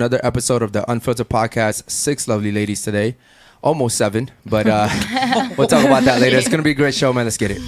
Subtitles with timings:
[0.00, 1.90] another episode of the Unfiltered Podcast.
[1.90, 3.16] Six lovely ladies today,
[3.62, 4.88] almost seven, but uh,
[5.58, 6.38] we'll talk about that later.
[6.38, 7.26] It's gonna be a great show, man.
[7.26, 7.60] Let's get it.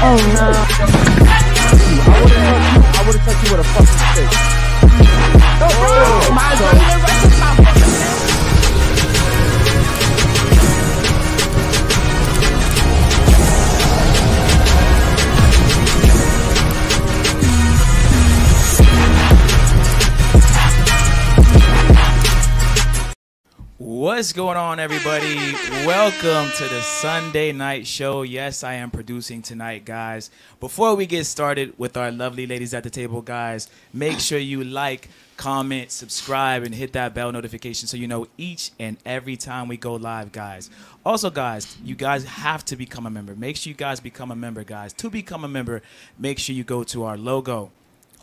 [0.00, 0.48] Oh no.
[2.88, 3.86] I would have touched you with a fucking
[4.40, 4.46] stick.
[24.06, 25.34] What's going on, everybody?
[25.84, 28.22] Welcome to the Sunday night show.
[28.22, 30.30] Yes, I am producing tonight, guys.
[30.60, 34.62] Before we get started with our lovely ladies at the table, guys, make sure you
[34.62, 39.66] like, comment, subscribe, and hit that bell notification so you know each and every time
[39.66, 40.70] we go live, guys.
[41.04, 43.34] Also, guys, you guys have to become a member.
[43.34, 44.92] Make sure you guys become a member, guys.
[44.92, 45.82] To become a member,
[46.16, 47.72] make sure you go to our logo.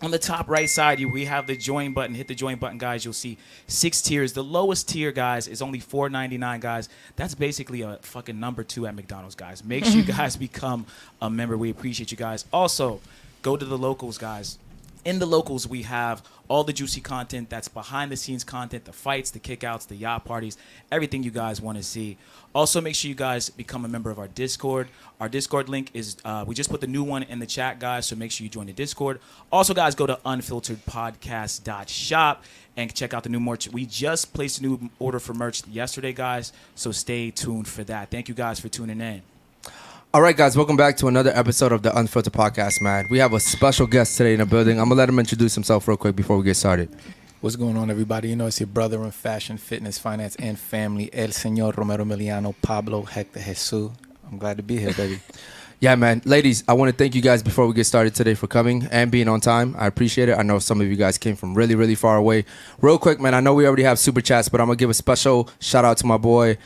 [0.02, 2.14] On the top right side, you, we have the join button.
[2.14, 3.06] Hit the join button, guys.
[3.06, 4.34] You'll see six tiers.
[4.34, 6.90] The lowest tier, guys, is only four ninety nine, guys.
[7.16, 9.64] That's basically a fucking number two at McDonald's, guys.
[9.64, 10.86] Make sure you guys become
[11.22, 11.58] a member.
[11.58, 12.44] We appreciate you guys.
[12.52, 13.00] Also,
[13.44, 14.58] go to the locals, guys.
[15.06, 18.94] In the locals, we have all the juicy content that's behind the scenes content, the
[18.94, 20.58] fights, the kickouts, the yacht parties,
[20.92, 22.18] everything you guys want to see.
[22.56, 24.88] Also, make sure you guys become a member of our Discord.
[25.20, 28.06] Our Discord link is, uh, we just put the new one in the chat, guys,
[28.06, 29.20] so make sure you join the Discord.
[29.52, 32.44] Also, guys, go to unfilterdpodcast.shop
[32.78, 33.68] and check out the new merch.
[33.70, 38.10] We just placed a new order for merch yesterday, guys, so stay tuned for that.
[38.10, 39.22] Thank you guys for tuning in.
[40.16, 43.08] All right, guys, welcome back to another episode of the Unfiltered Podcast, man.
[43.10, 44.80] We have a special guest today in the building.
[44.80, 46.96] I'm gonna let him introduce himself real quick before we get started.
[47.42, 48.30] What's going on, everybody?
[48.30, 52.54] You know, it's your brother in fashion, fitness, finance, and family, El Señor Romero Emiliano
[52.62, 53.90] Pablo Hector Jesus.
[54.30, 55.20] I'm glad to be here, baby.
[55.80, 56.22] Yeah, man.
[56.24, 59.12] Ladies, I want to thank you guys before we get started today for coming and
[59.12, 59.76] being on time.
[59.78, 60.38] I appreciate it.
[60.38, 62.46] I know some of you guys came from really, really far away.
[62.80, 64.90] Real quick, man, I know we already have super chats, but I'm going to give
[64.90, 66.58] a special shout out to my boy,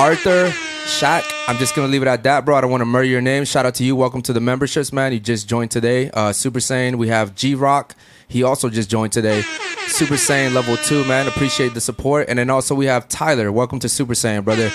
[0.00, 0.48] Arthur
[0.86, 1.30] Shaq.
[1.46, 2.56] I'm just to leave it at that, bro.
[2.56, 3.44] I don't want to murder your name.
[3.44, 3.94] Shout out to you.
[3.94, 5.12] Welcome to the memberships, man.
[5.12, 6.10] You just joined today.
[6.14, 7.94] Uh, super Saiyan, we have G Rock.
[8.26, 9.42] He also just joined today.
[9.88, 11.28] Super Saiyan level two, man.
[11.28, 12.30] Appreciate the support.
[12.30, 13.52] And then also we have Tyler.
[13.52, 14.70] Welcome to Super Saiyan, brother.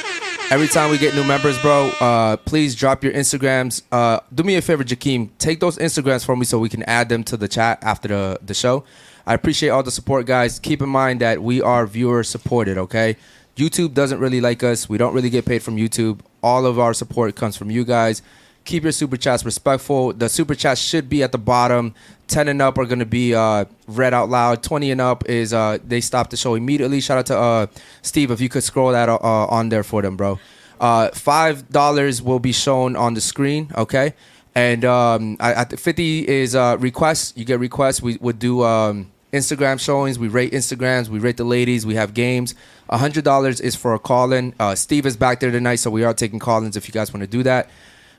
[0.52, 3.82] Every time we get new members, bro, uh, please drop your Instagrams.
[3.92, 5.32] Uh, do me a favor, Jakeem.
[5.40, 8.40] Take those Instagrams for me so we can add them to the chat after the,
[8.44, 8.84] the show.
[9.26, 10.60] I appreciate all the support, guys.
[10.60, 13.18] Keep in mind that we are viewer supported, okay?
[13.56, 14.90] YouTube doesn't really like us.
[14.90, 16.20] We don't really get paid from YouTube.
[16.44, 18.22] All of our support comes from you guys.
[18.66, 20.12] Keep your super chats respectful.
[20.12, 21.94] The super chats should be at the bottom.
[22.28, 24.64] 10 and up are going to be uh, read out loud.
[24.64, 27.00] 20 and up is uh, they stop the show immediately.
[27.00, 27.68] Shout out to uh,
[28.02, 30.40] Steve if you could scroll that uh, on there for them, bro.
[30.80, 34.14] Uh, $5 will be shown on the screen, okay?
[34.56, 37.34] And um, I, I, 50 is uh, requests.
[37.38, 38.02] You get requests.
[38.02, 40.18] We would do um, Instagram showings.
[40.18, 41.10] We rate Instagrams.
[41.10, 41.86] We rate the ladies.
[41.86, 42.56] We have games.
[42.90, 44.54] $100 is for a call in.
[44.60, 47.14] Uh, Steve is back there tonight, so we are taking call ins if you guys
[47.14, 47.70] want to do that.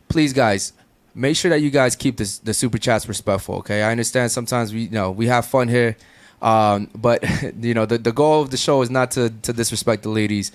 [0.09, 0.73] Please, guys,
[1.15, 3.83] make sure that you guys keep this, the super chats respectful, okay?
[3.83, 5.97] I understand sometimes we you know we have fun here,
[6.43, 7.25] um, but
[7.61, 10.53] you know the, the goal of the show is not to, to disrespect the ladies.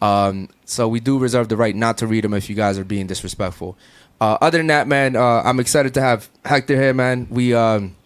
[0.00, 2.84] Um, so we do reserve the right not to read them if you guys are
[2.84, 3.78] being disrespectful.
[4.20, 7.26] Uh, other than that, man, uh, I'm excited to have Hector here, man.
[7.30, 7.96] We um,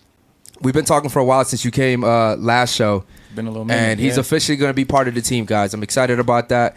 [0.60, 3.64] we've been talking for a while since you came uh, last show, Been a little
[3.64, 3.80] minute.
[3.80, 4.20] and he's yeah.
[4.20, 5.74] officially going to be part of the team, guys.
[5.74, 6.76] I'm excited about that.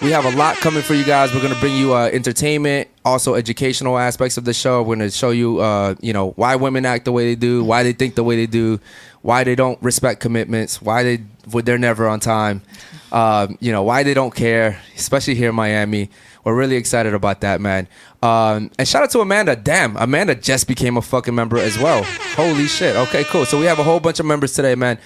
[0.00, 1.32] We have a lot coming for you guys.
[1.32, 4.80] We're going to bring you uh, entertainment, also educational aspects of the show.
[4.82, 7.62] We're going to show you, uh, you know, why women act the way they do,
[7.62, 8.80] why they think the way they do,
[9.20, 11.20] why they don't respect commitments, why they
[11.52, 12.62] would they're never on time,
[13.12, 16.10] um, you know, why they don't care, especially here in Miami.
[16.44, 17.86] We're really excited about that, man.
[18.22, 19.54] Um, and shout out to Amanda.
[19.54, 22.02] Damn, Amanda just became a fucking member as well.
[22.34, 22.96] Holy shit.
[22.96, 23.44] Okay, cool.
[23.44, 24.98] So we have a whole bunch of members today, man.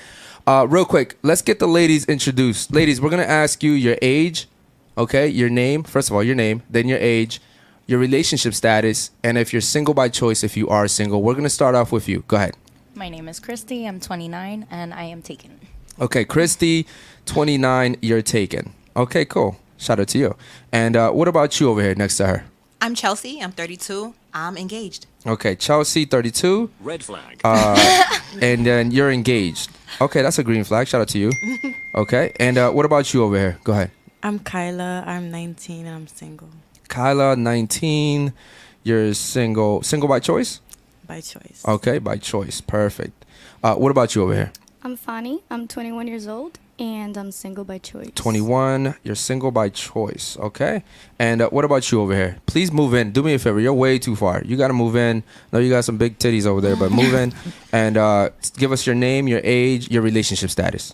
[0.47, 2.73] Uh, real quick, let's get the ladies introduced.
[2.73, 4.49] Ladies, we're gonna ask you your age,
[4.97, 5.83] okay, your name.
[5.83, 7.41] First of all, your name, then your age,
[7.87, 11.23] your relationship status, and if you're single by choice, if you are single.
[11.23, 12.25] We're gonna start off with you.
[12.29, 12.57] Go ahead.
[12.95, 13.87] My name is Christy.
[13.87, 15.61] I'm 29 and I am taken.
[16.01, 16.87] Okay, Christy,
[17.27, 18.73] 29, you're taken.
[18.97, 19.57] Okay, cool.
[19.79, 20.37] Shout out to you.
[20.73, 22.45] And uh, what about you over here next to her?
[22.81, 23.41] I'm Chelsea.
[23.41, 24.15] I'm 32.
[24.35, 25.07] I'm engaged.
[25.27, 26.71] Okay, Chelsea, 32.
[26.81, 27.41] Red flag.
[27.43, 28.05] Uh,
[28.43, 29.71] and then you're engaged.
[30.01, 30.87] Okay, that's a green flag.
[30.89, 31.33] Shout out to you.
[31.97, 33.59] Okay, and uh, what about you over here?
[33.65, 33.91] Go ahead.
[34.23, 35.03] I'm Kyla.
[35.07, 36.51] I'm 19 and I'm single
[36.89, 38.35] Kyla, 19.
[38.83, 39.83] You're single.
[39.83, 40.61] Single by choice?
[41.07, 41.63] by choice.
[41.67, 42.61] Okay, by choice.
[42.61, 43.25] Perfect.
[43.63, 44.53] Uh, what about you over here?
[44.83, 45.43] I'm Fani.
[45.51, 48.11] I'm 21 years old And I'm single by choice.
[48.15, 48.97] 21.
[49.03, 50.37] You're single by choice.
[50.39, 50.85] Okay.
[51.19, 52.37] And uh, what about you over here?
[52.45, 53.13] Please move in.
[53.13, 53.59] Do me a favor.
[53.61, 54.43] You're way too far.
[54.45, 55.23] You got to move in.
[55.53, 57.33] No, you got some big titties over there, but move in
[57.73, 60.93] and uh, give us your name, your age, your relationship status.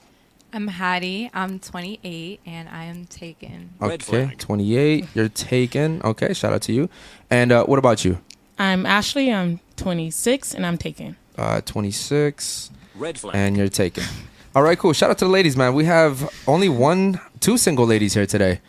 [0.53, 1.31] I'm Hattie.
[1.35, 3.71] I'm 28 and I am taken.
[3.81, 4.35] Okay.
[4.39, 5.07] 28.
[5.15, 6.01] You're taken.
[6.05, 6.33] Okay.
[6.35, 6.89] Shout out to you.
[7.29, 8.19] And uh, what about you?
[8.59, 9.33] I'm Ashley.
[9.33, 11.17] I'm 26 and I'm taken.
[11.37, 12.71] Uh, 26.
[12.95, 13.35] Red flag.
[13.35, 14.05] And you're taken.
[14.55, 14.93] All right, cool.
[14.93, 15.73] Shout out to the ladies, man.
[15.73, 18.61] We have only one, two single ladies here today.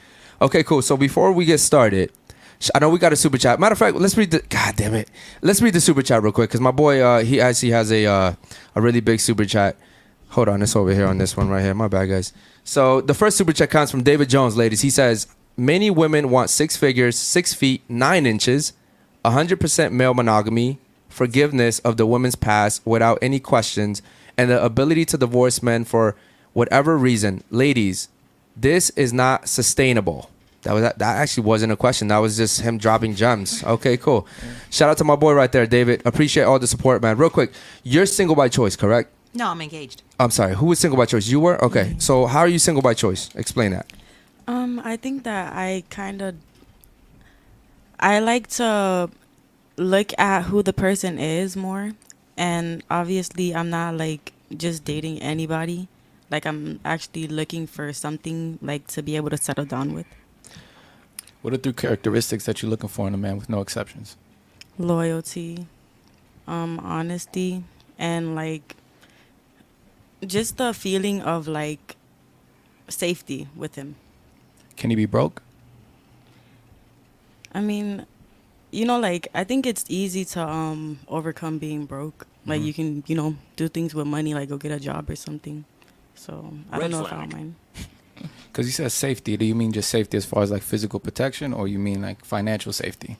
[0.41, 0.81] Okay, cool.
[0.81, 2.09] So before we get started,
[2.73, 3.59] I know we got a super chat.
[3.59, 4.41] Matter of fact, let's read the.
[4.47, 5.09] God damn it.
[5.41, 8.05] Let's read the super chat real quick because my boy, uh, he actually has a
[8.05, 8.33] uh,
[8.75, 9.75] a really big super chat.
[10.29, 11.73] Hold on, it's over here on this one right here.
[11.73, 12.31] My bad, guys.
[12.63, 14.81] So the first super chat comes from David Jones, ladies.
[14.81, 15.27] He says
[15.57, 18.71] many women want six figures, six feet, nine inches,
[19.25, 24.01] 100% male monogamy, forgiveness of the woman's past without any questions,
[24.37, 26.15] and the ability to divorce men for
[26.53, 27.43] whatever reason.
[27.49, 28.09] Ladies,
[28.55, 30.29] this is not sustainable.
[30.63, 32.07] That was that actually wasn't a question.
[32.07, 33.63] That was just him dropping gems.
[33.63, 34.25] Okay, cool.
[34.69, 36.01] Shout out to my boy right there, David.
[36.05, 37.17] Appreciate all the support, man.
[37.17, 37.51] Real quick,
[37.83, 39.11] you're single by choice, correct?
[39.33, 40.03] No, I'm engaged.
[40.19, 40.55] I'm sorry.
[40.55, 41.27] Who was single by choice?
[41.27, 41.63] You were?
[41.63, 41.95] Okay.
[41.97, 43.29] So how are you single by choice?
[43.35, 43.91] Explain that.
[44.47, 46.35] Um, I think that I kind of
[47.99, 49.09] I like to
[49.77, 51.93] look at who the person is more,
[52.37, 55.87] and obviously I'm not like just dating anybody.
[56.29, 60.07] Like I'm actually looking for something like to be able to settle down with.
[61.41, 64.15] What are three characteristics that you're looking for in a man with no exceptions?
[64.77, 65.67] Loyalty,
[66.47, 67.63] um, honesty,
[67.99, 68.75] and like
[70.25, 71.97] just the feeling of like
[72.87, 73.95] safety with him.
[74.77, 75.43] Can he be broke?
[77.53, 78.05] I mean,
[78.73, 82.25] you know, like I think it's easy to um overcome being broke.
[82.45, 82.65] Like Mhm.
[82.65, 85.63] you can, you know, do things with money, like go get a job or something.
[86.15, 87.29] So I Red don't know if I flag.
[87.29, 87.55] don't mind.
[88.51, 89.35] Because you said safety.
[89.35, 92.23] Do you mean just safety as far as like physical protection, or you mean like
[92.23, 93.17] financial safety?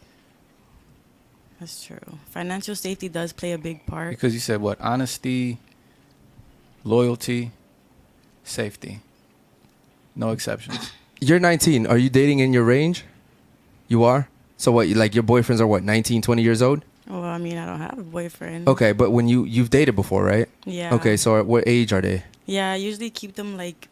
[1.59, 2.19] That's true.
[2.29, 4.11] Financial safety does play a big part.
[4.11, 4.79] Because you said what?
[4.79, 5.57] Honesty,
[6.83, 7.51] loyalty,
[8.43, 8.99] safety.
[10.15, 10.91] No exceptions.
[11.19, 11.87] You're 19.
[11.87, 13.03] Are you dating in your range?
[13.87, 14.27] You are?
[14.57, 16.83] So what, like your boyfriends are what, 19, 20 years old?
[17.07, 18.67] Well, I mean, I don't have a boyfriend.
[18.67, 20.47] Okay, but when you you've dated before, right?
[20.65, 20.95] Yeah.
[20.95, 22.23] Okay, so at what age are they?
[22.45, 23.89] Yeah, I usually keep them like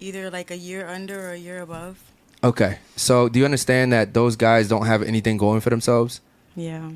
[0.00, 1.98] either like a year under or a year above.
[2.42, 2.78] Okay.
[2.96, 6.20] So do you understand that those guys don't have anything going for themselves?
[6.54, 6.90] Yeah.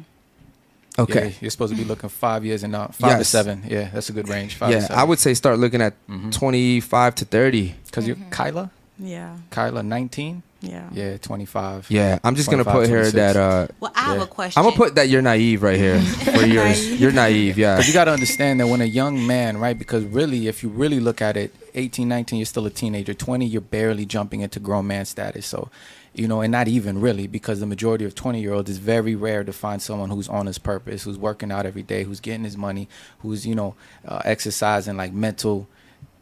[0.99, 1.29] Okay.
[1.29, 3.29] Yeah, you're supposed to be looking five years and not five to Yes.
[3.29, 3.65] seven.
[3.67, 4.55] Yeah, that's a good range.
[4.55, 4.99] Five to yeah, seven.
[4.99, 6.31] I would say start looking at mm-hmm.
[6.31, 7.75] 25 to 30.
[7.87, 8.31] Because you're mm-hmm.
[8.31, 8.71] Kyla?
[8.99, 9.37] Yeah.
[9.51, 10.43] Kyla, 19?
[10.61, 10.89] Yeah.
[10.93, 11.91] Yeah, 25.
[11.91, 13.37] Yeah, I'm just gonna 25, put here that.
[13.37, 14.23] uh Well, I have yeah.
[14.25, 14.59] a question.
[14.59, 16.01] I'm gonna put that you're naive right here
[16.35, 17.01] for yours.
[17.01, 17.77] You're naive, yeah.
[17.77, 19.79] Because you got to understand that when a young man, right?
[19.79, 23.15] Because really, if you really look at it, 18, 19, you're still a teenager.
[23.15, 25.47] 20, you're barely jumping into grown man status.
[25.47, 25.71] So,
[26.13, 29.15] you know, and not even really, because the majority of 20 year olds is very
[29.15, 32.45] rare to find someone who's on his purpose, who's working out every day, who's getting
[32.45, 32.87] his money,
[33.21, 33.75] who's, you know,
[34.07, 35.69] uh, exercising like mental,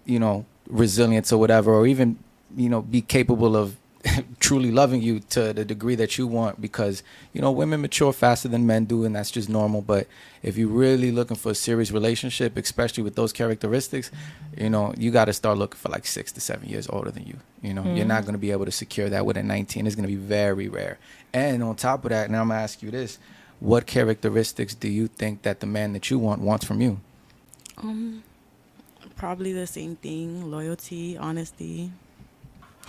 [0.04, 2.18] you know, resilience or whatever, or even,
[2.56, 3.76] you know, be capable of
[4.40, 7.02] truly loving you to the degree that you want because
[7.32, 9.82] you know women mature faster than men do and that's just normal.
[9.82, 10.06] But
[10.42, 14.10] if you're really looking for a serious relationship especially with those characteristics
[14.56, 17.24] you know you got to start looking for like six to seven years older than
[17.26, 17.84] you you know.
[17.84, 18.26] You're not Mhm.
[18.26, 20.68] going to be able to secure that with a 19 it's going to be very
[20.68, 20.98] rare.
[21.32, 23.18] And on top of that now i'm going to ask you this
[23.60, 27.00] what characteristics do you think that the man that you want wants from you?
[27.78, 28.22] Um,
[29.16, 31.90] probably the same thing: loyalty, honesty.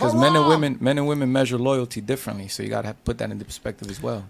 [0.00, 3.18] Because men and women men and women measure loyalty differently so you got to put
[3.18, 4.24] that into perspective as well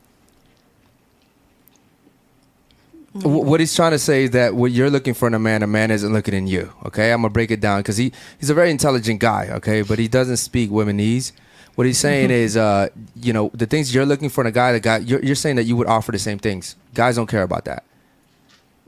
[3.12, 5.67] what he's trying to say is that what you're looking for in a man, a
[5.67, 6.73] man isn't looking in you.
[6.87, 9.49] Okay, I'm gonna break it down because he he's a very intelligent guy.
[9.55, 11.33] Okay, but he doesn't speak womenese.
[11.75, 14.73] What he's saying is, uh, you know, the things you're looking for in a guy,
[14.73, 16.77] the guy you're, you're saying that you would offer the same things.
[16.95, 17.85] Guys don't care about that.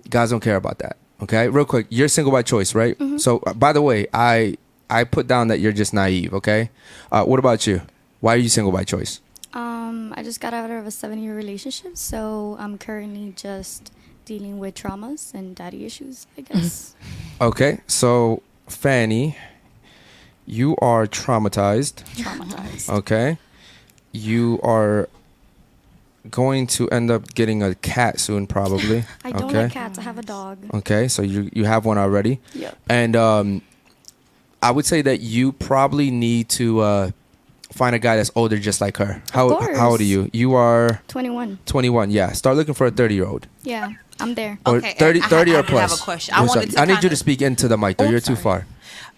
[0.09, 0.97] Guys don't care about that.
[1.21, 2.97] Okay, real quick, you're single by choice, right?
[3.17, 4.57] So, uh, by the way, I
[4.93, 6.35] I put down that you're just naive.
[6.35, 6.71] Okay,
[7.11, 7.81] uh, what about you?
[8.21, 9.21] Why are you single by choice?
[9.55, 13.91] Um, I just got out of a seven-year relationship, so I'm currently just
[14.25, 16.95] dealing with traumas and daddy issues, I guess.
[17.41, 19.37] Okay, so Fanny,
[20.47, 22.05] you are traumatized.
[22.15, 22.91] Traumatized.
[22.91, 23.39] Okay,
[24.13, 25.09] you are
[26.31, 29.05] going to end up getting a cat soon, probably.
[29.25, 29.63] I don't okay.
[29.65, 29.99] like cats.
[29.99, 30.59] I have a dog.
[30.75, 32.41] Okay, so you you have one already.
[32.55, 32.79] Yep.
[32.89, 33.63] And um,
[34.63, 37.11] I would say that you probably need to uh,
[37.73, 39.23] find a guy that's older, just like her.
[39.33, 40.31] How how old are you?
[40.33, 41.59] You are 21.
[41.67, 42.11] 21.
[42.11, 43.47] Yeah, start looking for a 30 year old.
[43.63, 43.91] Yeah.
[44.21, 44.59] I'm there.
[44.67, 46.01] Or Okay, 30, I 30 I or did have plus.
[46.01, 46.35] a question.
[46.35, 48.05] I wanted to I need you kinda- to speak into the mic though.
[48.05, 48.67] Oh, You're too far.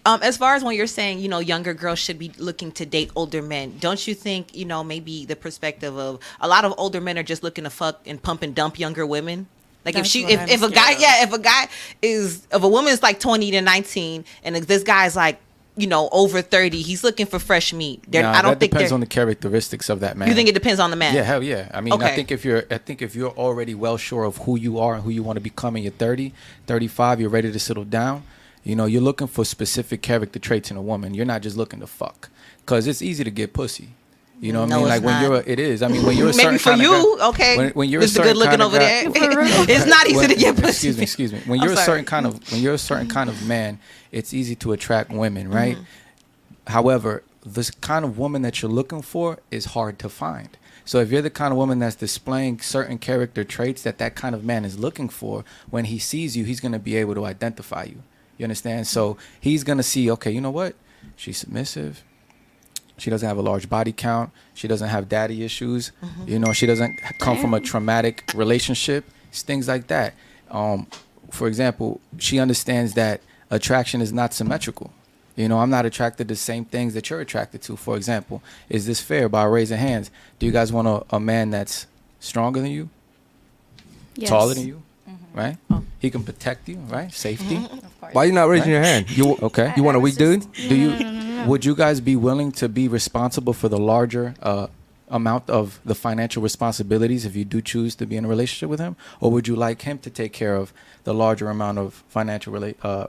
[0.06, 2.84] Um, as far as when you're saying, you know, younger girls should be looking to
[2.86, 6.74] date older men, don't you think, you know, maybe the perspective of a lot of
[6.76, 9.46] older men are just looking to fuck and pump and dump younger women?
[9.84, 11.00] Like if she, if, if a guy, of.
[11.00, 11.68] yeah, if a guy
[12.00, 15.38] is, if a woman's like 20 to 19 and this guy's like,
[15.76, 18.04] you know, over 30, he's looking for fresh meat.
[18.08, 20.28] They're, Nah, I don't that think depends on the characteristics of that man.
[20.28, 21.14] you think it depends on the man?
[21.14, 21.68] Yeah, hell yeah.
[21.74, 24.56] I mean, I think if you're, I think if you're already well sure of who
[24.56, 26.32] you are and who you want to become in your 30,
[26.66, 28.22] 35, you're ready to settle down.
[28.62, 31.12] You know, you're looking for specific character traits in a woman.
[31.12, 33.88] You're not just looking to fuck, because it's easy to get pussy.
[34.40, 34.86] You know what No, I mean?
[34.86, 35.22] it's Like when not.
[35.22, 35.82] you're, a, it is.
[35.82, 37.56] I mean, when you're a certain Maybe for kind of you, guy- okay.
[37.56, 38.08] When, when you're a Mr.
[38.08, 39.68] certain Good looking kind of over guy- there.
[39.76, 40.66] it's not easy when- to get pussy.
[40.88, 41.40] Excuse me, excuse me.
[41.46, 41.86] When I'm you're a sorry.
[41.86, 43.78] certain kind of when you're a certain kind of man,
[44.12, 45.54] it's easy to attract women, Mm-hmm.
[45.56, 45.78] right?
[46.66, 50.56] However, this kind of woman that you're looking for is hard to find.
[50.86, 54.34] So if you're the kind of woman that's displaying certain character traits that that kind
[54.34, 57.24] of man is looking for, when he sees you, he's going to be able to
[57.24, 58.02] identify you.
[58.36, 58.86] You understand?
[58.86, 60.74] So he's going to see, okay, you know what?
[61.16, 62.02] She's submissive.
[62.98, 64.30] She doesn't have a large body count.
[64.54, 65.90] She doesn't have daddy issues.
[66.26, 69.04] You know, she doesn't come from a traumatic relationship.
[69.30, 70.14] It's things like that.
[70.50, 70.86] Um,
[71.30, 73.20] for example, she understands that
[73.50, 74.92] attraction is not symmetrical.
[75.34, 77.76] You know, I'm not attracted to the same things that you're attracted to.
[77.76, 79.28] For example, is this fair?
[79.28, 81.88] By raising hands, do you guys want a, a man that's
[82.20, 82.88] stronger than you,
[84.14, 84.30] Yes.
[84.30, 84.82] taller than you,
[85.34, 85.56] right?
[85.98, 87.12] He can protect you, right?
[87.12, 87.56] Safety.
[88.12, 89.10] Why you not raising your hand?
[89.10, 89.72] You Okay.
[89.76, 90.46] You want a weak dude?
[90.52, 90.90] Do you?
[91.46, 94.68] Would you guys be willing to be responsible for the larger uh,
[95.08, 98.80] amount of the financial responsibilities if you do choose to be in a relationship with
[98.80, 100.72] him, or would you like him to take care of
[101.04, 103.06] the larger amount of financial rela- uh,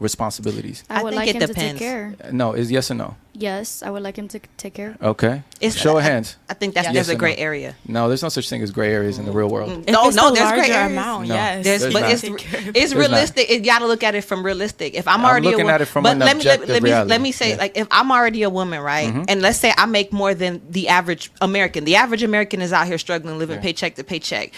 [0.00, 0.84] responsibilities?
[0.90, 1.78] I I would think like it him to depends.
[1.80, 2.14] take care.
[2.32, 3.16] No, is yes or no?
[3.38, 4.96] Yes, I would like him to take care.
[5.02, 5.42] Okay.
[5.60, 6.36] It's- Show of I- hands.
[6.48, 6.92] I think that's Yeah.
[6.94, 7.42] there's a or gray no?
[7.42, 7.74] area.
[7.86, 9.70] No, there's no such thing as gray areas in the real world.
[9.86, 10.92] If no, it's no, the there's gray areas.
[10.92, 11.34] amount, No.
[11.34, 11.64] yes.
[11.64, 12.10] There's, There's but not.
[12.12, 12.98] it's Take care of it's not.
[13.00, 13.50] realistic.
[13.50, 14.94] You got to look at it from realistic.
[14.94, 16.66] If I'm I'm already looking a, wo- at it from but an let me let,
[16.68, 17.52] let me let me say Yeah.
[17.54, 17.60] Mm-hmm.
[17.60, 20.88] like if I'm already a woman, right, and let's say I make more than the
[20.88, 21.84] average American.
[21.84, 23.62] The average American is out here struggling, living Yeah.
[23.62, 24.52] paycheck to paycheck,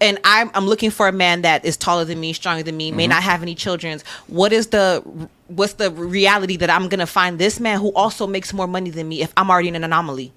[0.00, 2.88] and I'm I'm looking for a man that is taller than me, stronger than me,
[2.88, 2.96] Mm-hmm.
[2.96, 4.00] may not have any children.
[4.28, 5.02] What is the
[5.56, 9.08] what's the reality that I'm gonna find this man who also makes more money than
[9.08, 10.32] me if I'm already in an anomaly?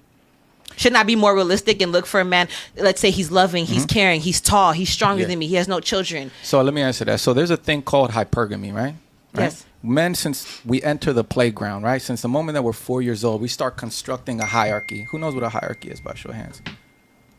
[0.76, 2.48] Shouldn't I be more realistic and look for a man?
[2.76, 3.94] Let's say he's loving, he's Mm-hmm.
[3.98, 5.28] caring, he's tall, he's stronger Yeah.
[5.28, 6.30] than me, he has no children.
[6.42, 7.20] So let me answer that.
[7.20, 8.94] So there's a thing called hypergamy, right?
[9.32, 9.44] Right?
[9.44, 9.64] Yes.
[9.82, 12.02] Men, since we enter the playground, right?
[12.02, 15.02] Since the moment that we're four years old, we start constructing a hierarchy.
[15.10, 16.00] Who knows what a hierarchy is?
[16.00, 16.60] By show of hands.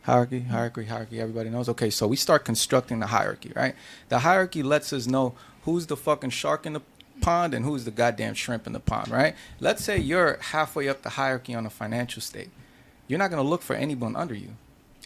[0.04, 1.20] Hierarchy, hierarchy, hierarchy.
[1.20, 1.68] Everybody knows.
[1.70, 3.76] Okay, so we start constructing the hierarchy, right?
[4.10, 6.82] The hierarchy lets us know who's the fucking shark in the
[7.28, 9.36] pond and who's the goddamn shrimp in the pond, right?
[9.60, 12.52] Let's say you're halfway up the hierarchy on a financial state.
[13.08, 14.52] You're not gonna look for anyone under you.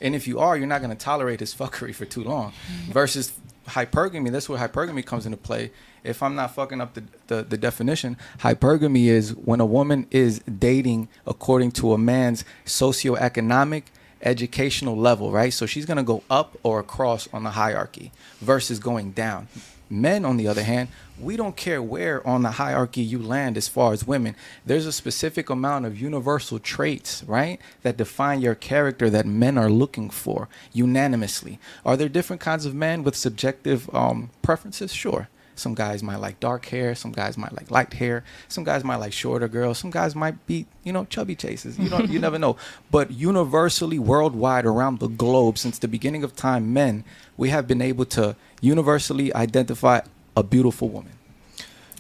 [0.02, 2.52] And if you are, you're not going to tolerate his fuckery for too long.
[2.52, 2.92] Mm-hmm.
[2.92, 3.34] Versus
[3.68, 5.72] hypergamy, that's where hypergamy comes into play.
[6.04, 10.40] If I'm not fucking up the, the, the definition, hypergamy is when a woman is
[10.40, 13.84] dating according to a man's socioeconomic,
[14.24, 15.54] educational level, right?
[15.54, 19.48] So she's going to go up or across on the hierarchy versus going down.
[19.92, 20.88] Men, on the other hand,
[21.20, 24.36] we don't care where on the hierarchy you land as far as women.
[24.66, 29.70] There's a specific amount of universal traits, right, that define your character that men are
[29.70, 31.60] looking for unanimously.
[31.86, 34.94] Are there different kinds of men with subjective um, preferences?
[34.94, 35.28] Sure.
[35.56, 36.96] Some guys might like dark hair.
[36.96, 38.24] Some guys might like light hair.
[38.48, 39.78] Some guys might like shorter girls.
[39.78, 41.78] Some guys might be, you know, chubby chases.
[41.78, 42.58] You don't, you never know.
[42.90, 47.04] But universally, worldwide, around the globe, since the beginning of time, men,
[47.42, 50.00] we have been able to universally identify
[50.38, 51.14] a beautiful woman.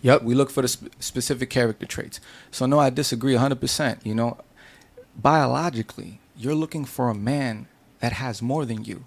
[0.04, 0.22] Yep.
[0.22, 2.20] We look for the sp- specific character traits.
[2.52, 4.06] So no, I disagree 100%.
[4.06, 4.38] You know,
[5.20, 7.66] biologically, you're looking for a man
[8.02, 9.06] that has more than you,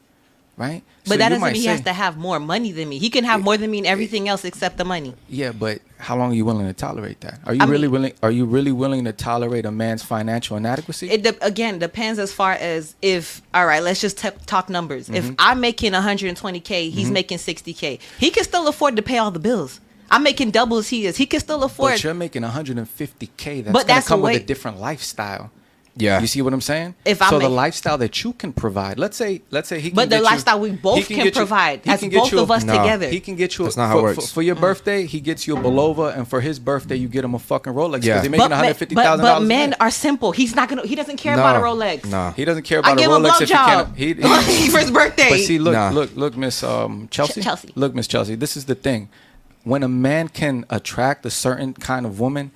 [0.56, 0.82] right?
[1.04, 2.98] But So that doesn't mean he say- has to have more money than me.
[2.98, 5.14] He can have more than me in everything else except the money.
[5.28, 7.40] Yeah, but how long are you willing to tolerate that?
[7.44, 8.12] Are you I really mean- willing?
[8.22, 11.10] Are you really willing to tolerate a man's financial inadequacy?
[11.10, 15.06] It de- again depends as far as if all right, let's just t- talk numbers.
[15.08, 15.14] Mm-hmm.
[15.30, 17.98] If I'm making 120k, he's making 60k.
[18.18, 19.80] He can still afford to pay all the bills.
[20.10, 21.16] I'm making double as he is.
[21.16, 21.92] He can still afford.
[21.94, 23.64] but you're making 150k.
[23.64, 25.50] That's But gonna that's come with a different lifestyle.
[25.96, 26.20] Yeah.
[26.20, 26.96] You see what I'm saying?
[27.04, 29.94] If I so the lifestyle that you can provide, let's say, let's say he can
[29.96, 32.32] But the get you- lifestyle we both he can get you- provide as can both
[32.32, 32.76] you of us No.
[32.76, 33.08] together.
[33.08, 34.26] He can get you That's not how for, it works.
[34.28, 37.24] For, for your birthday, he gets you a Bulova, and for his birthday, you get
[37.24, 38.02] him a fucking Rolex.
[38.02, 38.16] Yeah.
[38.16, 40.32] Yeah, he's making but, one men- hundred fifty but, but men are simple.
[40.32, 40.84] He's not gonna.
[40.84, 41.42] He doesn't care No.
[41.42, 42.04] about a Rolex.
[42.06, 42.32] No.
[42.34, 43.96] He doesn't care about a give him a Rolex if he can't.
[43.96, 44.14] He,
[44.64, 45.30] he, for his birthday.
[45.30, 45.90] but see, look, Nah.
[45.90, 47.40] look, look, Miss um, Chelsea.
[47.40, 47.70] Ch- Chelsea.
[47.76, 48.34] Look, Miss Chelsea.
[48.34, 49.08] This is the thing.
[49.62, 52.50] When a man can attract a certain kind of woman,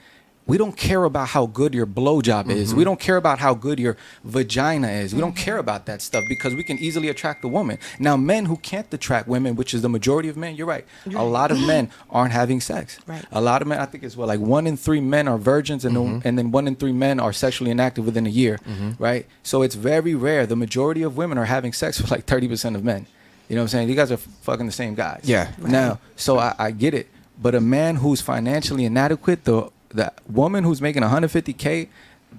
[0.49, 2.71] we don't care about how good your blowjob is.
[2.71, 2.79] Mm-hmm.
[2.79, 5.15] We don't care about how good your vagina is.
[5.15, 7.79] We don't care about that stuff because we can easily attract a woman.
[7.99, 10.85] Now, men who can't attract women, which is the majority of men, you're right.
[11.15, 12.99] A lot of men aren't having sex.
[13.07, 13.25] Right.
[13.31, 15.85] A lot of men, I think it's what like one in three men are virgins,
[15.85, 16.13] and Mm-hmm.
[16.13, 18.59] then, and then one in three men are sexually inactive within a year.
[18.99, 19.27] Right.
[19.43, 20.47] So it's very rare.
[20.47, 23.07] The majority of women are having sex with like thirty percent of men.
[23.49, 23.89] You know what I'm saying?
[23.89, 25.23] You guys are fucking the same guys.
[25.25, 25.51] Yeah.
[25.59, 27.09] Now, so I, I get it,
[27.41, 31.89] but a man who's financially inadequate, the the woman who's making 150k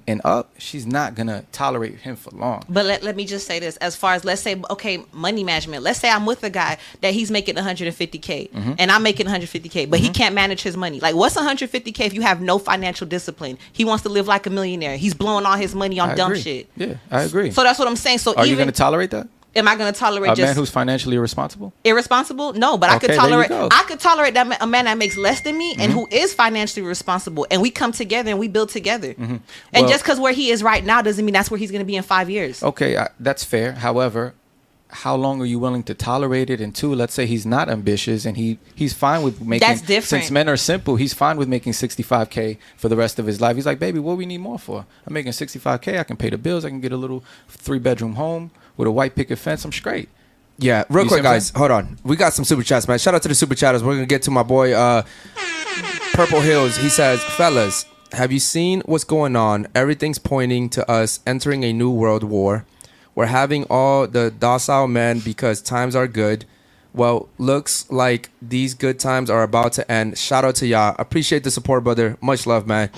[0.08, 2.63] and up, she's not gonna tolerate him for long.
[2.70, 5.82] But let, let me just say this as far as let's say okay money management
[5.82, 8.74] let's say I'm with a guy that he's making 150k Mm-hmm.
[8.77, 12.22] and I'm making 150k but he can't manage his money like what's 150k if you
[12.22, 15.74] have no financial discipline he wants to live like a millionaire he's blowing all his
[15.74, 16.41] money on I dumb agree.
[16.41, 17.50] shit Yeah, I agree.
[17.51, 19.27] so that's what I'm saying so are you even gonna tolerate that?
[19.56, 21.74] Am I going to tolerate A just man who's financially irresponsible?
[21.84, 23.50] irresponsible no but I could tolerate.
[23.51, 25.82] I could tolerate that a man that makes less than me Mm-hmm.
[25.82, 29.36] and who is financially responsible and we come together and we build together and Mm-hmm.
[29.82, 31.86] Well- just because where he is right now doesn't mean that's where he's going to
[31.86, 33.74] be in five years Okay, I, that's fair.
[33.74, 34.34] However,
[34.91, 36.60] how long are you willing to tolerate it?
[36.60, 39.68] And two, let's say he's not ambitious and he he's fine with making.
[39.68, 40.06] That's different.
[40.24, 43.56] Since men are simple, he's fine with making 65k for the rest of his life.
[43.56, 44.86] He's like, baby, what we need more for?
[45.06, 46.00] I'm making 65k.
[46.00, 46.65] I can pay the bills.
[46.65, 48.50] I can get a little three bedroom home
[48.80, 49.66] with a white picket fence.
[49.66, 50.08] I'm straight.
[50.58, 51.50] Yeah, real You quick, guys.
[51.50, 51.98] Hold on.
[52.06, 52.98] We got some super chats, man.
[52.98, 53.84] Shout out to the super chatters.
[53.84, 55.04] We're gonna get to my boy, uh,
[56.14, 56.78] Purple Hills.
[56.78, 59.68] He says, "Fellas, have you seen what's going on?
[59.76, 62.66] Everything's pointing to us entering a new world war.
[63.16, 66.46] We're having all the docile men because times are good.
[66.94, 70.18] Well, looks like these good times are about to end.
[70.18, 70.96] Shout out to y'all.
[70.98, 72.18] Appreciate the support, brother.
[72.22, 72.90] Much love, man.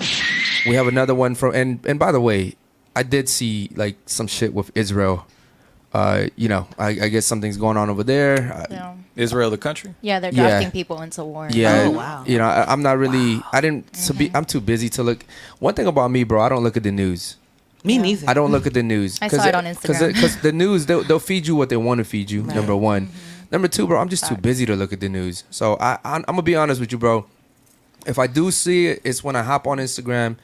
[0.64, 2.54] We have another one from and and by the way,
[2.94, 5.26] I did see like some shit with Israel.
[5.94, 8.66] Uh, you know, I, I guess something's going on over there.
[8.70, 8.94] Yeah.
[9.14, 9.94] Israel, the country.
[10.00, 10.48] Yeah, they're Yeah.
[10.48, 11.48] drafting people into war.
[11.50, 12.24] yeah, Oh, wow.
[12.26, 13.42] you know, I, I'm not really.
[13.52, 14.30] I didn't to be.
[14.34, 15.24] I'm too busy to look.
[15.58, 17.36] One thing about me, bro, I don't look at the news.
[17.84, 19.18] me neither I don't look at the news.
[19.20, 20.14] I saw it on Instagram.
[20.14, 22.42] Because the news, they'll, they'll feed you what they want to feed you.
[22.42, 23.08] Number one.
[23.08, 23.16] Mm-hmm.
[23.50, 25.44] Number two, bro, I'm just too busy to look at the news.
[25.50, 27.26] So I, I, I'm gonna be honest with you, bro.
[28.06, 30.36] If I do see it, it's when I hop on Instagram,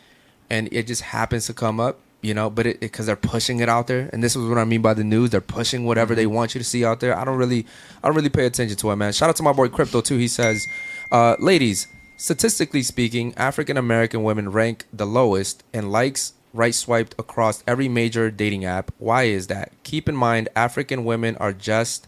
[0.51, 1.99] and it just happens to come up.
[2.21, 4.65] You know, but it because they're pushing it out there, and this is what I
[4.65, 5.31] mean by the news.
[5.31, 7.17] They're pushing whatever they want you to see out there.
[7.17, 7.65] I don't really,
[8.03, 9.13] I don't really pay attention to it, man.
[9.13, 10.17] Shout out to my boy Crypto too.
[10.17, 10.67] He says,
[11.13, 17.63] uh, "Ladies, statistically speaking, African American women rank the lowest in likes right swiped across
[17.67, 18.91] every major dating app.
[18.99, 19.73] Why is that?
[19.85, 22.07] Keep in mind, African women are just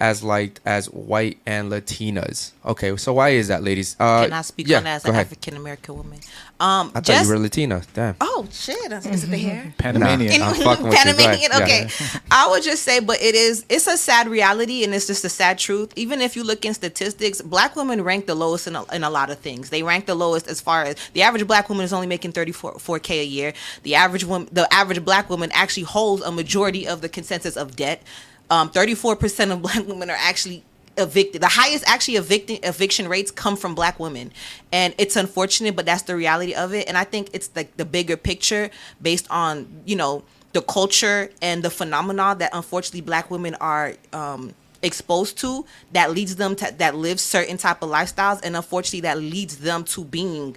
[0.00, 2.52] as liked as white and Latinas.
[2.64, 3.96] Okay, so why is that, ladies?
[3.98, 5.26] Uh, Can I speak yeah, on that as an ahead.
[5.26, 6.18] African American woman?
[6.60, 7.82] Um, I thought just you were Latina.
[7.94, 8.16] Damn.
[8.20, 9.74] oh shit, is it the hair?
[9.78, 10.40] Panamanian.
[10.40, 10.48] Nah.
[10.48, 10.98] I'm fucking with you.
[10.98, 11.04] Go.
[11.04, 11.50] Panamanian.
[11.52, 11.62] Yeah.
[11.62, 11.88] Okay,
[12.30, 15.28] I would just say, but it is it's a sad reality, and it's just a
[15.28, 15.92] sad truth.
[15.96, 19.10] Even if you look in statistics, black women rank the lowest in a, in a
[19.10, 19.70] lot of things.
[19.70, 22.98] They rank the lowest as far as the average black woman is only making 34
[23.00, 23.52] k a year.
[23.82, 27.76] The average woman, the average black woman actually holds a majority of the consensus of
[27.76, 28.02] debt.
[28.50, 30.64] Um, 34% of black women are actually
[30.96, 31.42] evicted.
[31.42, 34.32] The highest actually evicting eviction rates come from black women.
[34.72, 36.88] And it's unfortunate, but that's the reality of it.
[36.88, 41.62] And I think it's like the bigger picture based on, you know, the culture and
[41.62, 46.94] the phenomena that unfortunately black women are um exposed to that leads them to that
[46.94, 50.54] live certain type of lifestyles and unfortunately that leads them to being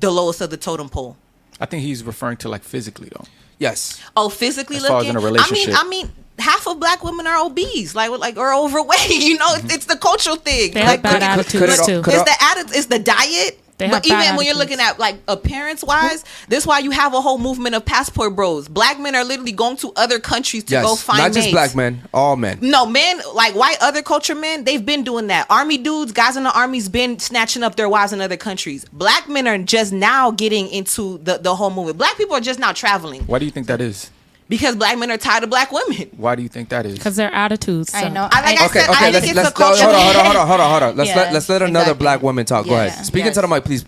[0.00, 1.16] the lowest of the totem pole.
[1.60, 3.24] I think he's referring to like physically though.
[3.58, 4.00] Yes.
[4.16, 5.74] Oh, physically As far as in a relationship.
[5.76, 9.08] I mean, I mean, half of black women are obese, like like or overweight.
[9.10, 10.72] You know, it's, it's the cultural thing.
[10.74, 12.02] They like, have bad but- attitudes it- too.
[12.06, 13.60] it's the attitude, it's the diet.
[13.76, 16.78] They but have bad even when you're looking at like appearance wise, this is why
[16.78, 18.68] you have a whole movement of passport bros.
[18.68, 20.84] Black men are literally going to other countries to Yes.
[20.84, 21.52] go find Not just mates.
[21.52, 22.58] black men, all men.
[22.60, 25.46] No, men like white other culture men, they've been doing that.
[25.50, 28.84] Army dudes, guys in the army's been snatching up their wives in other countries.
[28.92, 31.98] Black men are just now getting into the, the whole movement.
[31.98, 34.08] Black people are just now traveling Why do you think that is?
[34.48, 36.10] Because black men are tired of black women.
[36.16, 36.94] Why do you think that is?
[36.94, 37.94] Because their attitudes.
[37.94, 38.12] I suck.
[38.12, 38.28] know.
[38.30, 39.82] I like I Okay, said, I okay, think let's it's let's a culture.
[39.84, 40.96] hold on, hold on, hold on, hold on, hold on.
[40.96, 42.02] Let's Yeah, let let's let another exactly.
[42.02, 42.64] black woman talk.
[42.66, 42.84] Go Yeah.
[42.84, 43.06] ahead.
[43.06, 43.82] Speak into the mic, please.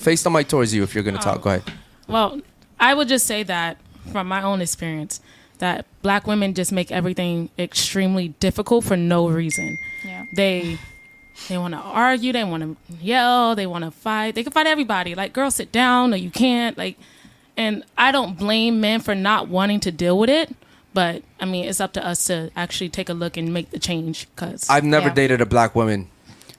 [0.00, 1.22] Face the mic towards you if you're gonna oh.
[1.22, 1.42] talk.
[1.42, 1.62] Go ahead.
[2.08, 2.40] Well,
[2.78, 3.78] I would just say that
[4.12, 5.20] from my own experience,
[5.58, 9.78] that black women just make everything extremely difficult for no reason.
[10.04, 10.24] Yeah.
[10.34, 10.78] They
[11.48, 14.34] they want to argue, they want to yell, they want to fight.
[14.34, 15.14] They can fight everybody.
[15.14, 16.12] Like, girl, sit down.
[16.12, 16.76] or you can't.
[16.76, 16.98] Like,
[17.56, 20.54] and I don't blame men for not wanting to deal with it.
[20.94, 23.78] But I mean, it's up to us to actually take a look and make the
[23.78, 24.28] change.
[24.36, 25.14] Cause I've never Yeah.
[25.14, 26.08] dated a black woman.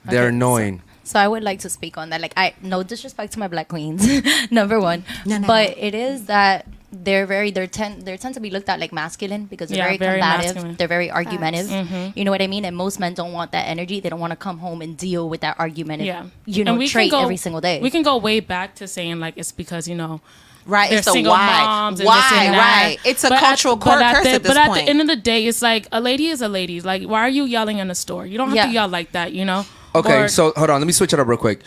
[0.04, 0.82] They're Okay, annoying.
[1.04, 2.20] So I would like to speak on that.
[2.20, 4.02] Like I no disrespect to my black queens,
[4.50, 5.04] number one.
[5.24, 8.68] No, no, but it is that they're very they're tend they tend to be looked
[8.68, 10.54] at like masculine because they're Yeah, very, very combative.
[10.54, 10.76] masculine.
[10.76, 11.70] They're very argumentative.
[11.70, 12.16] Mhm.
[12.16, 12.64] You know what I mean?
[12.64, 14.00] And most men don't want that energy.
[14.00, 16.24] They don't want to come home and deal with that argumentative, Yeah.
[16.46, 17.80] you know, And we can trait go- every single day.
[17.80, 20.20] We can go way back to saying like it's because you know.
[20.66, 21.46] Right, they're it's the single why.
[21.64, 22.82] moms and Why, this and that.
[22.86, 22.98] right.
[23.04, 25.06] It's a But cultural but cur- curse the, at this But at the end of
[25.06, 26.80] the day, it's like a lady is a lady.
[26.80, 28.24] Like, why are you yelling in the store?
[28.24, 28.66] You don't have Yeah.
[28.66, 29.66] to yell like that, you know.
[29.94, 30.80] Okay, Or- so hold on.
[30.80, 31.60] Let me switch it up real quick.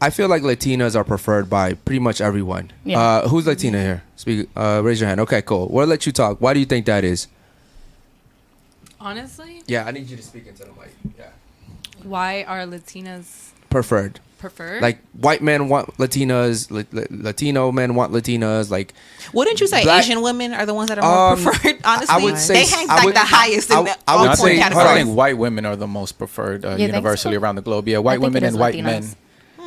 [0.00, 2.70] I feel like Latinas are preferred by pretty much everyone.
[2.84, 2.98] Yeah.
[2.98, 4.02] Uh, who's Latina here?
[4.16, 4.48] Speak.
[4.56, 5.20] Uh, raise your hand.
[5.20, 5.68] Okay, cool.
[5.70, 6.38] We'll let you talk.
[6.40, 7.28] Why do you think that is?
[8.98, 10.94] Honestly, Yeah, I need you to speak into the mic.
[11.18, 11.26] Yeah.
[12.02, 14.20] why are Latinas Preferred.
[14.40, 14.82] Preferred?
[14.82, 18.70] Like white men want Latinas, la- la- Latino men want Latinas.
[18.70, 18.92] Like
[19.32, 21.78] Wouldn't you say Black- Asian women are the ones that are more Um, preferred?
[21.84, 24.20] Honestly, I would say they hang like would- the highest I- in the, I all
[24.22, 24.92] would I four say- think, hold on.
[24.96, 27.40] I think white women are the most preferred uh, You think universally so?
[27.40, 27.86] around the globe.
[27.86, 28.84] Yeah, white women and is white Latinas.
[28.84, 29.14] men.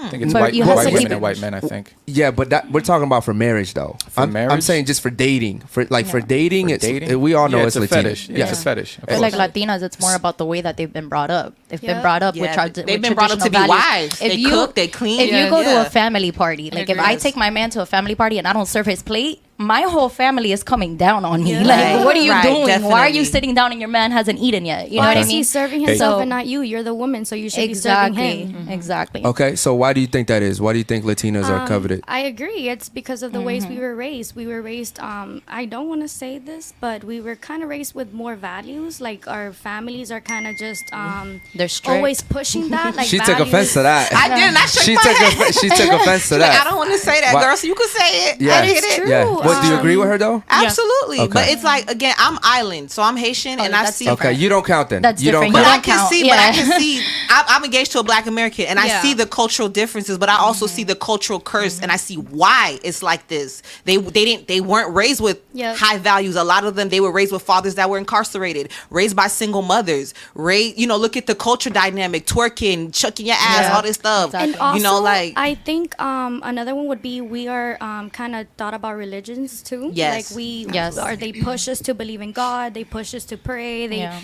[0.04, 1.54] I think it's But white, you have white to women keep- and white men.
[1.54, 1.94] I think.
[2.06, 3.98] yeah, but that we're talking about for marriage though.
[4.10, 5.62] For I'm, I'm saying just for dating.
[5.62, 7.22] For like for dating, For it's dating?
[7.22, 8.04] we all know Yeah, it's, it's a Latina.
[8.10, 8.30] fetish.
[8.30, 8.48] Yeah.
[8.50, 8.98] It's a fetish.
[9.08, 9.34] of like.
[9.34, 11.56] Latinas, it's more about the way that they've been brought up.
[11.70, 11.94] They've Yeah.
[11.94, 14.12] been brought up with, Yeah, tra- they've with been brought up to be traditional values.
[14.12, 14.20] wives.
[14.20, 15.20] They cook, they clean.
[15.22, 17.86] If you go to a family party, like if I take my man to a
[17.86, 21.44] family party and I don't serve his plate, my whole family is coming down on
[21.44, 21.52] me.
[21.54, 21.64] Yeah.
[21.64, 22.06] Like, Right.
[22.06, 22.84] what are you Right, doing?
[22.84, 24.90] Why are you sitting down and your man hasn't eaten yet?
[24.90, 25.44] You know Why what I is he mean?
[25.44, 26.62] serving himself So- and not you?
[26.62, 28.16] You're the woman, so you should Exactly.
[28.22, 28.70] be serving him.
[28.70, 29.24] Exactly.
[29.24, 30.60] Okay, so why do you think that is?
[30.60, 32.04] Why do you think Latinas are Um, coveted?
[32.08, 32.68] I agree.
[32.70, 33.74] It's because of the ways Mm-hmm.
[33.76, 34.36] we were raised.
[34.36, 35.00] We were raised.
[35.00, 38.36] Um, I don't want to say this, but we were kind of raised with more
[38.36, 39.00] values.
[39.00, 41.96] Like our families are kind of just um, They're strict.
[41.96, 42.96] always pushing that.
[42.98, 44.12] Like she took offense to that.
[44.24, 44.58] I didn't.
[44.58, 45.34] I shook she my took head.
[45.38, 46.62] offe- she took offense to Like, that.
[46.62, 47.56] I don't want to say that, Why- girl.
[47.58, 48.42] So you can say it.
[48.42, 48.56] Yeah.
[48.56, 49.02] I But get it's it.
[49.02, 49.10] true.
[49.10, 49.24] Yeah.
[49.54, 50.44] What do you agree with her though?
[50.50, 51.20] Absolutely.
[51.22, 51.32] Okay.
[51.34, 54.06] But it's like again, I'm island, so I'm Haitian, Oh, and I see.
[54.06, 54.20] different.
[54.22, 55.02] Okay, you don't count then.
[55.02, 55.54] That's you different.
[55.54, 55.72] don't But You.
[55.72, 56.10] I don't can count.
[56.12, 57.00] see, but I can see.
[57.30, 59.02] I, I'm engaged to a Black American, and I Yeah.
[59.02, 60.18] see the cultural differences.
[60.18, 63.62] But I also see the cultural curse, and I see why it's like this.
[63.86, 65.78] They they didn't they weren't raised with Yep.
[65.78, 66.36] high values.
[66.36, 69.62] A lot of them they were raised with fathers that were incarcerated, raised by single
[69.62, 70.14] mothers.
[70.36, 73.76] Raised, you know, look at the culture dynamic, twerking, chucking your ass, Yeah.
[73.76, 74.28] all this stuff.
[74.28, 74.54] Exactly.
[74.54, 78.10] And also, you know, like I think um, another one would be we are um,
[78.10, 78.96] kind of thought about
[79.34, 79.92] religions too.
[79.94, 80.30] Yes.
[80.32, 80.98] Like we, Yes.
[80.98, 82.74] or they push us to believe in God.
[82.74, 83.88] They push us to pray.
[83.88, 84.20] They, Yeah.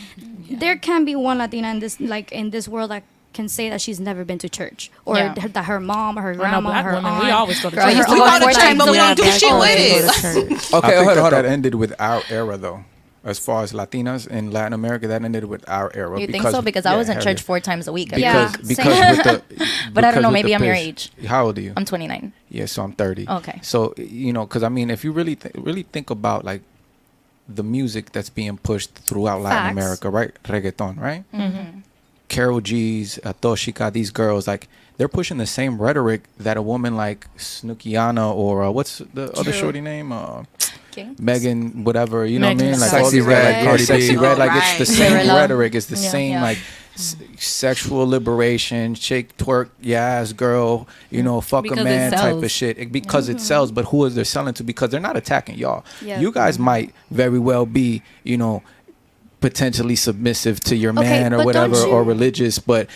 [0.50, 3.80] there can be one Latina in this like in this world that can say that
[3.80, 5.34] she's never been to church or Yeah.
[5.34, 7.24] th- that her mom or her Or no, grandma, black her women, aunt.
[7.26, 7.96] we always go to church.
[7.96, 10.02] used we go go to church, but we don't do shit with it.
[10.02, 10.74] go to church.
[10.74, 12.84] Okay, I think hold on, that, hold that ended with our era though.
[13.24, 16.20] As far as Latinas in Latin America, that ended with our era.
[16.20, 16.62] You think so?
[16.62, 17.46] Because I was in church yeah.
[17.46, 18.12] four times a week.
[18.16, 19.18] Yeah, Because because same.
[19.18, 19.24] with
[19.58, 21.12] the But I don't know, maybe I'm your age.
[21.26, 21.74] How old are you?
[21.76, 22.32] I'm 29.
[22.50, 23.28] Yeah, so I'm 30.
[23.30, 23.60] Okay.
[23.62, 26.62] So you know, because I mean, if you really th- really think about like
[27.48, 30.32] the music that's being pushed throughout Latin America, right?
[30.44, 31.24] Reggaeton, right?
[31.34, 31.80] Mm-hmm.
[32.30, 36.96] Karol G's, uh, Tokischa, these girls, like they're pushing the same rhetoric that a woman
[36.96, 40.12] like Sukihana or uh, what's the other shorty name?
[40.12, 40.44] Uh,
[41.18, 42.80] Megan, whatever, you know what I mean?
[42.80, 44.16] Like Sexy all these Red, like, Cardi sexy B.
[44.18, 46.10] red, like it's the same rhetoric, it's the Yeah.
[46.10, 46.42] same Yeah.
[46.42, 46.58] like
[46.96, 52.36] s- sexual liberation, shake twerk, yeah, ass girl, you know, fuck Because a man type
[52.44, 52.78] of shit.
[52.78, 54.64] It- because it sells, but who is they selling to?
[54.64, 55.86] Because they're not attacking y'all.
[56.02, 56.20] Yeah.
[56.20, 58.62] You guys might very well be, you know,
[59.42, 62.88] potentially submissive to your Okay, man or whatever you- or religious, but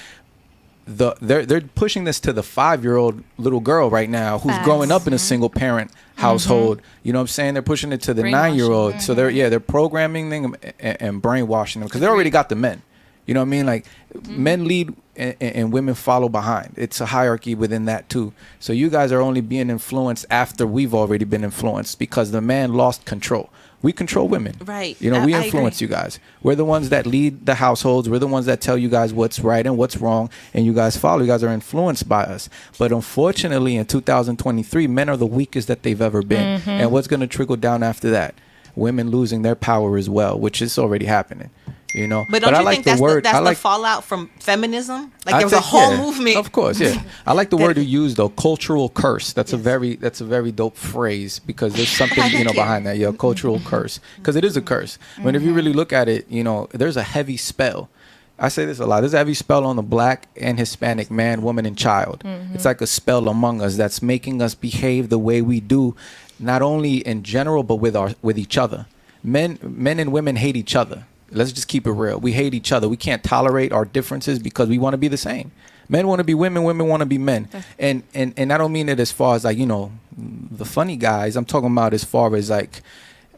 [0.86, 4.51] the they're they're pushing this to the five year old little girl right now who's
[4.51, 4.65] Facts.
[4.65, 6.79] growing up in a single parent household.
[6.79, 6.88] Mm-hmm.
[7.03, 7.53] You know what I'm saying?
[7.53, 9.01] They're pushing it to the nine year old.
[9.01, 9.38] So they're mm-hmm.
[9.38, 12.82] yeah they're programming them and, and brainwashing them because they already got the men.
[13.25, 13.65] You know what I mean?
[13.65, 14.43] Like mm-hmm.
[14.43, 16.73] men lead and, and women follow behind.
[16.75, 18.34] It's a hierarchy within that too.
[18.60, 22.73] So you guys are only being influenced after we've already been influenced because the man
[22.73, 23.49] lost control.
[23.84, 24.56] We control women.
[24.65, 25.00] Right.
[25.00, 26.19] You know, I- we influence you guys.
[26.41, 28.10] We're the ones that lead the households.
[28.10, 30.98] We're the ones that tell you guys what's right and what's wrong, and you guys
[30.98, 31.22] follow.
[31.22, 32.50] You guys are influenced by us.
[32.80, 36.60] But unfortunately, in 2023, men are the weakest that they've ever been.
[36.60, 36.69] Mm-hmm.
[36.69, 38.36] And what's going to trickle down after that?
[38.76, 41.52] Women losing their power as well, which is already happening.
[41.93, 43.23] You know, But don't I you like think the that's, word.
[43.23, 45.12] the, that's like the fallout from feminism?
[45.25, 46.38] Like I there was a whole yeah, movement.
[46.38, 47.01] Of course, yeah.
[47.27, 49.32] I like the word you use though, cultural curse.
[49.32, 52.58] That's a very that's a very dope phrase because there's something you know you.
[52.58, 52.97] behind that.
[52.97, 54.97] Yeah, cultural curse because it is a curse.
[55.17, 55.77] I mean, if you really mm-hmm.
[55.77, 57.89] look at it, you know, there's a heavy spell.
[58.39, 59.01] I say this a lot.
[59.01, 62.23] There's a heavy spell on the black and Hispanic man, woman, and child.
[62.25, 62.56] Mm-hmm.
[62.56, 65.95] It's like a spell among us that's making us behave the way we do,
[66.39, 68.88] not only in general but with our with each other.
[69.23, 71.06] Men, men and women hate each other.
[71.34, 72.19] Let's just keep it real.
[72.19, 72.88] We hate each other.
[72.88, 75.52] We can't tolerate our differences because we want to be the same.
[75.89, 77.50] Men want to be women, women want to be men.
[77.78, 80.96] And and and I don't mean it as far as like, you know, the funny
[80.96, 81.36] guys.
[81.36, 82.82] I'm talking about as far as like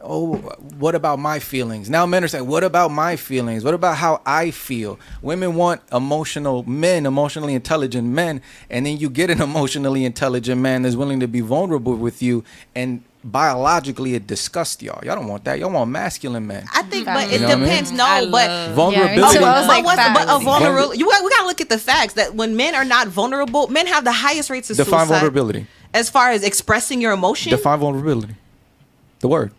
[0.06, 0.36] oh,
[0.78, 1.90] what about my feelings?
[1.90, 3.64] Now men are saying, what about my feelings?
[3.64, 4.98] What about how I feel?
[5.22, 10.82] Women want emotional men, emotionally intelligent men, and then you get an emotionally intelligent man
[10.82, 15.04] that's willing to be vulnerable with you and biologically it disgusts y'all.
[15.04, 15.58] Y'all don't want that.
[15.58, 16.64] Y'all want masculine men.
[16.74, 17.68] I think, but You it know what I mean?
[17.68, 17.92] depends.
[17.92, 19.34] No, I but Vulnerability.
[19.34, 20.44] Yeah, but, like what's but a facts.
[20.44, 20.94] vulnerable?
[20.94, 23.68] You got, we got to look at the facts that when men are not vulnerable,
[23.68, 25.14] men have the highest rates of Define suicide.
[25.14, 25.66] vulnerability.
[25.94, 28.34] As far as expressing your emotion, Define vulnerability.
[29.20, 29.52] The word.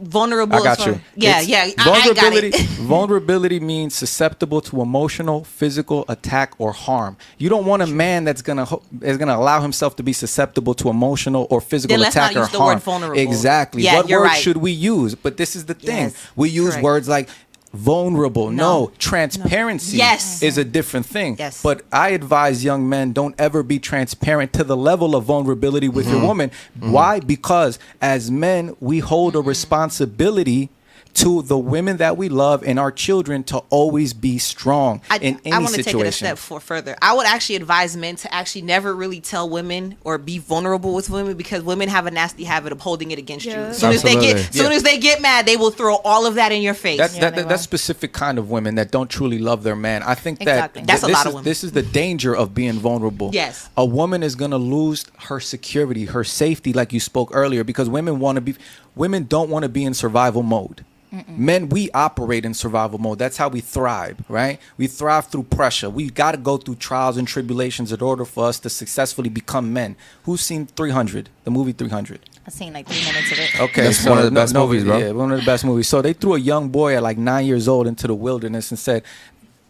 [0.00, 0.56] Vulnerable.
[0.56, 1.00] I got you.
[1.16, 1.58] Yeah, It's- yeah.
[1.58, 2.48] I, I got vulnerability.
[2.48, 2.60] it.
[2.94, 7.16] vulnerability means susceptible to emotional, physical attack or harm.
[7.38, 8.66] You don't want a man that's gonna
[9.02, 12.50] is gonna allow himself to be susceptible to emotional or physical Then attack or use
[12.50, 12.80] the harm.
[13.16, 13.82] Exactly.
[13.82, 14.40] Yeah, what word right.
[14.42, 15.14] should we use?
[15.14, 15.96] But this is the thing.
[16.10, 16.84] Yes, we use correct.
[16.84, 17.28] words like
[17.74, 18.50] vulnerable.
[18.50, 18.54] No,
[18.86, 18.92] No.
[18.98, 20.42] transparency Yes.
[20.42, 21.36] is a different thing.
[21.38, 21.60] Yes.
[21.62, 26.06] But I advise young men don't ever be transparent to the level of vulnerability with
[26.06, 26.16] Mm-hmm.
[26.16, 26.50] your woman.
[26.80, 27.20] Why?
[27.20, 30.70] Because as men, we hold a responsibility
[31.14, 35.40] to the women that we love and our children to always be strong I, in
[35.44, 36.96] any I want to take it a step for further.
[37.00, 41.10] I would actually advise men to actually never really tell women or be vulnerable with
[41.10, 43.52] women because women have a nasty habit of holding it against you.
[43.52, 43.68] Yeah.
[43.68, 44.58] As soon as they get, Absolutely.
[44.58, 44.76] soon Yeah.
[44.76, 46.98] as they get mad, they will throw all of that in your face.
[46.98, 50.02] That, that, that, that specific kind of women that don't truly love their man.
[50.02, 50.82] I think Exactly.
[50.82, 51.44] that That's a this lot of women.
[51.44, 53.30] This is the danger of being vulnerable.
[53.32, 53.68] Yes.
[53.76, 58.18] A woman is gonna lose her security, her safety, like you spoke earlier, because women
[58.18, 58.56] want to be.
[58.96, 60.84] Women don't want to be in survival mode.
[61.28, 63.18] Men, we operate in survival mode.
[63.18, 64.60] That's how we thrive, right?
[64.76, 65.90] We thrive through pressure.
[65.90, 69.72] We got to go through trials and tribulations in order for us to successfully become
[69.72, 69.96] men.
[70.24, 72.20] Who's seen 300, the movie 300?
[72.46, 73.60] I've seen like three minutes of it.
[73.60, 74.98] Okay, That's one of the best movies, bro.
[74.98, 75.88] Yeah, one of the best movies.
[75.88, 78.78] So they threw a young boy at like nine years old into the wilderness and
[78.78, 79.02] said,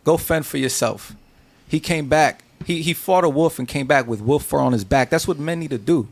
[0.02, 1.14] "Go fend for yourself."
[1.68, 2.42] He came back.
[2.64, 5.08] He he fought a wolf and came back with wolf fur on his back.
[5.10, 6.08] That's what men need to do.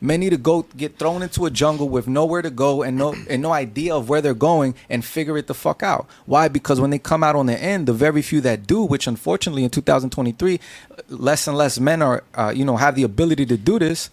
[0.00, 3.42] Need to go get thrown into a jungle with nowhere to go and no and
[3.42, 6.06] no idea of where they're going and figure it the fuck out.
[6.26, 6.48] Why?
[6.48, 9.64] Because when they come out on the end, the very few that do, which unfortunately
[9.64, 10.60] in 2023,
[11.08, 14.10] less and less men are, uh, you know, have the ability to do this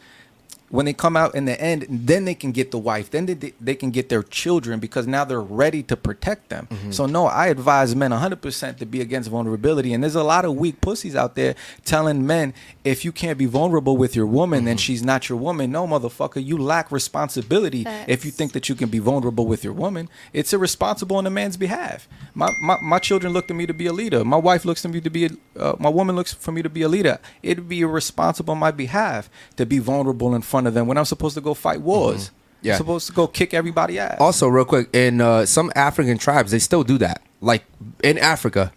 [0.70, 3.54] when they come out in the end, then they can get the wife, then they,
[3.62, 6.68] they can get their children because now they're ready to protect them.
[6.92, 9.94] So no, I advise men 100% to be against vulnerability.
[9.94, 12.54] And there's a lot of weak pussies out there telling men
[12.84, 15.72] if you can't be vulnerable with your woman, then she's not your woman.
[15.72, 19.74] No, motherfucker, you lack responsibility if you think that you can be vulnerable with your
[19.74, 20.10] woman.
[20.34, 22.08] It's irresponsible on a man's behalf.
[22.34, 24.26] My, my, my children look to me to be a leader.
[24.26, 26.70] My wife looks to me to be a, uh, my woman looks for me to
[26.70, 27.20] be a leader.
[27.42, 31.06] It'd be irresponsible on my behalf to be vulnerable in front of them when I'm
[31.06, 32.32] supposed to go fight wars.
[32.64, 32.74] Yeah.
[32.74, 34.18] I'm supposed to go kick everybody ass.
[34.20, 37.22] Also, real quick, in uh, some African tribes, they still do that.
[37.42, 37.64] Like
[38.04, 38.72] in Africa,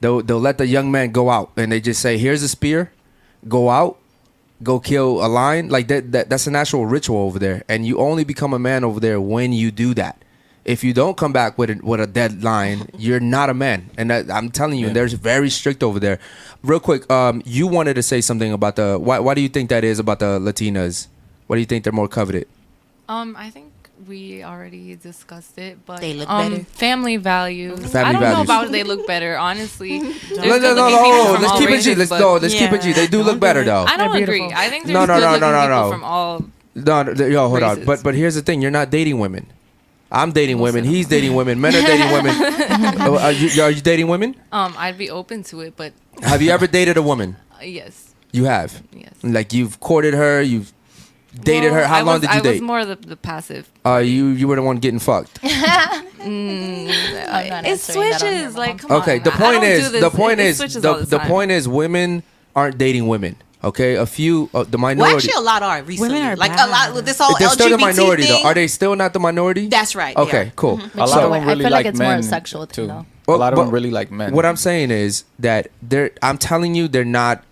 [0.00, 2.92] they'll they'll let the young man go out and they just say, "Here's a spear,
[3.48, 3.98] go out,
[4.62, 7.98] go kill a lion." Like that, that that's an actual ritual over there, and you
[7.98, 10.22] only become a man over there when you do that.
[10.64, 13.90] If you don't come back with a, with a dead lion, you're not a man,
[13.98, 14.92] and that, I'm telling you, Yeah.
[14.92, 16.20] they're very strict over there.
[16.62, 19.18] Real quick, um, you wanted to say something about the why?
[19.18, 21.08] Why do you think that is about the Latinas?
[21.54, 22.48] Why do you think they're more coveted?
[23.08, 23.70] Um, I think
[24.08, 26.64] we already discussed it, but They look um, better.
[26.64, 27.78] family values.
[27.92, 28.36] Family I don't values.
[28.38, 30.00] know about they look better, honestly.
[30.02, 31.32] There's No, no, no, no, people hold on.
[31.34, 31.94] from Let's all keep it G.
[31.94, 32.34] Let's but go.
[32.42, 32.92] Let's keep it G.
[32.92, 33.84] They do look better though.
[33.86, 34.40] I don't They're agree.
[34.40, 34.58] beautiful.
[34.64, 35.90] I think there's No, no, good no, no, no, people no.
[35.92, 36.44] from all.
[36.74, 37.84] No, no, yo, hold on.
[37.84, 39.46] But but here's the thing: you're not dating women.
[40.10, 40.82] I'm dating women.
[40.82, 41.60] He's dating women.
[41.60, 42.34] Men are dating women.
[42.34, 44.34] Uh, are, you, are you dating women?
[44.50, 47.36] Um, I'd be open to it, but Have you ever dated a woman?
[47.54, 48.82] uh, yes, You have.
[48.92, 49.14] yes.
[49.22, 50.42] Like you've courted her.
[50.42, 50.72] You've
[51.42, 51.86] dated Well, her.
[51.86, 52.50] How I long was, did you I date?
[52.52, 53.68] was more the, the passive.
[53.84, 55.38] uh, you you were the one getting fucked.
[55.42, 56.90] I'm It
[57.28, 58.56] answering that on here, switches.
[58.56, 59.18] Like, come Okay.
[59.18, 59.22] on.
[59.24, 60.00] The I- I point don't is do this.
[60.02, 61.28] the point It- it is switches the all the time.
[61.28, 62.22] point is women
[62.56, 63.36] aren't dating women.
[63.62, 65.14] Okay, a few uh, the well, minority.
[65.28, 66.12] actually, a lot are recently.
[66.14, 66.70] Women are like a bad.
[66.70, 68.42] lot with this whole they're still the minority thing.
[68.42, 68.48] though.
[68.48, 69.68] Are they still not the minority?
[69.68, 70.14] That's right.
[70.14, 70.52] they Okay, are.
[70.54, 70.80] cool.
[70.94, 72.86] a lot So- of them I feel like like it's more a sexual thing, too.
[72.88, 73.06] though.
[73.26, 74.34] Well, a lot of them really like men.
[74.34, 76.10] What I'm saying is that they're.
[76.22, 77.42] I'm telling you, they're not.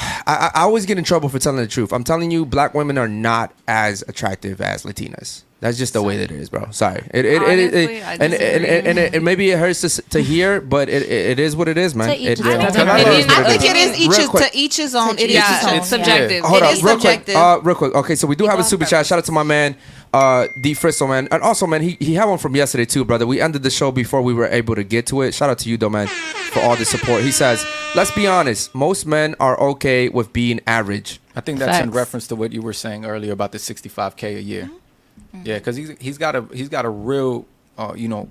[0.00, 1.92] I, I I always get in trouble for telling the truth.
[1.92, 5.42] I'm telling you, black women are not as attractive as Latinas.
[5.60, 6.70] That's just the way that it is, bro.
[6.70, 7.02] Sorry.
[7.12, 10.02] It, it, it, it, I and, and, and, and, it, and maybe it hurts to,
[10.08, 12.08] to hear, but it, it, it is what it is, man.
[12.08, 12.60] To each It- his it- own.
[12.62, 15.10] it I think it is- I think it is each is, to each his own.
[15.18, 15.98] It is each Yeah, his own, it's yeah.
[15.98, 16.44] subjective.
[16.44, 17.28] Hold on, is real quick.
[17.28, 17.94] Uh, real quick.
[17.94, 19.04] Okay, so we do have a super chat.
[19.04, 19.76] Shout out to my man,
[20.12, 23.26] uh, D Fristo, man, and also, man, he he had one from yesterday too, brother.
[23.26, 25.34] We ended the show before we were able to get to it.
[25.34, 27.22] Shout out to you, though, man, for all the support.
[27.22, 28.74] He says, "Let's be honest.
[28.74, 32.60] Most men are okay with being average." I think that's in reference to what you
[32.60, 34.64] were saying earlier about the 65k a year.
[34.64, 35.42] Mm-hmm.
[35.44, 37.46] Yeah, because he's he's got a he's got a real
[37.78, 38.28] uh, you know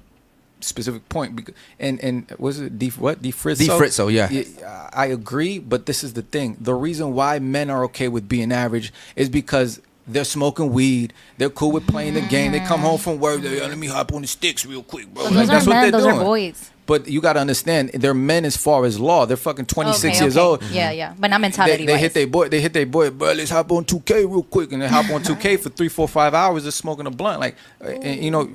[0.60, 1.36] specific point.
[1.36, 3.58] Because, and and was it D what D Fritzo?
[3.58, 3.68] D.
[3.68, 4.90] Fritzo, yeah.
[4.94, 8.52] I agree, but this is the thing: the reason why men are okay with being
[8.52, 9.82] average is because.
[10.12, 11.14] They're smoking weed.
[11.38, 12.52] They're cool with playing the game.
[12.52, 13.42] They come home from work.
[13.42, 15.24] They let me hop on the sticks real quick, bro.
[15.26, 15.82] But Like, those that's are what men.
[15.84, 16.16] they're Those doing.
[16.18, 16.72] are boys.
[16.88, 19.28] But you got to understand, they're men as far as law.
[19.28, 20.44] They're fucking 26 Okay, years okay.
[20.44, 20.64] old.
[20.72, 21.14] Yeah, yeah.
[21.20, 22.50] But not They, mentality they hit their boy.
[22.50, 23.12] They hit their boy.
[23.12, 26.08] Bro, let's hop on 2K real quick, and they hop on 2K for three, four,
[26.08, 27.40] five hours of smoking a blunt.
[27.42, 28.50] Like, and, you know,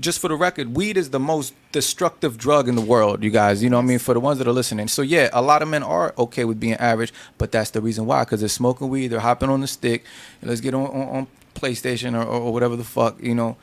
[0.00, 3.22] just for the record, weed is the most destructive drug in the world.
[3.22, 4.88] You guys, you know, what I mean, for the ones that are listening.
[4.88, 8.06] So yeah, a lot of men are okay with being average, but that's the reason
[8.06, 10.04] why, because they're smoking weed, they're hopping on the stick.
[10.42, 13.56] Let's get on on, on PlayStation or, or whatever the fuck, you know.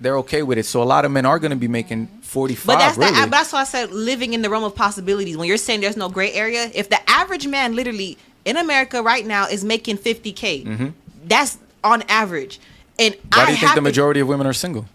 [0.00, 0.66] They're okay with it.
[0.66, 2.66] So a lot of men are going to be making 45.
[2.66, 3.12] But that's really.
[3.12, 5.36] the, but that's why I said living in the realm of possibilities.
[5.36, 9.24] When you're saying there's no gray area, if the average man literally in America right
[9.24, 10.92] now is making 50k, Mhm.
[11.26, 12.58] that's on average.
[12.98, 14.86] And Why I do you think the to- majority of women are single?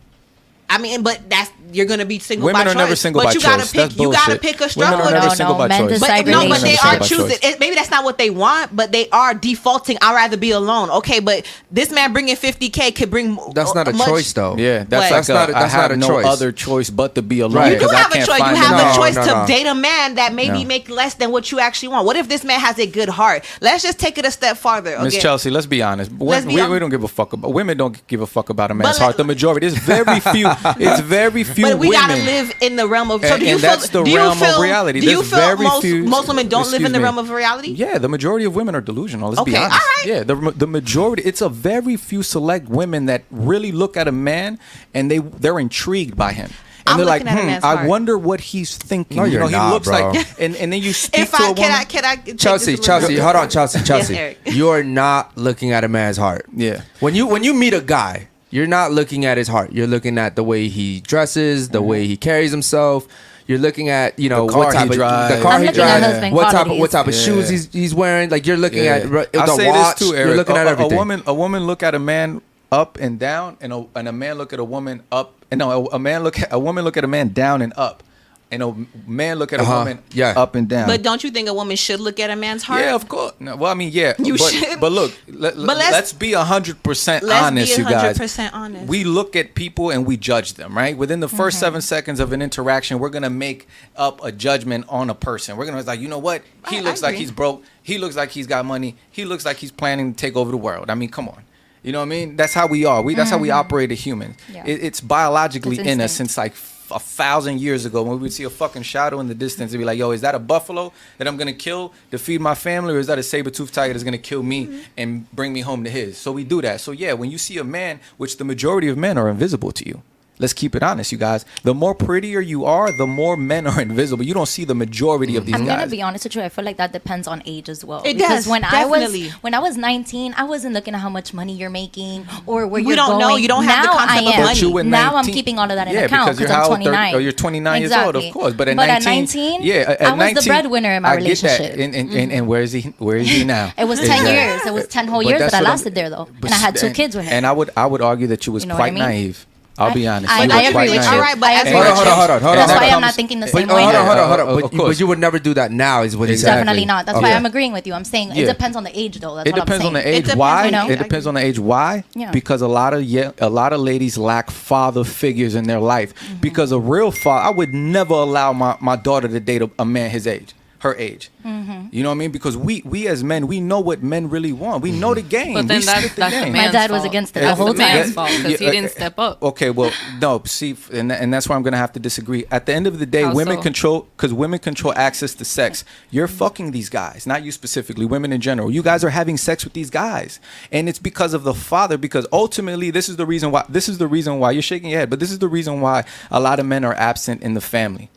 [0.69, 2.45] I mean, but that's you're gonna be single.
[2.45, 3.01] Women by are never choice.
[3.01, 3.71] single but by you gotta choice.
[3.71, 3.81] pick.
[3.89, 4.99] That's you gotta pick a Women struggle.
[5.07, 5.99] are never No, single no, by men choice.
[5.99, 7.37] But no, but they are are never single by choosing.
[7.43, 9.97] It, maybe that's not what they want, but they are defaulting.
[10.01, 10.89] I'd rather be alone.
[10.89, 13.31] Okay, but this man bringing 50k could bring.
[13.31, 14.55] More That's not a much- choice, though.
[14.57, 16.25] Yeah, that's like That's a, not a- I that's have not a no choice.
[16.25, 17.55] other choice but to be alone.
[17.57, 17.73] Right.
[17.73, 18.39] You do because I have a can't choice.
[18.39, 18.91] You have anyone.
[18.91, 19.47] a choice no, to no.
[19.47, 20.67] date a man that maybe No.
[20.67, 22.05] make less than what you actually want.
[22.05, 23.43] What if this man has a good heart?
[23.61, 24.97] Let's just take it a step farther.
[25.01, 26.11] Miss Chelsea, let's be honest.
[26.19, 27.77] Let's be we, we don't give a fuck about women.
[27.77, 29.17] Don't give a fuck about a man's heart.
[29.17, 29.67] The majority.
[29.67, 30.47] It's very few.
[30.79, 32.07] it's very few But we women.
[32.07, 33.21] gotta live in the realm of.
[33.21, 33.69] So And- do you and feel?
[33.69, 34.99] that's the do you realm of reality.
[35.01, 37.03] Do you There's feel very most few- most women don't live in the me.
[37.03, 37.71] realm of reality?
[37.71, 39.29] Yeah, the majority of women are delusional.
[39.31, 39.73] Let's be honest.
[39.73, 40.05] all right.
[40.05, 41.23] Yeah, the the majority.
[41.23, 44.59] It's a very few select women that really look at a man
[44.93, 46.49] and they they're intrigued by him.
[46.87, 47.87] And I'm they're like, looking at a hmm, man's I heart.
[47.89, 49.17] wonder what he's thinking.
[49.17, 50.11] No, you you're know, not, he looks bro.
[50.11, 51.55] like, and, and then you speak If to a I woman.
[51.57, 54.17] can, I can I Chelsea, this a little Chelsea, hold on, Chelsea, Chelsea.
[54.17, 54.37] Eric.
[54.45, 56.45] You're not looking at a man's heart.
[56.55, 56.81] Yeah.
[56.99, 59.71] When you when you meet a guy, you're not looking at his heart.
[59.71, 63.07] You're looking at the way he dresses, the way he carries himself.
[63.47, 65.35] You're looking at you know what type of drives.
[65.35, 67.19] the car I'm he drives, what type of what type of Yeah.
[67.21, 68.29] shoes he's he's wearing.
[68.29, 68.97] Like you're looking Yeah.
[68.97, 69.97] at re- I'll say watch.
[69.97, 70.27] this too, Eric.
[70.27, 70.93] You're looking a, at everything.
[70.93, 74.11] A woman, a woman look at a man up and down, and a, and a
[74.11, 75.33] man look at a woman up.
[75.49, 77.73] And no, a, a man look at a woman look at a man down and
[77.75, 78.03] up,
[78.51, 78.73] and a
[79.05, 79.73] man look at a Uh-huh.
[79.79, 80.33] woman Yeah.
[80.35, 80.87] up and down.
[80.87, 82.81] But don't you think a woman should look at a man's heart?
[82.81, 83.33] yeah, of course.
[83.39, 84.13] No, well, I mean, yeah.
[84.17, 84.79] You but, should.
[84.79, 88.17] But look, let, But let's- let's, be hundred percent Let's honest, be you guys.
[88.17, 88.87] 100% honest.
[88.87, 90.97] We look at people and we judge them, right?
[90.97, 91.59] Within the 1st Mm-hmm.
[91.59, 95.55] seven seconds of an interaction, we're gonna make up a judgment on a person.
[95.55, 96.41] We're gonna be like, you know what?
[96.69, 97.63] He I- I looks like he's broke.
[97.83, 98.95] He looks like he's got money.
[99.11, 100.89] He looks like he's planning to take over the world.
[100.89, 101.43] I mean, come on.
[101.83, 102.35] You know what I mean?
[102.35, 103.01] That's how we are.
[103.01, 104.35] We that's how we operate as humans.
[104.51, 104.63] Yeah.
[104.65, 106.31] It, it's biologically It's in us instinct.
[106.31, 109.27] since like f- a thousand years ago when we would see a fucking shadow in
[109.27, 112.17] the distance and be like, yo, is that a buffalo that I'm gonna kill to
[112.17, 114.79] feed my family, or is that a saber-toothed tiger that's gonna kill me Mm-hmm.
[114.97, 116.17] and bring me home to his?
[116.17, 116.81] So we do that.
[116.81, 119.87] So yeah, when you see a man, which the majority of men are invisible to
[119.87, 120.01] you.
[120.41, 121.43] Let's keep it honest, you guys.
[121.63, 124.23] The more prettier you are, the more men are invisible.
[124.23, 125.79] You don't see the majority of these I'm guys.
[125.79, 126.41] gonna be honest with you.
[126.41, 127.99] I feel like that depends on age as well.
[128.05, 129.23] It because does, when definitely.
[129.23, 132.25] I was when I was 19, I wasn't looking at how much money you're making
[132.45, 132.95] or where We you're going.
[132.95, 133.19] You don't going.
[133.19, 133.35] know.
[133.35, 134.39] You don't have the now concept I of am.
[134.43, 134.47] money.
[134.55, 136.55] But you were now I'm keeping all of that in yeah, account because you're I'm
[136.55, 136.77] how old?
[136.77, 137.11] 29.
[137.11, 138.53] 30 oh, you're 29 years old, of course.
[138.53, 141.09] But at But 19, at 19, yeah, at, I at was the breadwinner in my
[141.09, 141.59] I get that.
[141.59, 141.73] relationship.
[141.73, 142.45] And, and, and, and mm-hmm.
[142.47, 142.81] where is he?
[142.97, 143.73] Where is he now?
[143.77, 144.31] It was 10 Exactly.
[144.33, 144.65] years.
[144.65, 146.57] It was 10 whole But years that I what I'm- lasted there though, and I
[146.57, 147.33] had two kids with him.
[147.33, 149.45] And I would I would argue that you was You know what I quite naive.
[149.79, 150.31] I'll be honest.
[150.31, 150.95] I, You I agree with you.
[150.99, 151.13] naive.
[151.13, 152.11] All right, but I agree Hold on, with hold you.
[152.11, 152.67] on, hold on, hold on.
[152.67, 153.83] That's why I'm not thinking the But, same way.
[153.83, 154.45] hold on, hold on, hold on.
[154.47, 154.89] But, of you- course.
[154.95, 156.55] but you would never do that now, is what he's saying.
[156.57, 157.05] Definitely not.
[157.05, 157.93] That's why I'm agreeing with you.
[157.93, 159.35] I'm saying it depends on the age though.
[159.35, 160.35] That's It what depends I'm on the age.
[160.35, 160.65] Why?
[160.65, 160.89] you know?
[160.89, 161.59] It depends on the age.
[161.59, 162.03] Why?
[162.15, 162.31] Yeah.
[162.31, 166.13] Because a lot of yeah, a lot of ladies lack father figures in their life.
[166.15, 166.35] Mm-hmm.
[166.41, 169.85] Because a real father, I would never allow my, my daughter to date a, a
[169.85, 171.29] man his age, her age.
[171.45, 171.87] Mm-hmm.
[171.91, 172.31] You know what I mean?
[172.31, 174.81] Because we we as men, we know what men really want.
[174.81, 175.53] We know the game.
[175.53, 176.53] But we then that's, the that's the game.
[176.53, 178.91] man's My dad was against it the whole the man's fault because Yeah, he didn't
[178.91, 179.41] step up.
[179.43, 182.45] Okay, well, no, see, and, and that's where I'm gonna have to disagree.
[182.51, 183.63] At the end of the day, How women so?
[183.63, 185.83] control because women control access to sex.
[186.11, 188.71] You're fucking these guys, not you specifically, women in general.
[188.71, 190.39] You guys are having sex with these guys,
[190.71, 191.97] and it's because of the father.
[191.97, 193.65] Because ultimately, this is the reason why.
[193.67, 196.05] This is the reason why you're shaking your head, but this is the reason why
[196.31, 198.09] a lot of men are absent in the family.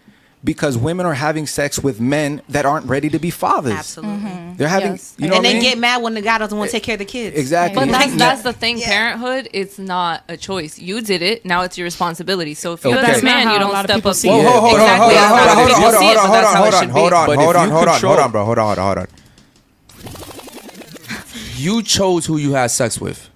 [0.44, 3.74] Because women are having sex with men that aren't ready to be fathers.
[3.74, 4.28] Absolutely.
[4.28, 4.56] Mm-hmm.
[4.56, 5.14] They're having, Yes.
[5.16, 5.62] you know, and what I mean?
[5.62, 7.38] get mad when the guy doesn't want to eh, take care of the kids.
[7.38, 7.76] exactly.
[7.86, 8.80] But that's that's the thing.
[8.80, 10.80] Parenthood, it's not a choice.
[10.80, 11.44] You did it.
[11.44, 12.54] Now it's your responsibility.
[12.54, 13.20] So if you're Okay.
[13.20, 14.14] a man, you don't step up.
[14.16, 14.38] see to it.
[14.40, 14.44] it.
[14.44, 15.16] Whoa, hold on, hold on, Exactly.
[15.16, 16.56] hold on, hold on, hold on, people hold on, see it, hold but on, that's
[16.56, 18.96] hold on, hold on, hold on, hold on, hold on, bro, hold on, hold on,
[18.96, 19.06] hold on.
[21.56, 23.30] You chose who you had sex with.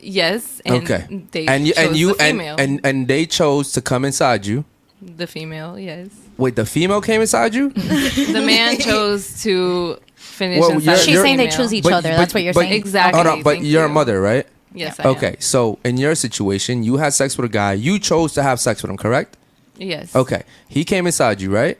[0.00, 0.62] Yes.
[0.64, 1.24] And Okay.
[1.32, 2.56] They and you and you the and, female.
[2.58, 4.64] and and they chose to come inside you.
[5.00, 5.78] The female.
[5.78, 6.08] Yes.
[6.36, 7.70] Wait, the female came inside you?
[7.70, 10.84] The man chose to finish Well, inside.
[10.84, 11.56] you're- the She's saying they female.
[11.56, 12.10] choose each But- other.
[12.10, 12.72] but- That's what you're but- saying.
[12.72, 13.16] Exactly.
[13.22, 13.94] Hold on, but Thank you're a you.
[13.94, 14.46] mother, right?
[14.74, 15.00] Yes.
[15.00, 15.08] I am.
[15.10, 17.72] Okay, so in your situation, you had sex with a guy.
[17.72, 19.36] You chose to have sex with him, correct?
[19.78, 20.14] Yes.
[20.14, 21.78] Okay, he came inside you, right?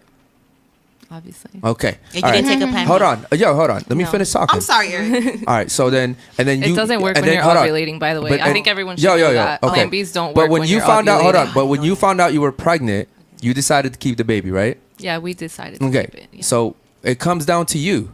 [1.11, 1.51] Obviously.
[1.65, 1.97] Okay.
[2.13, 2.59] And you All didn't right.
[2.59, 2.87] take a plan.
[2.87, 3.83] Hold on, Uh, yo, hold on.
[3.89, 4.11] Let me No.
[4.11, 4.57] finish talking.
[4.57, 5.39] I'm sorry, Eric.
[5.47, 7.57] All right, so then and then you It doesn't work and when then- you're hold
[7.57, 7.67] on.
[7.67, 7.99] ovulating.
[7.99, 9.63] By the way, But- I and- think everyone should yo, yo, know that.
[9.63, 9.75] Okay.
[9.75, 11.51] Plan Bs don't But work when, when you you're found out, hold on.
[11.55, 13.09] But when you found out you were pregnant,
[13.41, 14.79] You decided to keep the baby, right?
[14.99, 16.07] Yeah, we decided to Okay.
[16.07, 16.29] keep it.
[16.33, 16.43] Yeah.
[16.43, 18.13] So it comes down to you.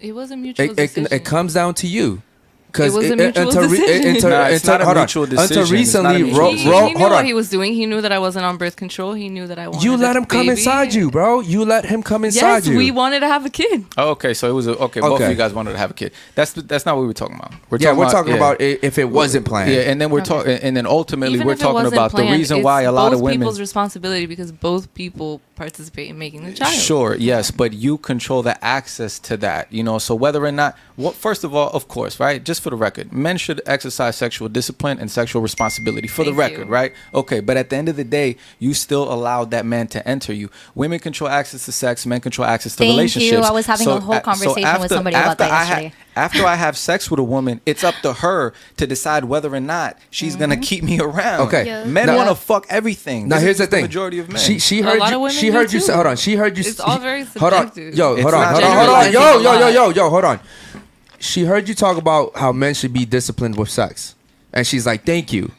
[0.00, 1.08] It was a mutual It, it, decision.
[1.10, 2.22] it comes down to you.
[2.78, 4.06] It was a mutual decision.
[4.14, 5.00] until, Nah, it's until- not a hold on.
[5.02, 5.76] mutual Until decision.
[5.76, 7.24] It's not a recently, mutual ro- he, ro- he knew hold what on.
[7.24, 7.74] he was doing.
[7.74, 9.12] He knew that I wasn't on birth control.
[9.14, 10.50] He knew that I wanted You let him come baby.
[10.50, 11.40] inside you, bro.
[11.40, 12.46] You let him come inside you.
[12.54, 12.76] Yes, you.
[12.78, 13.84] we wanted to have a kid.
[13.96, 15.00] Oh, okay, so it was a, okay.
[15.00, 16.12] Both of you guys wanted to have a kid.
[16.34, 17.52] That's that's not what we were talking about.
[17.70, 18.36] We're yeah, we're talking yeah.
[18.38, 19.70] about if it wasn't planned.
[19.72, 22.62] Yeah, and then we're talking, and then ultimately Even we're talking wasn't about the reason
[22.62, 23.40] why a lot of women.
[23.40, 26.72] people's responsibility because both people participate in making the child.
[26.74, 29.98] Sure, yes, but you control the access to that, you know.
[29.98, 32.42] So whether or not, what first of all, of course, right?
[32.44, 36.08] Just for the record, men should exercise sexual discipline and sexual responsibility.
[36.08, 36.72] For the record, you.
[36.72, 36.92] right?
[37.14, 40.32] Okay, but at the end of the day, you still allowed that man to enter
[40.32, 40.50] you.
[40.74, 43.38] Women control access to sex, men control access to Thank you.
[43.38, 46.56] I was having a whole a- conversation with somebody about that I ha- after I
[46.56, 50.36] have sex with a woman, it's up to her to decide whether or not she's
[50.36, 50.62] gonna Mm-hmm.
[50.62, 51.42] keep me around.
[51.48, 51.66] Okay.
[51.66, 51.84] Yeah.
[51.84, 53.28] men Now- want to fuck everything.
[53.28, 53.82] Now This here's the thing.
[53.82, 54.40] majority of men.
[54.42, 55.16] She she A heard lot you.
[55.16, 55.80] of women She heard you.
[55.80, 55.92] Say, too.
[55.94, 56.16] hold on.
[56.16, 56.64] She heard you.
[56.66, 57.66] It's all very Hold on.
[57.68, 57.94] subjective.
[57.94, 58.40] Yo, hold on.
[58.40, 58.76] not Hold on.
[58.76, 59.12] Hold on.
[59.12, 60.10] Yo, yo, yo, yo, yo.
[60.10, 60.40] Hold on.
[61.20, 64.14] She heard you talk about how men should be disciplined with sex,
[64.52, 65.52] and she's like, "Thank you."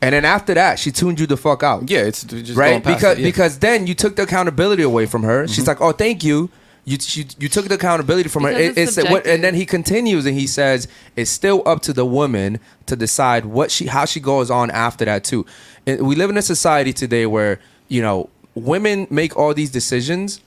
[0.00, 1.90] And then after that, she tuned you the fuck out.
[1.90, 2.82] yeah, it's just right?
[2.82, 3.28] past Because it, yeah.
[3.28, 5.46] because then you took the accountability away from her.
[5.46, 5.68] She's mm-hmm.
[5.68, 6.50] like, "Oh, thank you."
[6.84, 8.50] You, you, you took the accountability from her.
[8.50, 12.06] It- it's what, and then he continues and he says it's still up to the
[12.06, 15.44] woman to decide what she how she goes on after that too.
[15.86, 20.40] And we live in a society today where you know women make all these decisions,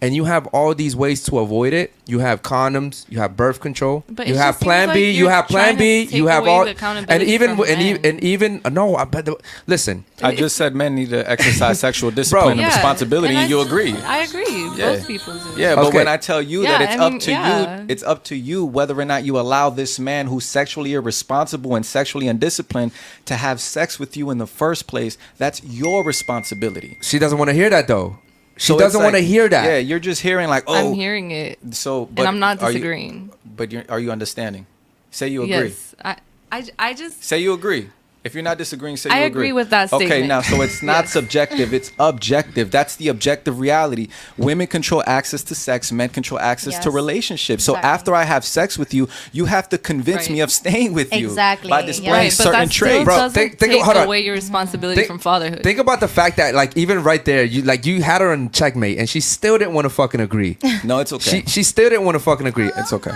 [0.00, 1.92] and you have all these ways to avoid it.
[2.06, 5.46] You have condoms, you have birth control, But you have Plan B, you you're have
[5.46, 8.96] Plan B, you have all and even and, even and even uh, no.
[8.96, 9.36] I but the,
[9.66, 10.04] listen.
[10.22, 13.60] I just said men need to exercise sexual discipline and Yeah, responsibility, and, I- you
[13.60, 13.92] agree.
[13.94, 14.44] I agree.
[14.76, 14.96] Yeah.
[14.96, 15.60] Both people do.
[15.60, 15.98] Yeah, but Okay.
[15.98, 17.80] when I tell you that it's I mean, up to yeah.
[17.80, 21.74] you, it's up to you whether or not you allow this man who's sexually irresponsible
[21.74, 22.92] and sexually undisciplined
[23.26, 25.18] to have sex with you in the first place.
[25.36, 26.98] That's your responsibility.
[27.02, 28.18] She doesn't want to hear that though.
[28.58, 29.64] She So doesn't want to hear that.
[29.64, 32.70] Yeah, you're just hearing like, oh, I'm hearing it, so, but and I'm not are
[32.70, 33.30] you- disagreeing.
[33.56, 34.66] but you're, are you understanding?
[35.10, 35.68] Say you agree.
[35.68, 36.16] Yes, I,
[36.52, 37.88] I, I just Say you agree.
[38.24, 41.04] If you're not disagreeing, say I you agree with that Okay, now so it's not
[41.04, 41.12] Yes.
[41.12, 42.70] subjective; it's objective.
[42.70, 44.08] That's the objective reality.
[44.36, 46.94] Women control access to sex; men control access to Yes.
[46.94, 47.62] relationships.
[47.64, 50.30] So after I have sex with you, you have to convince Right.
[50.30, 51.86] me of staying with you Exactly, by yeah.
[51.86, 53.04] displaying right, but certain that still traits.
[53.04, 54.06] Bro, think- think- take hold on.
[54.06, 55.62] away your responsibility Think- from fatherhood.
[55.62, 58.50] Think about the fact that like even right there, you like you had her in
[58.50, 60.58] checkmate, and she still didn't want to fucking agree.
[60.84, 61.42] no, it's okay.
[61.44, 62.70] She she still didn't want to fucking agree.
[62.76, 63.12] it's okay.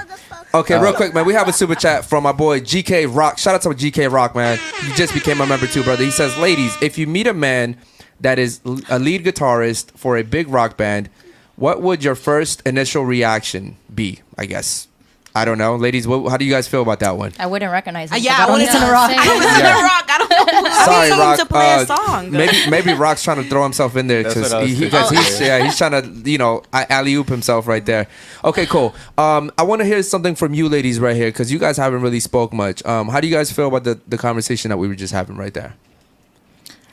[0.55, 1.25] Okay, Uh, real quick, man.
[1.25, 3.39] We have a super chat from my boy GK Rock.
[3.39, 4.59] Shout out to GK Rock, man.
[4.95, 6.05] Just became a member too, brother.
[6.05, 7.79] He says, ladies, if you meet a man
[8.21, 11.09] that is a lead guitarist for a big rock band,
[11.57, 14.21] what would your first initial reaction be?
[14.37, 14.89] I guess.
[15.35, 16.07] I don't know, ladies.
[16.07, 17.33] What, how do you guys feel about that one?
[17.39, 18.13] I wouldn't recognize it.
[18.13, 19.11] Uh, 'cause yeah, I I don't listen to Yeah, rock.
[19.11, 19.19] same.
[19.19, 19.77] I listen Yeah.
[19.77, 20.05] to rock.
[20.09, 20.71] I don't know.
[20.85, 21.39] Sorry, him Rock.
[21.39, 22.31] to play a uh, song.
[22.31, 24.89] Maybe maybe Rock's trying to throw himself in there because what he, thinking.
[24.89, 28.09] because he's yeah he's trying to you know alley oop himself right there.
[28.45, 28.95] Okay, cool.
[29.17, 32.03] Um, I want to hear something from you ladies right here because you guys haven't
[32.03, 32.85] really spoke much.
[32.85, 35.37] Um, how do you guys feel about the the conversation that we were just having
[35.37, 35.75] right there?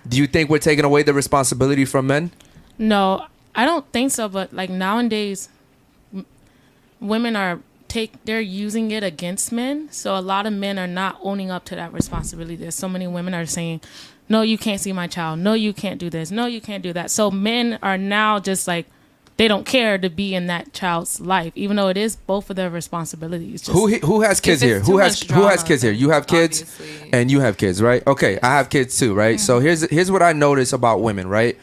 [0.08, 2.32] Do you think we're taking away the responsibility from men?
[2.78, 4.30] No, I don't think so.
[4.30, 5.50] But like nowadays,
[6.14, 6.26] m-
[7.02, 7.60] women are
[7.90, 9.90] take they're using it against men.
[9.92, 12.56] So a lot of men are not owning up to that responsibility.
[12.56, 13.82] There's so many women are saying,
[14.30, 15.40] "No, you can't see my child.
[15.40, 16.32] No, you can't do this.
[16.32, 18.86] No, you can't do that." So men are now just like
[19.40, 22.58] they don't care to be in that child's life, even though it is both of
[22.58, 23.62] their responsibilities.
[23.62, 24.82] Just, Who who has kids here?
[24.82, 25.94] Who has much who has kids here?
[25.94, 27.14] You have kids, obviously.
[27.14, 28.06] and you have kids, right?
[28.06, 29.40] Okay, I have kids too, right?
[29.40, 29.66] So mm-hmm.
[29.66, 31.58] here's here's what I notice about women, right?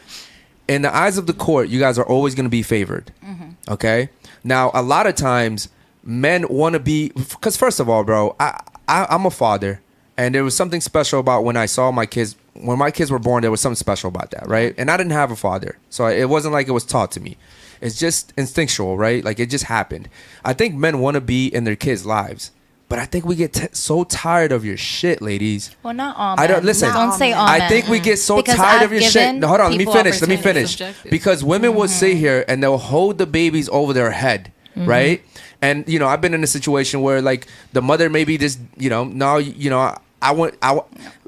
[0.67, 3.11] In the eyes of the court, you guys are always going to be favored.
[3.23, 3.71] Mm-hmm.
[3.71, 4.09] Okay.
[4.43, 5.69] Now, a lot of times,
[6.07, 9.81] men want to be because first of all, bro, I, I I'm a father,
[10.17, 12.35] and there was something special about when I saw my kids.
[12.53, 14.73] When my kids were born, there was something special about that, right?
[14.79, 17.37] And I didn't have a father, so it wasn't like it was taught to me.
[17.81, 19.23] It's just instinctual, right?
[19.23, 20.09] Like it just happened.
[20.43, 22.49] I think men want to be in their kids' lives,
[22.89, 25.75] but I think we get t- so tired of your shit, ladies.
[25.83, 26.39] Well, not all.
[26.39, 26.65] I don't men.
[26.65, 26.91] listen.
[26.91, 27.45] Don't say all.
[27.47, 29.35] I think we get so Because tired I've of your shit.
[29.35, 30.19] No, hold on, let me finish.
[30.21, 30.81] Let me finish.
[31.11, 32.19] Because women will sit Mm-hmm.
[32.19, 34.51] here and they'll hold the babies over their head,
[34.85, 35.23] right?
[35.61, 38.89] And you know, I've been in a situation where like the mother maybe just you
[38.89, 40.79] know, now you know, I, I want I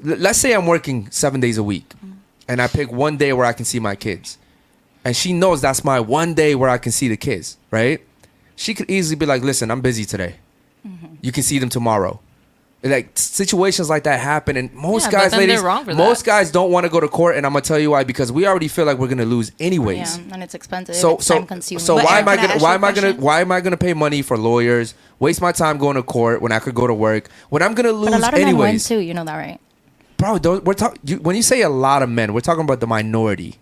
[0.02, 2.12] let's say I'm working seven days a week, Mm-hmm.
[2.48, 4.38] and I pick one day where I can see my kids,
[5.04, 8.00] and she knows that's my one day where I can see the kids, right?
[8.56, 10.36] She could easily be like, "Listen, I'm busy today.
[10.86, 11.14] Mm-hmm.
[11.22, 12.20] You can see them tomorrow."
[12.82, 16.50] Like situations like that happen, and most Yeah, guys, ladies, they're wrong for most guys
[16.50, 18.68] don't want to go to court, and I'm gonna tell you why because we already
[18.68, 20.16] feel like we're gonna lose anyways.
[20.16, 20.96] Yeah, and it's expensive.
[20.96, 21.46] So it's so
[21.78, 23.92] so But why am I gonna why am I gonna why am I gonna pay
[23.92, 24.94] money for lawyers?
[25.18, 27.28] Waste my time going to court when I could go to work.
[27.50, 29.00] When I'm gonna but lose a lot of men win anyways, too.
[29.00, 29.60] You know that, right?
[30.16, 30.38] bro.
[30.38, 31.22] Those, we're talking.
[31.22, 33.56] When you say a lot of men, we're talking about the minority.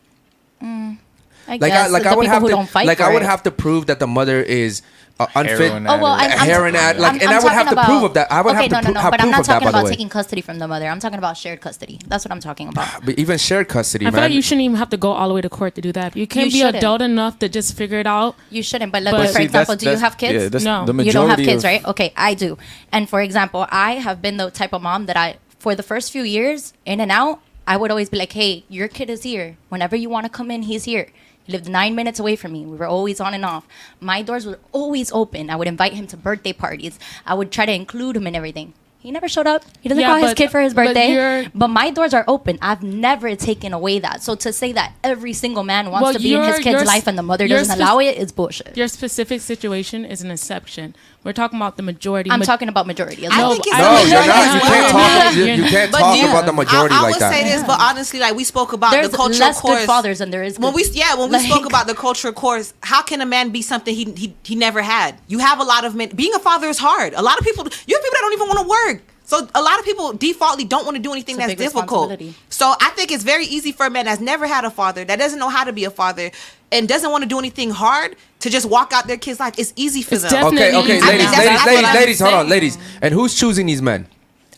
[0.62, 0.98] Mm,
[1.46, 1.90] I like I guess.
[1.90, 4.40] like The I would have to like I would have to prove that the mother
[4.42, 4.82] is
[5.20, 5.58] uh, unfit.
[5.58, 7.52] Heroin Oh well, I'm, a I'm heroin ta- ad, like, I'm- and I'm I would
[7.52, 8.32] have to talking prove about- of that.
[8.32, 9.52] I would okay, have to no, no, pro- no, have but I'm not of that,
[9.54, 10.86] talking about taking custody from the mother.
[10.86, 11.98] I'm talking about shared custody.
[12.06, 12.88] That's what I'm talking about.
[13.04, 14.12] But even shared custody, I man.
[14.14, 15.92] feel like you shouldn't even have to go all the way to court to do
[15.92, 16.16] that.
[16.16, 16.76] You can't You be shouldn't.
[16.76, 18.36] adult enough to just figure it out.
[18.50, 18.92] You shouldn't.
[18.92, 20.64] But, like, But for see, example, that's- do you have kids?
[20.64, 20.92] yeah, No.
[20.92, 21.84] the you don't have kids, of- right?
[21.86, 22.56] Okay, I do.
[22.92, 26.12] And for example, I have been the type of mom that I, for the first
[26.12, 29.56] few years, in and out, I would always be like, "Hey, your kid is here.
[29.68, 31.08] Whenever you want to come in, he's here."
[31.48, 32.66] Lived nine minutes away from me.
[32.66, 33.66] We were always on and off.
[34.00, 35.48] My doors were always open.
[35.50, 36.98] I would invite him to birthday parties.
[37.26, 38.74] I would try to include him in everything.
[39.00, 39.62] He never showed up.
[39.80, 41.12] He doesn't Yeah, call his kid for his uh, birthday.
[41.12, 42.58] you're- But, my doors are open.
[42.60, 44.22] I've never taken away that.
[44.24, 47.06] So to say that every single man wants Well, to be in his kid's life
[47.06, 48.76] and the mother doesn't allow it is bullshit.
[48.76, 50.96] Your specific situation is an exception.
[51.24, 52.30] We're talking about the majority.
[52.30, 53.26] I'm Ma- talking about majority.
[53.26, 53.50] as I well.
[53.52, 54.54] think it's no, you're not.
[54.54, 55.34] You can't talk.
[55.34, 57.62] You, You're- can't But talk you- about the majority I, I like would say this,
[57.64, 59.80] but honestly, like we spoke about There's the cultural less course.
[59.80, 62.32] good fathers than there is when we yeah when we like- spoke about the cultural
[62.32, 65.16] course, how can a man be something he he he never had?
[65.26, 66.10] You have a lot of men.
[66.14, 67.12] Being a father is hard.
[67.14, 67.64] A lot of people.
[67.64, 69.02] You have people that don't even want to work.
[69.28, 72.18] So a lot of people defaultly don't want to do anything that's difficult.
[72.48, 75.18] So I think it's very easy for a man that's never had a father, that
[75.18, 76.30] doesn't know how to be a father,
[76.72, 79.54] and doesn't want to do anything hard to just walk out their kid's life.
[79.58, 80.32] It's easy for It's them.
[80.32, 81.06] definitely Okay, okay, easy.
[81.06, 82.78] I ladies, ladies, ladies, ladies, hold on, ladies.
[83.02, 84.06] And who's choosing these men?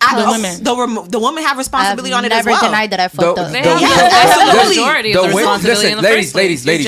[0.02, 0.64] I, The women.
[0.64, 3.00] The, rem- the women have responsibility I've on it as well I never denied that
[3.00, 3.52] I fucked up.
[3.52, 4.62] They The- have Yeah, the- absolutely.
[4.62, 6.44] the majority The of the women- responsibility listen, in the ladies, first place.
[6.66, 6.86] ladies, ladies,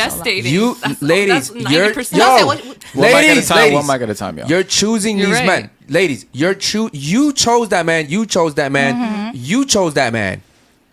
[0.53, 3.57] You're you, That's- ladies, that's you're yo, Okay, what- One mic at a ladies, time,
[3.59, 4.49] ladies, one mic at a time, y'all.
[4.49, 5.47] You're choosing You're these right.
[5.47, 6.27] men, ladies.
[6.33, 8.07] You're choo- You chose that man.
[8.09, 8.95] You chose that man.
[8.95, 9.31] Mm-hmm.
[9.35, 10.43] You chose that man.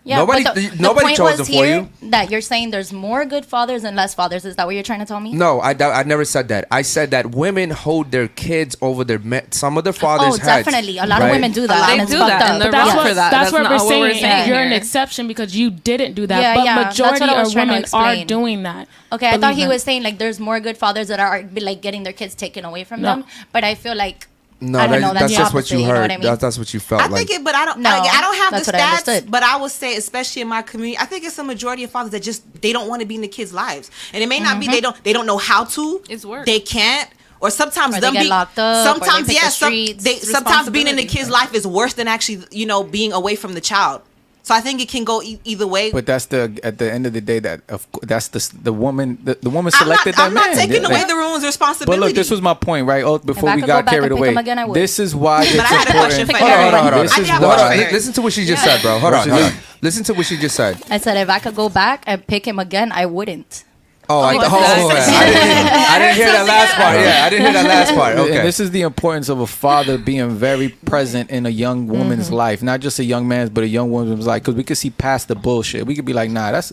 [0.02, 2.10] Yeah, nobody, the, the nobody point chose was him for here you.
[2.10, 4.46] that you're saying there's more good fathers and less fathers.
[4.46, 5.34] Is that what you're trying to tell me?
[5.34, 6.66] No, I, I never said that.
[6.70, 9.52] I said that women hold their kids over their men.
[9.52, 10.34] Some of the fathers.
[10.40, 10.96] Oh, definitely.
[10.96, 11.98] A lot of women do that.
[11.98, 13.30] They do that, and they're that's wrong what, for that.
[13.30, 14.00] That's, That's what not we're what saying.
[14.00, 16.40] we're saying You're an exception because you didn't do that.
[16.40, 18.88] Yeah, but yeah, that's majority what I was of women are doing that.
[19.12, 19.68] Okay, I thought he me.
[19.68, 22.84] was saying like there's more good fathers that are like getting their kids taken away
[22.84, 23.16] from No.
[23.16, 23.24] them.
[23.52, 24.28] But I feel like
[24.62, 25.12] No, I don't that- know.
[25.14, 25.94] that's That's, just the what you opposite, heard.
[25.94, 26.22] know what I mean?
[26.26, 27.26] that's, that's what you felt I like.
[27.26, 27.80] think it, but I don't.
[27.80, 30.42] No, I, I don't have that's the what I stats, but I would say, especially
[30.42, 33.00] in my community, I think it's a majority of fathers that just they don't want
[33.00, 34.72] to be in the kids' lives, and it may not be Mm-hmm.
[34.74, 36.02] they don't they don't know how to.
[36.10, 36.44] It's work.
[36.46, 37.08] They can't.
[37.42, 39.46] Or sometimes Or they them get be, locked up, Sometimes, pick yeah.
[39.48, 42.82] the Some, they, sometimes being in the kid's life is worse than actually, you know,
[42.84, 44.02] being away from the child.
[44.42, 45.92] So I think it can go e- either way.
[45.92, 48.72] But that's the at the end of the day that of cou- that's the the
[48.72, 50.56] woman the, the woman I'm not, selected that I'm not man.
[50.56, 52.00] taking Yeah, away like- the rules But responsibility.
[52.00, 53.04] look, this was my point, right?
[53.04, 54.34] Oh, before we could got go carried away.
[54.34, 56.30] again, This is why it's I had a question important.
[56.30, 57.02] for Hold on, hold on, hold on.
[57.02, 57.58] This is Hold on.
[57.58, 57.88] why.
[57.92, 58.98] Listen to what she just said, bro.
[58.98, 59.52] Hold on, hold on.
[59.82, 60.76] Listen to what she just said.
[60.90, 63.64] I said if I could go back and pick him again, I wouldn't.
[64.12, 65.08] Oh, I, oh, what's oh, that?
[65.08, 66.94] oh, I, didn't, I didn't hear that last part.
[66.96, 68.10] Yeah, I didn't hear that last part.
[68.16, 68.42] And Okay.
[68.42, 72.34] this is the importance of a father being very present in a young woman's Mm-hmm.
[72.34, 74.42] life, not just a young man's, but a young woman's life.
[74.42, 75.86] Because we could see past the bullshit.
[75.86, 76.72] We could be like, nah, that's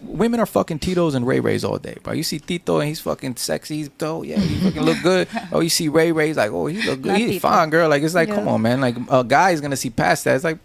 [0.00, 2.14] women are fucking Tito's and Ray Rays all day, bro.
[2.14, 5.28] You see Tito and he's fucking sexy, he's dope, yeah, he fucking look good.
[5.52, 7.48] Oh, you see Ray Ray's like, oh, he look good, Not he's Tito.
[7.48, 7.88] fine, girl.
[7.88, 8.36] Like it's like, Yeah.
[8.36, 8.80] come on, man.
[8.80, 10.36] Like a guy is gonna see past that.
[10.36, 10.58] It's like,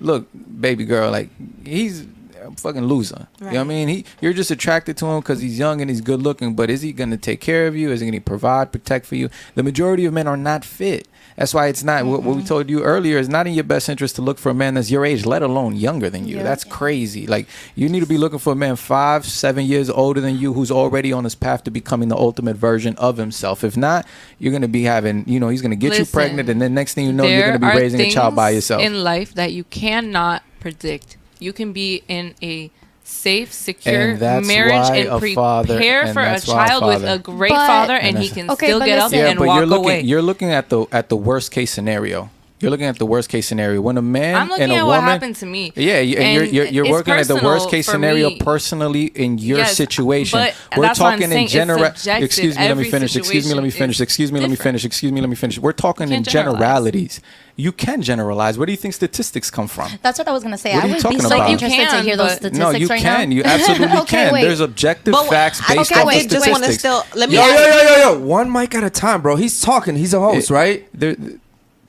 [0.00, 0.26] look,
[0.60, 1.28] baby girl, like
[1.64, 2.06] he's
[2.42, 3.28] a fucking loser.
[3.38, 3.88] You know what I mean?
[3.88, 6.54] He, you're just attracted to him because he's young and he's good looking.
[6.54, 7.90] But is he gonna take care of you?
[7.90, 9.30] Is he gonna provide, protect for you?
[9.54, 11.08] The majority of men are not fit.
[11.36, 12.48] That's why it's not what, what we mm-hmm.
[12.48, 13.18] told you earlier.
[13.18, 15.42] It's not in your best interest to look for a man that's your age, let
[15.42, 16.36] alone younger than you.
[16.36, 16.42] Yeah.
[16.42, 17.26] That's crazy.
[17.26, 20.52] Like you need to be looking for a man five, seven years older than you,
[20.52, 23.64] who's already on his path to becoming the ultimate version of himself.
[23.64, 24.06] If not,
[24.38, 27.06] you're gonna be having, you know, he's gonna get you pregnant, and then next thing
[27.06, 28.82] you know, you're gonna be raising a child by yourself.
[28.82, 31.16] in life that you cannot predict.
[31.40, 32.70] You can be in a
[33.02, 36.68] safe, secure And marriage why and a prepare father- and for a that's why a
[36.68, 39.10] child with a great But- father, and, And he can Okay, still but get up
[39.12, 40.00] yeah, and but walk you're looking away.
[40.02, 42.30] you're looking at the at the worst case scenario.
[42.60, 44.82] You're looking at the worst case scenario when a man I'm looking and a at
[44.84, 45.02] woman.
[45.04, 45.72] what happened to me.
[45.74, 48.38] Yeah, you, and, you're you're, you're working at the worst case scenario me.
[48.38, 50.38] personally in your Yes, situation.
[50.38, 51.82] but We're that's what I'm talking in it's general.
[51.84, 53.16] Excuse me, let me finish.
[53.16, 54.00] Excuse me, let me finish.
[54.00, 54.84] Excuse me, let me finish.
[54.84, 55.58] Excuse me, let me finish.
[55.58, 56.58] We're talking in Can't generalize.
[56.60, 57.20] generalities.
[57.56, 58.58] You can generalize.
[58.58, 59.90] Where do you think statistics come from?
[60.02, 60.74] That's what I was gonna say.
[60.74, 61.50] What I are you would be talking so about?
[61.50, 63.28] interested You to can, hear those but- statistics No, you right can.
[63.30, 63.34] now.
[63.36, 64.32] You absolutely Okay, can.
[64.34, 64.42] wait.
[64.42, 67.36] There's objective But facts I- based okay, off wait, of just wanna still let me
[67.36, 68.18] Yo, yo, yo, yo, yo.
[68.20, 69.36] One mic at a time, bro.
[69.36, 69.96] He's talking.
[69.96, 70.88] He's a host, It- right?
[70.94, 71.16] There,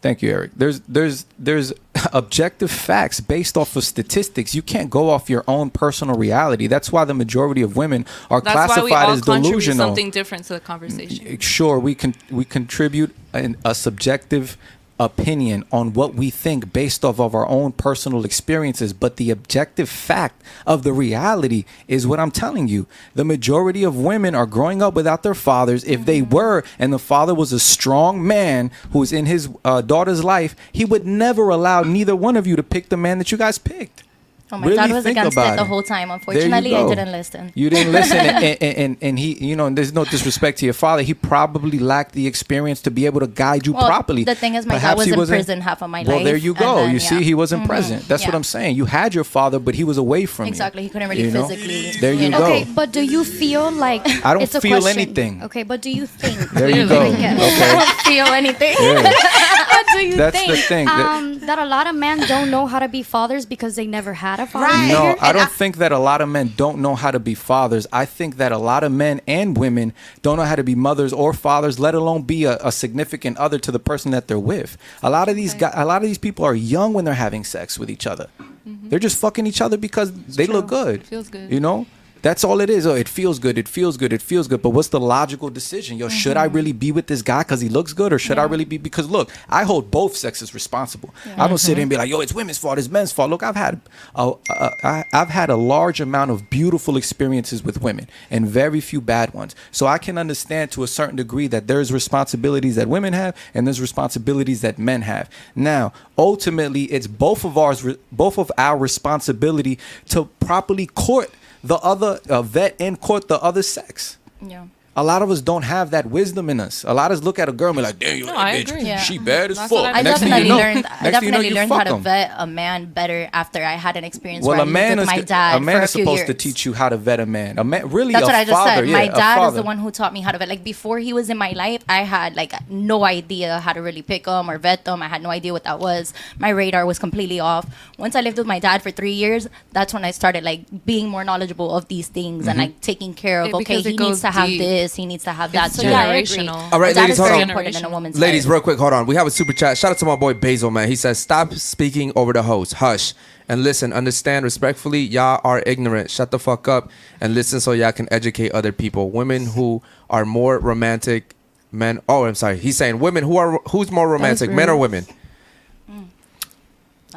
[0.01, 0.51] thank you, Eric.
[0.55, 1.73] There's there's there's
[2.13, 4.53] objective facts based off of statistics.
[4.53, 6.67] You can't go off your own personal reality.
[6.67, 9.87] That's why the majority of women are That's why we classified all as contribute delusional.
[9.87, 11.39] something different to the conversation.
[11.39, 14.57] Sure, we can we contribute an, a subjective
[15.05, 19.89] opinion on what we think based off of our own personal experiences but the objective
[19.89, 22.85] fact of the reality is what I'm telling you.
[23.15, 25.83] The majority of women are growing up without their fathers.
[25.85, 29.81] If they were and the father was a strong man who was in his uh,
[29.81, 33.31] daughter's life he would never allow neither one of you to pick the man that
[33.31, 34.03] you guys picked
[34.51, 36.11] Oh, my really dad was think against about it the whole time.
[36.11, 37.51] Unfortunately, I didn't listen.
[37.55, 40.65] You didn't listen, and, and, and, and he, you know, and there's no disrespect to
[40.65, 41.01] your father.
[41.03, 44.23] He probably lacked the experience to be able to guide you Well, properly.
[44.23, 46.15] the thing is, my dad was in wasn't- prison half of my well, life.
[46.17, 46.75] Well, there you go.
[46.75, 47.67] then, you see, he wasn't Mhm.
[47.67, 48.07] present.
[48.07, 48.75] That's what I'm saying.
[48.75, 50.61] You had your father, but he was away from Exactly.
[50.61, 50.61] you.
[50.61, 50.83] Exactly.
[50.83, 51.47] He couldn't really you know?
[51.47, 51.91] physically.
[51.99, 52.37] There you know.
[52.39, 52.45] go.
[52.45, 54.99] Okay, but do you feel like I don't it's a feel question.
[55.01, 55.43] anything.
[55.43, 56.37] Okay, but do you think?
[56.51, 57.01] There you go.
[57.11, 57.33] Okay.
[57.33, 57.71] Okay.
[57.71, 58.75] I don't feel anything.
[58.79, 59.11] Yeah.
[59.87, 62.49] but do you That's think the thing, that- Um, that a lot of men don't
[62.51, 64.87] know how to be fathers because they never had a father?
[64.93, 65.15] No.
[65.21, 67.87] I don't think that a lot of men don't know how to be fathers.
[67.91, 71.13] I think that a lot of men and women don't know how to be mothers
[71.13, 74.77] or fathers, let alone be a, a significant other to the person that they're with.
[75.03, 77.43] A lot of these guys, a lot of these people are young when they're having
[77.43, 78.27] sex with each other.
[78.65, 81.03] They're just fucking each other because they look good.
[81.05, 81.51] Feels good.
[81.51, 81.85] You know?
[82.21, 82.85] That's all it is.
[82.85, 83.57] Oh, it feels good.
[83.57, 84.13] It feels good.
[84.13, 84.61] It feels good.
[84.61, 85.97] But what's the logical decision?
[85.97, 86.55] Yo, should I mm-hmm.
[86.55, 88.77] really be with this guy because he looks good, or should I really be?
[88.77, 91.13] Because look, I hold both sexes responsible.
[91.37, 93.29] I don't sit here and be like, yo, it's women's fault, it's men's fault.
[93.29, 93.81] Look, I've had,
[94.15, 98.81] a, a, I, I've had a large amount of beautiful experiences with women and very
[98.81, 99.55] few bad ones.
[99.71, 103.65] So I can understand to a certain degree that there's responsibilities that women have and
[103.65, 105.29] there's responsibilities that men have.
[105.55, 111.31] Now, ultimately, it's both of ours, both of our responsibility to properly court
[111.63, 114.17] the other uh, vet and court the other sex.
[114.41, 114.65] Yeah.
[114.93, 116.83] A lot of us don't have that wisdom in us.
[116.83, 118.37] A lot of us look at a girl and be like, "Damn, you No, that
[118.41, 118.81] I bitch, agree.
[118.83, 118.99] Yeah.
[118.99, 120.83] she bad as That's fuck." I Next thing you definitely know, learned.
[120.83, 122.01] next I thing you know, you learned how to to 'em.
[122.03, 125.09] vet a man better after I had an experience Well, where a I man lived
[125.09, 126.27] is with my dad a man for is few supposed years.
[126.27, 127.57] to teach you how to vet a man.
[127.57, 128.87] A man, really, That's a what I just father, said.
[128.89, 130.49] yeah, my dad is the one who taught me how to vet.
[130.49, 134.01] Like before he was in my life, I had like no idea how to really
[134.01, 135.01] pick them or vet them.
[135.01, 136.13] I had no idea what that was.
[136.37, 137.65] My radar was completely off.
[137.97, 141.07] Once I lived with my dad for three years, that's when I started like being
[141.07, 142.61] more knowledgeable of these things and Mhm.
[142.61, 143.47] like taking care of.
[143.51, 144.59] Yeah, Okay, he it needs to have deep.
[144.81, 144.95] This.
[144.95, 145.67] He needs to have that.
[145.67, 146.47] It's so yeah, I agree.
[146.47, 147.49] All right, My ladies, is hold very on.
[147.49, 148.53] important in a woman's Ladies, life.
[148.53, 149.05] real quick, hold on.
[149.05, 149.77] We have a super chat.
[149.77, 150.87] Shout out to my boy Basil, man.
[150.87, 152.73] He says, "Stop speaking over the host.
[152.75, 153.13] Hush
[153.47, 153.93] and listen.
[153.93, 154.99] Understand respectfully.
[155.01, 156.09] Y'all are ignorant.
[156.09, 159.11] Shut the fuck up and listen so y'all can educate other people.
[159.11, 161.35] Women who are more romantic,
[161.71, 161.99] men.
[162.09, 162.57] Oh, I'm sorry.
[162.57, 165.05] He's saying women who are who's more romantic, men or women.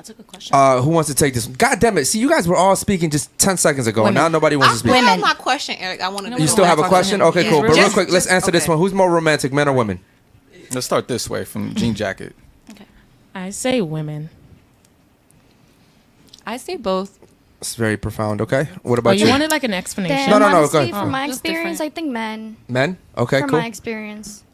[0.05, 0.55] That's a good question.
[0.55, 1.47] Uh, who wants to take this?
[1.47, 2.05] God damn it!
[2.05, 4.79] See, you guys were all speaking just ten seconds ago, and now nobody wants to
[4.81, 4.93] speak.
[4.93, 6.03] I have my question, Eric.
[6.03, 6.39] I want to.
[6.39, 7.23] You still have a question?
[7.23, 7.63] Okay, cool.
[7.63, 8.77] But real quick, let's answer this one.
[8.77, 10.01] Who's more romantic, men or women?
[10.75, 12.37] Let's start this way from jean jacket.
[12.71, 12.85] Okay.
[13.35, 14.29] I say women.
[16.45, 17.19] I say both.
[17.63, 18.43] It's very profound.
[18.43, 18.69] Okay.
[18.83, 19.31] What Oh, about you you?
[19.31, 20.17] wanted like an explanation?
[20.17, 20.95] Damn, No, no, no, honestly, go ahead.
[21.03, 21.81] From my experience.
[21.81, 22.59] I think men.
[22.69, 22.99] Men.
[23.17, 23.59] Okay, from cool.
[23.61, 24.45] my experience.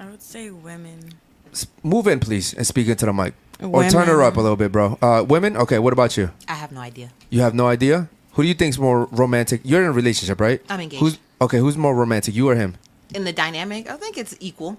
[0.00, 1.12] I would say women.
[1.52, 3.34] S- Move in, please, and speak into the mic.
[3.62, 4.98] Or turn her up a little bit, bro.
[5.00, 5.56] Uh, women.
[5.56, 5.78] Okay.
[5.78, 6.30] What about you?
[6.48, 7.10] I have no idea.
[7.30, 8.08] You have no idea.
[8.32, 9.60] Who do you think's more romantic?
[9.64, 10.60] You're in a relationship, right?
[10.68, 11.00] I'm engaged.
[11.02, 11.58] Who's okay?
[11.58, 12.76] Who's more romantic, you or him?
[13.14, 14.78] In the dynamic, I think it's equal.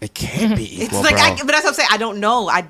[0.00, 1.22] It can't be It's like, bro.
[1.24, 1.88] I, but that's what I'm saying.
[1.92, 2.48] I don't know.
[2.48, 2.66] I.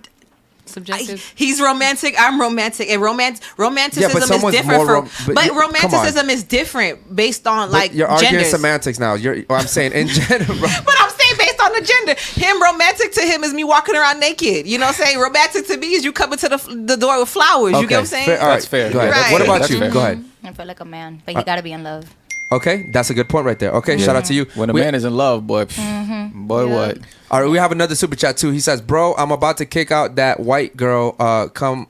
[0.64, 1.32] Subjective.
[1.34, 2.14] he's romantic.
[2.16, 4.66] I'm romantic, and romance romanticism is different.
[4.78, 8.34] more For, rom- but but you- romanticism is different based on But like you're arguing
[8.34, 8.50] genders.
[8.52, 9.14] semantics now.
[9.14, 9.42] You're.
[9.50, 10.56] Well, I'm saying in general.
[10.60, 11.31] But I'm saying based
[11.64, 14.66] on the gender, him romantic to him is me walking around naked.
[14.66, 15.18] You know what I'm saying?
[15.18, 16.56] Romantic to me is you coming to the,
[16.86, 17.72] the door with flowers.
[17.80, 18.26] You get what I'm saying?
[18.26, 18.92] fair- all right, That's fair.
[18.92, 19.10] Go ahead.
[19.12, 19.32] Right.
[19.32, 19.78] What about That's you?
[19.78, 19.90] fair.
[19.90, 20.24] Go ahead.
[20.44, 22.12] I feel like a man, but he Uh, got to be in love.
[22.50, 23.70] Okay, that's a good point right there.
[23.76, 24.04] Okay, Yeah.
[24.04, 24.44] shout out to you.
[24.54, 26.46] When a We- man is in love, boy, pff, Mm-hmm.
[26.46, 26.98] boy, what?
[27.30, 28.50] All right, we have another super chat too.
[28.50, 31.16] He says, "Bro, I'm about to kick out that white girl.
[31.18, 31.86] Uh, come."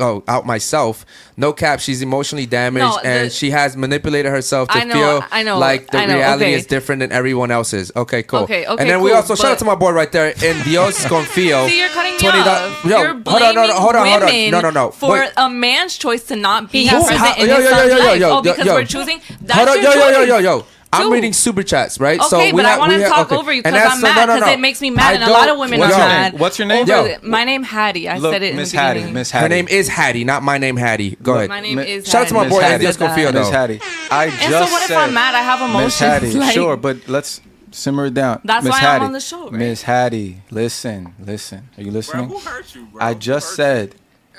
[0.00, 1.04] Oh, out myself.
[1.36, 1.80] No cap.
[1.80, 5.58] She's emotionally damaged, No, and she has manipulated herself to I know, feel I know,
[5.58, 6.54] like the know, reality okay.
[6.54, 7.90] is different than everyone else's.
[7.96, 8.40] Okay, cool.
[8.40, 10.62] Okay, okay, And then we cool, also shout out to my boy right there in
[10.62, 11.68] Dios Confio.
[11.68, 12.84] See, you're cutting me $20 off.
[12.84, 14.50] Yo, you're hold on, no, no, hold on, hold on.
[14.50, 14.90] No, no, no.
[14.92, 15.32] for Wait.
[15.36, 18.22] a man's choice to not be present in his son's life.
[18.24, 19.20] oh, because we're choosing.
[19.40, 20.66] That's Hold on, yo, yo, yo, yo, yo.
[20.92, 22.18] I'm reading super chats, right?
[22.20, 23.36] Okay, we but I wanna we talk okay.
[23.36, 24.52] over you because I'm no, mad, no, no, 'cause no.
[24.54, 26.38] it makes me mad, and a lot of women are mad.
[26.38, 26.86] What's your name?
[26.86, 27.16] Yo.
[27.22, 28.08] my name Hattie.
[28.08, 29.14] I Look, said it in Miss the Hattie, beginning.
[29.14, 29.42] Miss Hattie.
[29.42, 31.16] Her name is Hattie, not my name Hattie.
[31.22, 31.48] Go ahead.
[31.50, 32.06] My name Mi- is.
[32.08, 32.50] Shout out to my Hattie.
[32.50, 32.98] boy Miss Andy Hattie.
[33.04, 33.52] Escofio, Miss though.
[33.52, 33.80] Hattie.
[34.10, 35.34] I And so just what if I'm mad?
[35.34, 35.84] I have emotions.
[35.84, 36.22] Miss emotions.
[36.32, 38.40] Hattie, Like- sure, but let's simmer it down.
[38.44, 39.52] That's Miss why I'm Hattie, on the show, right?
[39.52, 41.68] Miss Hattie, listen, listen.
[41.76, 42.28] Are you listening?
[42.28, 43.02] who hurt you, bro?
[43.04, 43.94] I just hurt said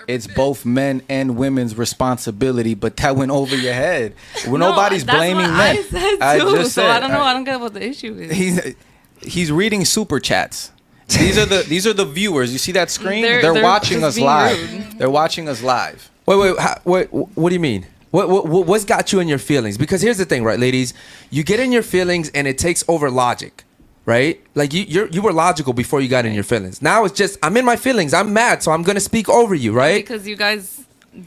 [0.10, 4.14] it's both men and women's responsibility, but that went over your head.
[4.48, 5.78] Well, No, nobody's that's blaming what men.
[5.78, 6.52] I said too.
[6.56, 6.90] just so said.
[6.90, 7.22] I don't know.
[7.22, 8.32] I don't get what the issue is.
[8.36, 8.76] He's
[9.22, 10.72] he's reading super chats.
[11.08, 12.52] These are the these are the viewers.
[12.52, 13.22] You see that screen?
[13.24, 14.60] They're- They're, they're watching us live.
[14.72, 15.00] rude.
[15.00, 16.10] They're watching us live.
[16.26, 17.08] Wait, wait, how, wait.
[17.12, 17.86] What do you mean?
[18.12, 19.78] What, what what- what's got you in your feelings?
[19.78, 20.94] Because here's the thing, right, ladies?
[21.32, 23.64] You get in your feelings and it takes over logic,
[24.10, 24.42] right?
[24.56, 26.82] Like you you're, you were logical before you got in your feelings.
[26.82, 28.12] Now it's just I'm in my feelings.
[28.14, 30.04] I'm mad, so I'm gonna speak over you, right?
[30.04, 30.64] Because you guys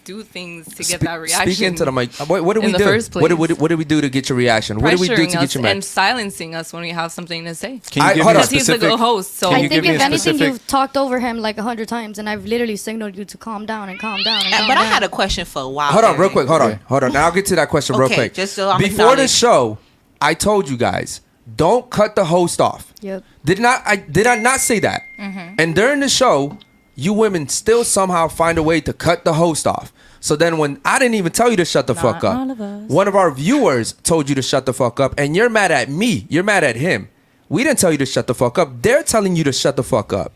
[0.05, 1.53] do things to get that reaction.
[1.55, 2.12] Speak into the mic.
[2.30, 2.85] What, what did in we the do?
[2.85, 3.39] first What did, place.
[3.41, 4.78] what, did, what did we do to get your reaction?
[4.80, 5.72] What did we do to get us your man?
[5.76, 7.80] and silencing us when we have something to say.
[7.91, 9.37] Can you I- give hold me a because he's the host.
[9.39, 12.28] So I think if anything, specific- you've talked over him like a hundred times, and
[12.28, 14.41] I've literally signaled you to calm down and calm down.
[14.47, 15.91] And Uh, calm But I had a question for a while.
[15.93, 16.47] Hold on, real quick.
[16.49, 17.12] Hold on, hold on.
[17.12, 18.35] Now I'll get to that question real Okay, quick.
[18.35, 19.78] just so I'm Before the show,
[20.20, 21.20] I told you guys
[21.57, 22.93] don't cut the host off.
[23.01, 23.24] Yep.
[23.45, 25.03] Did not I did I not say that?
[25.18, 25.55] Mhm.
[25.59, 26.57] And during the show,
[26.95, 29.93] you women still somehow find a way to cut the host off.
[30.20, 32.88] So then when I didn't even tell you to shut the fuck up, of us.
[32.88, 35.88] one of our viewers told you to shut the fuck up, and you're mad at
[35.88, 36.26] me.
[36.28, 37.09] You're mad at him.
[37.49, 38.80] We didn't tell you to shut the fuck up.
[38.82, 40.32] They're telling you to shut the fuck up.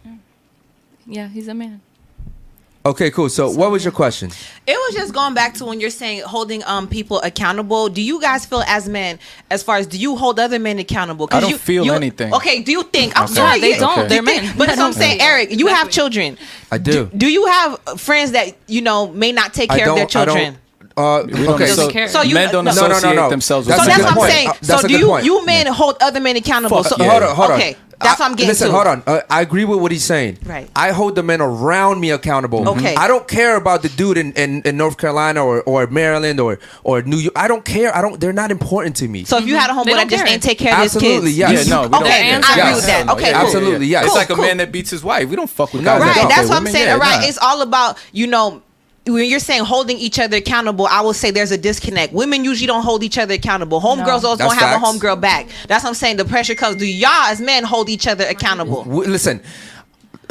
[1.06, 1.80] yeah, he's a man.
[2.86, 3.28] Okay, cool.
[3.28, 4.30] So what was your question?
[4.66, 7.88] It was just going back to when you're saying holding um people accountable.
[7.88, 9.18] Do you guys feel as men,
[9.50, 11.26] as far as do you hold other men accountable?
[11.26, 12.32] 'Cause I don't you, feel you- anything.
[12.32, 13.16] Okay, do you think?
[13.18, 13.34] I'm Okay.
[13.34, 14.02] sorry, they don't.
[14.04, 14.54] you They're men.
[14.56, 15.00] But that's what I'm Okay.
[15.00, 15.58] saying, Eric.
[15.58, 16.38] You have children.
[16.70, 17.10] I do.
[17.16, 20.58] Do you have friends that you know may not take care of their children?
[20.98, 23.28] Uh, We don't okay, asso- so, So you- men don't no, no, no, no, no.
[23.28, 24.48] themselves That's so that's what I'm saying.
[24.48, 25.24] Uh, so do you point.
[25.26, 26.82] you men hold other men accountable?
[26.82, 27.10] Fuck So yeah.
[27.10, 27.56] Hold on, hold on.
[27.58, 28.72] okay, that's what I'm getting Listen, to.
[28.74, 29.02] hold on.
[29.06, 30.38] Uh, I agree with what he's saying.
[30.44, 30.68] Right.
[30.76, 32.68] I hold the men around me accountable.
[32.70, 32.94] Okay.
[32.94, 36.58] I don't care about the dude in, in, in North Carolina or, or Maryland or
[36.84, 37.32] or New York.
[37.36, 37.94] I don't care.
[37.96, 38.20] I don't.
[38.20, 39.24] They're not important to me.
[39.24, 40.32] So if you had a They homeboy that just care.
[40.34, 41.68] ain't take care of his Absolutely, kids, yes.
[41.68, 42.34] Yeah, no, we don't okay, care.
[42.34, 42.76] I agree Yes.
[42.76, 43.08] with that.
[43.10, 43.46] Okay, Yeah, cool.
[43.46, 44.04] Absolutely, yes.
[44.04, 45.28] It's Cool, like a man that beats his wife.
[45.28, 46.00] We don't fuck with No, guys.
[46.00, 46.14] we that.
[46.16, 46.72] Right, don't that's what I'm women.
[46.72, 46.86] saying.
[46.86, 47.26] Yeah, right, nah.
[47.28, 48.62] it's all about you know
[49.06, 50.86] when you're saying holding each other accountable.
[50.86, 52.12] I would say there's a disconnect.
[52.12, 53.80] Women usually don't hold each other accountable.
[53.80, 54.82] Homegirls always That's gonna have facts.
[54.82, 55.48] a homegirl back.
[55.68, 56.16] That's what I'm saying.
[56.16, 56.76] The pressure comes.
[56.76, 58.84] Do y'all as men hold each other accountable?
[58.84, 59.40] W- listen,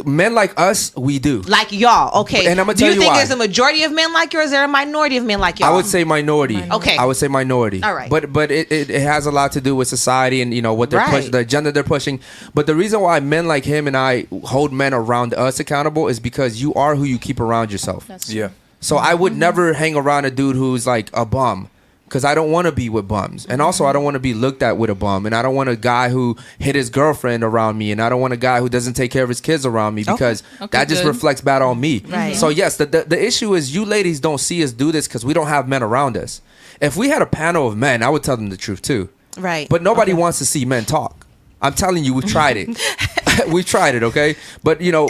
[0.05, 1.41] men like us, we do.
[1.43, 2.47] Like y'all, okay.
[2.47, 3.17] And I'ma Do tell you you think why.
[3.19, 4.51] there's a majority of men like yours?
[4.51, 5.71] Or a minority of men like y'all?
[5.71, 6.61] I would say minority.
[6.69, 6.97] Okay.
[6.97, 7.81] I would say minority.
[7.81, 8.09] All right.
[8.09, 10.73] But but it, it, it has a lot to do with society and you know
[10.73, 11.11] what they're Right.
[11.11, 12.19] pushing, the agenda they're pushing.
[12.53, 16.19] But the reason why men like him and I hold men around us accountable is
[16.19, 18.09] because you are who you keep around yourself.
[18.27, 18.49] Yeah.
[18.79, 19.39] So I would mm-hmm.
[19.39, 21.69] never hang around a dude who's like a bum.
[22.07, 24.35] Cause I don't want to be with bums, and also I don't want to be
[24.35, 27.43] looked at with a bum, and I don't want a guy who hit his girlfriend
[27.43, 29.65] around me, and I don't want a guy who doesn't take care of his kids
[29.65, 31.09] around me oh, because Okay, that just good.
[31.09, 32.01] reflects bad on me.
[32.01, 32.13] Mm-hmm.
[32.13, 32.35] Right.
[32.35, 35.25] So yes, the, the the issue is you ladies don't see us do this because
[35.25, 36.41] we don't have men around us.
[36.79, 39.09] If we had a panel of men, I would tell them the truth too.
[39.39, 39.67] right.
[39.67, 41.25] But nobody wants to see men talk.
[41.59, 42.79] I'm telling you, we've tried it.
[43.47, 44.35] we've tried it, okay?
[44.63, 45.09] But you know,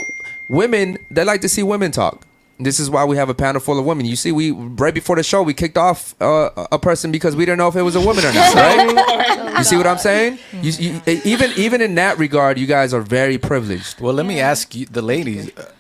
[0.49, 2.26] women they like to see women talk.
[2.58, 4.06] This is why we have a panel full of women.
[4.06, 7.45] You see, we right before the show we kicked off uh, a person because we
[7.45, 8.56] didn't know if it was a woman or not.
[8.56, 9.56] Right?
[9.58, 10.39] you see what I'm saying?
[10.62, 13.99] You, you, even even in that regard, you guys are very privileged.
[13.99, 15.56] Well, let me ask you, the ladies.
[15.58, 15.72] uh,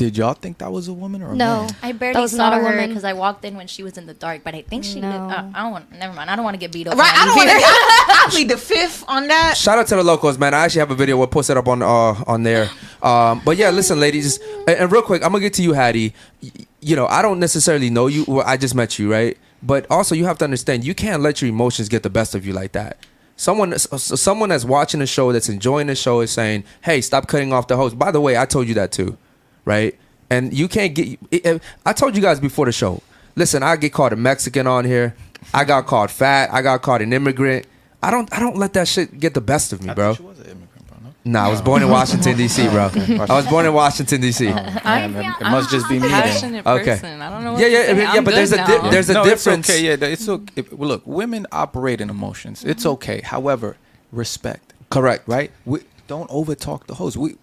[0.00, 1.64] Did y'all think that was a woman or a No.
[1.64, 1.76] man?
[1.82, 2.88] I That barely was saw not a her woman.
[2.88, 4.98] because I walked in when she was in the dark, but I think she.
[4.98, 5.10] No.
[5.12, 5.92] Did, uh, I don't want.
[5.92, 6.30] Never mind.
[6.30, 6.96] I don't want to get beat up.
[6.96, 7.12] right.
[7.14, 7.66] I don't when want to.
[7.66, 7.66] leave.
[7.66, 9.58] I, I plead the fifth on that.
[9.58, 10.54] Shout out to the locals, man.
[10.54, 11.18] I actually have a video.
[11.18, 12.70] We'll post it up on uh, on there.
[13.02, 16.14] Um, but yeah, listen, ladies, and, and real quick, I'm gonna get to you, Hattie.
[16.42, 16.50] Y-
[16.82, 18.24] You know, I don't necessarily know you.
[18.26, 19.36] Well, I just met you, right?
[19.62, 22.46] But also, you have to understand, you can't let your emotions get the best of
[22.46, 22.96] you like that.
[23.36, 27.02] Someone, s- s- someone that's watching the show, that's enjoying the show, is saying, "Hey,
[27.02, 29.16] stop cutting off the host." By the way, I told you that too,
[29.64, 29.94] right?
[30.30, 31.18] And you can't get.
[31.30, 33.02] it- it- I told you guys before the show.
[33.36, 35.14] Listen, I get called a Mexican on here.
[35.54, 36.50] I got called fat.
[36.52, 37.66] I got called an immigrant.
[38.02, 38.32] I don't.
[38.32, 40.14] I don't let that shit get the best of me, bro.
[40.14, 40.96] She was an immigrant, bro.
[41.02, 41.12] No?
[41.24, 42.90] Nah, I was born in Washington D.C., bro.
[42.94, 44.48] I was born in Washington D.C.
[44.48, 46.08] Oh, Man, it, it must just be me.
[46.08, 46.22] then.
[46.22, 46.84] Passionate Okay.
[46.84, 47.20] person.
[47.22, 47.52] I don't know.
[47.54, 48.14] What Yeah, to yeah, say.
[48.14, 48.90] yeah, but there's good a di- now.
[48.90, 49.68] there's a no, difference.
[49.68, 49.86] It's okay.
[49.86, 50.64] Yeah, it's okay.
[50.72, 52.64] Look, women operate in emotions.
[52.64, 53.20] It's okay.
[53.22, 53.76] However,
[54.12, 54.72] respect.
[54.90, 55.26] Correct.
[55.28, 55.50] Right?
[55.64, 57.16] We don't overtalk the host.
[57.16, 57.36] We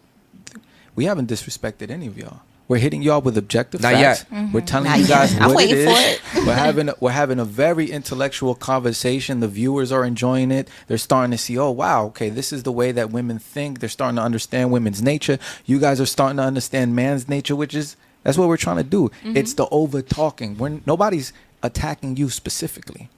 [0.97, 2.41] we haven't disrespected any of y'all.
[2.67, 4.25] We're hitting y'all with objective Not facts.
[4.29, 4.53] yet.
[4.53, 5.41] We're telling Not you guys yet.
[5.41, 6.45] I'm what it waiting for is.
[6.45, 9.39] we're having a, we're having a very intellectual conversation.
[9.39, 10.67] The viewers are enjoying it.
[10.87, 13.79] They're starting to see, oh wow, okay, this is the way that women think.
[13.79, 15.39] They're starting to understand women's nature.
[15.65, 18.83] You guys are starting to understand man's nature, which is that's what we're trying to
[18.83, 19.09] do.
[19.23, 19.37] Mm-hmm.
[19.37, 20.57] It's the over talking.
[20.57, 21.31] When nobody's
[21.63, 23.09] attacking you specifically.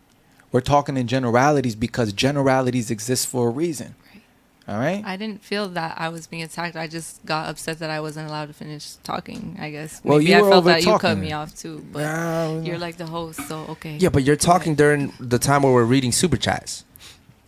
[0.51, 3.95] We're talking in generalities because generalities exist for a reason.
[4.69, 5.03] All right?
[5.03, 6.75] I didn't feel that I was being attacked.
[6.75, 9.57] I just got upset that I wasn't allowed to finish talking.
[9.59, 9.99] I guess.
[10.03, 12.61] Well, Maybe you I were felt that you cut me off too, but Yeah.
[12.61, 13.97] you're like the host, so okay.
[13.97, 16.85] Yeah, but you're talking during the time where we're reading super chats.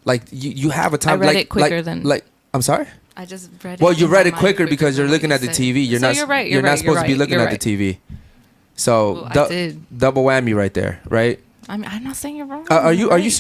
[0.03, 1.19] Like you, you have a time.
[1.19, 2.25] I read like, it quicker like, than- like.
[2.53, 2.87] I'm sorry.
[3.15, 3.81] I just read it.
[3.83, 5.73] Well, you read it quicker because you're looking what at the.
[5.73, 5.87] TV.
[5.87, 6.15] You're so not.
[6.15, 6.47] You're right.
[6.47, 7.97] You're, You're, not supposed you're to be looking you're at the TV.
[8.75, 9.85] So did.
[9.95, 11.39] double whammy right there, right?
[11.69, 12.65] I mean, I'm not saying you're wrong.
[12.71, 13.31] Uh, are you are you Right.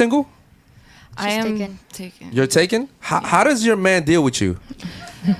[1.17, 1.25] Single?
[1.25, 1.79] I am taken.
[1.91, 2.31] taken.
[2.31, 2.89] You're taken.
[2.99, 4.59] How, how does your man deal with you?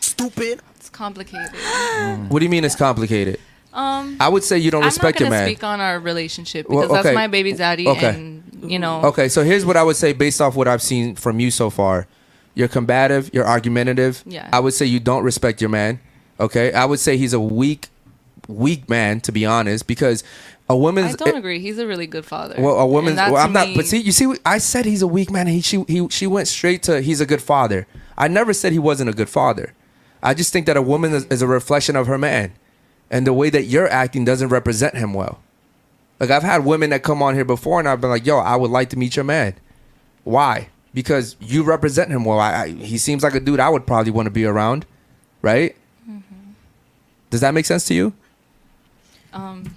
[0.00, 0.60] Stupid.
[0.76, 1.50] It's complicated.
[2.28, 3.40] What do you mean it's complicated?
[3.72, 5.54] Um, I would say you don't respect I'm your not gonna man.
[5.54, 7.02] speak on our relationship Well, because okay.
[7.08, 8.08] that's my baby daddy, Okay.
[8.14, 9.02] and you know.
[9.04, 11.70] Okay, so here's what I would say based off what I've seen from you so
[11.70, 12.06] far.
[12.54, 14.24] You're combative, you're argumentative.
[14.26, 14.48] Yeah.
[14.52, 16.00] I would say you don't respect your man.
[16.40, 16.72] Okay?
[16.72, 17.88] I would say he's a weak
[18.48, 20.24] weak man, to be honest, because
[20.68, 21.14] a I woman's.
[21.14, 21.60] I don't agree.
[21.60, 22.56] He's a really good father.
[22.58, 23.10] Well, a woman.
[23.10, 23.68] And that Well, I'm not.
[23.68, 25.46] me- But see, you see, I said he's a weak man.
[25.46, 27.86] He, she, he, she went straight to he's a good father.
[28.16, 29.74] I never said he wasn't a good father.
[30.22, 32.52] I just think that a woman is, is a reflection of her man,
[33.10, 35.40] and the way that you're acting doesn't represent him well.
[36.20, 38.56] Like I've had women that come on here before, and I've been like, "Yo, I
[38.56, 39.54] would like to meet your man."
[40.24, 40.68] Why?
[40.92, 42.40] Because you represent him well.
[42.40, 44.84] I, I, he seems like a dude I would probably want to be around,
[45.40, 45.76] right?
[47.30, 48.12] Does that make sense to you?
[49.32, 49.76] Um.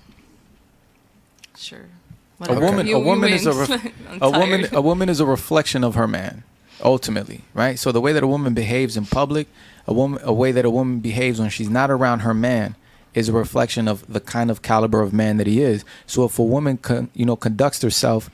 [2.49, 3.85] A woman, You- a woman is a, ref-
[4.21, 6.43] a woman, a woman is a reflection of her man,
[6.83, 7.77] ultimately, right?
[7.79, 9.47] So the way that a woman behaves in public,
[9.87, 12.75] a woman, a way that a woman behaves when she's not around her man,
[13.13, 15.83] is a reflection of the kind of caliber of man that he is.
[16.07, 18.29] So if a woman, con, you know, conducts herself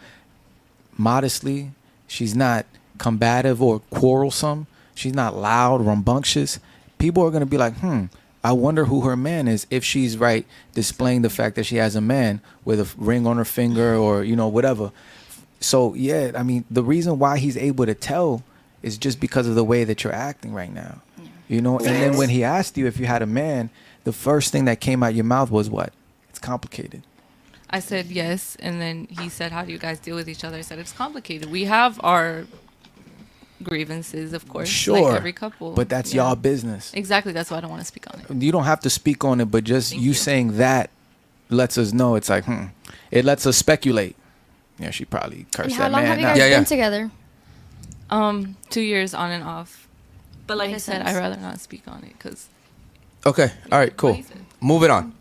[0.97, 1.71] modestly,
[2.07, 2.65] she's not
[2.97, 6.59] combative or quarrelsome, she's not loud, rambunctious.
[6.99, 8.05] People are gonna be like, hmm.
[8.47, 11.97] I wonder who her man is if she's right displaying the fact that she has
[11.97, 14.93] a man with a ring on her finger or you know whatever.
[15.59, 18.43] So yeah, I mean the reason why he's able to tell
[18.81, 21.01] is just because of the way that you're acting right now.
[21.49, 23.69] You know, and then when he asked you if you had a man,
[24.05, 25.91] the first thing that came out your mouth was what?
[26.29, 27.03] It's complicated.
[27.69, 30.55] I said yes, and then he said, "How do you guys deal with each other?"
[30.55, 31.51] I said, "It's complicated.
[31.51, 32.45] We have our
[33.63, 35.71] grievances, of course, Sure, like every couple.
[35.73, 36.23] but that's Yeah.
[36.27, 36.91] y'all business.
[36.93, 37.31] Exactly.
[37.33, 38.43] That's why I don't want to speak on it.
[38.43, 40.89] You don't have to speak on it, but just you, saying that
[41.49, 42.15] lets us know.
[42.15, 42.65] It's like, hmm,
[43.11, 44.15] it lets us speculate.
[44.79, 46.09] Yeah, she probably cursed And cursed how that long man.
[46.11, 46.37] have you out.
[46.37, 47.11] guys been together?
[48.09, 49.87] Um, two years on and off.
[50.45, 51.09] But like I said, sense.
[51.09, 52.47] I'd rather not speak on it because
[53.25, 53.51] Okay.
[53.71, 53.95] All right.
[53.97, 54.21] Cool.
[54.61, 55.13] Moving on.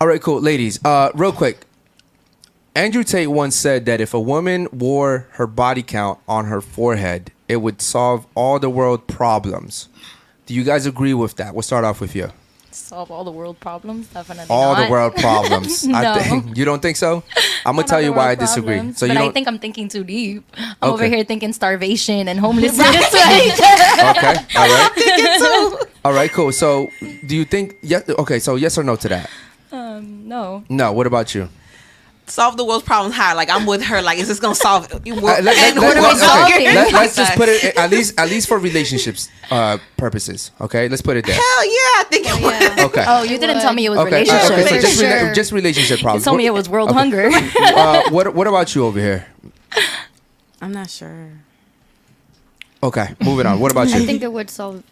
[0.00, 0.20] All right.
[0.20, 0.40] Cool.
[0.40, 1.64] Ladies, uh, real quick.
[2.74, 7.30] Andrew Tate once said that if a woman wore her body count on her forehead,
[7.52, 9.88] it would solve all the world problems.
[10.46, 11.54] Do you guys agree with that?
[11.54, 12.30] We'll start off with you.
[12.72, 14.46] Solve all the world problems, definitely.
[14.48, 15.86] All the world problems.
[15.86, 15.98] no.
[15.98, 17.22] I think you don't think so.
[17.66, 18.76] I'm gonna Not tell you why I disagree.
[18.76, 19.32] problems, So you but I don't.
[19.34, 20.42] think I'm thinking too deep.
[20.80, 22.88] I'm over here thinking starvation and homelessness.
[23.14, 24.36] okay.
[24.56, 25.86] All right.
[26.04, 26.30] All right.
[26.32, 26.50] Cool.
[26.52, 26.88] So,
[27.26, 27.76] do you think?
[27.82, 28.08] Yes.
[28.08, 28.38] Okay.
[28.38, 29.28] So, yes or no to that?
[29.70, 30.64] Um, no.
[30.70, 30.92] No.
[30.92, 31.48] What about you?
[32.26, 33.34] Solve the world's problems how?
[33.34, 34.00] Like I'm with her.
[34.00, 34.90] Like is this gonna solve?
[34.92, 36.54] Uh, let, let, and let, what are we let, solving?
[36.54, 40.50] okay, let, us just put it at least at least for relationships uh, purposes.
[40.60, 41.34] Okay, let's put it there.
[41.34, 42.86] Hell yeah, I think it would.
[42.86, 43.04] Okay.
[43.06, 44.52] Oh, you didn't tell me it was Okay, uh, relationship.
[44.52, 45.34] okay, so just, rela- Sure.
[45.34, 46.24] just relationship You problems.
[46.24, 46.98] told me it was world okay.
[46.98, 47.28] hunger.
[47.60, 49.26] uh, what What about you over here?
[50.60, 51.30] I'm not sure.
[52.82, 53.60] Okay, moving on.
[53.60, 53.96] What about you?
[53.96, 54.82] I think it would solve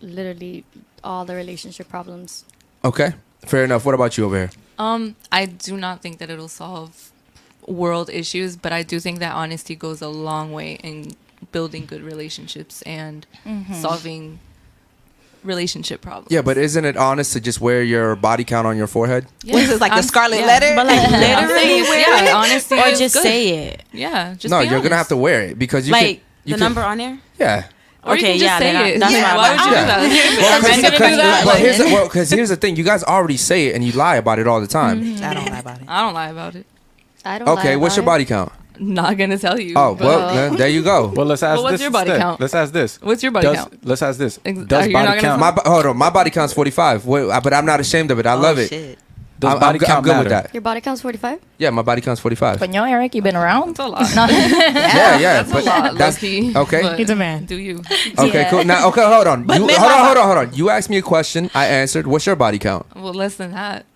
[0.00, 0.64] literally
[1.04, 2.44] all the relationship problems.
[2.84, 3.12] Okay,
[3.44, 3.84] fair enough.
[3.84, 4.50] What about you over here?
[4.80, 7.10] Um, I do not think that it'll solve
[7.66, 11.12] world issues, but I do think that honesty goes a long way in
[11.52, 13.74] building good relationships and Mhm.
[13.82, 14.38] solving
[15.44, 16.28] relationship problems.
[16.30, 19.26] Yeah, but isn't it honest to just wear your body count on your forehead?
[19.46, 20.46] What is this, like the I'm- scarlet yeah.
[20.46, 20.72] letter?
[20.74, 23.22] But like literally wear yeah, it, honesty or just good.
[23.22, 23.82] say it.
[23.92, 26.24] Yeah, just no, be you're gonna have to wear it because you like can.
[26.44, 27.18] You the can- number on there.
[27.38, 27.64] Yeah.
[28.02, 28.98] Or you okay, can just yeah, say then I- it.
[29.00, 29.98] that's Yeah, what why would you do that?
[30.40, 31.42] Well, because- gonna do because- that?
[31.46, 31.78] well, here's
[32.30, 32.76] the, here's the thing.
[32.76, 35.02] You guys already say it and you lie about it all the time.
[35.02, 35.24] Mm-hmm.
[35.24, 35.84] I don't lie about it.
[35.88, 36.66] I don't lie about it.
[37.24, 37.48] I don't.
[37.58, 38.52] Okay, lie what's your body count?
[38.78, 39.74] Not gonna tell you.
[39.76, 41.08] Oh, well, then there you go.
[41.14, 42.22] Well, let's ask But what's this your body instead.
[42.22, 42.40] count?
[42.40, 43.02] Let's ask this.
[43.02, 43.86] What's your body Does- count?
[43.86, 44.38] Let's ask this.
[44.38, 45.38] Does are body count?
[45.38, 47.04] My hold on, my body count's 45.
[47.04, 48.24] Wait, uh, but I'm not ashamed of it.
[48.24, 48.68] I love it.
[48.70, 48.98] shit.
[49.40, 50.54] Does I'm, I'm body good- I'm count good with that.
[50.54, 51.40] Your body count's 45.
[51.58, 52.58] Yeah, my body count's 45.
[52.60, 53.76] But yo, Eric, you've been around?
[53.76, 54.14] That's a lot.
[54.14, 54.26] No.
[54.28, 55.42] yeah, yeah.
[55.42, 55.94] That's but a lot.
[55.96, 56.96] that's low-key, okay.
[56.98, 57.46] He's a man.
[57.46, 57.78] Do you?
[58.18, 58.50] Okay, Yeah.
[58.50, 58.64] cool.
[58.64, 59.44] Now, okay, hold on.
[59.44, 60.54] But You, hold on, hold on, hold on.
[60.54, 61.50] You asked me a question.
[61.54, 62.06] I answered.
[62.06, 62.84] What's your body count?
[62.94, 63.86] Well, less than that.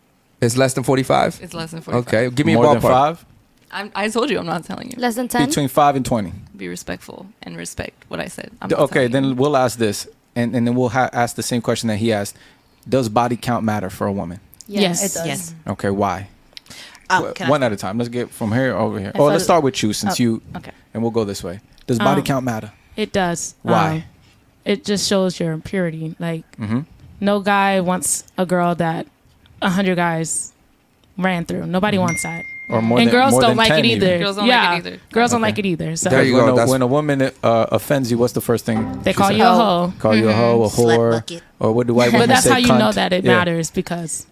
[0.41, 1.41] It's less than 45.
[1.43, 2.07] It's less than 45.
[2.09, 2.91] Okay, give me More a than ballpark.
[2.91, 3.25] five?
[3.71, 4.97] I'm, I told you I'm not telling you.
[4.99, 5.49] Less than 10.
[5.49, 6.33] Between five and twenty.
[6.57, 8.51] Be respectful and respect what I said.
[8.63, 9.31] I'm Okay, telling you.
[9.31, 12.13] then we'll ask this, and, and then we'll ha- ask the same question that he
[12.13, 12.37] asked.
[12.89, 14.39] Does body count matter for a woman?
[14.67, 15.03] Yes.
[15.05, 15.27] It does.
[15.27, 15.55] Yes.
[15.67, 16.29] Okay, why?
[17.11, 17.99] Um, Wh- can I- One at a time.
[17.99, 19.13] Let's get from here over here.
[19.15, 20.73] I Oh, let's start with you since Oh, you, okay.
[20.95, 21.61] and we'll go this way.
[21.87, 22.73] Does body Um, count matter?
[22.97, 23.55] It does.
[23.63, 23.97] Why?
[23.97, 24.03] Um,
[24.65, 26.17] it just shows your purity.
[26.19, 26.81] Like Mm-hmm.
[27.21, 29.07] no guy wants a girl that
[29.61, 30.53] a hundred guys
[31.19, 31.67] ran through.
[31.67, 32.43] Nobody wants that.
[32.67, 34.09] Or more and than girls more don't than like 10 it even.
[34.09, 34.19] either.
[34.19, 35.01] Girls don't yeah, like it either.
[35.13, 35.49] Girls don't Okay.
[35.51, 35.97] like it either.
[35.97, 38.41] So There you when go, A, that's- when a woman uh, offends you, what's the
[38.41, 39.37] first thing they she call says?
[39.39, 39.93] you a hoe.
[39.99, 41.43] Call you a hoe, a Slut whore, bucket.
[41.61, 42.51] or what do white women But that's say?
[42.53, 42.95] how you know cunt?
[42.95, 43.37] that it Yeah.
[43.37, 44.27] matters because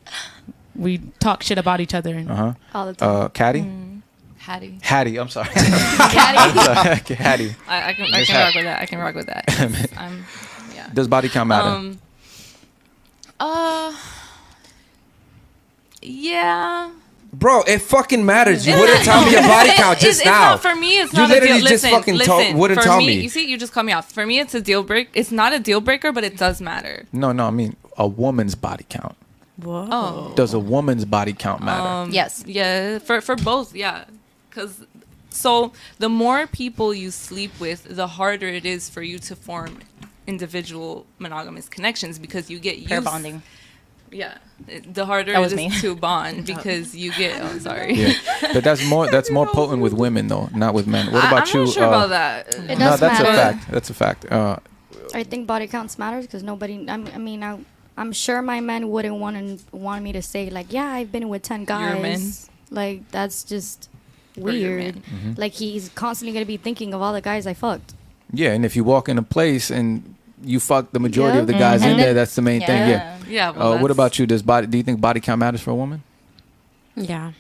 [0.75, 2.25] we talk shit about each other.
[2.29, 3.09] Uh All the time.
[3.11, 4.01] Uh, Caddy, Mm.
[4.39, 4.79] Hattie.
[4.83, 5.17] Hattie.
[5.19, 5.51] I'm sorry.
[5.53, 6.99] Hattie.
[7.03, 7.55] Okay, Hattie.
[7.69, 8.81] I, I can, I Miss can Hat- rock with that.
[8.83, 9.45] I can rock with that.
[9.49, 10.25] Yes, I'm,
[10.75, 10.89] yeah.
[10.95, 11.69] Does body count matter?
[11.69, 11.99] Um,
[13.39, 13.93] uh,
[16.01, 16.91] yeah.
[17.33, 18.67] Bro, it fucking matters.
[18.67, 20.51] You wouldn't tell me your body count just it's now.
[20.51, 21.69] not- for me, it's You not a literally deal.
[21.69, 23.21] just fucking listen, told- wouldn't for tell me, me.
[23.23, 24.13] You see, you just cut me off.
[24.13, 25.09] For me, it's a deal break.
[25.15, 27.07] It's not a deal breaker, but it does matter.
[27.13, 27.47] no, no.
[27.47, 29.17] I mean a woman's body count.
[29.63, 29.89] Whoa.
[29.91, 30.33] Oh.
[30.35, 31.87] Does a woman's body count matter?
[31.89, 32.43] Um, Yes.
[32.47, 34.05] Yeah, for for both, yeah.
[34.51, 34.81] Cuz
[35.31, 39.79] so the more people you sleep with, the harder it is for you to form
[40.27, 42.89] individual monogamous connections because you get used.
[42.89, 43.43] Pair used bonding.
[44.13, 44.37] Yeah.
[44.93, 45.71] The harder That it was is me.
[45.81, 47.95] to bond because you get oh sorry.
[47.95, 48.13] yeah,
[48.53, 51.07] but that's more that's more potent with women though, not with men.
[51.13, 51.65] What about I'm you?
[51.65, 52.55] not sure uh, about that.
[52.55, 53.71] It no, does that's a fact.
[53.71, 54.31] That's a fact.
[54.31, 54.57] Uh,
[55.15, 56.87] I think body counts matters because nobody.
[56.89, 57.59] I'm, I mean, I,
[57.97, 61.29] I'm sure my men wouldn't want to want me to say like, yeah, I've been
[61.29, 62.03] with ten You're a man.
[62.21, 62.49] guys.
[62.71, 63.89] Like that's just
[64.41, 64.95] Or you're a weird.
[64.97, 65.35] man.
[65.35, 65.39] Mhm.
[65.39, 67.95] Like he's constantly gonna be thinking of all the guys I fucked.
[68.33, 70.15] yeah, and if you walk in a place and
[70.45, 71.41] you fuck the majority Yeah.
[71.43, 71.85] of the guys Mhm.
[71.85, 72.89] in And there, that's the main thing.
[72.89, 73.17] Yeah.
[73.29, 74.27] Yeah, well, uh, what about you?
[74.27, 74.67] Does body?
[74.67, 76.03] Do you think body count matters for a woman,
[76.97, 77.33] Yeah.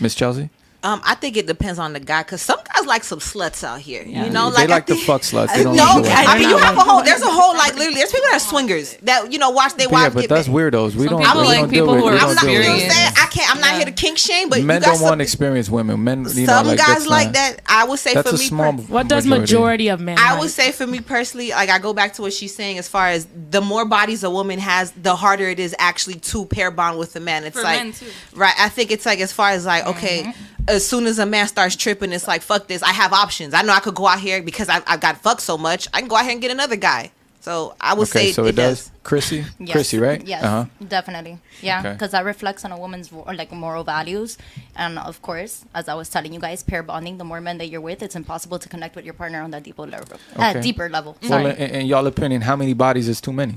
[0.00, 0.48] Miss Chelsea?
[0.84, 3.80] Um, I think it depends on the guy because some guys like some sluts out
[3.80, 4.02] here.
[4.04, 5.54] You know, they like I like to think- fuck sluts.
[5.54, 6.10] They don't no, enjoy.
[6.10, 7.02] I mean you have a whole.
[7.02, 7.94] There's a whole like literally.
[7.94, 10.94] There's people that are swingers that you know watch their But yeah, but that's weirdos.
[10.94, 11.22] We don't.
[11.24, 12.42] people we like don't people who are I'm not.
[12.44, 12.82] You know what.
[12.84, 13.12] I'm saying?
[13.16, 13.54] I can't.
[13.54, 16.04] I'm not here to kink shame, but Men you don't some, want experienced women.
[16.04, 17.56] Men, you know, some like guys like not- that.
[17.66, 18.44] I would say That's for a me.
[18.44, 18.72] small.
[18.74, 20.18] per- What does majority of men?
[20.18, 20.42] I like?
[20.42, 23.08] would say for me personally, like I go back to what she's saying as far
[23.08, 26.98] as the more bodies a woman has, the harder it is actually to pair bond
[26.98, 27.44] with a man.
[27.44, 27.94] It's like
[28.34, 28.54] right.
[28.58, 30.32] I think it's like as far as like okay,
[30.68, 32.82] as soon as a man starts tripping, it's like fuck this.
[32.82, 33.54] I have options.
[33.54, 35.88] I know I could go out here because I've, I've got fucked so much.
[35.92, 37.10] I can go out here and get another guy.
[37.40, 38.90] So I would Okay, say so it, does.
[39.02, 39.72] Chrissy, Yes.
[39.72, 40.26] Chrissy, right?
[40.26, 40.64] Yes, Uh-huh.
[40.88, 41.38] definitely.
[41.60, 41.92] Yeah, Okay.
[41.92, 44.38] because that reflects on a woman's like moral values,
[44.74, 47.18] and of course, as I was telling you guys, pair bonding.
[47.18, 49.62] The more men that you're with, it's impossible to connect with your partner on that
[49.62, 50.16] deeper level.
[50.34, 51.18] Uh, deeper level.
[51.20, 51.50] Well, Sorry.
[51.50, 53.56] in, in y'all opinion, how many bodies is too many?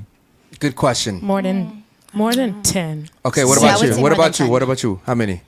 [0.59, 1.19] Good question.
[1.23, 3.07] more than more than ten.
[3.23, 4.01] Okay, what about would you?
[4.01, 4.45] What about you?
[4.47, 4.49] 10.
[4.51, 4.99] What about you?
[5.05, 5.41] How many?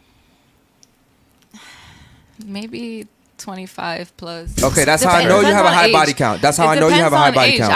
[2.50, 4.62] Maybe 25 plus.
[4.62, 5.94] Okay, that's how I know you have a high age.
[5.94, 6.42] body count.
[6.42, 7.60] That's how It I know you have a depends high on body age.
[7.60, 7.74] count.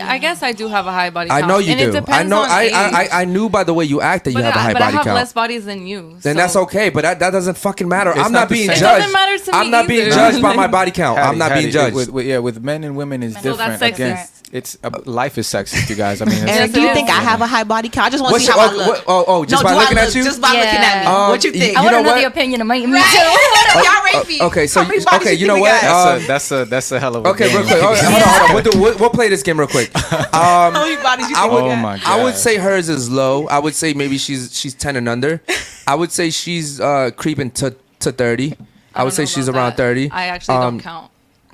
[0.00, 1.36] I, I guess I do have a high body count.
[1.36, 1.52] I count.
[1.52, 1.98] know you and It do.
[1.98, 2.40] I depends know.
[2.40, 2.72] on I, age.
[2.72, 4.62] I I I knew by the way you act that you but have a I,
[4.62, 4.78] high body count.
[4.78, 5.14] but body I have count.
[5.16, 6.16] less bodies than you.
[6.22, 8.10] then that's okay, but that, that doesn't fucking matter.
[8.10, 8.76] It's I'm not not being same.
[8.76, 8.98] It judged.
[9.00, 9.58] doesn't matter to me.
[9.58, 11.18] I'm me not being judged by my body count.
[11.18, 11.94] I'm not Hattie, being judged.
[11.96, 13.78] With, with, yeah, with men and women is No, different.
[13.80, 14.35] that's Again, sexist.
[14.52, 16.22] It's uh, life is sexist, you guys.
[16.22, 18.06] I mean, it's, Eric, do you think I have a high body count?
[18.06, 18.86] I just want to see your- how I oh, look.
[18.88, 20.22] what- oh, oh, just no, by do I looking at you?
[20.24, 21.06] Just by looking at me.
[21.06, 21.76] Um, what you think?
[21.76, 22.20] I you want know to know what?
[22.20, 23.04] the opinion of my me Right.
[23.74, 23.82] too.
[24.14, 24.42] Y'all rate me.
[24.42, 25.80] Okay, so you- okay, you think know what?
[25.82, 25.84] got?
[25.84, 27.56] Uh, that's a that's a that's a hell of a Okay, game.
[27.58, 27.82] real quick.
[27.82, 28.54] All right, hold on, hold on.
[28.54, 29.90] We'll, do, we'll, we'll play this game real quick.
[30.36, 31.80] Um, How many bodies you I think would, Oh got?
[31.82, 33.46] my I would say hers is low.
[33.48, 35.40] I would say maybe she's she's ten and under.
[35.86, 38.54] I would say she's uh, creeping to to thirty.
[38.94, 40.10] I, would say she's around thirty.
[40.10, 41.10] I actually Um, don't count.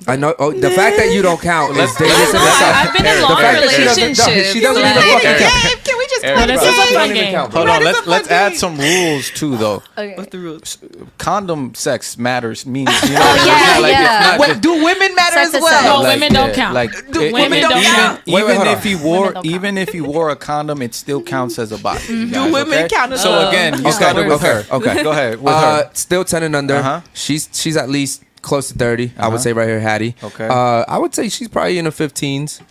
[0.07, 0.35] I know.
[0.39, 2.33] Oh, the fact that you don't count is Let's- dangerous.
[2.33, 2.39] No.
[2.39, 4.43] I, I've been in The long fact that she doesn't- no.
[4.53, 5.63] She doesn't like- even fucking count.
[5.63, 6.93] Game, can we just Eric, play this is a game?
[6.93, 7.33] fun even game.
[7.33, 7.53] count.
[7.53, 9.81] Hold on, let's let's add some rules too, though.
[9.97, 10.15] Okay.
[10.15, 10.77] What's the rules?
[11.17, 12.65] Condom sex matters.
[12.65, 14.19] Means you know, Oh, yeah, like yeah.
[14.21, 15.97] not What, do women matter Sex as well?
[15.97, 16.73] No, like, women don't count.
[16.73, 18.21] Like Do it- women even, don't even, count?
[18.27, 21.57] Wait, wait, even if he wore even if he wore a condom, it still counts
[21.59, 22.05] as a body.
[22.07, 24.65] Do women count as So again, you Okay, started with her.
[24.71, 25.03] okay.
[25.03, 25.89] go ahead with Uh, her.
[25.93, 26.75] still ten and under.
[26.75, 27.01] Uh-huh.
[27.13, 29.31] She's she's at least close to 30 I Uh-huh.
[29.31, 30.15] would say right here, Hattie.
[30.21, 30.47] Okay.
[30.47, 32.61] Uh, I would say she's probably in her 15s.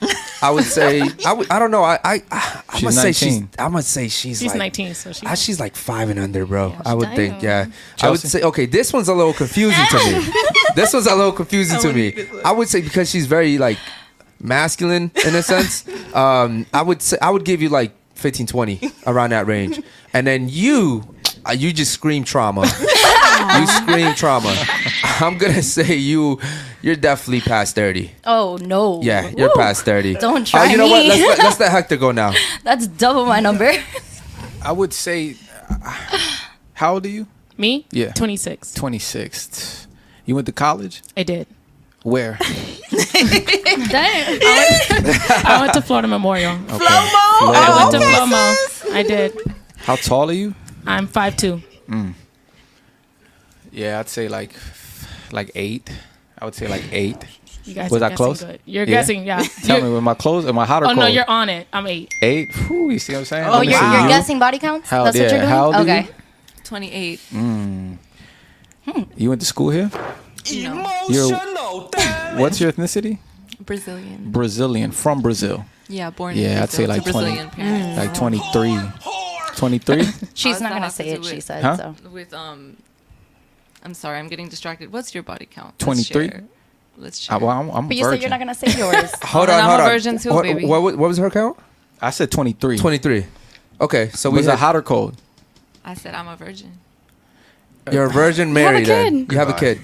[0.41, 1.51] I would say I would.
[1.51, 1.83] I don't know.
[1.83, 3.41] I I I She's must say she's.
[3.41, 3.49] 19.
[3.59, 4.39] I must say she's.
[4.41, 5.27] She's like, 19, so she.
[5.27, 6.75] Ah, she's like five and under, bro.
[6.87, 7.71] I would think, Damn.
[7.71, 8.07] yeah.
[8.07, 10.27] I would say, okay, this one's a little confusing to me.
[10.77, 12.15] this one's a little confusing to me.
[12.45, 13.79] I would say because she's very like
[14.41, 15.85] masculine in a sense.
[16.13, 19.81] Um, I would say I would give you like 15, 20 around that range,
[20.13, 21.03] and then you,
[21.49, 22.67] uh, you just scream trauma.
[23.61, 24.55] you scream trauma.
[25.21, 26.39] I'm gonna say you,
[26.83, 28.11] you're definitely past 30.
[28.25, 29.01] Oh no.
[29.03, 29.55] Yeah, you're Woo.
[29.57, 30.15] past 30.
[30.15, 31.03] Don't Uh, try you know what?
[31.03, 31.09] me.
[31.09, 32.33] Let's let, let's let Hector go now.
[32.65, 33.73] That's double my number.
[34.63, 35.37] I would say,
[35.69, 35.99] uh,
[36.75, 37.27] how old are you?
[37.59, 37.87] Me?
[37.91, 38.13] Yeah.
[38.13, 38.75] 26.
[38.75, 39.87] Twenty six.
[40.25, 41.03] You went to college?
[41.17, 41.47] I did.
[42.05, 42.37] Where?
[42.41, 44.39] Damn.
[44.43, 46.55] I went to Florida Memorial.
[46.55, 46.79] Okay.
[46.81, 48.95] Oh, I went to okay, Flomo.
[48.95, 49.33] I did.
[49.79, 50.55] How tall are you?
[50.87, 51.63] I'm 5'2.
[53.73, 54.55] Yeah, I'd say like
[55.33, 55.91] like eight.
[56.39, 57.17] I would say like eight.
[57.65, 58.43] You guys Was I close?
[58.43, 58.61] Good.
[58.65, 58.91] You're Yeah?
[58.97, 59.39] guessing, yeah.
[59.65, 60.47] Tell You're- me, am I close?
[60.47, 60.99] Am I hot or oh, cold?
[60.99, 61.69] no, you're on it.
[61.73, 62.13] I'm 8.
[62.21, 62.53] eight.
[62.67, 63.47] Whew, you see what I'm saying?
[63.49, 64.91] Oh, Let you're, you're guessing body counts?
[64.91, 65.49] How- That's yeah, what you're doing?
[65.49, 65.93] how old are you?
[65.93, 66.09] okay.
[66.65, 67.21] 28.
[67.31, 67.99] Mm.
[69.17, 69.91] You went to school here?
[69.95, 70.99] No.
[71.09, 71.37] You're,
[72.37, 73.19] what's your ethnicity?
[73.61, 74.33] Brazilian.
[74.33, 75.65] Brazilian, from Brazil.
[75.89, 77.13] Yeah, born in Yeah, I'd say like 20,
[77.47, 78.81] Brazilian like 23.
[79.55, 80.05] 23?
[80.35, 81.25] She's not gonna say it.
[81.25, 81.77] She said Huh?
[81.77, 81.95] so.
[82.11, 82.77] With um,
[83.85, 84.93] I'm sorry, I'm getting distracted.
[84.93, 85.79] What's your body count?
[85.79, 86.31] 23?
[86.99, 87.37] Let's share.
[87.37, 88.17] Uh, well, I'm, I'm But you virgin.
[88.17, 89.11] said you're not gonna say yours.
[89.25, 89.91] Hold then on, I'm hold a on.
[89.91, 90.65] virgin too, what, baby.
[90.67, 91.59] What, what was her count?
[92.01, 92.79] I said 23.
[92.79, 93.27] 23.
[93.81, 95.17] Okay, so we Was it hot or cold?
[95.85, 96.73] I said I'm a virgin.
[97.91, 98.87] You're a virgin You have a married.
[98.87, 99.27] then.
[99.27, 99.33] kid.
[99.33, 99.81] You have a kid.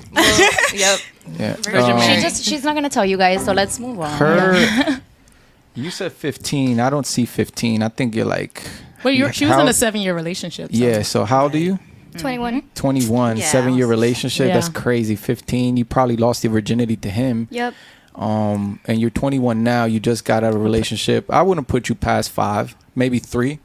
[0.74, 1.00] yep.
[1.38, 1.56] Yeah.
[1.56, 3.44] Virgin Um, she just she's not gonna tell you guys.
[3.44, 4.16] So let's move on.
[4.18, 5.00] Her,
[5.74, 6.80] you said 15.
[6.80, 7.82] I don't see 15.
[7.82, 8.62] I think you're like,
[9.04, 10.70] Well, you're, she was How- in a seven year relationship.
[10.70, 11.02] so- Yeah.
[11.02, 11.78] So how old are you?
[12.18, 12.62] 21.
[12.74, 13.44] 21, Yeah.
[13.46, 14.52] seven year relationship.
[14.52, 15.16] That's crazy.
[15.16, 17.48] 15, you probably lost your virginity to him.
[17.50, 17.74] Yep.
[18.14, 19.84] Um, and you're 21 now.
[19.84, 21.30] You just got out of a relationship.
[21.30, 23.60] I wouldn't put you past five, maybe three.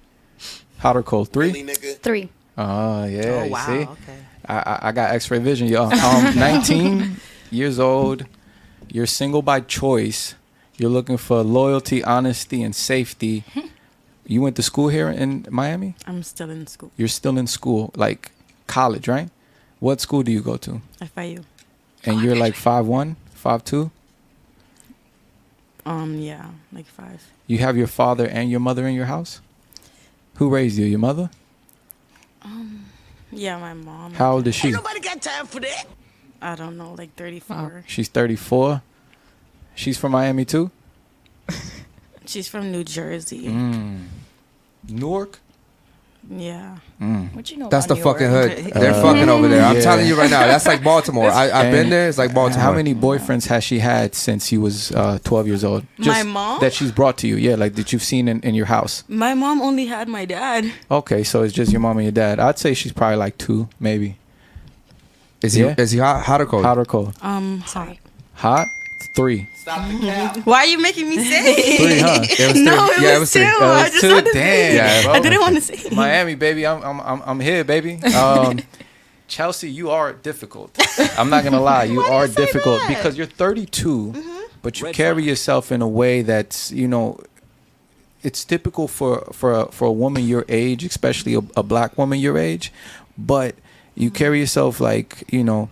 [0.80, 1.32] Hot or cold?
[1.32, 1.52] Three.
[2.02, 2.30] Three.
[2.58, 3.22] Oh yeah.
[3.26, 3.72] Oh, you wow, See?
[3.84, 4.18] okay.
[4.46, 5.68] I, I I got X-ray vision.
[5.70, 7.16] Yo, um, 19
[7.50, 8.26] years old.
[8.92, 10.36] You're single by choice.
[10.78, 13.44] You're looking for loyalty, honesty, and safety.
[14.28, 15.96] You went to school here in Miami.
[16.06, 16.92] I'm still in school.
[16.98, 18.32] You're still in school, like
[18.68, 19.30] college, right?
[19.80, 20.82] What school do you go to?
[21.02, 21.44] FIU.
[22.06, 23.92] And you're like five one, five two.
[25.86, 27.24] Um, yeah, like five.
[27.48, 29.42] You have your father and your mother in your house.
[30.36, 30.86] Who raised you?
[30.86, 31.30] Your mother.
[32.42, 32.86] Um,
[33.32, 34.14] yeah, my mom.
[34.14, 34.72] How old is she?
[34.72, 35.86] Nobody got time for that.
[36.42, 37.86] I don't know, like 34.
[37.88, 38.82] She's 34.
[39.76, 40.72] She's from Miami too.
[42.26, 43.48] She's from New Jersey.
[43.48, 44.08] Mm.
[44.88, 45.40] Newark.
[46.30, 46.78] Yeah.
[47.02, 47.36] Mm.
[47.36, 48.60] What you know That's the about fucking New hood.
[48.60, 48.74] York?
[48.76, 49.62] They're Uh, fucking over there.
[49.64, 49.82] I'm yeah.
[49.82, 50.40] telling you right now.
[50.48, 51.30] That's like Baltimore.
[51.30, 52.08] I, I've been there.
[52.08, 52.64] It's like Baltimore.
[52.64, 55.86] How many boyfriends has she had since she was uh, 12 years old?
[55.98, 56.60] Just My mom?
[56.62, 57.36] That she's brought to you.
[57.36, 59.04] Yeah, like that you've seen in, in your house.
[59.10, 60.72] My mom only had my dad.
[60.90, 62.40] Okay, so it's just your mom and your dad.
[62.40, 64.18] I'd say she's probably like two, maybe.
[65.42, 66.64] Is he is he hot, hot or cold?
[66.64, 67.14] Hot or cold?
[67.22, 68.00] Um, sorry.
[68.36, 68.66] Hot?
[69.14, 69.50] Three.
[70.44, 71.78] Why are you making me say?
[71.78, 72.20] Three, huh?
[72.24, 73.40] It was no, it Yeah, it was, was two.
[73.40, 73.48] three.
[73.48, 74.22] It I just two.
[74.22, 75.04] to Damn, say.
[75.04, 75.14] bro.
[75.14, 75.90] I didn't want to say.
[75.96, 78.02] Miami, baby, I'm I'm I'm, I'm here, baby.
[78.14, 78.60] Um,
[79.28, 80.78] Chelsea, you are difficult.
[81.18, 84.14] I'm not gonna lie, you are difficult because you're 32,
[84.62, 87.20] but you carry yourself in a way that's you know.
[88.22, 92.20] It's typical for for a, for a woman your age, especially a, a black woman
[92.20, 92.72] your age,
[93.18, 93.56] but
[93.96, 95.70] you carry yourself like you know.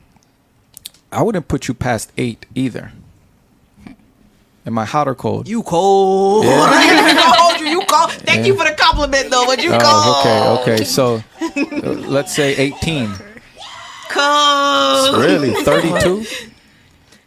[1.14, 2.92] I wouldn't put you past eight either.
[4.66, 5.48] Am I hot or cold?
[5.48, 6.46] You cold.
[6.46, 6.52] Yeah.
[6.52, 7.68] I'm not even gonna hold you.
[7.68, 8.12] You cold.
[8.12, 9.46] Thank you for the compliment, though.
[9.48, 9.82] But you cold.
[9.84, 10.84] Oh, okay, okay.
[10.84, 13.12] So uh, let's say 18.
[14.10, 15.18] Cold.
[15.24, 15.54] Really?
[15.64, 16.26] 32?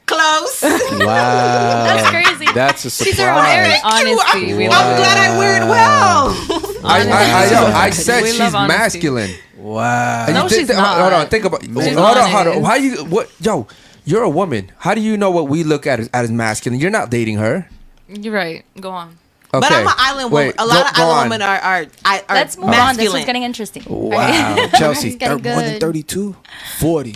[0.07, 0.63] Close.
[0.63, 1.85] Wow.
[1.87, 2.53] That's crazy.
[2.55, 3.81] That's a She's surprise.
[3.83, 6.85] Honestly, I'm, we I'm glad I wear it well.
[6.85, 9.31] I, I, I, yo, I said We she's masculine.
[9.57, 10.27] Wow.
[10.27, 11.01] And No, you she's thi- not.
[11.01, 11.63] Hold on, think about.
[11.65, 12.47] She's hold on, hold on.
[12.49, 12.67] honest.
[12.67, 13.05] How you?
[13.07, 13.31] What?
[13.41, 13.67] Yo,
[14.05, 14.71] you're a woman.
[14.79, 16.81] How do you know what we look at as, as masculine?
[16.81, 17.69] You're not dating her.
[18.09, 18.65] You're right.
[18.81, 19.19] Go on.
[19.53, 19.61] Okay.
[19.61, 20.47] But I'm an island woman.
[20.49, 21.25] Wait, a lot go- of go island on.
[21.27, 22.89] women are are, are, are Let's move masculine.
[22.89, 22.97] on.
[22.97, 23.83] This is getting interesting.
[23.89, 24.69] Wow.
[24.79, 26.35] Chelsea, It's thir- more than 32?
[26.81, 27.15] 40.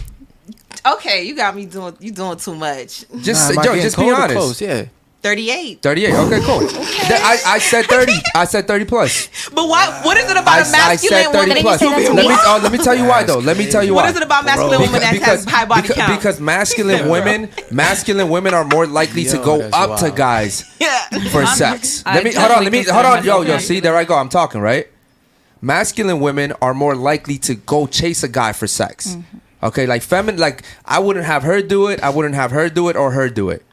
[0.87, 3.05] Okay, you got me doing you doing too much.
[3.21, 4.35] Just, Nah, am yo, just be honest.
[4.35, 4.61] close?
[4.61, 4.85] Yeah.
[5.21, 5.83] 38.
[5.83, 6.15] 38.
[6.15, 6.61] Okay, cool.
[6.69, 8.13] Th- I, I said 30.
[8.37, 9.29] I said 30 plus.
[9.55, 11.63] But what what is it about I, a I masculine said 30 woman?
[11.63, 11.81] plus.
[11.81, 12.29] say that to Let me?
[12.29, 13.39] me, oh, uh, let me tell you why, though.
[13.39, 14.11] Let me tell you What why.
[14.11, 16.17] is it about masculine women that has high body because, count?
[16.19, 20.17] because masculine women, masculine women are more likely to go that's up to wild.
[20.17, 21.09] guys yeah.
[21.33, 22.03] for sex.
[22.07, 22.63] I Let me hold on.
[22.63, 23.25] Let me hold on.
[23.25, 23.59] Yo, yo.
[23.59, 24.15] See, there I go.
[24.15, 24.87] I'm talking right.
[25.61, 29.09] Masculine women are more likely to go chase a guy for sex.
[29.17, 29.39] Mm-hmm.
[29.67, 30.39] Okay, like feminine.
[30.41, 31.99] Like I wouldn't have her do it.
[32.01, 33.65] I wouldn't have her do it or her do it.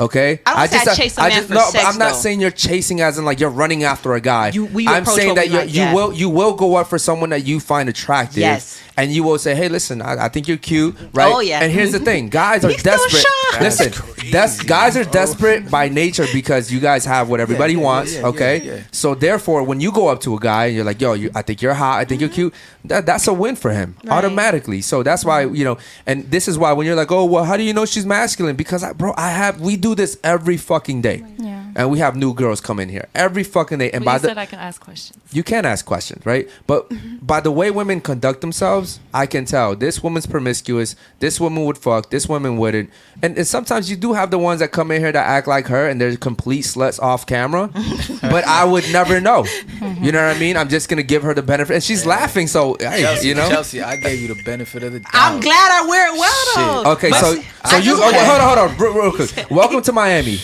[0.00, 2.18] Okay, I don't say I chase a man for no, but sex, I'm not though.
[2.18, 4.48] saying you're chasing as in like you're running after a guy.
[4.48, 5.94] You- we I'm saying that you like, you yeah.
[5.94, 8.38] will you will go up for someone that you find attractive.
[8.38, 8.80] Yes.
[8.96, 11.32] and you will say, hey, listen, I, I think you're cute, right?
[11.32, 11.60] Oh, yeah.
[11.62, 13.22] And here's the thing, guys are He's still desperate.
[13.22, 13.62] shocked.
[13.62, 13.92] Listen,
[14.30, 18.14] des- guys are desperate by nature because you guys have what everybody yeah, wants.
[18.14, 18.82] yeah, okay, yeah, yeah.
[18.92, 21.40] so therefore, when you go up to a guy and you're like, "Yo, you, I
[21.42, 21.98] think you're hot.
[21.98, 22.50] I think you're mm-hmm.
[22.50, 24.12] cute," that, that's a win for him Right.
[24.12, 24.82] automatically.
[24.82, 25.54] So that's why mm-hmm.
[25.54, 27.86] you know, and this is why when you're like, "Oh, well, how do you know
[27.86, 31.64] she's masculine?" Because I, bro, I have we do this every fucking day, Yeah.
[31.76, 34.18] and we have new girls come in here every fucking day, and But by you
[34.20, 35.18] the said I can ask questions.
[35.32, 36.48] you can ask questions, right?
[36.66, 37.16] But mm-hmm.
[37.24, 40.96] by the way women conduct themselves, I can tell this woman's promiscuous.
[41.18, 42.10] This woman would fuck.
[42.10, 42.90] This woman wouldn't.
[43.22, 45.66] And, and sometimes you do have the ones that come in here that act like
[45.68, 47.68] her and they're complete sluts off camera.
[48.22, 49.42] but I would never know.
[49.44, 50.04] Mm-hmm.
[50.04, 50.56] You know what I mean?
[50.56, 52.46] I'm just gonna give her the benefit, and she's laughing.
[52.46, 53.48] So hey, Chelsea, you know.
[53.48, 55.10] Chelsea, I gave you the benefit of the doubt.
[55.12, 56.90] I'm glad I wear it well though.
[56.92, 59.50] Okay, But so so I you okay, hold on, hold on, real, real quick.
[59.50, 60.40] Welcome to Miami.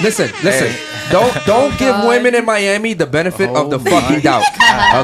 [0.00, 0.93] Listen, listen.
[1.10, 4.44] Don't don't give women in Miami the benefit of the Oh my fucking doubt.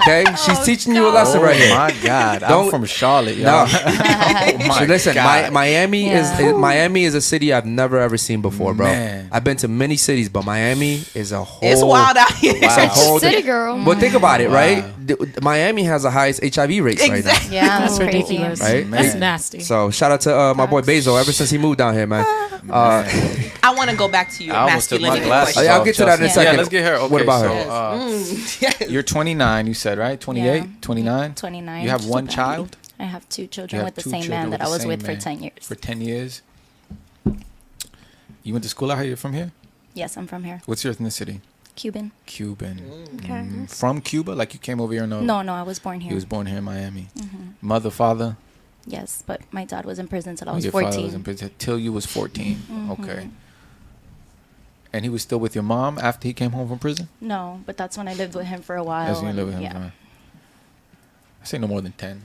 [0.03, 1.75] Okay, she's teaching you a lesson Oh right here.
[1.77, 2.41] my God.
[2.41, 3.45] Don't- I'm from Charlotte, No.
[3.45, 3.69] y'all.
[3.73, 5.45] oh my So listen, God.
[5.47, 6.49] Mi- Miami Yeah.
[6.51, 8.87] is Miami is a city I've never ever seen before, bro.
[8.87, 9.29] Man.
[9.31, 11.69] I've been to many cities, but Miami is a whole.
[11.71, 12.55] It's wild out here.
[12.57, 13.83] It's a whole City girl.
[13.85, 14.55] But think about it, Wow.
[14.57, 15.07] right?
[15.07, 17.39] D- Miami has the highest HIV rates right now.
[17.51, 18.61] Yeah, that's Oh, ridiculous.
[18.61, 18.91] Right?
[18.91, 19.61] That's nasty.
[19.61, 21.17] So shout out to uh, my boy Basil.
[21.19, 22.25] Ever since he moved down here, man.
[22.71, 23.09] Uh,
[23.63, 25.63] I want to go back to your I almost took my masculinity question.
[25.71, 26.35] Oh, I'll off, get to that in a Chelsea.
[26.35, 26.53] second.
[26.53, 26.95] Yeah, let's get her.
[26.97, 27.71] Okay, What about so, her?
[27.71, 28.91] Uh, Mm, yes.
[28.91, 30.21] You're 29, you said, right?
[30.21, 30.67] 28, Yeah.
[30.81, 31.35] 29?
[31.35, 31.83] 29.
[31.85, 32.35] You have one about.
[32.35, 32.77] child?
[32.99, 35.43] I have two children have with the same man that I was with for 10
[35.43, 35.67] years.
[35.67, 36.43] For 10 years?
[38.43, 39.07] You went to school out here?
[39.09, 39.53] You're from here?
[39.95, 40.63] yes, I'm from here.
[40.67, 41.41] What's your ethnicity?
[41.77, 42.11] Cuban.
[42.27, 42.81] Cuban.
[43.17, 43.29] Okay.
[43.29, 44.33] Mm, From Cuba?
[44.33, 45.07] Like you came over here?
[45.07, 45.21] No.
[45.21, 46.11] No, no, I was born here.
[46.11, 47.09] He was born here in Miami.
[47.17, 47.55] Mhm.
[47.63, 48.37] Mother, father.
[48.87, 50.91] Yes, but my dad was in prison till I was Your 14.
[50.91, 52.57] father was in prison till you was 14.
[52.71, 52.91] Mhm.
[53.01, 53.29] Okay.
[54.93, 57.09] And he was still with your mom after he came home from prison?
[57.21, 59.07] No, but that's when I lived with him for a while.
[59.07, 59.63] That's when you lived with him.
[59.63, 59.73] yeah.
[59.79, 59.91] huh?
[61.43, 62.23] I say no more than 10.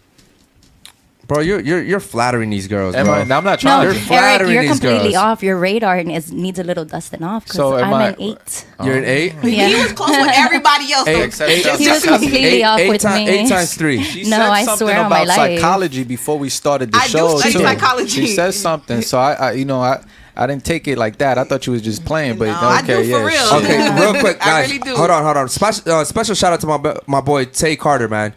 [1.28, 3.16] Bro, you're you're you're flattering these girls, Am bro.
[3.16, 3.98] I- I'm not No, trying You're to.
[3.98, 5.16] Eric, flattering you're these completely girls.
[5.16, 5.42] off.
[5.42, 8.66] Your radar is, needs a little dusting off because So am I'm I- an eight.
[8.80, 8.86] Oh.
[8.86, 9.34] You're an eight.
[9.44, 9.68] Yeah.
[9.70, 11.08] He was close with everybody else.
[11.08, 11.24] Eight, though.
[11.24, 13.28] Except eight, that- He was completely eight- off eight with ti- me.
[13.28, 14.04] Eight times three.
[14.04, 15.60] She No, said I something swear on my about life.
[15.60, 17.38] psychology before we started the I do show.
[17.40, 17.60] study too.
[17.60, 18.08] psychology.
[18.10, 20.04] She said something, so I, I, you know, I,
[20.38, 21.38] I didn't take it like that.
[21.38, 23.24] I thought you was just playing, but No, I okay, yeah.
[23.24, 23.64] real.
[23.64, 24.72] Okay, real quick, guys.
[24.72, 24.96] really.
[24.96, 25.50] Hold on, hold on.
[25.50, 28.34] Special uh, special shout out to my my boy Tay Carter, man.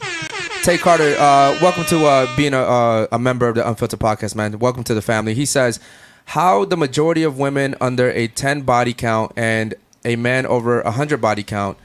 [0.62, 4.34] Tay Carter, uh, welcome to uh, being a uh, a member of the Unfilterd Podcast,
[4.34, 4.58] man.
[4.58, 5.34] Welcome to the family.
[5.34, 5.80] He says,
[6.26, 10.92] "How the majority of women under a ten body count and a man over a
[10.92, 11.78] hundred body count,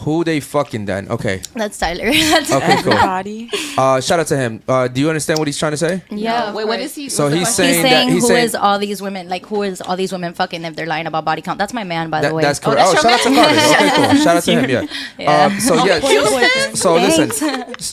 [0.00, 2.10] who they fucking then?" Okay, That's Tyler.
[2.12, 2.92] That's okay, cool.
[2.92, 3.50] Everybody.
[3.76, 4.62] Uh, shout out to him.
[4.68, 6.02] Uh, do you understand what he's trying to say?
[6.10, 6.52] Yeah.
[6.52, 7.08] Wait, what is he?
[7.08, 7.64] So what's the he's question?
[7.64, 9.96] saying He's that- saying he's who saying- is all these women like who is all
[9.96, 11.58] these women fucking if they're lying about body count?
[11.58, 12.42] That's my man, by That- the way.
[12.42, 12.78] that's correct.
[12.78, 13.44] that's Oh, your shout out to man.
[13.44, 13.84] Carter.
[13.84, 14.22] Okay, cool.
[14.24, 14.70] Shout out to him.
[14.70, 14.86] Yeah.
[15.18, 15.44] Yeah.
[15.44, 16.00] Um, so yeah.
[16.00, 16.78] boyfriend.
[16.78, 17.30] So listen.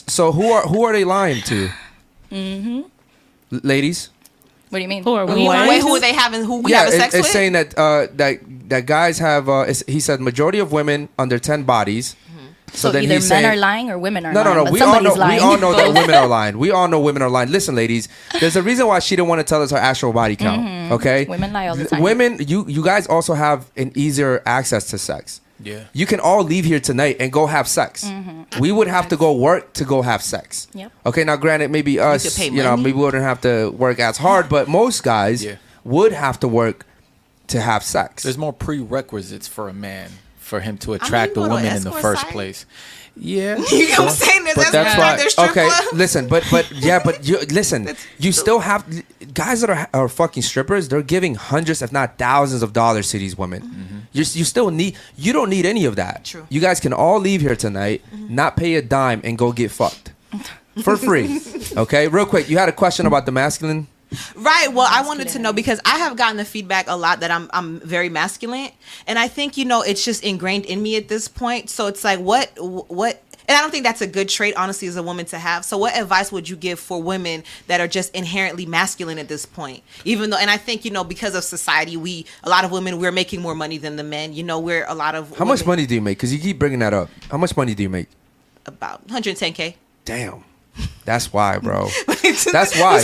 [0.08, 1.68] So who are who are they lying to?
[2.30, 2.80] mm-hmm.
[3.52, 4.10] L- Ladies.
[4.76, 5.04] What do you mean?
[5.04, 5.32] Who are we?
[5.32, 5.80] Wait, lying?
[5.80, 6.44] who are they having?
[6.44, 7.32] Who we yeah, having it- sex it's with?
[7.32, 9.48] saying that uh, that that guys have.
[9.48, 12.14] Uh, it's, he said majority of women under ten bodies.
[12.74, 14.44] So, then either men he's saying, are lying or women are lying.
[14.44, 14.70] No, no, no.
[14.70, 15.14] We all know.
[15.14, 15.40] lying.
[15.40, 16.58] We all know that women are lying.
[16.58, 17.50] We all know women are lying.
[17.50, 18.08] Listen, ladies.
[18.38, 20.60] There's a reason why she didn't want to tell us her actual body count.
[20.60, 20.90] Mhm.
[20.90, 21.24] Okay.
[21.24, 22.02] Women lie all the time.
[22.02, 25.40] Women, you you guys also have an easier access to sex.
[25.62, 25.84] Yeah.
[25.92, 28.04] You can all leave here tonight and go have sex.
[28.04, 28.60] Mhm.
[28.60, 30.68] We would have to go work to go have sex.
[30.74, 30.92] Yep.
[31.06, 34.18] Okay, now granted, maybe us, could you know, maybe we wouldn't have to work as
[34.18, 35.54] hard, but most guys Yeah.
[35.84, 36.84] would have to work
[37.48, 38.22] to have sex.
[38.24, 41.92] There's more prerequisites for a man for him to attract go a woman in the
[41.92, 42.30] first site.
[42.32, 42.66] place.
[43.16, 43.56] Yeah.
[43.70, 44.44] You know what I'm saying?
[44.44, 45.16] There's but that's escort, why.
[45.16, 45.96] there's okay, stripper.
[45.96, 47.88] listen, but but yeah, but you listen.
[48.18, 48.84] You still have
[49.32, 50.88] guys that are are fucking strippers.
[50.88, 53.62] They're giving hundreds, if not thousands, of dollars to these women.
[53.62, 53.82] Mm-hmm.
[53.82, 53.98] Mm-hmm.
[54.12, 54.96] You you still need.
[55.16, 56.24] You don't need any of that.
[56.24, 56.46] True.
[56.48, 58.34] You guys can all leave here tonight, mm-hmm.
[58.34, 60.12] not pay a dime, and go get fucked
[60.82, 61.40] for free.
[61.76, 62.48] Okay, real quick.
[62.48, 63.86] You had a question about the masculine.
[64.34, 64.72] Right.
[64.72, 67.50] Well, I wanted to know because I have gotten the feedback a lot that I'm
[67.52, 68.70] I'm very masculine,
[69.06, 71.70] and I think you know it's just ingrained in me at this point.
[71.70, 73.22] So it's like what what.
[73.48, 75.64] And I don't think that's a good trait, honestly, as a woman to have.
[75.64, 79.46] So, what advice would you give for women that are just inherently masculine at this
[79.46, 79.84] point?
[80.04, 82.98] Even though, and I think you know, because of society, we a lot of women
[82.98, 84.32] we're making more money than the men.
[84.32, 86.18] You know, we're a lot of How much money do you make?
[86.18, 87.08] Because you keep bringing that up.
[87.30, 88.08] How much money do you make?
[88.66, 89.76] About 110k.
[90.04, 90.42] Damn.
[91.04, 91.88] That's why, bro.
[92.06, 93.00] That's That's why.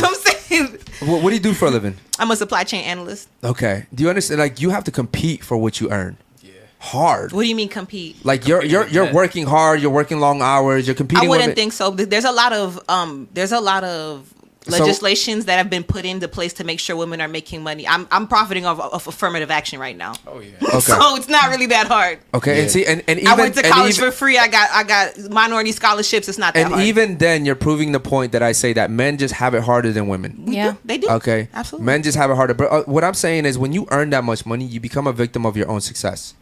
[0.61, 1.97] What What, what do you do for a living?
[2.19, 3.29] I'm a supply chain analyst.
[3.43, 3.87] Okay.
[3.95, 4.41] Do you understand?
[4.41, 6.17] Like you have to compete for what you earn.
[6.43, 6.53] Yeah.
[6.79, 7.33] Hard.
[7.33, 8.25] What do you mean compete?
[8.25, 9.81] Like you're you're you're working hard.
[9.81, 10.87] You're working long hours.
[10.87, 11.27] You're competing.
[11.27, 11.91] I wouldn't with think so.
[11.91, 14.33] There's a lot of um there's a lot of
[14.65, 17.87] So- legislations that have been put into place to make sure women are making money.
[17.87, 20.15] I'm I'm profiting off of affirmative action right now.
[20.27, 20.51] Oh yeah.
[20.73, 20.81] Okay.
[20.81, 22.19] so it's not really that hard.
[22.33, 24.39] Okay, and see, and, and even I went to college even, for free.
[24.39, 26.29] I got I got minority scholarships.
[26.29, 26.67] It's not that hard.
[26.73, 26.87] and hard.
[26.87, 29.93] even then, you're proving the point that I say that men just have it harder
[29.93, 30.45] than women.
[30.47, 30.75] Yeah.
[30.85, 31.09] they do.
[31.11, 31.87] Okay, Absolutely.
[31.87, 32.55] Men just have it harder.
[32.55, 35.13] But uh, what I'm saying is, when you earn that much money, you become a
[35.13, 36.35] victim of your own success.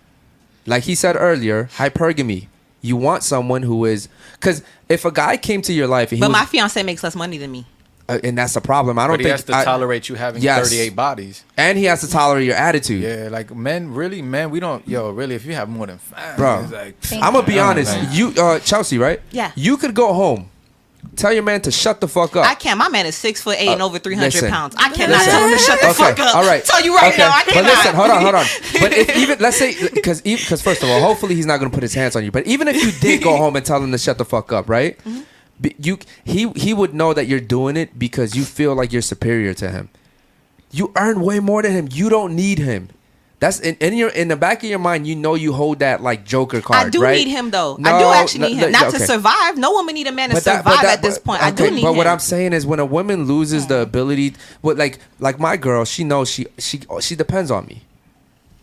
[0.67, 2.47] Like he said earlier, hypergamy.
[2.83, 6.21] You want someone who is because if a guy came to your life and he
[6.21, 7.67] But was, my fiance makes less money than me.
[8.11, 8.99] Uh, and that's the problem.
[8.99, 10.69] I don't But he think has to I- tolerate you having Yes.
[10.69, 11.45] 38 bodies.
[11.57, 13.03] and he has to tolerate your attitude.
[13.03, 14.87] Yeah, like men, really, man, we don't.
[14.89, 17.61] Yo, really, if you have more than five, Bro, like, I'm gonna be you.
[17.61, 17.97] honest.
[17.97, 19.21] Like- You, uh, Chelsea, right?
[19.31, 19.53] Yeah.
[19.55, 20.51] You could go home,
[21.17, 22.45] tell your man to shut the fuck up.
[22.47, 22.79] I can't.
[22.79, 24.75] My man is six foot eight and Uh, over three hundred pounds.
[24.79, 25.33] I cannot Listen.
[25.33, 26.03] tell him to shut the okay.
[26.05, 26.35] fuck up.
[26.37, 26.65] All right.
[26.65, 27.23] Tell you right okay.
[27.23, 27.63] now, I can't tell you.
[27.63, 27.79] But cannot.
[27.79, 28.47] listen, hold on, hold on.
[28.81, 31.83] But if even let's say because because first of all, hopefully he's not gonna put
[31.83, 32.31] his hands on you.
[32.31, 34.69] But even if you did go home and tell him to shut the fuck up,
[34.69, 34.99] right?
[34.99, 35.21] Mm-hmm.
[35.79, 39.55] You he he would know that you're doing it because you feel like you're superior
[39.55, 39.89] to him.
[40.71, 41.89] You earn way more than him.
[41.91, 42.89] You don't need him.
[43.41, 45.07] That's in, in your in the back of your mind.
[45.07, 46.87] You know you hold that like Joker card.
[46.87, 47.17] I do right?
[47.17, 47.79] need him though.
[47.83, 48.73] I do actually no, need no, him.
[48.73, 48.99] Not okay.
[48.99, 49.57] to survive.
[49.57, 51.43] No woman need a man to that- survive that- at this but- point.
[51.43, 51.97] I do need But him.
[51.97, 55.85] what I'm saying is, when a woman loses the ability, what like like my girl,
[55.87, 57.83] she knows she she she depends on me.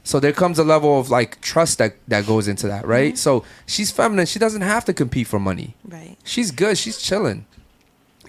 [0.08, 3.14] So there comes a level of like trust that that goes into that, right?
[3.14, 3.18] Mm-hmm.
[3.18, 4.26] So she's feminine.
[4.26, 5.76] She doesn't have to compete for money.
[5.86, 6.16] right.
[6.24, 6.78] She's good.
[6.78, 7.46] She's chilling.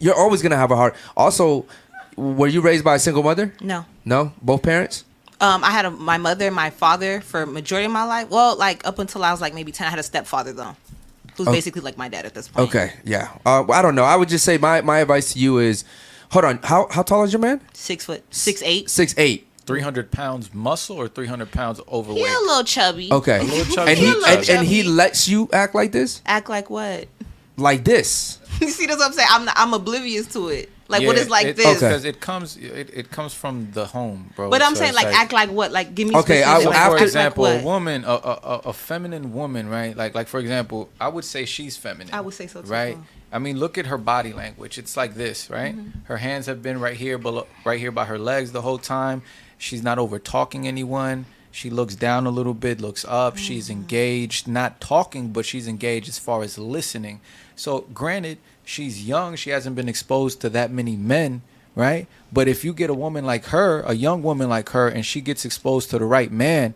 [0.00, 0.94] You're always gonna have a heart.
[1.16, 1.66] Also,
[2.16, 3.54] were you raised by a single mother?
[3.60, 3.84] No.
[4.04, 5.04] No, both parents.
[5.40, 8.28] Um, I had a, my mother and my father for majority of my life.
[8.28, 10.74] Well, like up until I was like maybe ten, I had a stepfather though,
[11.36, 11.52] who's Oh.
[11.52, 12.68] basically like my dad at this point.
[12.68, 13.28] Okay, yeah.
[13.46, 14.04] Uh, I don't know.
[14.04, 15.84] I would just say my my advice to you is,
[16.32, 16.58] hold on.
[16.64, 17.60] How how tall is your man?
[17.72, 18.90] Six foot, six eight.
[18.90, 19.46] Six eight.
[19.68, 22.22] 300 pounds muscle or 300 pounds He overweight?
[22.24, 23.08] a little chubby.
[23.12, 23.38] Okay.
[23.38, 23.90] A little chubby.
[23.92, 27.06] And he He a and, and he lets you act like this, Act like what?
[27.56, 28.38] like this.
[28.60, 29.28] you see, that's what I'm saying.
[29.30, 30.70] I'm I'm oblivious to it.
[30.90, 31.66] Like what Yeah, is like it- this?
[31.66, 31.74] Okay.
[31.86, 34.48] Because it comes, it, it comes from the home, bro.
[34.48, 35.70] But I'm So saying it's like, act like what?
[35.70, 38.60] Like give me Okay, I- like, after- for example, like a woman, a, a, a-
[38.70, 39.94] a feminine woman, right?
[39.94, 42.14] Like, like for example, I would say she's feminine.
[42.14, 42.68] I would say so too.
[42.68, 42.94] right?
[42.94, 43.04] Paul.
[43.30, 44.78] I mean, look at her body language.
[44.78, 45.76] It's like this, right?
[45.76, 46.04] Mm-hmm.
[46.04, 49.20] Her hands have been right here, below, right here by her legs the whole time.
[49.58, 51.26] She's not over talking anyone.
[51.50, 53.34] She looks down a little bit, looks up.
[53.34, 53.42] Mm-hmm.
[53.42, 57.20] She's engaged, not talking, but she's engaged as far as listening.
[57.56, 59.34] So, granted, she's young.
[59.34, 61.42] She hasn't been exposed to that many men,
[61.74, 62.06] right?
[62.32, 65.20] But if you get a woman like her, a young woman like her, and she
[65.20, 66.74] gets exposed to the right man,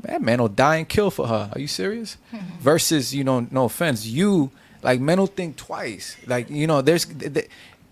[0.00, 1.50] that man will die and kill for her.
[1.52, 2.16] Are you serious?
[2.60, 4.50] Versus, you know, no offense, you
[4.82, 6.16] like men will think twice.
[6.26, 7.48] Like, you know, there's, th- th-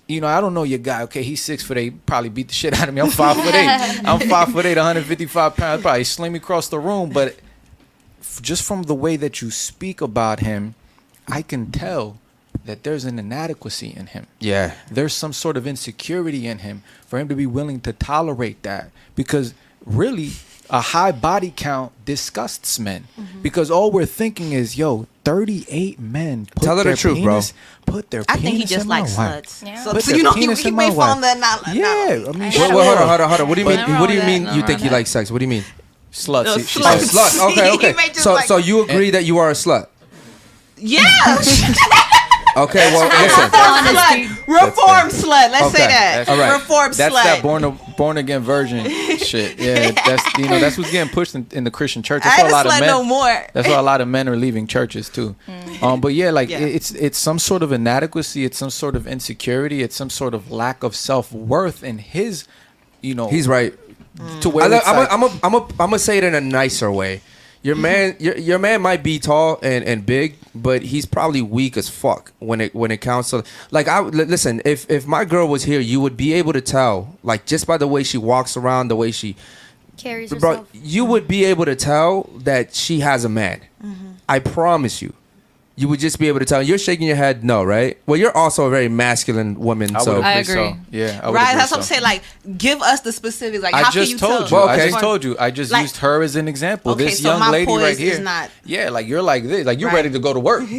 [0.07, 1.03] you know, I don't know your guy.
[1.03, 3.01] Okay, he's six foot eight, probably beat the shit out of me.
[3.01, 4.01] I'm five foot eight.
[4.05, 7.11] I'm five foot eight, 155 pounds, probably sling me across the room.
[7.11, 7.37] But
[8.21, 10.75] f- just from the way that you speak about him,
[11.29, 12.19] I can tell
[12.67, 14.75] that there's an inadequacy in him Yeah.
[14.91, 18.91] there's some sort of insecurity in him for him to be willing to tolerate that
[19.15, 19.53] because
[19.85, 20.31] really
[20.71, 23.43] a high body count disgusts men Mm-hmm.
[23.43, 27.41] because all we're thinking is yo 38 men put Tell her the their truth, bro.
[27.87, 29.65] put their I think he just likes sluts.
[29.65, 29.83] Yeah.
[29.83, 31.39] So, Put so you know he, he may my fall in that.
[31.39, 31.85] Not, not, yeah
[32.29, 32.73] i mean Wait, wait, sure.
[32.73, 33.49] hold on, hold on, hold on.
[33.49, 33.81] What do you mean?
[34.01, 34.45] What do you mean?
[34.45, 35.31] that, You think he likes sex?
[35.31, 35.65] What do you mean?
[36.13, 37.53] sluts No, he- she Oh, sluts.
[37.53, 38.13] Okay, okay.
[38.15, 39.87] So, like- so you agree that you are a slut?
[40.77, 41.03] Yeah.
[42.57, 42.93] Okay.
[42.93, 43.51] Well, listen.
[43.51, 44.47] slut.
[44.47, 45.51] Reform slut.
[45.51, 45.77] Let's Okay.
[45.79, 46.29] say that.
[46.29, 46.53] All right.
[46.55, 47.25] Reform that's slut.
[47.25, 48.85] that born born again virgin
[49.19, 52.31] shit yeah that's you know that's what's getting pushed in, in the christian church I
[52.31, 53.47] that's ain't why a a lot of slut men no more.
[53.53, 55.37] That's why a lot of men are leaving churches too.
[55.81, 56.59] Um, but yeah, like Yeah.
[56.59, 60.35] it- it's it's some sort of inadequacy, it's some sort of insecurity, it's some sort
[60.35, 62.47] of lack of self worth in his,
[63.01, 63.75] you know, He's right.
[64.41, 66.91] to where I'm it's like- I'm I'm I'm I'm gonna say it in a nicer
[66.91, 67.21] way.
[67.65, 71.79] Your man, your, your man might be tall and, and big, but he's probably weak
[71.79, 74.61] as fuck when it when it counts to like I listen.
[74.67, 77.79] If if my girl was here, you would be able to tell like just by
[77.79, 79.35] the way she walks around, the way she,
[79.97, 80.69] Carries bro, herself.
[80.75, 83.63] you would be able to tell that she has a man.
[83.83, 84.11] Mm-hmm.
[84.29, 85.15] I promise you.
[85.77, 86.63] You would just be able to tell.
[86.63, 87.99] You're shaking your head, no, right?
[88.07, 90.55] Well, you're also a very masculine woman, I so I agree.
[90.55, 90.77] So.
[90.93, 91.43] Yeah, I Right.
[91.51, 92.03] agree That's what I'm saying.
[92.03, 92.23] Like,
[92.57, 93.61] give us the specifics.
[93.61, 94.61] Like, I how can just you told tell?
[94.61, 94.67] you.
[94.67, 95.37] Well, I just told you.
[95.39, 96.93] I just Like- used her as an example.
[96.93, 98.21] Okay, this so young my lady poise right is here.
[98.21, 99.67] not- yeah, like you're like this.
[99.67, 99.97] Like you're Right.
[99.97, 100.63] ready to go to work.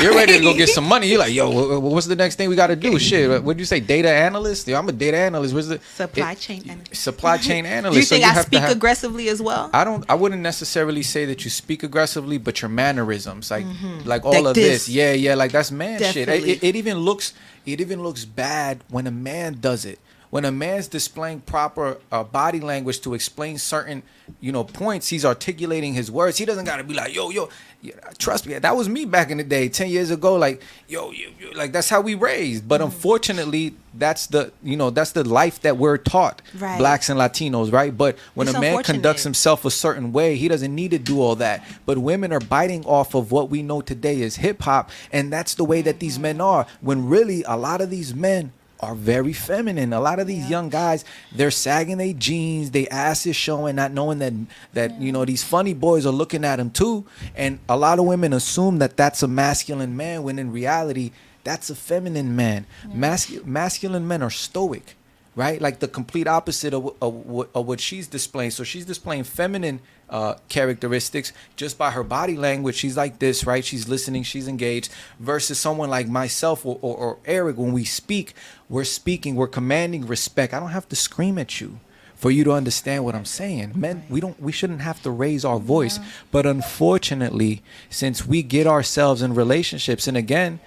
[0.00, 1.08] You're ready to go get some money.
[1.08, 2.98] You're like, yo, wh- wh- what's the next thing we got to do?
[2.98, 3.80] Shit, what'd you say?
[3.80, 4.66] Data analyst?
[4.68, 5.52] Yo, I'm a data analyst.
[5.54, 7.02] Where's the Supply it- chain analyst.
[7.02, 7.94] Supply chain analyst.
[7.94, 9.70] Do you So think I have to speak have- aggressively as well?
[9.72, 10.04] I don't.
[10.08, 14.08] I wouldn't necessarily say that you speak aggressively, but your mannerisms, like mm-hmm.
[14.08, 14.88] like all Like of this.
[14.88, 16.28] yeah, yeah, like that's man shit.
[16.28, 17.34] It, it, it even looks.
[17.66, 19.98] It even looks bad when a man does it.
[20.34, 24.02] When a man's displaying proper uh, body language to explain certain,
[24.40, 26.38] you know, points, he's articulating his words.
[26.38, 27.48] He doesn't gotta be like, yo, yo,
[27.82, 30.34] yeah, trust me, that was me back in the day, ten years ago.
[30.34, 32.66] Like, yo, yo, yo like that's how we raised.
[32.66, 36.78] But unfortunately, that's the, you know, that's the life that we're taught, Right.
[36.78, 37.96] blacks and Latinos, right?
[37.96, 41.20] But when It's a man conducts himself a certain way, he doesn't need to do
[41.20, 41.64] all that.
[41.86, 45.54] But women are biting off of what we know today is hip hop, and that's
[45.54, 46.66] the way that these men are.
[46.80, 48.50] When really a lot of these men
[48.80, 49.92] are very feminine.
[49.92, 53.92] A lot of these young guys, they're sagging their jeans, their ass is showing, not
[53.92, 54.32] knowing that
[54.72, 57.06] that you know these funny boys are looking at them too.
[57.34, 61.12] And a lot of women assume that that's a masculine man, when in reality,
[61.44, 62.66] that's a feminine man.
[62.86, 64.96] Mascu- masculine men are stoic
[65.36, 65.60] right?
[65.60, 68.50] Like the complete opposite of, of, what- of what she's displaying.
[68.52, 69.80] So she's displaying feminine
[70.10, 72.76] uh, characteristics just by her body language.
[72.76, 73.64] She's like this, right?
[73.64, 74.92] She's listening, she's engaged.
[75.18, 78.34] Versus someone like myself or, or, or Eric, when we speak,
[78.68, 80.54] we're speaking, we're commanding respect.
[80.54, 81.80] I don't have to scream at you.
[82.16, 85.44] For you to understand what I'm saying, men, we don't, we shouldn't have to raise
[85.44, 85.98] our voice.
[86.30, 90.60] But unfortunately, since we get ourselves in relationships, and again,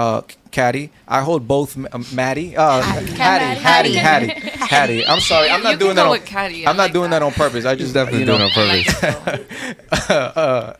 [0.00, 0.90] uh, Caddy.
[1.06, 4.28] I hold both M- um, Maddie, uh, Hattie, Hattie, Hattie,
[4.74, 5.06] Hattie.
[5.06, 6.06] I'm sorry, I'm not can doing that.
[6.06, 7.22] On, Caddy, I I'm not doing that.
[7.22, 7.64] on purpose.
[7.64, 10.10] I just definitely you know, doing it on purpose.
[10.10, 10.76] uh,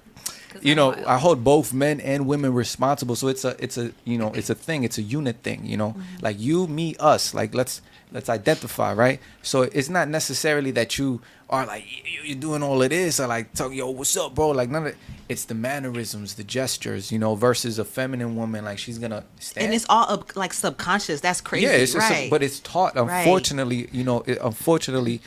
[0.62, 3.16] you know, I hold both men and women responsible.
[3.16, 4.84] So it's a, it's a, you know, it's a thing.
[4.84, 5.64] It's a unit thing.
[5.64, 7.34] You know, like you, me, us.
[7.34, 7.82] Like let's
[8.12, 9.20] let's identify, right?
[9.42, 11.20] So it's not necessarily that you
[11.50, 14.50] are like you- you're doing all of this or like talk, yo, what's up, bro?
[14.50, 14.94] Like none of
[15.28, 18.64] it's the mannerisms, the gestures, you know, versus a feminine woman.
[18.64, 19.66] Like she's gonna stand.
[19.66, 21.20] And it's all up, like subconscious.
[21.20, 21.66] That's crazy.
[21.66, 22.30] Yeah, it's, right.
[22.30, 22.94] but it's taught.
[22.96, 23.18] Right.
[23.20, 25.20] Unfortunately, you know, it, unfortunately,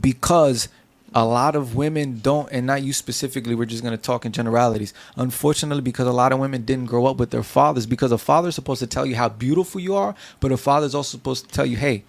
[0.00, 0.68] because
[1.14, 3.54] a lot of women don't, and not you specifically.
[3.54, 4.94] We're just gonna talk in generalities.
[5.16, 8.54] Unfortunately, because a lot of women didn't grow up with their fathers, because a father's
[8.54, 11.66] supposed to tell you how beautiful you are, but a father's also supposed to tell
[11.66, 12.04] you, hey.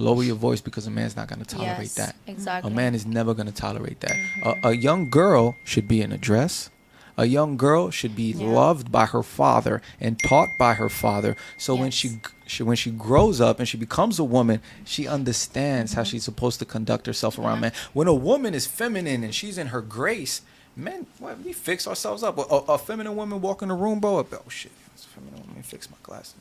[0.00, 2.16] Lower your voice because a man's not going to tolerate Yes, that.
[2.26, 2.70] exactly.
[2.70, 4.12] A man is never going to tolerate that.
[4.12, 4.66] A, mm-hmm.
[4.66, 6.70] a young girl should be in a dress.
[7.16, 11.36] A young girl should be loved by her father and taught by her father.
[11.58, 15.92] So when she, she when she grows up and she becomes a woman, she understands
[15.92, 16.08] how mm-hmm.
[16.08, 17.72] she's supposed to conduct herself around men.
[17.92, 20.40] When a woman is feminine and she's in her grace,
[20.74, 22.38] men, what, we fix ourselves up.
[22.38, 24.26] A, a feminine woman walk in the room, bro.
[24.32, 25.62] Oh shit, it's a feminine woman.
[25.62, 26.36] Fix my glasses.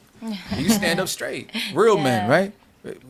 [0.56, 1.50] you stand up straight.
[1.74, 2.54] Real men, right?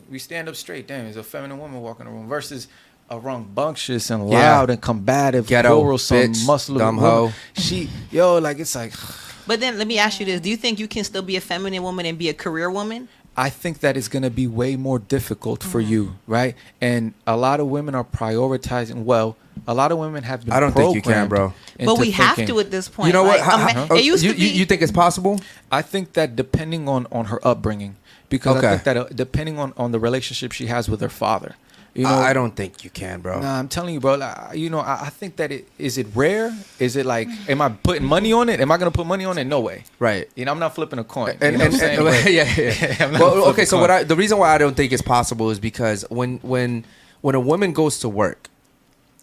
[0.09, 0.87] We stand up straight.
[0.87, 2.67] Damn, there's a feminine woman walking the room versus
[3.09, 4.39] a rambunctious and Yeah.
[4.39, 7.09] loud and combative, Ghetto, quarrelsome, bitch, muscular dumb woman.
[7.11, 7.33] hoe.
[7.53, 8.93] She, yo, like it's like.
[9.47, 11.41] But then let me ask you this: Do you think you can still be a
[11.41, 13.09] feminine woman and be a career woman?
[13.35, 15.91] I think that is going to be way more difficult for Mm-hmm.
[15.91, 16.55] you, right?
[16.81, 19.03] And a lot of women are prioritizing.
[19.05, 19.37] Well,
[19.67, 20.53] a lot of women have been.
[20.53, 21.53] I don't think you can, bro.
[21.77, 23.07] But into we have thinking- to at this point.
[23.07, 23.39] You know what?
[23.39, 24.43] Like, a How- ma- how- it used you, to be.
[24.45, 25.39] you, you think it's possible?
[25.71, 27.95] I think that depending on on her upbringing,
[28.29, 28.67] because Okay.
[28.67, 31.55] I think that uh, depending on on the relationship she has with her father,
[31.95, 33.41] you know, I don't think you can, bro.
[33.41, 34.15] Nah, I'm telling you, bro.
[34.15, 36.53] Like, you know, I, I think that it is it rare.
[36.79, 38.59] Is it like, am I putting money on it?
[38.61, 39.45] Am I gonna put money on it?
[39.45, 39.83] No way.
[39.97, 40.29] Right.
[40.35, 41.35] You know, I'm not flipping a coin.
[41.41, 42.23] And, you know and, what I'm and- saying?
[42.23, 43.19] But- yeah, yeah.
[43.19, 43.65] Well, okay.
[43.65, 46.85] So what I the reason why I don't think it's possible is because when when
[47.21, 48.47] when a woman goes to work,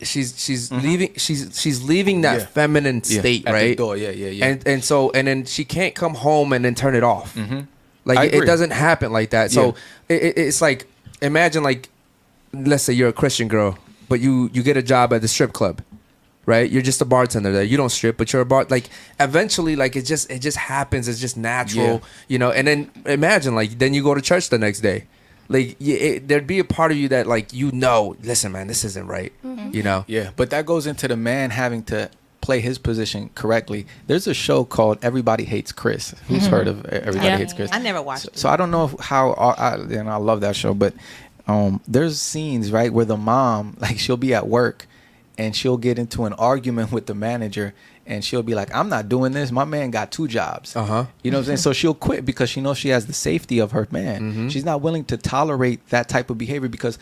[0.02, 2.48] she's she's leaving she's she's leaving that Mm-hmm.
[2.48, 2.60] Yeah.
[2.60, 3.76] feminine Yeah, state, at the right?
[3.78, 4.46] door, yeah, yeah, yeah.
[4.46, 7.34] And and so and then she can't come home and then turn it off.
[7.36, 7.68] Mhm.
[8.06, 9.50] Like I it, it doesn't happen like that.
[9.50, 9.74] So
[10.08, 10.86] it, it, it's like
[11.20, 11.90] imagine like
[12.54, 13.76] let's say you're a Christian girl,
[14.08, 15.82] but you you get a job at the strip club.
[16.46, 17.64] Right, you're just a bartender there.
[17.64, 18.64] You don't strip, but you're a bar.
[18.70, 18.88] Like
[19.18, 21.08] eventually, like it just it just happens.
[21.08, 21.98] It's just natural, Yeah.
[22.28, 22.52] you know.
[22.52, 25.06] And then imagine like then you go to church the next day,
[25.48, 28.68] like y it, there'd be a part of you that like you know, listen, man,
[28.68, 29.74] this isn't right, mm-hmm.
[29.74, 30.04] you know.
[30.06, 32.10] Yeah, but that goes into the man having to
[32.46, 33.86] play his position correctly.
[34.06, 36.14] There's a show called Everybody Hates Chris.
[36.28, 36.50] Who's Mhm.
[36.50, 37.36] heard of Everybody Yeah.
[37.38, 37.70] Hates Chris?
[37.72, 38.38] I never watched So, it.
[38.38, 40.94] so I don't know how I, I and I love that show, but
[41.48, 44.86] um, there's scenes right where the mom like she'll be at work
[45.36, 47.74] and she'll get into an argument with the manager
[48.06, 49.50] and she'll be like, "I'm not doing this.
[49.50, 51.04] My man got two jobs." Uh huh.
[51.24, 51.56] You know what I'm saying?
[51.58, 54.32] So she'll quit because she knows she has the safety of her man.
[54.32, 54.50] Mhm.
[54.52, 56.96] She's not willing to tolerate that type of behavior because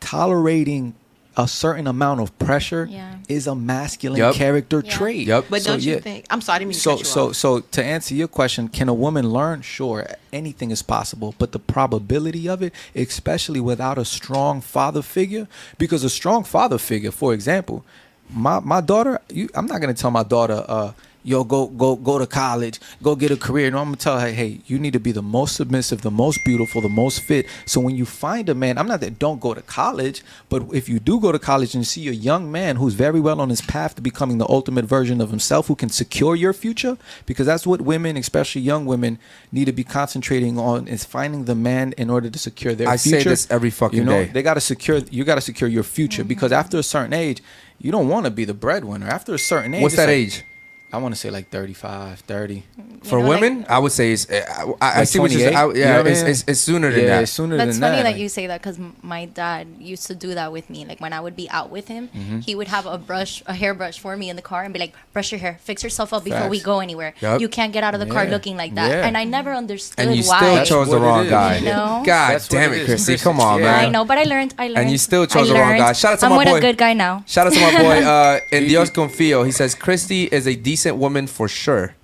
[0.00, 0.94] tolerating
[1.36, 3.14] a certain amount of pressure Yeah.
[3.28, 4.34] is a masculine Yup.
[4.34, 4.90] character Yeah.
[4.96, 5.26] trait.
[5.28, 5.44] Yep.
[5.48, 6.00] But So, don't you yeah.
[6.00, 6.26] think?
[6.30, 7.36] I'm sorry, I didn't mean to So cut you so off.
[7.36, 9.62] so to answer your question, can a woman learn?
[9.62, 15.46] Sure, anything is possible, but the probability of it, especially without a strong father figure,
[15.78, 17.84] because a strong father figure, for example,
[18.32, 22.18] my my daughter, you, I'm not gonna tell my daughter, uh, yo, go go go
[22.18, 23.70] to college, go get a career.
[23.70, 26.40] No, I'm gonna tell her, hey, you need to be the most submissive, the most
[26.44, 27.46] beautiful, the most fit.
[27.66, 30.88] So when you find a man, I'm not that don't go to college, but if
[30.88, 33.60] you do go to college and see a young man who's very well on his
[33.60, 37.66] path to becoming the ultimate version of himself, who can secure your future, because that's
[37.66, 39.18] what women, especially young women,
[39.52, 42.96] need to be concentrating on is finding the man in order to secure their I
[42.96, 43.30] say future.
[43.30, 44.30] this every fucking you know, day.
[44.32, 44.98] They gotta secure.
[45.10, 46.28] You gotta secure your future mm-hmm.
[46.28, 47.42] because after a certain age,
[47.78, 49.06] you don't want to be the breadwinner.
[49.06, 50.44] After a certain age, What's that like- age
[50.92, 52.62] I want to say like 35, 30.
[53.04, 53.66] for know, like- women?
[53.68, 54.26] I would say it's.
[54.30, 55.44] I, I, I Like see what you're 28?
[55.44, 55.56] saying.
[55.56, 56.30] I- You know yeah, what I it's, mean?
[56.30, 57.22] it's, it's sooner than yeah, that.
[57.22, 58.12] it's sooner That's than funny that.
[58.14, 60.84] that you say that because my dad used to do that with me.
[60.84, 62.40] Like when I would be out with him, Mm-hmm.
[62.40, 64.94] he would have a brush, a hairbrush for me in the car, and be like,
[65.12, 66.66] "Brush your hair, fix yourself up before we Facts.
[66.66, 67.14] go anywhere.
[67.20, 67.40] Yup.
[67.40, 68.30] You can't get out of the car Yeah.
[68.30, 69.06] looking like that." Yeah.
[69.06, 70.38] And I never understood and you why.
[70.38, 71.30] still That's chose the what it wrong is.
[71.30, 71.56] guy.
[71.58, 72.02] You know?
[72.04, 72.86] God That's what damn it it, is.
[72.88, 73.12] Chrissy.
[73.12, 73.66] Chris, Come on, yeah.
[73.66, 73.84] man.
[73.84, 74.54] I know, but I learned.
[74.58, 74.78] I learned.
[74.78, 75.78] And you still I chose the wrong learned.
[75.80, 75.92] guy.
[75.92, 76.56] Shout out to I'm my with boy.
[76.56, 77.24] a good guy now.
[77.26, 79.44] Shout out to my boy, uh, En Dios Confío.
[79.46, 81.94] He says, Christy is a decent woman for sure.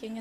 [0.00, 0.16] ¿Quién?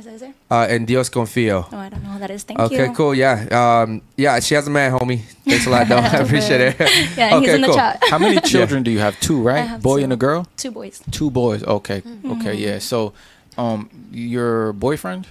[0.52, 1.72] Uh, en Dios Confío.
[1.72, 2.44] No, I don't know who that is.
[2.44, 2.94] Thank Okay, you.
[2.94, 3.16] cool.
[3.16, 3.46] Yeah.
[3.84, 5.22] Um, yeah, she has a man, homie.
[5.46, 5.96] Thanks a lot, though.
[6.04, 6.76] I appreciate it.
[7.16, 7.76] Yeah, okay, he's in the cool.
[7.78, 8.04] chat.
[8.10, 9.18] How many children do you have?
[9.22, 9.62] Two, right?
[9.66, 10.04] have Boy two.
[10.06, 10.48] and a girl.
[10.58, 11.02] Two boys.
[11.12, 11.64] Two boys.
[11.64, 12.02] Okay.
[12.02, 12.32] Mm-hmm.
[12.42, 12.56] Okay.
[12.56, 12.80] Yeah.
[12.80, 13.14] So,
[13.58, 15.28] um, your boyfriend,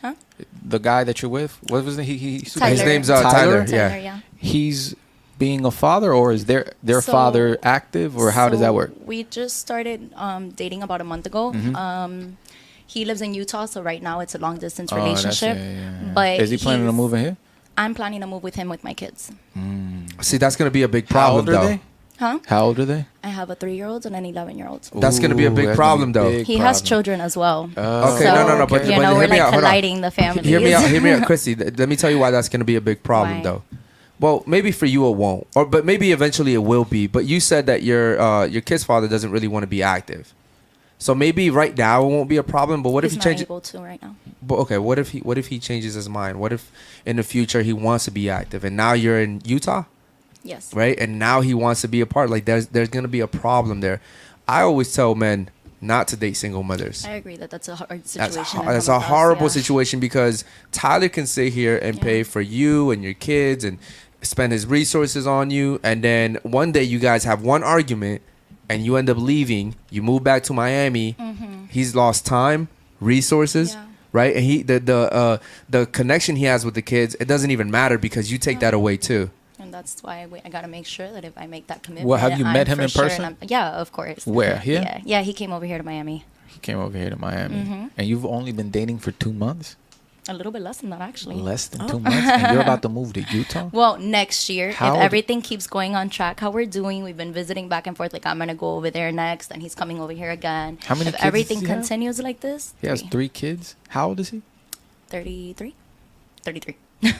[0.00, 0.14] Huh?
[0.62, 2.16] the guy that you're with, what was the, he?
[2.18, 2.70] he Tyler.
[2.70, 3.64] His name's uh, Tyler.
[3.64, 3.76] Tyler?
[3.76, 3.88] Yeah.
[3.88, 4.20] Tyler, yeah.
[4.36, 4.94] He's
[5.38, 8.90] being a father, or is their their So- father active, or how does that work?
[9.06, 11.52] We just started um, dating about a month ago.
[11.52, 11.76] Mhm.
[11.76, 12.36] Um,
[12.86, 15.56] he lives in Utah, so right now it's a long distance Oh, relationship.
[15.56, 16.12] yeah, yeah, yeah.
[16.14, 17.36] But is he planning to he's- move in here?
[17.76, 19.30] I'm planning to move with him with my kids.
[20.20, 21.68] See, that's going to be a big How problem, old are though.
[21.68, 21.80] they?
[22.18, 22.38] Huh?
[22.46, 23.06] How old are they?
[23.22, 24.90] I have a three-year-old and an eleven-year-old.
[24.96, 26.30] That's gonna be a big problem, though.
[26.30, 27.70] big He has children as well.
[27.76, 29.62] Oh, Okay, no, no, no, but- you but know hear we're me like out, hold
[29.62, 29.70] on.
[29.70, 30.44] colliding the families.
[30.44, 31.54] Hear me out, hear me out, Chrissy.
[31.54, 33.42] th- Let me tell you why that's going to be a big problem, Why?
[33.44, 33.62] though.
[34.20, 37.06] Well, maybe for you it won't, or but maybe eventually it will be.
[37.06, 40.34] But you said that your uh, your kid's father doesn't really want to be active,
[40.98, 42.82] so maybe right now it won't be a problem.
[42.82, 43.42] But what He's if he changes?
[43.44, 44.16] able to right now.
[44.42, 46.40] But okay, what if he what if he changes his mind?
[46.40, 46.70] What if
[47.06, 49.84] in the future he wants to be active, and now you're in Utah,
[50.42, 50.74] Yes.
[50.74, 50.98] right?
[50.98, 52.28] And now he wants to be a part.
[52.28, 54.00] Like there's there's going to be a problem there.
[54.48, 55.50] I always tell men
[55.80, 57.04] not to date single mothers.
[57.04, 58.34] I agree that that's a hard situation.
[58.34, 59.48] That's, ho- that's a across, horrible yeah.
[59.60, 60.42] situation because
[60.72, 62.02] Tyler can sit here and Yeah.
[62.02, 63.78] pay for you and your kids and
[64.22, 68.22] spend his resources on you, and then one day you guys have one argument,
[68.68, 69.74] and you end up leaving.
[69.90, 71.16] You move back to Miami.
[71.70, 72.68] He's lost time,
[73.00, 73.76] resources.
[74.10, 75.38] Right, and he the the uh,
[75.68, 78.72] the connection he has with the kids, it doesn't even matter because you take that
[78.72, 79.28] away too.
[79.58, 82.08] And that's why I, I got to make sure that if I make that commitment.
[82.08, 83.36] Well, have you I'm met him in sure person?
[83.40, 84.24] and yeah, of course.
[84.26, 84.58] Where?
[84.60, 84.80] Here?
[84.80, 85.20] Yeah, yeah.
[85.22, 86.24] He came over here to Miami.
[86.46, 87.90] He came over here to Miami, Mhm.
[87.98, 89.76] and you've only been dating for two months,
[90.30, 91.36] A little bit less than that, actually.
[91.36, 91.88] less than Oh.
[91.88, 93.70] two months, and you're about to move to Utah.
[93.72, 97.32] Well, next year, How if everything keeps going on track, how we're doing, we've been
[97.32, 98.12] visiting back and forth.
[98.12, 100.78] Like I'm gonna go over there next, and he's coming over here again.
[100.84, 101.78] How many If kids does everything he have?
[101.78, 103.74] continues like this, He has three kids.
[103.88, 104.42] How old is he?
[105.08, 105.74] 33,
[106.44, 106.76] 33.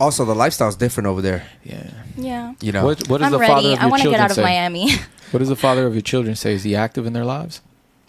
[0.00, 1.46] Also, the lifestyle's different over there.
[1.62, 1.90] Yeah.
[2.16, 2.54] Yeah.
[2.60, 2.84] You know.
[2.84, 3.52] What, what does I'm the ready.
[3.52, 4.42] father of I your wanna get out of say?
[4.42, 4.92] Miami.
[5.30, 6.54] what does the father of your children say?
[6.54, 7.60] Is he active in their lives?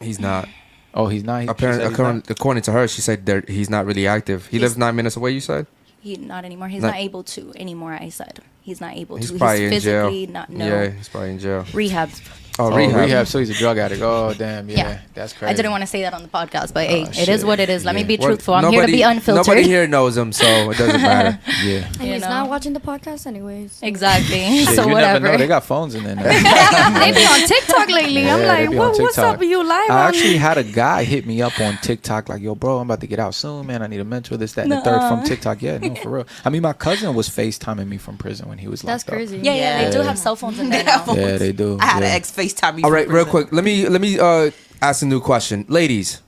[0.02, 0.50] He's not.
[0.96, 1.48] Oh, he's not.
[1.50, 2.30] Apparently, said he's according, not?
[2.30, 4.46] according to her, she said that he's not really active.
[4.48, 5.32] He He's- lives nine minutes away.
[5.32, 5.68] You said.
[6.00, 6.68] He not anymore.
[6.70, 7.94] He's Not- not, able to anymore.
[8.00, 9.38] I said he's not able He's to.
[9.40, 10.08] probably in jail.
[10.10, 10.50] physically not.
[10.52, 10.66] No.
[10.68, 11.66] Yeah, he's probably in jail.
[11.74, 12.10] Rehab.
[12.58, 12.96] Oh, Oh, rehab.
[13.02, 13.28] rehab.
[13.28, 14.02] So he's a drug addict.
[14.02, 14.70] Oh, damn.
[14.70, 14.98] Yeah, Yeah.
[15.14, 15.52] that's crazy.
[15.52, 17.60] I didn't want to say that on the podcast, but hey, Oh, it is what
[17.60, 17.84] it is.
[17.84, 18.08] Let me Yeah.
[18.08, 18.54] be Well, truthful.
[18.54, 19.46] I'm here to be unfiltered.
[19.46, 21.38] Nobody here knows him, so it doesn't matter.
[21.64, 21.86] Yeah.
[22.00, 22.30] And You he's know?
[22.30, 23.78] not watching the podcast anyways.
[23.82, 24.40] Exactly.
[24.66, 25.20] Shit, so you whatever.
[25.20, 25.38] never know.
[25.38, 26.16] They got phones in there.
[26.16, 26.24] Now.
[27.00, 28.30] they be on TikTok lately.
[28.30, 30.58] I'm like, they be on what, what's up with you live I on actually had
[30.58, 33.36] a guy hit me up on TikTok, like, "Yo, bro, I'm about to get out
[33.36, 33.82] soon, man.
[33.82, 36.28] I need a mentor, this, that, and the third from TikTok." Yeah, no, for real.
[36.46, 39.20] I mean, my cousin was FaceTiming me from prison when he was That's locked up.
[39.20, 39.46] That's crazy.
[39.46, 41.04] Yeah, yeah, they do have cell phones in there now.
[41.08, 41.78] Yeah, they do.
[41.82, 42.84] I had an ex FaceTime me.
[42.84, 43.32] All from right, real prison.
[43.32, 43.52] quick.
[43.54, 44.52] Let me let me uh,
[44.82, 46.22] ask a new question, ladies.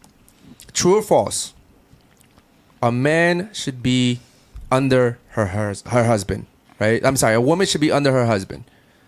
[0.73, 1.53] True or false?
[2.81, 4.19] A man should be
[4.71, 6.45] under her her, her husband,
[6.79, 7.03] right?
[7.05, 8.65] I'm sorry, a woman should be under her husband.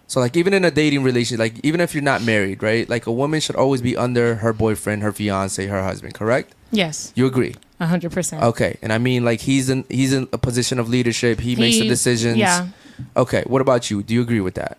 [0.07, 2.89] So like even in a dating relationship, like even if you're not married, right?
[2.89, 6.15] Like a woman should always be under her boyfriend, her fiance, her husband.
[6.15, 6.55] Correct?
[6.71, 7.55] Yes, You agree?
[7.79, 8.43] hundred percent.
[8.43, 11.39] Okay, and I mean like he's in he's in a position of leadership.
[11.39, 12.37] He, makes the decisions.
[12.37, 12.67] yeah.
[13.15, 13.43] Okay.
[13.47, 14.01] What about you?
[14.03, 14.77] Do you agree with that?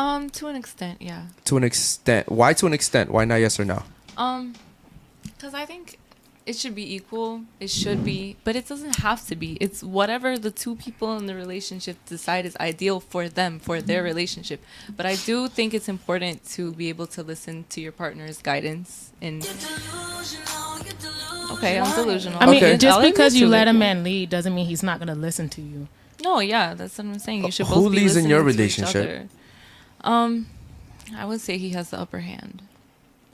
[0.00, 1.24] Um, to an extent, yeah.
[1.44, 2.32] To an extent.
[2.32, 3.10] Why to an extent?
[3.10, 3.82] Why not yes or no?
[4.16, 4.54] Um,
[5.22, 5.98] because I think
[6.46, 7.42] it should be equal.
[7.60, 9.58] It should be, but it doesn't have to be.
[9.60, 14.02] It's whatever the two people in the relationship decide is ideal for them, for their
[14.02, 14.64] relationship.
[14.96, 19.12] But I do think it's important to be able to listen to your partner's guidance
[19.20, 19.46] and.
[21.52, 22.38] Okay, I'm delusional.
[22.42, 22.78] I mean, Okay.
[22.78, 25.88] just because you let a man lead doesn't mean he's not gonna listen to you.
[26.22, 27.44] No, yeah, that's what I'm saying.
[27.44, 29.30] You should Who both be leads in your listening to each relationship?
[30.02, 30.14] Other.
[30.14, 30.46] Um,
[31.16, 32.62] I would say he has the upper hand.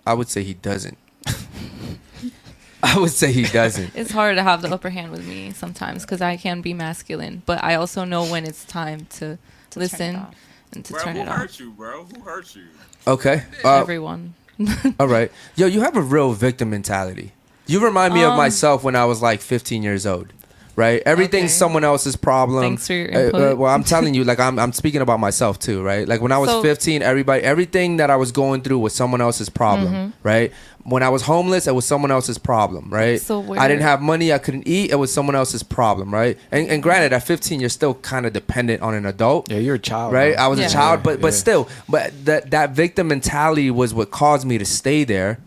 [0.07, 0.97] I would say he doesn't.
[2.83, 3.93] I would say he doesn't.
[3.97, 7.43] It's hard to have the upper hand with me sometimes because I can be masculine,
[7.47, 9.39] but I also know when it's time to,
[9.71, 10.27] To listen
[10.73, 11.35] and to Bro, turn it off.
[11.37, 12.05] Who hurt you, bro?
[12.05, 12.65] Who hurt you?
[13.07, 13.43] Okay.
[13.65, 14.35] Uh, Everyone.
[15.01, 15.33] all right.
[15.57, 17.33] Yo, you have a real victim mentality.
[17.67, 20.33] You remind me of Um, myself when I was like 15 years old.
[20.77, 21.03] Right?
[21.07, 21.59] Everything's Okay.
[21.59, 22.63] someone else's problem.
[22.63, 25.59] Thanks for your Uh, uh, well, I'm telling you, like I'm, I'm speaking about myself
[25.59, 26.07] too, right?
[26.07, 29.23] Like when I was So- 15, everybody, everything that I was going through was someone
[29.23, 30.11] else's problem, Mm-hmm.
[30.23, 30.53] right?
[30.85, 33.21] When I was homeless, it was someone else's problem, right?
[33.21, 33.59] So weird.
[33.59, 36.39] I didn't have money, I couldn't eat, it was someone else's problem, right?
[36.53, 39.51] And, and granted, at 15, you're still kind of dependent on an adult.
[39.51, 40.35] Yeah, you're a child, right?
[40.37, 40.45] bro.
[40.45, 40.67] I was Yeah.
[40.67, 44.65] a child, but but still, but that that victim mentality was what caused me to
[44.67, 45.39] stay there.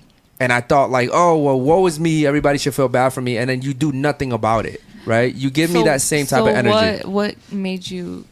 [0.42, 2.26] And I thought like, oh well, woe is me.
[2.26, 5.34] Everybody should feel bad for me, and then you do nothing about it, right?
[5.34, 7.04] You give me that same type so of energy.
[7.04, 8.26] What, what made you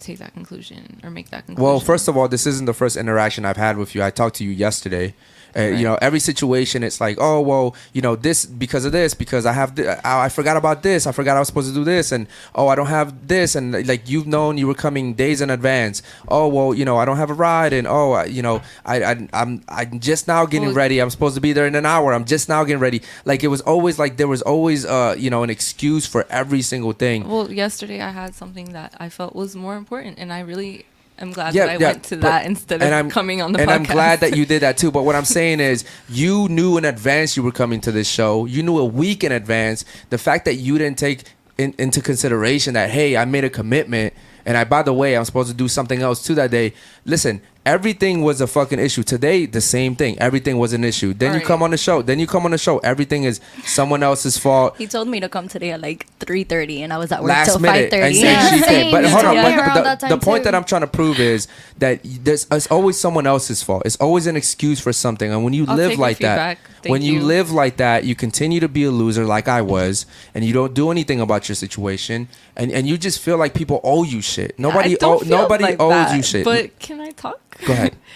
[0.00, 1.64] take that conclusion or make that conclusion?
[1.64, 4.02] Well, first of all, this isn't the first interaction I've had with you.
[4.02, 5.14] I talked to you yesterday.
[5.54, 5.78] Uh, Right.
[5.78, 9.44] You know, every situation, it's like, oh, well, you know, this because of this, because
[9.46, 11.84] I have, th- I, I forgot about this, I forgot I was supposed to do
[11.84, 15.40] this, and oh, I don't have this, and like you've known you were coming days
[15.40, 16.02] in advance.
[16.28, 19.02] Oh, well, you know, I don't have a ride, and oh, I, you know, I,
[19.04, 21.00] I, I'm, I'm just now getting Well- ready.
[21.00, 22.12] I'm supposed to be there in an hour.
[22.14, 23.02] I'm just now getting ready.
[23.24, 26.62] Like it was always like there was always, uh, you know, an excuse for every
[26.62, 27.28] single thing.
[27.28, 30.86] well, yesterday I had something that I felt was more important, and I really
[31.22, 33.60] am glad that I went to but- that instead and of I'm- coming on the
[33.60, 33.74] and podcast.
[33.74, 34.90] I'm glad that you did that too.
[34.90, 38.44] But what I'm saying is, you knew in advance you were coming to this show.
[38.46, 39.84] You knew a week in advance.
[40.10, 41.24] The fact that you didn't take
[41.58, 45.24] in, into consideration that hey, I made a commitment, and I by the way, I'm
[45.24, 46.74] supposed to do something else too that day.
[47.04, 49.02] Listen, everything was a fucking issue.
[49.02, 50.18] Today, the same thing.
[50.18, 51.14] Everything was an issue.
[51.14, 52.02] Then you come on the show.
[52.02, 52.78] Then you come on the show.
[52.78, 54.76] Everything is someone else's fault.
[54.78, 57.50] He told me to come today at like 3:30, and I was at work last
[57.50, 58.02] till minute 5:30.
[58.02, 58.90] and Yeah, she same.
[58.90, 59.42] But hold on, Yeah.
[59.42, 60.44] but Around the, the point too.
[60.44, 61.48] that I'm trying to prove is
[61.78, 63.82] that there's it's always someone else's fault.
[63.84, 65.30] It's always an excuse for something.
[65.32, 67.22] And when you I'll live like that, when you you.
[67.22, 70.74] live like that, you continue to be a loser like I was, and you don't
[70.74, 74.58] do anything about your situation, and, and you just feel like people owe you shit.
[74.58, 76.44] Nobody I don't owe, feel nobody like owes that, you shit.
[76.44, 77.38] But can I talk?
[77.66, 77.96] Go ahead.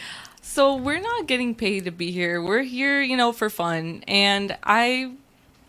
[0.42, 2.40] So we're not getting paid to be here.
[2.40, 4.02] We're here, you know, for fun.
[4.08, 5.12] And I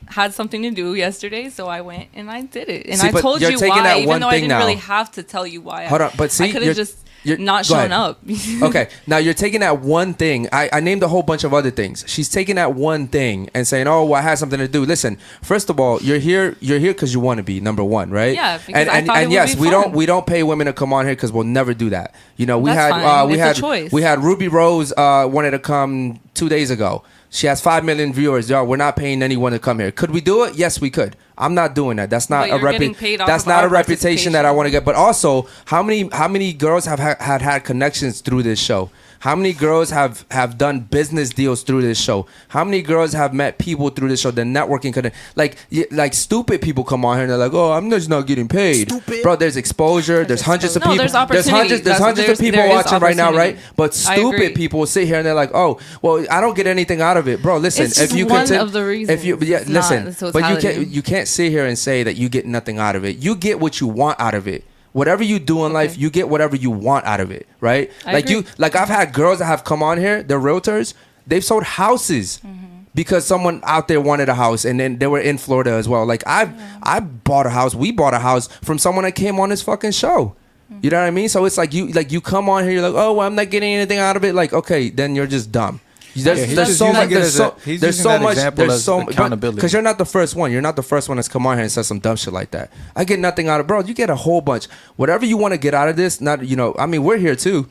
[0.05, 2.85] had something to do yesterday, so I went and I did it.
[2.85, 5.59] And See, I told you why, even though I didn't really have to tell you
[5.59, 5.87] why.
[5.87, 8.19] Hold on, but see, I could have just you're- not showing up.
[8.61, 10.47] okay, now you're taking that one thing.
[10.51, 12.03] I, I named a whole bunch of other things.
[12.07, 15.17] She's taking that one thing and saying, "Oh, well, I had something to do." Listen,
[15.41, 16.55] first of all, you're here.
[16.59, 18.33] You're here because you want to be number one, right?
[18.35, 19.71] Yeah, and and, and yes, we fun.
[19.83, 22.13] don't we don't pay women to come on here because we'll never do that.
[22.37, 23.91] You know, we That's had uh, we It's had choice.
[23.91, 27.03] we had Ruby Rose uh, wanted to come two days ago.
[27.29, 28.49] She has five million viewers.
[28.49, 29.91] Y'all, we're not paying anyone to come here.
[29.91, 30.55] Could we do it?
[30.55, 31.15] Yes, we could.
[31.37, 32.09] I'm not doing that.
[32.09, 32.97] That's not a repu-
[33.27, 34.85] That's not a reputation that I want to get.
[34.85, 38.89] But also, how many how many girls have ha- had had connections through this show?
[39.19, 42.27] How many girls have have done business deals through this show?
[42.49, 44.31] How many girls have met people through this show?
[44.31, 45.57] The networking could like
[45.91, 48.91] like stupid people come on here and they're like, oh, I'm just not getting paid,
[49.23, 49.35] bro.
[49.35, 50.23] There's exposure.
[50.25, 51.07] There's hundreds of No, people.
[51.07, 51.13] there's
[51.47, 51.81] hundreds.
[51.81, 53.57] There's That's- hundreds there's- of people watching right now, right?
[53.75, 57.17] But stupid people sit here and they're like, oh, well, I don't get anything out
[57.17, 57.57] of it, bro.
[57.57, 59.19] Listen, It's if you one continue, of the reasons.
[59.19, 62.15] if you yeah, It's listen, but you can't you can't sit here and say that
[62.17, 63.17] you get nothing out of it.
[63.17, 64.63] You get what you want out of it.
[64.97, 67.91] Whatever you do in life, you get whatever you want out of it, right?
[68.03, 70.95] I like you like I've had girls that have come on here, they're realtors,
[71.27, 72.79] they've sold houses mm-hmm.
[72.95, 76.03] because someone out there wanted a house and then they were in Florida as well.
[76.03, 76.51] Like I
[76.81, 79.91] I bought a house, we bought a house from someone that came on this fucking
[79.91, 80.35] show.
[80.71, 80.79] Mm-hmm.
[80.81, 81.29] You know what I mean?
[81.29, 83.51] So it's like you like you come on here, you're like, oh, well, I'm not
[83.51, 84.33] getting anything out of it.
[84.33, 85.79] Like, okay, then you're just dumb.
[86.23, 87.09] There's, Yeah, there's so much.
[87.09, 88.35] There's so, a- there's so much.
[88.37, 89.55] There's as so accountability.
[89.57, 90.51] because you're not the first one.
[90.51, 92.51] You're not the first one that's come on here and said some dumb shit like
[92.51, 92.71] that.
[92.95, 93.81] I get nothing out of, bro.
[93.81, 94.65] You get a whole bunch.
[94.95, 96.75] Whatever you want to get out of this, not you know.
[96.79, 97.69] I mean, we're here too.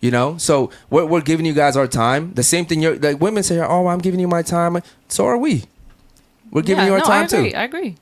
[0.00, 2.34] You know, so we're, we're giving you guys our time.
[2.34, 2.82] The same thing.
[2.82, 5.64] You're like women say, "Oh, I'm giving you my time." So are we.
[6.50, 7.50] We're giving Yeah, you our no, time I agree.
[7.52, 7.56] too.
[7.56, 7.96] I agree.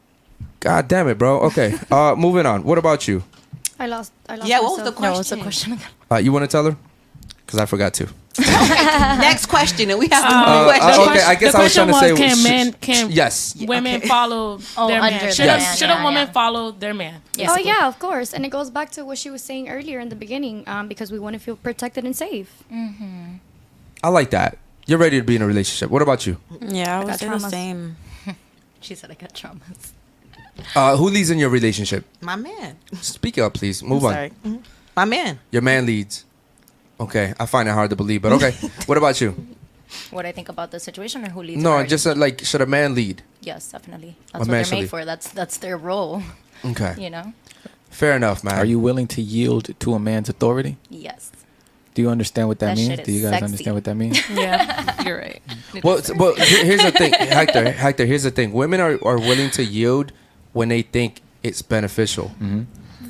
[0.60, 1.40] God damn it, bro.
[1.42, 2.64] Okay, uh, moving on.
[2.64, 3.22] What about you?
[3.78, 4.12] I lost.
[4.28, 4.96] I lost Yeah, what was myself.
[4.96, 5.76] the No, what's the question?
[5.76, 5.92] question?
[6.10, 6.76] Uh, you want to tell her?
[7.46, 8.08] Because I forgot to.
[8.38, 10.98] Next question, and we have to Uh, move questions.
[10.98, 12.14] uh, okay, I guess the I was trying to say.
[12.16, 13.54] can men can yes.
[13.58, 15.26] women follow Oh, their under man?
[15.26, 16.32] the Should, man, a, should yeah, a woman yeah.
[16.32, 17.20] follow their man?
[17.48, 20.08] Oh yeah, of course, and it goes back to what she was saying earlier in
[20.08, 22.62] the beginning, um, because we want to feel protected and safe.
[24.02, 24.58] I like that.
[24.86, 25.90] You're ready to be in a relationship.
[25.90, 26.38] What about you?
[26.60, 27.96] Yeah, I would got say the same.
[28.80, 29.92] She said I got traumas.
[30.74, 32.04] Uh, who leads in your relationship?
[32.20, 32.76] My man.
[33.00, 33.80] Speak up, please.
[33.82, 34.12] Move on.
[34.12, 34.32] Sorry.
[34.96, 35.38] My man.
[35.52, 36.24] Your man leads.
[37.02, 38.52] Okay, I find it hard to believe, but okay.
[38.86, 39.34] what about you?
[40.10, 41.62] What I think about the situation or who leads?
[41.62, 41.88] No, already?
[41.88, 43.22] just uh, like should a man lead?
[43.40, 44.10] yes, definitely.
[44.10, 44.90] A That's what man they're made lead.
[44.90, 45.04] for.
[45.04, 46.22] That's that's their role.
[46.64, 47.32] Okay, You know.
[47.90, 48.54] fair enough, man.
[48.54, 50.76] Are you willing to yield to a man's authority?
[50.88, 51.32] Yes.
[51.94, 52.94] Do you understand what that, That means?
[52.96, 53.44] shit Do you guys sexy.
[53.44, 54.18] understand what that means?
[54.30, 55.42] Yeah, you're right.
[55.74, 57.70] It Well, well, here's the thing, Hector.
[57.70, 58.52] Hector, here's the thing.
[58.54, 60.12] Women are, are willing to yield
[60.54, 62.30] when they think it's beneficial,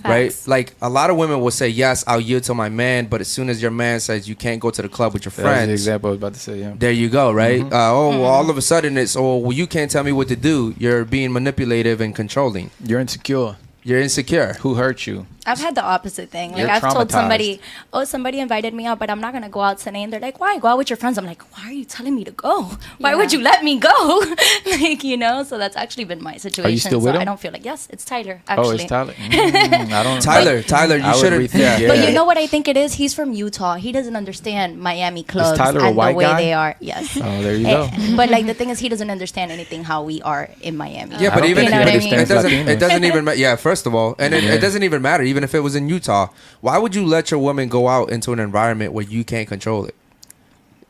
[0.02, 0.42] hmm right?
[0.46, 3.28] Like a lot of women will say, "Yes, I'll yield to my man," but as
[3.28, 5.50] soon as your man says you can't go to the club with your That was
[5.52, 6.58] the friends, example I was about to say.
[6.60, 6.72] Yeah.
[6.78, 7.60] There you go, right?
[7.62, 7.72] Mhm.
[7.72, 10.28] Uh, oh, well, all of a sudden it's oh, well, you can't tell me what
[10.28, 10.74] to do.
[10.78, 12.70] You're being manipulative and controlling.
[12.84, 13.56] You're insecure.
[13.84, 14.54] You're insecure.
[14.60, 15.26] Who hurt you?
[15.44, 16.52] I've had the opposite thing.
[16.52, 17.60] Like You're I've told somebody,
[17.92, 20.38] "Oh, somebody invited me out, but I'm not gonna go out today." And they're like,
[20.38, 20.58] "Why?
[20.58, 22.70] Go out with your friends." I'm like, "Why are you telling me to go?
[22.98, 24.22] Why would you let me go?"
[24.66, 25.42] like you know.
[25.42, 26.66] So that's actually been my situation.
[26.68, 28.40] Are you still so with I don't feel like yes, it's Tyler.
[28.46, 28.68] Actually.
[28.68, 29.14] Oh, it's Tyler.
[29.22, 30.20] Mm, I don't.
[30.22, 31.42] Tyler, Tyler, you shouldn't.
[31.42, 31.78] rethink, Yeah.
[31.78, 31.88] yeah.
[31.88, 32.94] But you know what I think it is?
[32.94, 33.74] He's from Utah.
[33.76, 36.40] He doesn't understand Miami clubs Tyler a and white the way guy?
[36.42, 36.76] they are.
[36.80, 37.16] Yes.
[37.20, 38.16] Oh, there you Eh, go.
[38.16, 41.16] but like the thing is, he doesn't understand anything how we are in Miami.
[41.18, 42.52] Yeah, but even think he it, understands it doesn't.
[42.68, 43.24] It doesn't even.
[43.24, 45.22] Ma- yeah, first of all, and it, it doesn't even matter.
[45.32, 46.28] Even if it was in Utah,
[46.60, 49.86] why would you let your woman go out into an environment where you can't control
[49.86, 49.94] it?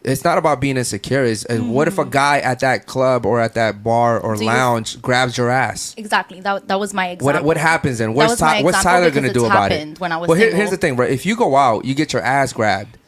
[0.03, 1.23] It's not about being insecure.
[1.23, 4.39] Is what if a guy at that club or at that bar or Mm.
[4.39, 5.95] Do you- lounge grabs your ass?
[5.97, 6.41] Exactly.
[6.41, 7.27] That, that was my example.
[7.27, 8.15] What what happens then?
[8.15, 10.01] What's, Ty- what's Tyler gonna do about it?
[10.01, 11.09] When I was well, here, here's the thing, right?
[11.09, 12.99] If you go out, you get your ass grabbed.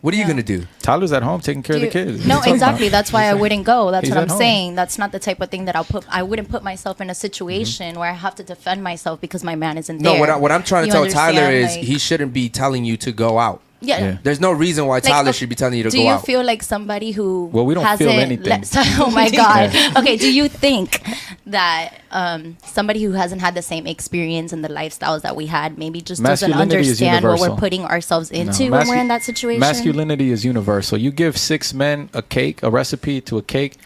[0.00, 0.66] What are you gonna do?
[0.80, 2.26] Tyler's at home taking care Do of the kids.
[2.26, 2.86] No, What are you exactly.
[2.86, 2.92] about?
[2.98, 3.90] That's why I wouldn't go.
[3.90, 4.74] That's He's what I'm saying.
[4.74, 6.04] That's not the type of thing that I'll put.
[6.08, 7.20] I wouldn't put myself in a Mm-hmm.
[7.20, 10.20] situation where I have to defend myself because my man isn't No, there.
[10.20, 12.84] what, I, what I'm trying to You tell Tyler is Like- he shouldn't be telling
[12.86, 13.60] you to go out.
[13.82, 13.98] Yeah.
[13.98, 14.18] Yeah.
[14.22, 16.02] There's no reason why Tyler okay, should be telling you to go out.
[16.02, 18.46] do go you feel like somebody who Well, we don't feel hasn't anything.
[18.74, 19.94] let- oh my god Yeah.
[19.96, 21.02] okay do you think
[21.46, 25.78] that um, somebody who hasn't had the same experience and the lifestyles that we had
[25.78, 28.40] maybe just doesn't understand what we're putting ourselves No.
[28.40, 30.98] into when Mascu- we're in that situation Masculinity is universal.
[30.98, 33.76] You give six men a cake, a recipe to a cake.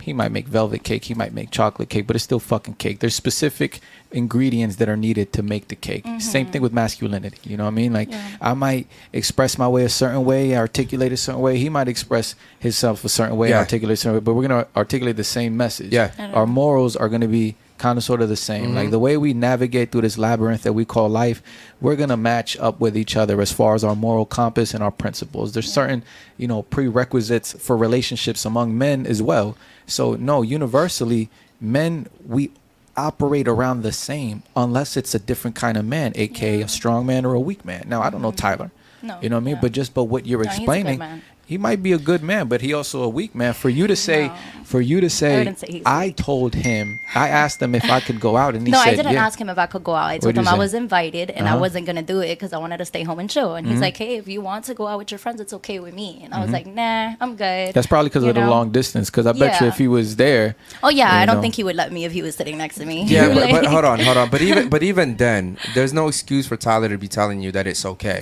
[0.00, 1.04] He might make velvet cake.
[1.04, 3.00] He might make chocolate cake, but it's still fucking cake.
[3.00, 6.04] There's specific ingredients that are needed to make the cake.
[6.04, 6.52] Same mm-hmm.
[6.52, 7.38] thing with masculinity.
[7.44, 7.92] You know what I mean?
[7.92, 8.10] Like
[8.40, 11.58] I might express my way a certain way, articulate a certain way.
[11.58, 13.58] He might express himself a certain way, Yeah.
[13.58, 14.20] articulate a certain way.
[14.20, 15.92] But we're gonna articulate the same message.
[15.92, 16.10] Yeah.
[16.34, 18.76] Our morals are gonna be kind of sort of the same.
[18.76, 18.90] Like mm-hmm.
[18.92, 21.42] the way we navigate through this labyrinth that we call life,
[21.80, 24.92] we're gonna match up with each other as far as our moral compass and our
[24.92, 25.52] principles.
[25.52, 26.04] There's certain,
[26.36, 29.56] you know, prerequisites for relationships among men as well.
[29.88, 31.28] So no, universally,
[31.60, 32.52] men we
[32.96, 37.24] operate around the same unless it's a different kind of man, aka a strong man
[37.24, 37.86] or a weak man.
[37.88, 38.36] Now I don't know mm-hmm.
[38.36, 38.70] Tyler.
[39.02, 39.58] No, you know what I mean?
[39.60, 41.22] But just but what you're No, he's a good explaining.
[41.52, 43.52] He might be a good man, but he also a weak man.
[43.52, 44.30] For you to say,
[44.64, 48.20] for you to say, wouldn't say I told him, I asked him if I could
[48.20, 49.26] go out, and he no, said, I didn't yeah.
[49.26, 50.08] ask him if I could go out.
[50.14, 51.60] I told you him I was invited and I Uh-huh.
[51.60, 53.54] wasn't gonna do it because I wanted to stay home and chill.
[53.56, 53.86] And he's Mhm.
[53.88, 56.10] like, "Hey, if you want to go out with your friends, it's okay with me."
[56.24, 56.52] And I was Mhm.
[56.58, 59.10] like, "Nah, I'm good." That's probably because You of the long distance.
[59.10, 61.42] Because I bet you if he was there, Oh yeah, I don't know.
[61.42, 63.04] think he would let me if he was sitting next to me.
[63.04, 64.28] Yeah, but, but hold on, hold on.
[64.30, 67.66] But even but even then, there's no excuse for Tyler to be telling you that
[67.66, 68.20] it's okay.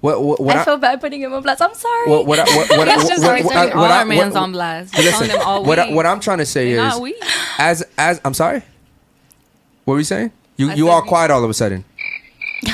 [0.00, 1.60] What what, what I, feel bad putting him on blast.
[1.60, 2.08] I'm sorry.
[2.08, 4.42] what what I- what what It's what- what- what- what all I- our mans what-
[4.42, 4.94] on blast.
[4.96, 5.94] Listen, calling them all what I- weak.
[5.96, 7.16] what I'm trying to say They're is not weak.
[7.58, 8.62] as as I'm sorry.
[9.84, 10.30] What were you saying?
[10.56, 11.84] You I you all quiet all of a sudden.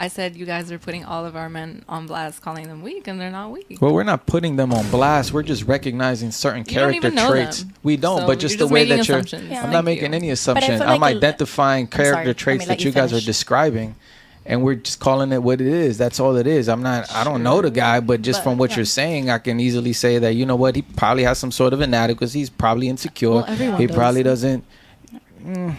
[0.00, 3.08] I said you guys are putting all of our men on blast, calling them weak,
[3.08, 3.78] and they're not weak.
[3.80, 5.32] Well, we're not putting them on blast.
[5.32, 7.64] We're just recognizing certain You don't character even know traits.
[7.64, 7.74] them.
[7.82, 9.18] We don't, So but just you're the way that you're.
[9.18, 9.22] Yeah.
[9.38, 10.16] I'm Thank not making you.
[10.16, 10.78] any But I assumption.
[10.78, 13.96] feel I'm like identifying I'm sorry, character traits that you you guys are describing,
[14.48, 15.98] and we're just calling it what it is.
[15.98, 16.68] That's all it is.
[16.70, 17.14] I'm not.
[17.14, 18.76] I don't know the guy, but just But, from what yeah.
[18.76, 21.74] you're saying, I can easily say that you know what he probably has some sort
[21.74, 22.38] of inadequacy.
[22.38, 23.30] He's probably insecure.
[23.30, 23.94] Well, he does.
[23.94, 24.64] probably doesn't.
[25.44, 25.76] Mm,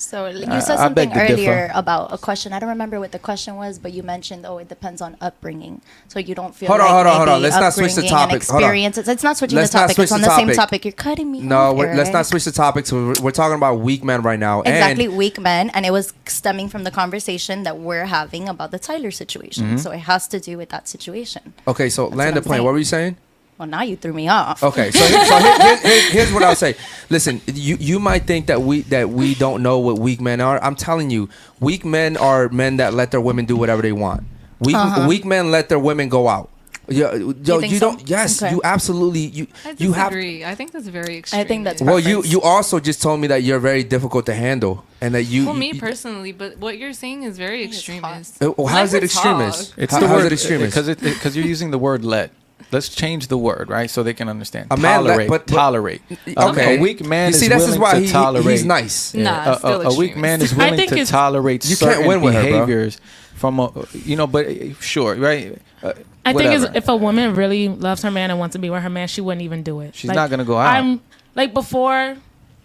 [0.00, 1.32] So you I- said something to differ.
[1.32, 2.52] earlier about a question.
[2.52, 5.80] I don't remember what the question was, but you mentioned, oh, it depends on upbringing.
[6.08, 7.42] So you don't feel Hold on, hold on, hold on.
[7.42, 8.36] Let's not switch the topic.
[8.36, 9.08] Experiences.
[9.08, 9.96] It's not switching Let's the topic.
[9.96, 10.84] switch It's on the same topic.
[10.84, 11.40] You're cutting me.
[11.40, 12.86] No, off, let's not switch the topic.
[12.86, 14.62] So we're, we're talking about weak men right now.
[14.62, 18.70] Exactly, And weak men, and it was stemming from the conversation that we're having about
[18.70, 19.76] the Tyler situation.
[19.76, 19.80] Mhm.
[19.80, 21.54] So it has to do with that situation.
[21.66, 22.62] okay, so That's land the plane.
[22.64, 23.16] What were you saying?
[23.58, 24.62] Well, now you threw me off.
[24.62, 26.76] Okay, so, so here, here- here- here's what I'll say.
[27.10, 30.62] Listen, you you might think that we that we don't know what weak men are.
[30.62, 31.28] I'm telling you,
[31.58, 34.22] weak men are men that let their women do whatever they want.
[34.60, 35.06] Weak Uh-huh.
[35.08, 36.50] weak men let their women go out.
[36.90, 37.80] Yeah, yo, you, think so?
[37.80, 38.08] don't.
[38.08, 38.52] Yes, Okay.
[38.54, 39.20] you absolutely.
[39.26, 40.10] You I you have.
[40.10, 40.44] disagree.
[40.44, 41.40] I think that's very extreme.
[41.42, 42.32] I think that's Well, you preference.
[42.32, 45.44] you also just told me that you're very difficult to handle, and that you.
[45.46, 48.40] well, me you- personally, but what you're saying is very extremist.
[48.42, 49.74] Uh, well, how is it her extremist?
[49.76, 50.70] It's How- the how's word it extremist?
[50.72, 52.30] because it because you're using the word let.
[52.70, 54.66] Let's change the word, right, so they can understand.
[54.70, 56.02] A man let- tolerate, but- but- tolerate.
[56.36, 56.76] Okay.
[56.76, 58.44] a, weak man You see, is this is willing why to he- he- tolerate.
[58.46, 59.14] he's nice.
[59.14, 60.52] Nah, a, it's still a, a weak man is.
[60.52, 62.50] I willing think to it's- tolerate You can't win with her, bro.
[62.50, 63.00] behaviors
[63.36, 64.46] from a, you know, but
[64.80, 65.58] sure, right?
[65.82, 65.92] Uh,
[66.26, 66.54] I think whatever.
[66.66, 69.08] is if a woman really loves her man and wants to be with her man,
[69.08, 69.94] she wouldn't even do it.
[69.94, 70.66] She's not gonna go out.
[70.76, 71.00] I'm
[71.34, 72.16] like before,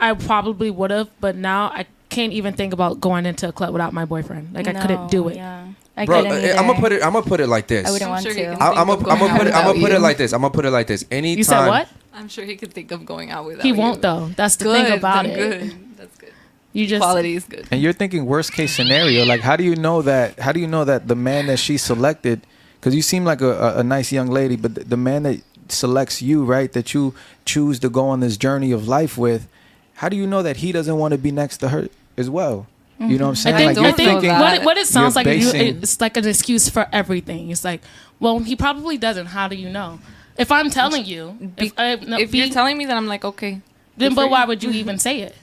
[0.01, 3.71] I probably would have, but now I can't even think about going into a club
[3.71, 4.53] without my boyfriend.
[4.53, 5.37] Like I couldn't do it.
[5.37, 7.03] Yeah, I Bro, couldn't eh, eh, I'm gonna put it.
[7.03, 7.87] I'm gonna put it like this.
[7.87, 8.45] I wouldn't I'm want sure he to.
[8.45, 9.53] can I, think I'm of gonna going I'm gonna put it.
[9.53, 10.33] I'm gonna put it like this.
[10.33, 11.05] I'm gonna put it like this.
[11.11, 11.37] Anytime.
[11.37, 11.89] You said what?
[12.13, 14.29] I'm sure he could think of going out without He won't though.
[14.35, 15.59] That's the Good, thing about then it.
[15.69, 15.97] Good.
[15.97, 16.33] That's good.
[16.73, 17.67] You just Quality is good.
[17.71, 19.25] And you're thinking worst case scenario.
[19.25, 20.39] Like, how do you know that?
[20.39, 22.41] How do you know that the man that she selected?
[22.79, 25.41] Because you seem like a, a, a nice young lady, but the, the man that
[25.69, 27.13] selects you, right, that you
[27.45, 29.47] choose to go on this journey of life with,
[29.95, 31.87] how do you know that he doesn't want to be next to her
[32.17, 32.67] as well?
[33.03, 33.11] Mm-hmm.
[33.11, 33.55] You know what I'm saying?
[33.55, 35.51] I think, like I you're think thinking, what, it, what it sounds you're like, you,
[35.51, 37.51] basing- it's like an excuse for everything.
[37.51, 37.81] It's like,
[38.19, 39.27] well, he probably doesn't.
[39.27, 39.99] How do you know?
[40.37, 43.23] If I'm telling you, if, I, no, if be- you're telling me that, I'm like,
[43.25, 43.61] okay.
[43.97, 44.47] then but why you.
[44.47, 44.77] would you mm-hmm.
[44.79, 45.35] even say it?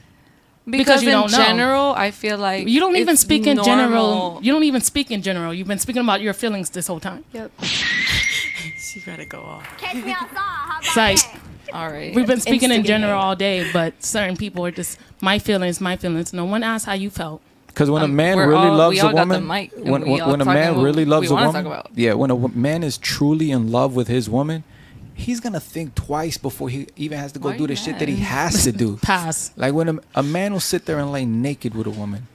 [0.68, 1.36] Because, you in don't know.
[1.38, 4.38] general, I feel like You don't even speak in general.
[4.42, 5.52] You don't even speak in general.
[5.54, 7.24] You've been speaking about your feelings this whole time.
[7.32, 7.52] Yep.
[8.76, 9.66] She gotta go off.
[9.80, 11.18] It's like
[11.72, 12.14] All right.
[12.14, 15.96] we've been speaking in general all day, but certain people are just my feelings, my
[15.96, 16.32] feelings.
[16.32, 17.40] No one asked how you felt.
[17.80, 20.28] Because when a Um, man really all- loves a all got the woman, when, when,
[20.28, 23.94] when a man really loves a woman, yeah, when a man is truly in love
[23.94, 24.64] with his woman,
[25.14, 28.06] he's gonna think twice before he even has to go Why do the shit that
[28.06, 28.96] he has to do.
[29.02, 29.52] Pass.
[29.56, 32.28] Like when a, a man will sit there and lay naked with a woman.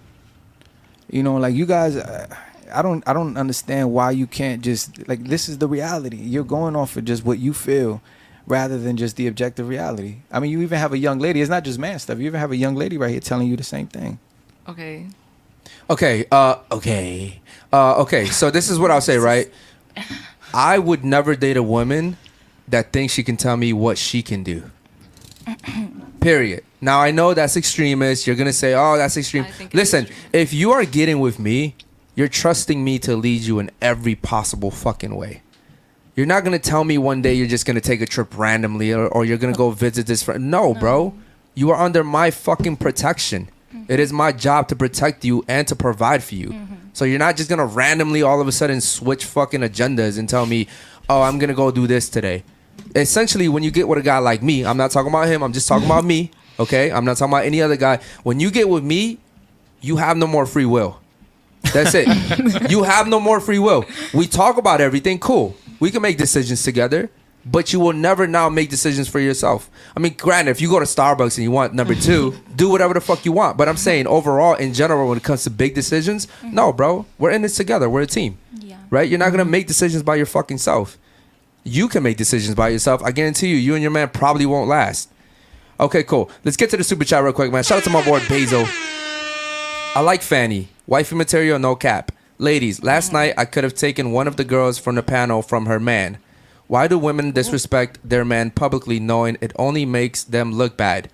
[1.12, 2.26] You know, like you guys, uh,
[2.74, 6.18] I don't, I don't understand why you can't just like this is the reality.
[6.18, 8.02] You're going off of just what you feel,
[8.48, 10.22] rather than just the objective reality.
[10.32, 11.40] I mean, you even have a young lady.
[11.40, 12.18] It's not just man stuff.
[12.18, 14.18] You even have a young lady right here telling you the same thing.
[14.68, 15.06] Okay.
[15.90, 16.26] Okay.
[16.32, 16.58] Uh.
[16.72, 17.42] Okay.
[17.72, 18.02] Uh.
[18.02, 18.26] Okay.
[18.26, 19.18] So this is what I'll say.
[19.18, 19.52] Right.
[20.54, 22.18] I would never date a woman
[22.68, 24.72] that thinks she can tell me what she can do.
[26.22, 26.64] Period.
[26.82, 28.26] Now I know that's extremist.
[28.26, 31.40] You're gonna say, "Oh, that's extreme." I think it's Listen, if you are getting with
[31.40, 31.76] me,
[32.16, 35.42] you're trusting me to lead you in every possible fucking way.
[36.16, 39.08] You're not gonna tell me one day you're just gonna take a trip randomly or,
[39.08, 40.50] or you're gonna go visit this friend.
[40.50, 41.14] No, bro.
[41.54, 43.50] You are under my fucking protection.
[43.88, 46.50] It is my job to protect you and to provide for you.
[46.50, 46.76] Mm-hmm.
[46.94, 50.46] So you're not just gonna randomly all of a sudden switch fucking agendas and tell
[50.46, 50.68] me,
[51.10, 52.44] oh, I'm gonna go do this today.
[52.96, 55.44] Essentially, when you get with a guy like me, I'm not talking about him.
[55.44, 56.32] I'm just talking about me.
[56.58, 58.00] Okay, I'm not talking about any other guy.
[58.24, 59.18] When you get with me,
[59.82, 61.02] you have no more free will.
[61.74, 62.08] That's it.
[62.72, 63.84] you have no more free will.
[64.14, 65.20] We talk about everything.
[65.20, 65.54] Cool.
[65.82, 67.10] We can make decisions together.
[67.46, 69.70] But you will never now make decisions for yourself.
[69.96, 72.94] I mean, granted, if you go to Starbucks and you want number two, do whatever
[72.94, 73.56] the fuck you want.
[73.58, 76.56] But I'm saying overall, in general, when it comes to big decisions, mm-hmm.
[76.56, 77.90] no, bro, we're in this together.
[77.90, 78.78] We're a team, Yeah.
[78.90, 79.08] right?
[79.08, 79.52] You're not gonna mm-hmm.
[79.52, 80.98] make decisions by your fucking self.
[81.64, 83.04] You can make decisions by yourself.
[83.04, 85.10] I guarantee you, you and your man probably won't last.
[85.80, 86.32] Okay, cool.
[86.44, 87.64] Let's get to the super chat real quick, man.
[87.64, 88.66] Shout out to my boy Basil.
[89.96, 90.70] I like Fanny.
[90.88, 92.12] Wifey material, no cap.
[92.38, 93.16] Ladies, last mm-hmm.
[93.16, 96.18] night I could have taken one of the girls from the panel from her man.
[96.68, 101.10] Why do women disrespect their man publicly knowing it only makes them look bad?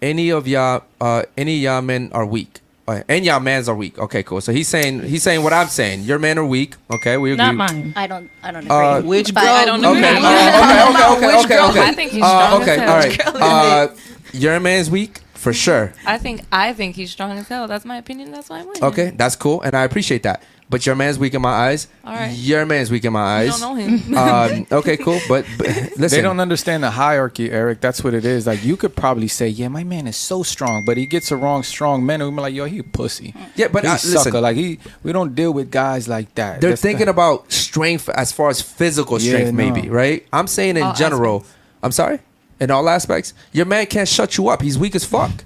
[0.00, 2.60] Any of y'all uh any y'all men are weak.
[2.88, 3.96] Uh, and y'all mans are weak.
[3.96, 4.40] Okay, cool.
[4.40, 6.00] So he's saying he's saying what I'm saying.
[6.02, 6.74] Your men are weak.
[6.90, 7.44] Okay, we agree.
[7.46, 7.92] Not mine.
[7.94, 8.28] I don't.
[8.42, 8.76] I don't agree.
[8.76, 9.52] Uh, Which But- girl?
[9.54, 10.16] I don't Okay.
[10.16, 10.26] agree.
[10.26, 11.14] uh, okay.
[11.14, 11.16] Okay.
[11.16, 11.26] Okay.
[11.36, 11.56] Which Okay.
[11.56, 11.68] girl?
[11.70, 11.80] Okay.
[11.80, 12.72] I think he's Uh, strong okay.
[12.72, 12.96] as hell.
[12.96, 13.34] right.
[13.34, 13.86] Which Uh,
[14.32, 15.92] your man's weak for sure.
[16.06, 17.68] I think I think he's strong as hell.
[17.68, 18.32] That's my opinion.
[18.32, 18.82] That's why I'm winning.
[18.84, 20.42] Okay, that's cool, and I appreciate that.
[20.72, 21.86] But your man's weak in my eyes.
[22.04, 22.32] All right.
[22.34, 23.60] Your man's weak in my You eyes.
[23.60, 24.14] don't know him.
[24.16, 25.20] um, okay, cool.
[25.28, 25.66] But, but
[25.96, 27.80] listen, They don't understand the hierarchy, Eric.
[27.80, 28.46] That's what it is.
[28.46, 31.36] Like you could probably say, "Yeah, my man is so strong," but he gets the
[31.36, 33.98] wrong strong men, and we're like, "Yo, he a pussy." Yeah, but He's uh, a
[33.98, 34.18] sucker.
[34.40, 34.42] listen.
[34.42, 36.60] Like he, we don't deal with guys like that.
[36.60, 39.70] they're That's the- thinking about strength as far as physical Yeah, strength, no.
[39.70, 40.26] maybe, right?
[40.32, 41.36] I'm saying in All general.
[41.40, 41.56] aspects.
[41.84, 42.18] I'm sorry.
[42.60, 44.62] In all aspects, your man can't shut you up.
[44.62, 45.44] He's weak as fuck.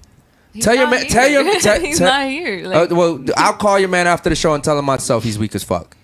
[0.56, 1.06] He's tell your man.
[1.06, 1.44] Tell your.
[1.80, 2.72] He's not here.
[2.72, 5.54] Uh, well, I'll call your man after the show and tell him myself he's weak
[5.54, 5.96] as fuck.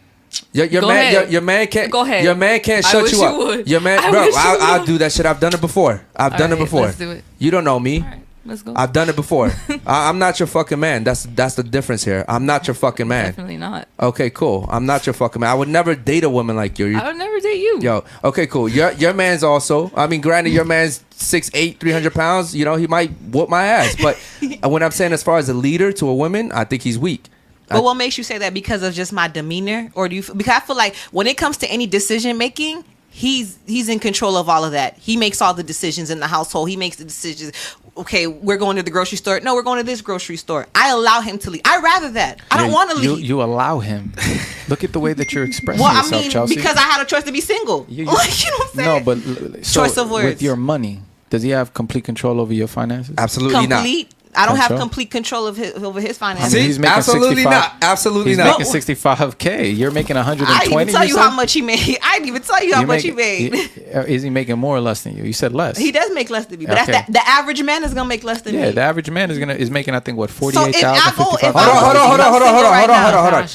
[0.53, 1.91] Your, your man, your, your man can't.
[1.91, 2.24] Go ahead.
[2.24, 3.37] Your man can't shut you you up.
[3.37, 3.69] would.
[3.69, 4.24] Your man, I bro.
[4.24, 5.27] you I'll, I'll do that shit.
[5.27, 6.05] I've done it before.
[6.16, 6.91] I've All done it before.
[6.93, 7.24] do it.
[7.39, 8.01] You don't know me.
[8.01, 8.73] right, let's go.
[8.77, 9.51] I've done it before.
[9.86, 11.05] I, I'm not your fucking man.
[11.05, 12.24] That's that's the difference here.
[12.28, 13.27] I'm not your fucking man.
[13.27, 13.89] Definitely not.
[14.01, 14.66] Okay, cool.
[14.70, 15.51] I'm not your fucking man.
[15.51, 16.86] I would never date a woman like you.
[16.86, 17.81] You- I would never date you.
[17.81, 18.69] Yo, okay, cool.
[18.69, 19.90] Your your man's also.
[19.94, 22.55] I mean, granted, your man's six eight, three hundred pounds.
[22.55, 23.97] You know, he might whoop my ass.
[24.01, 24.16] But
[24.70, 27.28] when I'm saying as far as a leader to a woman, I think he's weak.
[27.69, 30.23] But what makes you say that because of just my demeanor, or do you?
[30.23, 34.36] Because I feel like when it comes to any decision making, he's he's in control
[34.36, 34.98] of all of that.
[34.98, 36.69] He makes all the decisions in the household.
[36.69, 37.52] He makes the decisions.
[37.94, 39.39] Okay, we're going to the grocery store.
[39.40, 40.66] No, we're going to this grocery store.
[40.74, 41.60] I allow him to leave.
[41.66, 42.40] I rather that.
[42.51, 43.24] I don't want to you, leave.
[43.27, 44.14] You allow him.
[44.69, 46.55] Look at the way that you're expressing well, I yourself, mean, Chelsea.
[46.56, 47.85] because I had a choice to be single.
[47.90, 48.98] You- you- like, you know what I'm saying?
[48.98, 50.24] no, but l- l- so Choice of words.
[50.24, 53.14] with your money, does he have complete control over your finances?
[53.19, 53.82] Absolutely not.
[53.82, 54.10] complete.
[54.34, 56.54] I don't have complete control of his over his I finances.
[56.54, 57.74] mean, he's making absolutely 65 not.
[57.82, 58.59] Absolutely He's not.
[58.59, 59.76] making 65k.
[59.76, 60.50] You're making 120.
[60.56, 61.98] I didn't even tell you how much he made.
[62.02, 63.70] I didn't even tell you how You much make- he made.
[63.94, 65.24] uh, is he making more or less than you?
[65.24, 65.76] You said less.
[65.76, 66.92] He does make less than me, but Okay.
[66.92, 68.66] that's the, the average man is gonna make less than yeah, me.
[68.68, 71.40] Yeah, the average man is gonna is making I think what 48,000, I go- if
[71.40, 71.56] 55,000.
[71.56, 73.32] I Hold on, hold on, hold on, hold on, hold on, hold on, hold on,
[73.34, 73.50] hold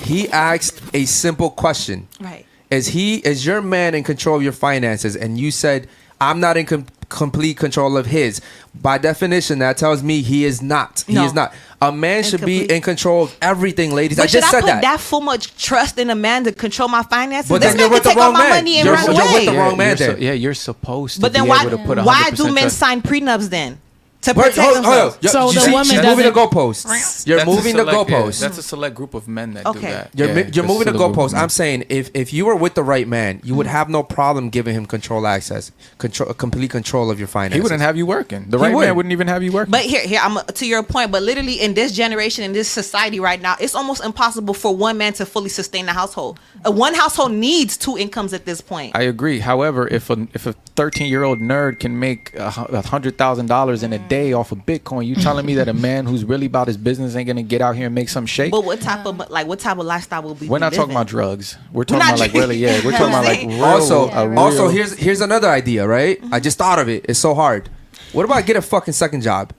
[0.00, 0.04] on.
[0.06, 2.08] He asked a simple question.
[2.20, 2.46] Right.
[2.70, 5.16] Is he is your man in control of your finances?
[5.16, 5.88] And you said
[6.20, 8.40] I'm not in com- complete control of his.
[8.80, 11.04] By definition, that tells me he is not.
[11.06, 11.52] He is not.
[11.80, 14.18] A man should be in control of everything, ladies.
[14.18, 14.82] But I should just I said put that.
[14.82, 15.00] that.
[15.00, 17.48] full much trust in a man to control my finances?
[17.48, 18.50] But this then you're man with take all my man.
[18.50, 19.32] money and You're- run you're away.
[19.34, 21.70] with the wrong man You're so- yeah, you're supposed to but then be why able
[21.70, 22.78] to put why do men trust.
[22.78, 23.78] sign prenups then?
[24.22, 25.18] To Wait, protect hold, hold on.
[25.20, 27.26] You're, So you the see, woman you're moving the doesn't- goalposts.
[27.26, 28.40] You're That's a moving the select- yeah, goalposts.
[28.40, 29.78] that's a select group of men that Okay.
[29.80, 30.10] do that.
[30.12, 31.34] You're, Yeah, you're moving the select goalposts.
[31.34, 34.50] I'm saying if if you were with the right man, you would have no problem
[34.50, 37.54] giving him control access, control, complete control of your finances.
[37.58, 38.46] He wouldn't have you working.
[38.48, 38.86] The He right would.
[38.86, 39.70] man wouldn't even have you working.
[39.70, 41.12] But here, here, I'm to your point.
[41.12, 44.98] But literally, in this generation, in this society right now, it's almost impossible for one
[44.98, 46.40] man to fully sustain the household.
[46.66, 48.96] Uh, one household needs two incomes at this point.
[48.96, 49.38] I agree.
[49.38, 53.46] However, if a if a 13 year old nerd can make a a hundred thousand
[53.46, 56.46] dollars in a day off of Bitcoin, you telling me that a man who's really
[56.46, 58.50] about his business ain't gonna get out here and make some shake?
[58.50, 60.48] But what type of like what type of lifestyle will be?
[60.48, 61.56] We're not talking about drugs.
[61.72, 62.80] We're talking not about like really, yeah.
[62.84, 66.20] We're talking about like real, also, a real, also here's here's another idea, right?
[66.20, 66.34] Mm-hmm.
[66.34, 67.06] I just thought of it.
[67.08, 67.68] It's so hard.
[68.12, 69.52] What about get a fucking second job?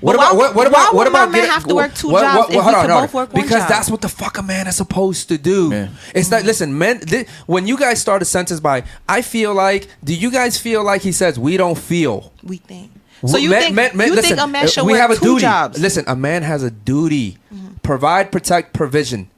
[0.00, 2.08] What But about why- what, what about what about man get have to work two
[2.08, 3.20] what- jobs what- if we hold on, could hold both on.
[3.20, 3.68] work one Because job?
[3.68, 5.68] that's what the fuck a man is supposed to do.
[5.70, 5.88] Yeah.
[6.14, 7.00] It's like listen, men.
[7.00, 10.82] Th- when you guys start a sentence by "I feel like," do you guys feel
[10.84, 12.32] like he says we don't feel?
[12.42, 12.92] We think.
[13.26, 15.00] So you Men- think men- men- you listen, think a man uh, should we work
[15.02, 15.40] have a two duty.
[15.42, 15.74] jobs?
[15.76, 15.82] Mm-hmm.
[15.82, 17.38] Listen, a man has a duty.
[17.82, 19.28] Provide, protect, provision.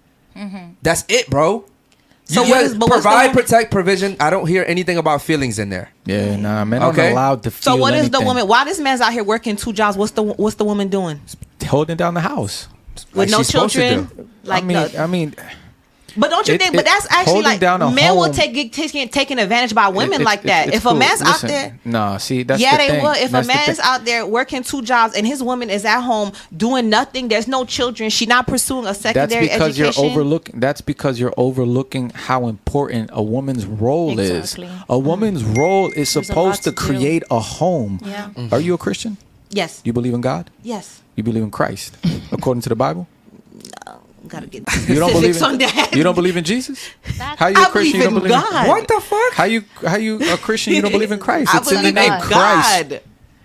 [0.82, 1.64] That's it, bro.
[2.24, 4.16] So You what is- but what's the provide, protect, provision.
[4.20, 5.90] I don't hear anything about feelings in there.
[6.06, 7.02] yeah, nah, men Okay.
[7.02, 8.46] aren't allowed to feel So what is the woman?
[8.46, 9.96] Why this man's out here working two jobs?
[9.96, 11.20] What's the what's the woman doing
[11.66, 12.68] holding down the house?
[13.12, 14.10] Like with no she's supposed to children?
[14.16, 14.28] do.
[14.44, 15.34] Like I mean, the- I mean,
[16.16, 16.74] But don't you It- think?
[16.74, 19.88] it- but that's actually like down a men will take get taken taken advantage by
[19.88, 20.68] women it- it- like that.
[20.68, 20.98] it's if a cool.
[20.98, 23.02] man's out there, nah, see, that's yeah, the they thing.
[23.02, 23.12] will.
[23.12, 23.86] If That's a the man's thing.
[23.86, 27.64] out there working two jobs and his woman is at home doing nothing, there's no
[27.64, 28.10] children.
[28.10, 30.02] She not pursuing a secondary That's secondary because education.
[30.04, 30.60] you're overlooking.
[30.60, 34.66] That's because you're overlooking how important a woman's role Exactly.
[34.66, 34.72] is.
[34.88, 35.02] A mm.
[35.02, 38.00] woman's role is There's supposed to to create a home.
[38.04, 38.28] Yeah.
[38.50, 39.16] Are you a Christian?
[39.50, 40.50] yes, Do You believe in God?
[40.62, 41.00] yes.
[41.16, 41.94] You believe in Christ,
[42.32, 43.06] according to the Bible?
[44.32, 45.94] Gotta get You don't believe specifics on in that.
[45.94, 46.78] you don't believe in Jesus?
[47.18, 47.72] How you I a Christian?
[47.72, 48.68] believe you don't in believe God.
[48.68, 49.32] What the fuck?
[49.34, 50.72] How you how you a Christian?
[50.74, 51.54] You don't believe in Christ?
[51.54, 52.88] I It's in the believe name in Christ.
[52.90, 53.00] God.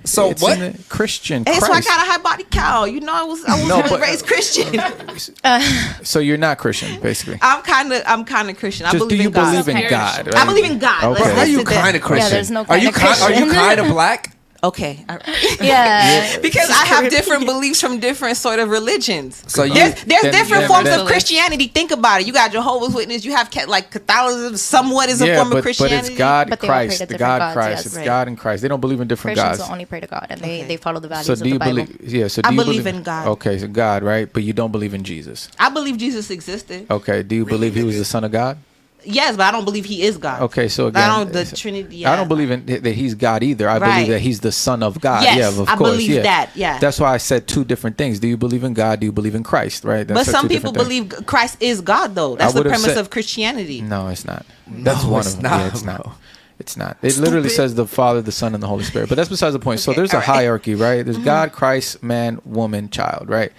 [0.06, 0.58] So It's what?
[0.58, 2.86] in the Christian That's why I got a high body cow.
[2.86, 4.80] You know, I was I was No, but- raised uh, Christian.
[6.04, 7.40] So you're not Christian, basically.
[7.42, 8.86] I'm kind of I'm kind of Christian.
[8.86, 9.66] I Just do believe you in God.
[9.66, 10.34] believe in God?
[10.34, 11.04] I believe in God.
[11.04, 11.24] Okay.
[11.24, 11.84] Let's- are you let's sit there.
[11.84, 12.32] kind of Christian?
[12.32, 14.37] there's no are you kinda ki- Are you kind of black?
[14.64, 15.06] Okay.
[15.08, 15.62] all right.
[15.62, 16.40] Yeah.
[16.42, 19.44] because I have different beliefs from different sort of religions.
[19.48, 21.68] So you- there's, there's Then- different then- forms then- of Christianity.
[21.68, 22.28] Think about it.
[22.28, 23.24] You got Jehovah's Witness.
[23.26, 24.58] You have like Catholicism.
[24.58, 26.08] Somewhat is a yeah, form but, of but Christianity.
[26.10, 27.70] it's God, But they all pray Christ, to the God, gods, Christ.
[27.70, 27.86] yes.
[27.86, 28.06] It's Right.
[28.06, 28.62] God and Christ.
[28.62, 29.70] They don't believe in different Christians gods.
[29.70, 31.50] will only pray to God, and they, they follow the values So of do the
[31.52, 31.74] you Bible.
[31.86, 31.98] believe?
[32.02, 32.28] Yeah.
[32.28, 33.28] So I do you believe in God.
[33.28, 34.32] Okay, so God, right?
[34.32, 35.50] But you don't believe in Jesus.
[35.60, 36.88] I believe Jesus existed.
[36.90, 37.24] Okay.
[37.24, 38.58] Do you believe he was the Son of God?
[39.03, 40.41] Yes, but I don't believe he is God.
[40.44, 42.06] Okay, so again, I don't the Trinity.
[42.06, 43.69] I don't believe in that he's God either.
[43.69, 43.94] I Right.
[43.95, 45.24] believe that he's the Son of God.
[45.24, 45.91] Yes, yeah, of I course.
[45.91, 46.22] believe yeah.
[46.24, 46.78] that, yeah.
[46.80, 48.19] That's why I said two different things.
[48.19, 48.99] Do you believe in God?
[48.99, 49.84] Do you believe in Christ?
[49.86, 50.06] Right.
[50.06, 51.07] But some people different things.
[51.14, 52.36] believe Christ is God, though.
[52.36, 53.82] That's the premise said- of Christianity.
[53.82, 54.45] No, it's not.
[54.68, 55.41] That's No, one of them.
[55.44, 56.18] not, Yeah, it's not.
[56.60, 56.98] It's not.
[57.03, 59.10] It literally says the Father, the Son, and the Holy Spirit.
[59.10, 59.80] But that's besides the point.
[59.80, 60.26] so there's a all right.
[60.26, 61.06] hierarchy, right?
[61.06, 61.24] There's Mhm.
[61.24, 63.52] God, Christ, man, woman, child, right?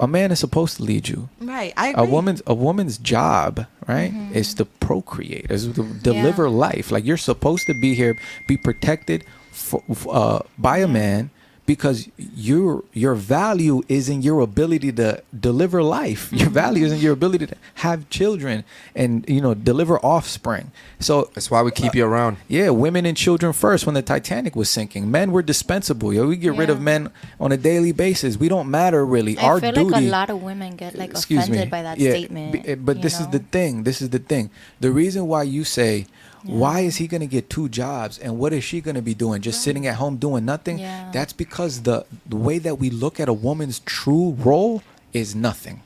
[0.00, 1.28] A man is supposed to lead you.
[1.40, 2.10] Right, I A agree.
[2.12, 6.90] woman's a woman's job, right, is to procreate, is to deliver life.
[6.90, 8.16] Like you're supposed to be here,
[8.48, 11.30] be protected for, uh, by a man
[11.66, 16.30] because your your value is in your ability to deliver life.
[16.32, 18.64] Your value is in your ability to have children
[18.94, 20.72] and you know deliver offspring.
[21.00, 22.36] So that's why we keep you around.
[22.48, 23.86] Yeah, women and children first.
[23.86, 26.12] When the Titanic was sinking, men were dispensable.
[26.12, 27.10] Yo, we get rid of men
[27.40, 28.36] on a daily basis.
[28.36, 29.38] We don't matter really.
[29.38, 29.90] I Our feel duty.
[29.90, 31.64] like a lot of women get like offended me.
[31.66, 32.68] by that Yeah, statement.
[32.68, 33.84] eh, But this is the thing.
[33.84, 34.50] This is the thing.
[34.80, 36.06] The reason why you say,
[36.44, 39.14] why is he going to get two jobs and what is she going to be
[39.14, 39.42] doing?
[39.42, 40.78] Just sitting at home doing nothing?
[40.78, 41.10] Yeah.
[41.12, 45.82] That's because the, the way that we look at a woman's true role is nothing.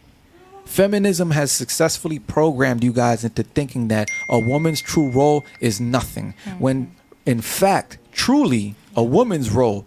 [0.64, 6.35] Feminism has successfully programmed you guys into thinking that a woman's true role is nothing.
[6.44, 6.59] Mm-hmm.
[6.59, 6.94] When
[7.24, 9.86] in fact, truly, a woman's role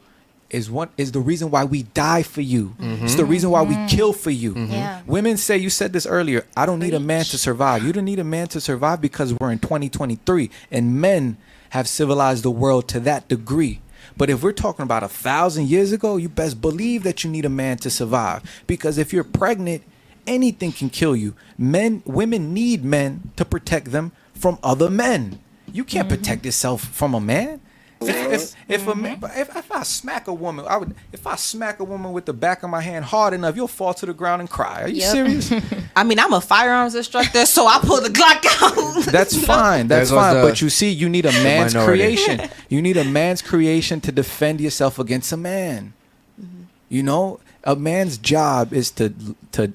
[0.51, 2.75] is what is the reason why we die for you.
[2.79, 3.05] Mm-hmm.
[3.05, 3.87] It's the reason why we mm-hmm.
[3.87, 4.53] kill for you.
[4.53, 4.73] Mm-hmm.
[4.73, 5.01] Yeah.
[5.07, 7.83] Women say you said this earlier, I don't need a man to survive.
[7.83, 11.37] You don't need a man to survive because we're in 2023 and men
[11.69, 13.81] have civilized the world to that degree.
[14.17, 17.45] But if we're talking about a thousand years ago, you best believe that you need
[17.45, 18.63] a man to survive.
[18.67, 19.83] Because if you're pregnant,
[20.27, 21.33] anything can kill you.
[21.57, 25.39] Men, women need men to protect them from other men.
[25.71, 27.60] You can't protect yourself from a man.
[28.01, 29.25] If, if, if a mm-hmm.
[29.39, 30.95] if, if I smack a woman, I would.
[31.11, 33.93] If I smack a woman with the back of my hand hard enough, you'll fall
[33.95, 34.83] to the ground and cry.
[34.83, 35.11] Are you Yep.
[35.11, 35.53] serious?
[35.95, 39.05] I mean, I'm a firearms instructor, so I pull the Glock out.
[39.11, 39.87] That's fine.
[39.87, 40.43] That's There goes fine.
[40.43, 42.01] but you see, you need a man's minority.
[42.03, 42.49] creation.
[42.69, 45.93] You need a man's creation to defend yourself against a man.
[46.41, 46.63] Mm-hmm.
[46.89, 49.13] You know, a man's job is to
[49.51, 49.73] to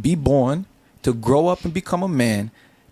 [0.00, 0.66] be born,
[1.02, 2.50] to grow up and become a man,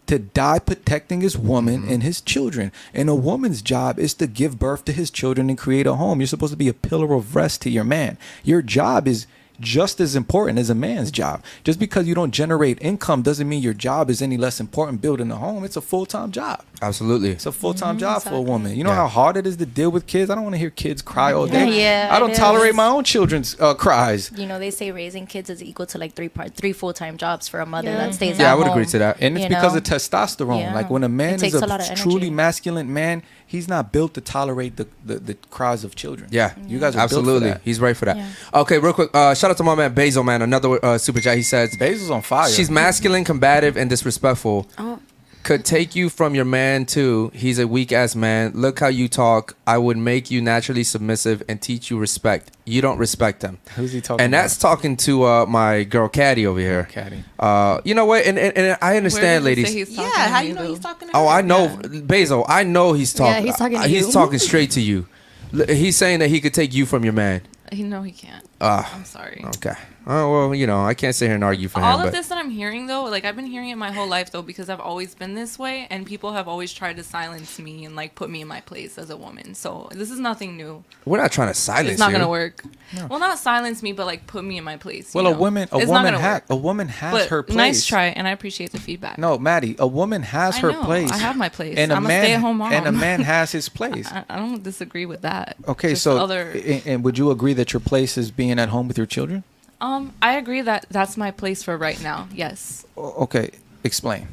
[0.08, 1.92] to die protecting his woman mm-hmm.
[1.92, 2.72] and his children.
[2.92, 6.20] And a woman's job is to give birth to his children and create a home.
[6.20, 8.18] You're supposed to be a pillar of rest to your man.
[8.42, 9.26] Your job is
[9.60, 11.42] just as important as a man's job.
[11.64, 15.30] Just because you don't generate income doesn't mean your job is any less important building
[15.30, 15.64] a home.
[15.64, 16.62] It's a full-time job.
[16.80, 17.30] Absolutely.
[17.30, 18.76] It's a full-time Mm-hmm, job for a woman.
[18.76, 18.96] You know Yeah.
[18.96, 20.30] how hard it is to deal with kids?
[20.30, 21.80] I don't want to hear kids cry all day.
[21.82, 22.76] Yeah, I don't tolerate is.
[22.76, 24.30] my own children's uh, cries.
[24.36, 27.16] You know, they say raising kids is equal to like three part, three full time
[27.16, 27.98] jobs for a mother Yeah.
[27.98, 28.38] that stays.
[28.38, 29.16] Yeah, at I would home, agree to that.
[29.20, 29.78] And it's you because know?
[29.78, 30.60] of testosterone.
[30.60, 30.74] Yeah.
[30.74, 34.76] Like when a man is a, a truly masculine man, he's not built to tolerate
[34.76, 36.28] the, the, the cries of children.
[36.30, 37.48] Yeah, You guys are built for absolutely.
[37.48, 37.60] that.
[37.64, 38.16] He's right for that.
[38.16, 38.28] Yeah.
[38.62, 39.10] Okay, real quick.
[39.12, 40.42] Uh, shout out to my man Basil, man.
[40.42, 41.36] Another uh, super chat.
[41.36, 42.48] He says Basil's on fire.
[42.48, 44.68] she's masculine, combative, and disrespectful.
[44.78, 45.00] Oh.
[45.42, 47.30] Could take you from your man too.
[47.34, 48.52] He's a weak ass man.
[48.54, 49.56] Look how you talk.
[49.66, 52.50] I would make you naturally submissive and teach you respect.
[52.66, 53.58] You don't respect him.
[53.76, 56.84] Who's he talking And that's talking to uh, my girl Caddy over here.
[56.90, 57.24] Caddy.
[57.38, 58.26] Uh, you know what?
[58.26, 59.88] And, and, and I understand, Where did he ladies.
[59.88, 61.28] say he's talking yeah, to how you know he's talking to Oh.
[61.28, 62.44] I know, Basil.
[62.48, 63.46] I know he's talking.
[63.46, 63.72] Yeah, talking.
[63.72, 65.06] he's talking to uh, He's talking straight to you.
[65.68, 67.40] He's saying that he could take you from your man.
[67.72, 68.44] He, no, he can't.
[68.60, 69.42] Ah, I'm sorry.
[69.56, 69.74] okay.
[70.10, 72.00] Oh well, you know, I can't sit here and argue for All him.
[72.00, 74.30] of But this that I'm hearing though, like I've been hearing it my whole life
[74.32, 77.84] though because I've always been this way and people have always tried to silence me
[77.84, 79.54] and like put me in my place as a woman.
[79.54, 80.82] So this is nothing new.
[81.04, 82.16] we're not trying to silence it's not you.
[82.16, 82.64] gonna work.
[83.10, 85.14] Well, not silence me, but like put me in my place.
[85.14, 85.38] you Well, a know?
[85.40, 86.44] woman, a It's not woman, gonna ha- work.
[86.48, 87.56] a woman has But her place.
[87.56, 89.18] nice try, and I appreciate the feedback.
[89.18, 91.12] No, Maddie, a woman has I her know, place.
[91.12, 91.76] I have my place.
[91.76, 92.72] And a I'm a man, stay-at-home mom.
[92.72, 94.10] And a man has his place.
[94.10, 95.56] I, I don't disagree with that.
[95.68, 96.50] Okay, Just so other.
[96.52, 99.44] and, and would you agree that your place is being at home with your children?
[99.80, 102.28] Um, I agree that that's my place for right now.
[102.34, 103.50] Yes, Okay,
[103.84, 104.26] explain.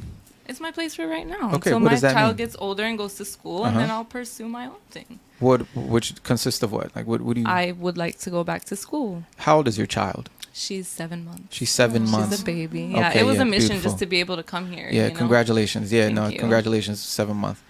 [0.48, 1.46] it's my place for right now.
[1.54, 2.36] Okay, until what my does that child mean?
[2.38, 3.68] gets older and goes to school, Uh-huh.
[3.70, 5.20] and then I'll pursue my own thing.
[5.38, 6.94] What which consists of what?
[6.96, 7.20] Like what?
[7.20, 7.46] What do you?
[7.46, 9.22] I would like to go back to school.
[9.36, 10.30] how old is your child?
[10.52, 11.54] She's seven months.
[11.54, 12.40] She's seven She's months.
[12.40, 12.80] a baby.
[12.84, 13.90] Yeah, Okay, it was yeah, a mission beautiful.
[13.90, 14.88] just to be able to come here.
[14.90, 15.18] Yeah, you know?
[15.18, 15.92] congratulations.
[15.92, 16.38] Yeah, Thank no, you.
[16.38, 16.98] congratulations.
[17.00, 17.60] Seven months.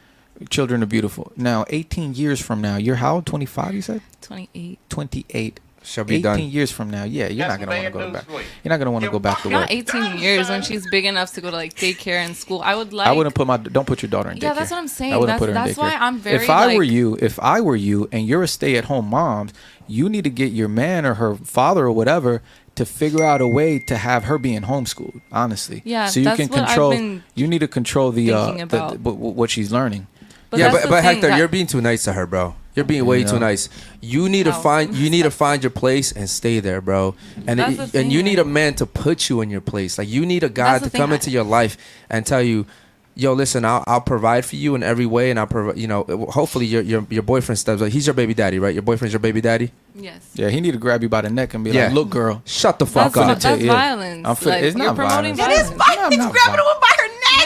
[0.51, 1.32] Children are beautiful.
[1.36, 3.27] Now, 18 years from now, you're how old?
[3.27, 4.03] 25, you said?
[4.20, 4.78] 28.
[4.89, 5.59] 28.
[5.87, 6.41] She'll be 18 done.
[6.41, 8.25] years from now, yeah, you're not going to want to go back.
[8.65, 9.53] You're not going to want to go back to work.
[9.53, 9.71] Not work.
[9.71, 12.61] 18 years when she's big enough to go to like daycare and school.
[12.65, 13.07] I would like.
[13.07, 14.43] I wouldn't put my don't put your daughter in daycare.
[14.43, 15.13] Yeah, that's what I'm saying.
[15.13, 16.01] I wouldn't That's- put her in that's daycare.
[16.01, 19.07] why I'm very, If I were you, if I were you, and you're a stay-at-home
[19.07, 19.51] mom,
[19.87, 22.43] you need to get your man or her father or whatever
[22.75, 25.21] to figure out a way to have her being homeschooled.
[25.33, 26.91] Honestly, Yeah, So you that's can what I've control.
[26.91, 30.09] been You need to control the uh the, the, what- what she's learning.
[30.51, 32.55] But yeah, but, but Hector, you're being too nice to her, bro.
[32.77, 33.69] You're being way You too nice.
[34.01, 34.61] You need to How?
[34.61, 37.15] find you need to find your place and stay there, bro.
[37.47, 39.51] And That's it- the and thing, you need a like- man to put you in
[39.51, 39.97] your place.
[39.98, 41.77] Like you need a guy That's to the come thing, into your life
[42.11, 42.66] and tell you,
[43.15, 45.78] "Yo, listen, I'll, I'll provide for you in every way, and I'll provide.
[45.78, 47.81] You know, hopefully your your your boyfriend steps.
[47.81, 48.74] Like, he's your baby daddy, right?
[48.74, 49.73] Your boyfriend's your baby daddy.
[49.98, 50.20] Yes.
[50.35, 51.86] Yeah, he need to grab you by the neck and be Yeah.
[51.86, 53.73] like, "Look, girl, Shut the That's, fuck finna up." tell that's you, yeah.
[53.73, 54.27] violence.
[54.28, 55.70] I'm finna- like, it's you're not promoting violence.
[55.70, 56.15] violence.
[56.15, 56.95] He's grabbing a woman by her neck.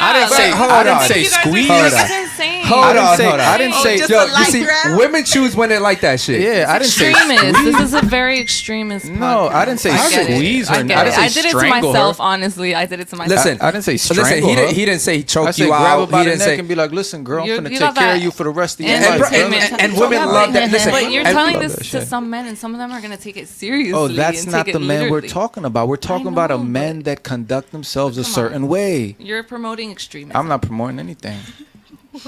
[0.00, 0.50] I didn't say.
[0.50, 1.68] hold I didn't say You guys are- squeeze.
[1.68, 2.30] Hold on.
[2.70, 3.24] Hold I didn't on, say.
[3.24, 3.40] hold on.
[3.40, 3.96] I didn't Oh, say.
[3.98, 6.40] Yo, you see, women choose when they like that shit.
[6.40, 7.64] Yeah, I didn't say extremist.
[7.64, 9.06] This is a very extremist.
[9.10, 10.06] No, I didn't say podcast.
[10.06, 10.34] I get it.
[10.36, 10.80] squeeze I her.
[10.80, 12.20] I didn't say I did it to myself.
[12.20, 13.44] Honestly, I did it to myself.
[13.44, 14.16] Listen, I didn't say listen.
[14.24, 14.74] strangle He didn't.
[14.74, 16.06] He didn't say choke I said you grab out.
[16.06, 16.58] her by he the didn't neck say.
[16.60, 18.86] and be like, "Listen, girl, I'm gonna take care of you for the rest of
[18.86, 20.70] your and- And, life." and, brother." and, and type women love that.
[20.70, 23.16] Listen, But you're telling this oh, to some men, and some of them are gonna
[23.16, 23.92] take it seriously.
[23.92, 25.88] Oh, that's not the it men we're talking about.
[25.88, 29.16] We're talking about a know, men that conduct themselves a certain way.
[29.18, 30.36] You're promoting extremism.
[30.36, 31.38] I'm not promoting anything.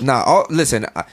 [0.01, 1.05] Nah, all, listen, I,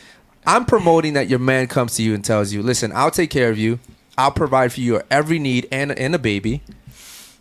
[0.45, 3.49] I'm promoting that your man comes to you and tells you, listen, I'll take care
[3.49, 3.79] of you.
[4.15, 6.61] I'll provide for your every need and, and a baby,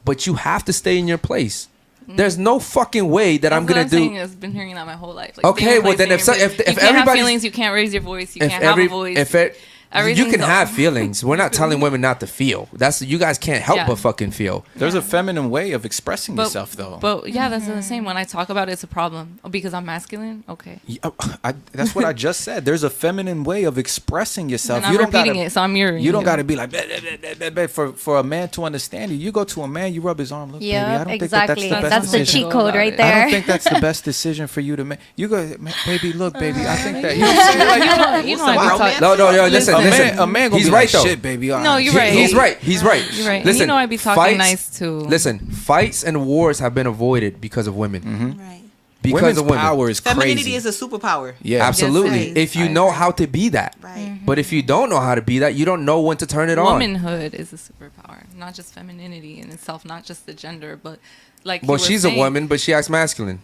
[0.06, 1.68] but you have to stay in your place.
[2.06, 4.14] There's no fucking way that I'm gonna what I'm saying.
[4.14, 4.20] do.
[4.22, 5.36] I've been hearing that my whole life.
[5.36, 7.18] Like, Okay, stay in your well, then if so- if- if you can't have everybody's-
[7.18, 8.34] feelings, you can't raise your voice.
[8.34, 9.18] You can't every have a voice.
[9.18, 9.60] if it,
[9.94, 11.24] you can all- have feelings.
[11.24, 12.68] We're not telling women not to feel.
[12.72, 13.86] That's you guys can't help Yeah.
[13.86, 14.64] but fucking feel.
[14.76, 16.98] There's a feminine way of expressing But- yourself, though.
[17.00, 18.04] But yeah, that's the same.
[18.04, 20.44] When I talk about it, it's a problem Oh, because I'm masculine.
[20.48, 22.64] Okay, Yeah, oh, I, that's what I just said.
[22.64, 24.78] There's a feminine way of expressing yourself.
[24.78, 26.02] and I'm you don't repeating gotta, it, so I'm mirroring.
[26.04, 28.22] You don't got to be like "Bleh, bleh, bleh, bleh, bleh, bleh," for for a
[28.22, 29.18] man to understand you.
[29.18, 30.52] You go to a man, you rub his arm.
[30.52, 31.68] Look, baby, I don't exactly.
[31.70, 33.14] think that that's the best That's the cheat code right there.
[33.16, 34.98] I don't think that's the best decision for you to make.
[35.16, 35.56] You go,
[35.86, 36.12] baby.
[36.12, 36.60] Look, baby.
[36.66, 37.68] I think that uh, you know what I'm saying.
[37.68, 38.78] Like, you know, you know, Some I be romance?
[38.78, 39.00] talking.
[39.00, 40.06] No, no, yo, listen, a listen.
[40.06, 41.08] man, a man gonna He's be right like, though.
[41.08, 41.50] Shit, baby.
[41.50, 42.12] all No, you're He- right.
[42.12, 42.58] He's right.
[42.58, 43.12] He's right.
[43.12, 43.36] You're right.
[43.36, 44.98] And Listen, you know I be talking fights- nice too.
[45.00, 48.02] Listen, fights and wars have been avoided because of women.
[48.02, 48.40] Mm-hmm.
[48.40, 48.54] Right.
[49.00, 49.58] Because Women's of women.
[49.60, 50.54] power is Femininity crazy.
[50.56, 51.34] is a superpower.
[51.40, 52.18] yeah, Absolutely.
[52.18, 52.44] Yes, it is.
[52.50, 53.76] if you I know how to be that.
[53.80, 53.96] Right.
[53.96, 54.24] Mm-hmm.
[54.26, 56.50] But if you don't know how to be that, you don't know when to turn
[56.50, 56.64] it on.
[56.80, 60.98] Womanhood is a superpower, not just femininity in itself, not just the gender, but
[61.44, 61.62] like.
[61.62, 62.16] you Well, were she's saying.
[62.16, 63.38] a woman, but she acts masculine.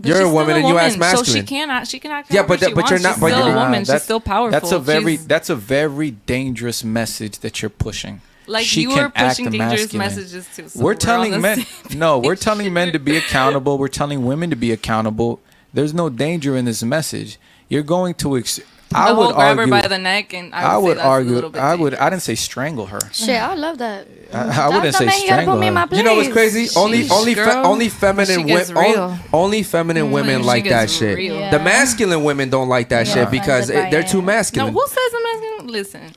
[0.00, 1.40] But You're a woman and you act So masculine.
[1.40, 1.88] she can act.
[1.88, 2.32] She can act.
[2.32, 3.84] Yeah, but that- but you're not- She's but still you're a woman.
[3.84, 4.52] She's still powerful.
[4.52, 8.20] That's a very She's- that's a very dangerous message that you're pushing.
[8.46, 9.98] Like She you can were pushing act dangerous masculine.
[10.06, 10.68] messages too.
[10.68, 14.48] so we're on telling men no we're telling men to be accountable we're telling women
[14.48, 15.38] to be accountable
[15.74, 17.38] there's no danger in this message
[17.68, 18.60] you're going to ex-
[18.94, 20.96] i the would grab argue her by the neck, and I would, I say would
[20.96, 24.06] that's a argue bit i would i didn't say strangle her Shit, I love that.
[24.32, 26.52] i, I wouldn't say the man you strangle me in her You know what's place.
[26.54, 26.78] crazy?
[26.78, 29.18] Only Sheesh, only fe- only feminine women real.
[29.32, 30.12] only feminine mm-hmm.
[30.14, 31.18] women like that gets shit.
[31.20, 31.50] Yeah.
[31.50, 33.14] The masculine women don't like that Yeah.
[33.14, 34.08] shit because it, they're it.
[34.08, 34.72] too No, masculine.
[34.72, 35.66] who says a masculine?
[35.68, 36.12] Listen,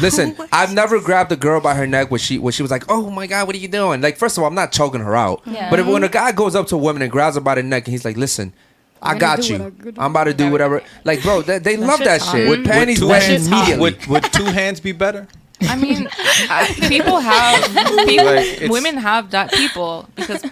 [0.00, 2.84] Listen, I've never grabbed a girl by her neck when she when she was like,
[2.90, 5.16] "Oh my god, what are you doing?" Like, first of all, I'm not choking her
[5.16, 5.40] out.
[5.46, 5.70] Yeah.
[5.70, 7.62] But if, when a guy goes up to a woman and grabs her by the
[7.62, 8.52] neck and he's like, "Listen,
[9.02, 9.74] I got do you.
[9.96, 12.46] I I'm about to do whatever." Like, bro, they, they love that shit's shit.
[12.46, 12.50] hot.
[12.58, 13.76] With panties two wet immediately.
[13.78, 15.26] would, would two hands be better
[15.62, 17.64] I mean, I, people have
[18.06, 19.50] people, Like, it's- women have died.
[19.50, 20.44] People because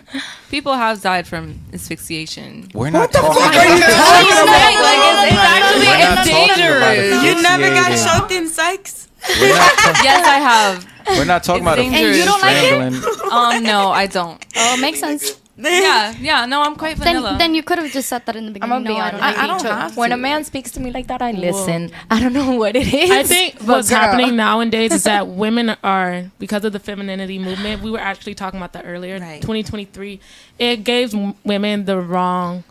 [0.51, 2.69] people have died from asphyxiation.
[2.75, 4.67] we're not the talking fuck are you Like, talking about?
[5.07, 7.25] it's, it's actually We're not it's talking about dangerous.
[7.25, 8.21] You never got asphyxiating.
[8.21, 9.09] choked in sex?
[9.41, 10.87] we're not, ta- Yes, I have.
[11.19, 12.03] we're not talking It's about a dangerous.
[12.03, 13.33] And you don't like it?
[13.33, 14.45] Um, no, I don't.
[14.57, 15.41] Oh, makes sense.
[15.59, 16.45] Yeah, yeah.
[16.45, 17.31] No, I'm quite vanilla.
[17.31, 18.73] Then, then you could have just said that in the beginning.
[18.75, 19.01] I'm beginning.
[19.03, 19.37] gonna be no, I honest.
[19.37, 21.31] don't, I- I don't being have When a man speaks to me like that, I
[21.33, 21.91] listen.
[22.11, 23.11] I don't know what it is.
[23.11, 23.99] I think what's girl.
[23.99, 27.83] happening nowadays is that women are because of the femininity movement.
[27.83, 29.19] We were actually talking about that earlier.
[29.19, 29.41] Right.
[29.41, 30.21] 2023,
[30.59, 31.15] it gave
[31.45, 32.65] women the wrong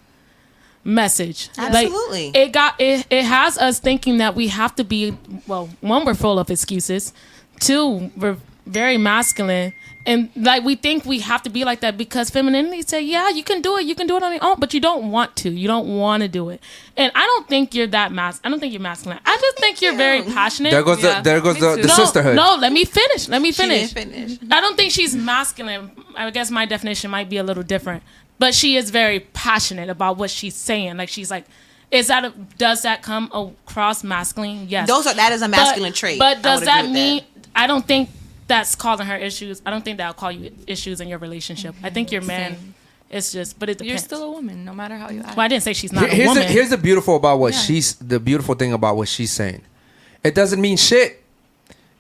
[0.84, 1.50] message.
[1.58, 2.28] Absolutely.
[2.28, 3.08] Like, it got it.
[3.10, 5.18] It has us thinking that we have to be
[5.48, 5.70] well.
[5.82, 7.14] One, we're full of excuses.
[7.60, 8.38] Two, we're
[8.68, 9.74] very masculine.
[10.08, 13.44] And like we think we have to be like that because femininity say, yeah, you
[13.44, 15.50] can do it, you can do it on your own, but you don't want to.
[15.50, 16.62] You don't want to do it.
[16.96, 18.40] And I don't think you're that mas.
[18.44, 19.20] I don't think you're masculine.
[19.26, 20.72] I just think you're very passionate.
[20.72, 22.36] There goes Yeah, the there goes the, the no, sisterhood.
[22.36, 23.28] No, let me finish.
[23.28, 23.94] Let me finish.
[23.94, 24.40] didn't finish.
[24.52, 25.92] I don't think she's masculine.
[26.16, 28.04] I guess my definition might be a little different,
[28.38, 30.98] but she is very passionate about what she's saying.
[30.98, 31.46] Like she's like,
[31.90, 34.68] is that a, does that come across masculine?
[34.70, 34.88] Yes.
[34.88, 36.20] Those are that is a masculine but, trait.
[36.20, 37.24] But does that agree with mean?
[37.56, 38.10] I don't think
[38.48, 39.62] that's causing her issues.
[39.66, 41.76] I don't think that'll call you issues in your relationship.
[41.84, 42.56] I think your man.
[42.56, 42.74] Same.
[43.10, 45.38] It's just, but it You're still a woman, no matter how you act.
[45.38, 46.52] Well, I didn't say she's not here's a the, woman.
[46.54, 47.60] here's the beautiful about what Yeah.
[47.60, 49.62] she's the beautiful thing about what she's saying.
[50.24, 51.22] It doesn't mean shit.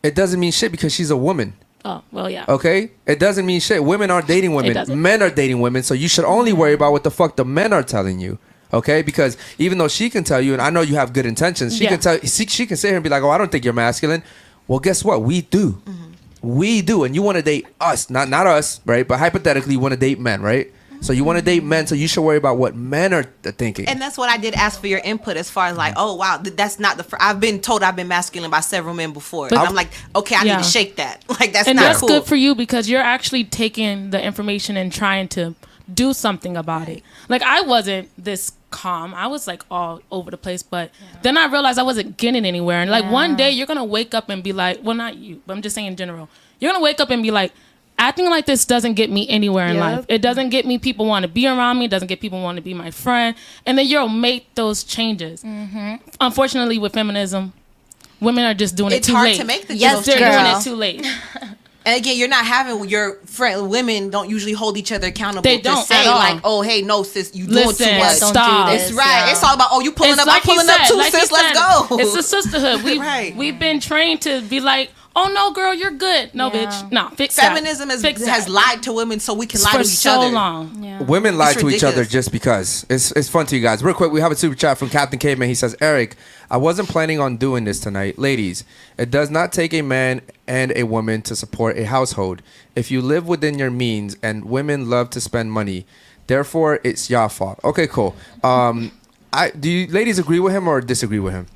[0.01, 1.53] It doesn't mean shit because she's a woman.
[1.85, 2.45] oh well, yeah.
[2.49, 3.83] Okay, it doesn't mean shit.
[3.83, 4.73] Women aren't dating women.
[4.73, 4.99] doesn't.
[4.99, 5.83] Men are dating women.
[5.83, 8.39] So you should only worry about what the fuck the men are telling you.
[8.73, 11.77] Okay, because even though she can tell you, and I know you have good intentions,
[11.77, 11.91] she Yeah.
[11.91, 12.19] can tell.
[12.21, 14.23] She, she can sit here and be like, "Oh, I don't think you're masculine."
[14.67, 15.21] Well, guess what?
[15.21, 15.73] We do.
[15.85, 16.11] Mm-hmm.
[16.45, 19.07] We do, and you want to date us, not not us, right?
[19.07, 20.71] But hypothetically, you want to date men, right?
[21.01, 23.55] So you want to date men, so you should worry about what men are th-
[23.55, 23.87] thinking.
[23.87, 26.37] And that's what I did ask for your input as far as like, oh wow,
[26.37, 27.03] th- that's not the.
[27.03, 29.49] Fr- I've been told I've been masculine by several men before.
[29.49, 30.57] But- and I'm like, okay, I Yeah.
[30.57, 31.23] need to shake that.
[31.39, 32.09] Like that's and not that's cool.
[32.09, 35.53] good for you because you're actually taking the information and trying to
[35.93, 37.03] do something about it.
[37.27, 39.13] Like I wasn't this calm.
[39.13, 40.91] I was like all over the place, but
[41.23, 42.79] then I realized I wasn't getting anywhere.
[42.81, 45.53] And like one day you're gonna wake up and be like, well, not you, but
[45.53, 46.27] I'm just saying in general.
[46.59, 47.51] You're gonna wake up and be like.
[47.97, 49.85] Acting like this doesn't get me anywhere in Yep.
[49.85, 50.05] life.
[50.09, 51.85] It doesn't get me people want to be around me.
[51.85, 53.37] It doesn't get people want to be my friend.
[53.65, 55.41] And then you'll make those changes.
[55.41, 55.95] Mm-hmm.
[56.19, 57.53] Unfortunately, with feminism,
[58.19, 59.29] women are just doing It's it too late.
[59.29, 59.55] It's hard late.
[59.55, 61.07] to make the yes, those they're doing it too late.
[61.85, 65.43] And again, you're not having your friend women don't usually hold each other accountable.
[65.43, 68.15] They don't say like, oh hey, no sis, you doing Listen, too much.
[68.15, 68.69] stop.
[68.73, 69.29] It's right.
[69.31, 70.97] It's all about oh you pulling It's up, like I'm pulling he up said, too,
[70.97, 71.31] like he sis.
[71.31, 71.59] Let's
[71.89, 71.97] go.
[71.99, 72.81] It's a sisterhood.
[72.83, 73.35] We Right.
[73.35, 76.33] we've been trained to be like, oh no, girl, you're good.
[76.33, 76.65] No, Yeah.
[76.65, 77.49] bitch, no, fix that.
[77.53, 78.51] Feminism has, Fix has that.
[78.51, 80.29] lied to women so we can lie for to each so other.
[80.33, 80.83] long.
[80.83, 81.03] Yeah.
[81.03, 82.85] Women lie It's to each other just because.
[82.89, 83.83] It's it's fun to you guys.
[83.83, 85.47] Real quick, we have a super chat from Captain Caveman.
[85.49, 86.15] He says, Eric,
[86.49, 88.17] I wasn't planning on doing this tonight.
[88.19, 88.63] Ladies,
[88.97, 92.41] it does not take a man and a woman to support a household.
[92.75, 95.85] If you live within your means and women love to spend money,
[96.27, 97.59] therefore it's your fault.
[97.63, 98.15] Okay, cool.
[98.43, 98.91] Um
[99.33, 101.47] I do you ladies agree with him or disagree with him?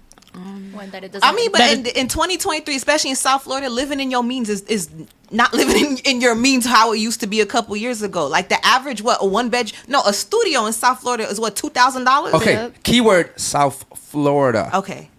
[0.73, 3.69] When that it doesn't I mean, but That in, in 2023, especially in South Florida,
[3.69, 4.89] living in your means is, is
[5.31, 8.27] not living in, in your means how it used to be a couple years ago.
[8.27, 11.55] Like the average, what a one bed, no, a studio in South Florida is what
[11.55, 12.33] two thousand dollars.
[12.35, 12.83] Okay, Yep.
[12.83, 14.69] keyword South Florida.
[14.73, 15.09] Okay.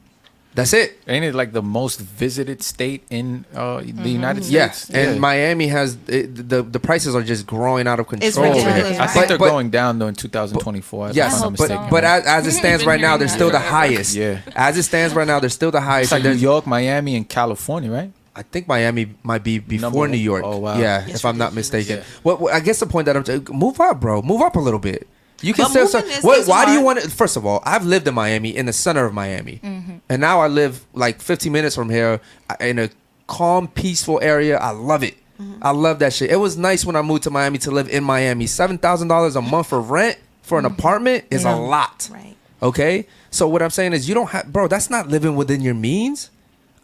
[0.60, 0.98] That's it.
[1.08, 4.52] Ain't it like the most visited state in uh, the United States?
[4.52, 4.96] Yes, States?
[4.98, 5.20] and Yeah.
[5.20, 8.46] Miami has it, the the prices are just growing out of control.
[8.46, 8.84] Over here.
[8.94, 9.10] I right?
[9.10, 11.10] think they're But- going down though in 2024.
[11.10, 11.86] if Yes, I'm not but mistaken.
[11.90, 13.34] but as, as it stands right now, they're that.
[13.34, 14.14] still the highest.
[14.14, 14.40] Yeah.
[14.54, 16.12] As it stands right now, they're still the it's highest.
[16.12, 18.12] like New York, Miami, and California, right?
[18.36, 20.16] I think Miami might be before New.
[20.16, 20.44] York.
[20.46, 20.78] Oh, wow.
[20.78, 21.96] Yeah, It's if I'm not mistaken.
[21.98, 22.04] Yeah.
[22.22, 24.22] Well, well, I guess the point that I'm t- move up, bro.
[24.22, 25.08] Move up a little bit.
[25.42, 25.84] You can still.
[25.84, 27.10] is- what, why do you want to?
[27.10, 29.96] First of all, I've lived in Miami, in the center of Miami, Mm-hmm.
[30.08, 32.20] and now I live like 15 minutes from here
[32.60, 32.90] in a
[33.26, 34.58] calm, peaceful area.
[34.58, 35.16] I love it.
[35.40, 35.62] Mm-hmm.
[35.62, 36.30] I love that shit.
[36.30, 38.46] It was nice when I moved to Miami to live in Miami.
[38.46, 42.00] Seven thousand dollars a month for rent for an apartment is a lot.
[42.00, 42.14] Mm-hmm.
[42.14, 42.36] Right.
[42.62, 43.06] Okay.
[43.30, 44.68] So what I'm saying is, you don't have, bro.
[44.68, 46.30] That's not living within your means.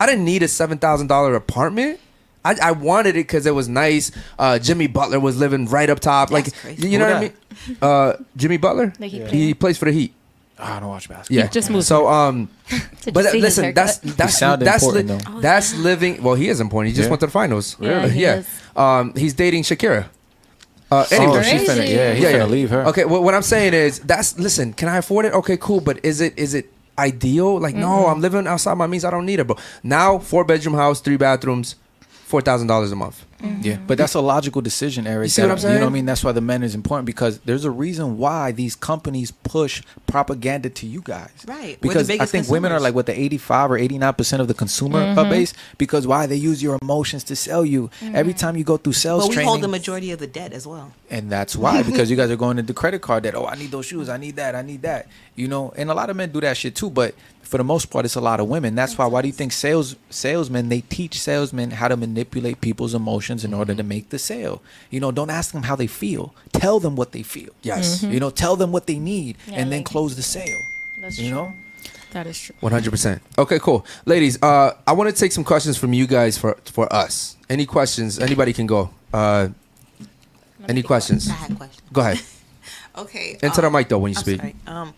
[0.01, 2.01] I didn't need a seven thousand dollar apartment.
[2.55, 4.11] I, I wanted it because it was nice.
[4.39, 6.31] Uh, Jimmy Butler was living right up top.
[6.31, 6.89] That's like crazy.
[6.89, 7.77] you know Who what I mean?
[7.83, 8.93] Uh, Jimmy Butler.
[8.99, 10.13] The Heat He plays for the Heat.
[10.59, 11.37] I don't watch basketball.
[11.45, 11.49] Yeah.
[11.49, 12.49] just moved So um,
[13.13, 15.41] but uh, listen, that's that's sounded that's important, li- though.
[15.41, 16.23] that's living.
[16.23, 16.93] Well, he is important.
[16.93, 17.11] He just Yeah.
[17.11, 17.77] went to the finals.
[17.79, 18.37] Yeah, he yeah.
[18.37, 18.49] is.
[18.75, 20.07] Um, he's dating Shakira.
[20.91, 22.85] Uh, Oh, anyway, she's finna, yeah, he's finna leave her.
[22.87, 24.73] Okay, well, what I'm saying is that's listen.
[24.73, 25.33] Can I afford it?
[25.35, 25.81] Okay, cool.
[25.81, 27.59] But is it is it ideal?
[27.61, 29.05] Like, no, I'm living outside my means.
[29.05, 29.57] I don't need it, bro.
[29.83, 31.75] Now, four bedroom house, three bathrooms,
[32.27, 33.25] four thousand dollars a month.
[33.61, 35.27] Yeah, but that's a logical decision, Eric.
[35.27, 36.07] You see that- what I'm You know what I mean?
[36.07, 40.71] That's why the men is important because there's a reason why these companies push propaganda
[40.71, 41.31] to you guys.
[41.47, 41.79] Right.
[41.83, 44.49] We're Because I biggest think women are like what the 85 or 89 percent of
[44.49, 45.53] the consumer uh, base.
[45.79, 47.91] Because why they use your emotions to sell you.
[48.03, 50.53] Every time you go through sales But we training, hold the majority of the debt
[50.53, 50.93] as well.
[51.11, 53.35] and that's why because you guys are going into credit card debt.
[53.37, 54.09] Oh, I need those shoes.
[54.09, 54.55] I need that.
[54.57, 55.07] I need that.
[55.37, 56.89] You know, and a lot of men do that shit too.
[56.91, 57.15] But
[57.47, 58.75] for the most part, it's a lot of women.
[58.75, 59.07] That's why.
[59.07, 63.55] Why do you think sales salesmen they teach salesmen how to manipulate people's emotions in
[63.55, 64.63] order to make the sale?
[64.91, 66.35] You know, don't ask them how they feel.
[66.53, 67.51] Tell them what they feel.
[67.63, 70.59] Yes, You know, tell them what they need, Yeah, and then like- close the sale.
[71.01, 71.37] That's You true.
[71.39, 71.53] know.
[72.13, 72.55] That is true.
[72.61, 73.21] one hundred percent.
[73.39, 74.39] Okay, cool, ladies.
[74.43, 77.37] Uh, I want to take some questions from you guys for for us.
[77.49, 78.19] Any questions?
[78.19, 78.91] Anybody can go.
[79.13, 79.49] Uh,
[80.69, 81.29] any questions?
[81.29, 81.83] I had questions.
[81.93, 82.21] Go ahead.
[82.99, 83.37] Okay.
[83.43, 84.41] Into the um, mic though when you I'm speak.
[84.41, 84.55] sorry.
[84.67, 84.95] Um,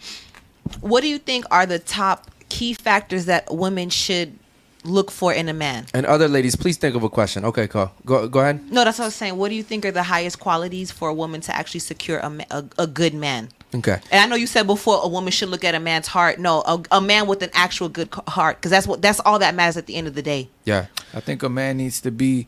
[0.80, 4.38] what do you think are the top key factors that women should
[4.84, 5.86] look for in a man?
[5.92, 7.44] And other ladies, please think of a question.
[7.44, 7.90] Okay, cool.
[8.06, 8.70] Go go ahead.
[8.70, 9.36] No, that's what I was saying.
[9.36, 12.46] What do you think are the highest qualities for a woman to actually secure a,
[12.50, 13.48] a, a good man?
[13.74, 14.00] Okay.
[14.10, 16.38] And I know you said before a woman should look at a man's heart.
[16.38, 19.54] No, a, a man with an actual good heart, because that's what that's all that
[19.54, 20.48] matters at the end of the day.
[20.64, 20.86] Yeah.
[21.12, 22.46] I think a man needs to be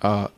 [0.00, 0.28] uh,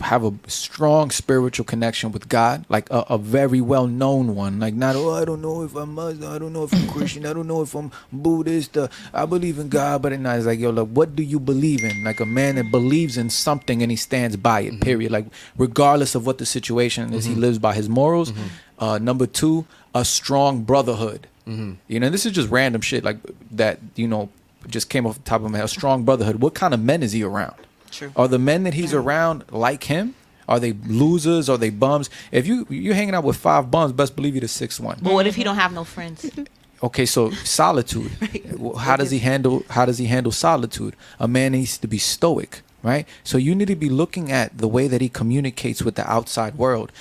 [0.00, 4.60] have a strong spiritual connection with God, like a, a very well known one.
[4.60, 7.26] Like not, oh, I don't know if I'm Muslim, I don't know if I'm Christian,
[7.26, 8.76] I don't know if I'm Buddhist.
[8.76, 11.82] Uh, I believe in God, but it's not like, yo, look, what do you believe
[11.84, 12.04] in?
[12.04, 14.80] Like a man that believes in something and he stands by it.
[14.80, 15.10] Period.
[15.12, 15.26] Like
[15.56, 17.38] regardless of what the situation is, he Mhm.
[17.40, 18.32] lives by his morals.
[18.32, 18.36] Mhm.
[18.78, 21.26] Uh, number two, a strong brotherhood.
[21.46, 21.76] Mhm.
[21.88, 23.18] You know, this is just random shit like
[23.52, 23.80] that.
[23.96, 24.28] You know,
[24.68, 25.64] just came off the top of my head.
[25.64, 26.36] A strong brotherhood.
[26.40, 27.54] What kind of men is he around?
[27.90, 28.12] True.
[28.16, 30.14] Are the men that he's around like him?
[30.48, 31.48] Are they losers?
[31.48, 32.08] Are they bums?
[32.32, 34.98] If you you're hanging out with five bums, best believe you're the sixth one.
[35.02, 36.30] But what if you don't have no friends?
[36.80, 38.12] Okay, so solitude.
[38.56, 39.64] Well, How does he handle?
[39.70, 40.94] How does he handle solitude?
[41.18, 43.04] A man needs to be stoic, right?
[43.24, 46.54] So you need to be looking at the way that he communicates with the outside
[46.54, 46.92] world.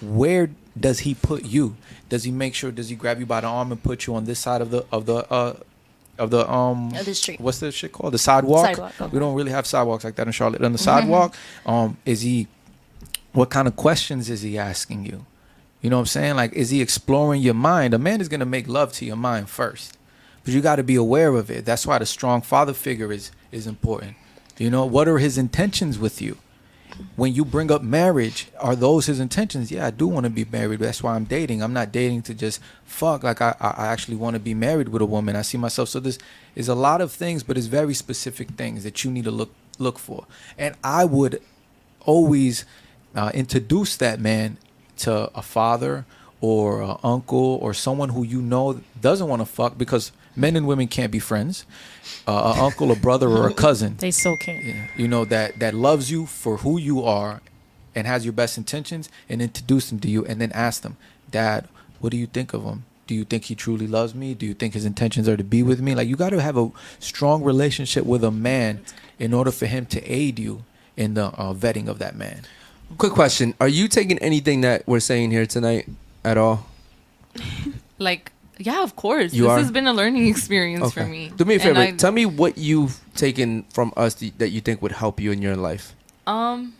[0.00, 1.76] Where does he put you?
[2.08, 2.70] Does he make sure?
[2.70, 4.86] Does he grab you by the arm and put you on this side of the
[4.92, 5.54] of the uh
[6.18, 7.40] of the um Of the street.
[7.40, 8.12] What's the shit called?
[8.14, 8.66] The sidewalk.
[8.66, 9.10] Sidewalk, okay.
[9.12, 10.62] We don't really have sidewalks like that in Charlotte.
[10.62, 11.34] On the sidewalk,
[11.64, 12.48] um, is he?
[13.32, 15.26] What kind of questions is he asking you?
[15.82, 16.36] You know what I'm saying?
[16.36, 17.92] Like, is he exploring your mind?
[17.94, 19.96] A man is gonna make love to your mind first,
[20.44, 21.64] but you got to be aware of it.
[21.64, 24.16] That's why the strong father figure is is important.
[24.58, 26.38] You know, what are his intentions with you?
[27.16, 29.70] When you bring up marriage, are those his intentions?
[29.70, 30.80] Yeah, I do want to be married.
[30.80, 31.62] That's why I'm dating.
[31.62, 33.22] I'm not dating to just fuck.
[33.22, 35.36] Like I, I actually want to be married with a woman.
[35.36, 35.88] I see myself.
[35.88, 36.18] So this
[36.54, 39.52] is a lot of things, but it's very specific things that you need to look
[39.78, 40.26] look for.
[40.58, 41.40] And I would
[42.00, 42.64] always
[43.14, 44.58] uh, introduce that man
[44.98, 46.04] to a father
[46.40, 50.66] or an uncle or someone who you know doesn't want to fuck because men and
[50.66, 51.64] women can't be friends.
[52.26, 53.96] Uh, an uncle, a brother, or a cousin.
[54.00, 54.60] They so can.
[54.64, 57.40] Yeah, you know that that loves you for who you are
[57.94, 60.96] and has your best intentions and introduce them to you and then ask them
[61.30, 61.68] dad
[62.00, 62.84] what do you think of him?
[63.06, 64.34] Do you think he truly loves me?
[64.34, 65.94] Do you think his intentions are to be with me?
[65.94, 68.80] Like you got to have a strong relationship with a man
[69.18, 70.64] in order for him to aid you
[70.96, 72.42] in the uh, vetting of that man.
[72.98, 75.88] Quick question: Are you taking anything that we're saying here tonight
[76.24, 76.66] at all?
[77.98, 79.32] Like, yeah, of course.
[79.32, 79.58] You this are?
[79.58, 81.30] has been a learning experience for me.
[81.34, 81.78] Do me a favor.
[81.80, 85.42] I- Tell me what you've taken from us that you think would help you in
[85.42, 85.94] your life.
[86.26, 86.74] Um.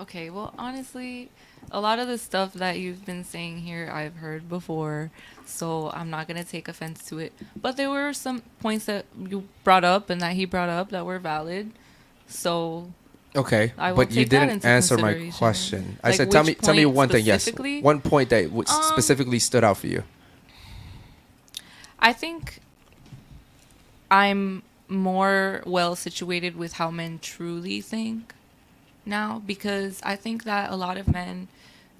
[0.00, 0.30] Okay.
[0.30, 1.30] Well, honestly,
[1.70, 5.10] a lot of the stuff that you've been saying here, I've heard before,
[5.46, 7.32] so I'm not gonna take offense to it.
[7.60, 11.04] But there were some points that you brought up and that he brought up that
[11.06, 11.70] were valid.
[12.26, 12.90] So.
[13.36, 15.98] Okay, but you didn't answer my question.
[16.04, 17.24] I said, tell me, tell me one thing.
[17.24, 17.48] Yes,
[17.82, 20.04] one point that w- Um, specifically stood out for you.
[22.04, 22.60] I think
[24.10, 28.34] I'm more well situated with how men truly think
[29.06, 31.48] now because I think that a lot of men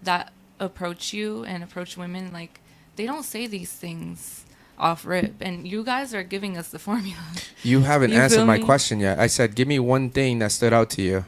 [0.02, 2.60] that approach you and approach women like
[2.96, 4.44] they don't say these things
[4.78, 7.24] off rip and you guys are giving us the formula.
[7.62, 8.64] You haven't You answered my me?
[8.64, 9.18] question yet.
[9.18, 11.24] I said, give me one thing that stood out to you.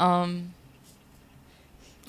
[0.00, 0.54] Um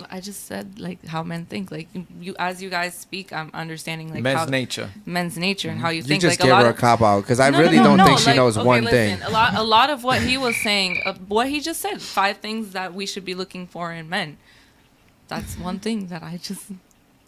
[0.10, 1.72] I just said like how men think.
[1.72, 1.88] Like
[2.20, 4.90] you, as you guys speak, I'm understanding like Men's how, nature.
[5.06, 6.22] men's nature, and how you, You think.
[6.22, 7.98] just like gave a lot her a cop out because I No, really no, don't
[7.98, 9.28] no, think she like, knows okay, one listen, thing.
[9.28, 12.38] A lot, a lot of what he was saying, uh, what he just said, five
[12.38, 14.38] things that we should be looking for in men.
[15.28, 16.72] That's one thing that I just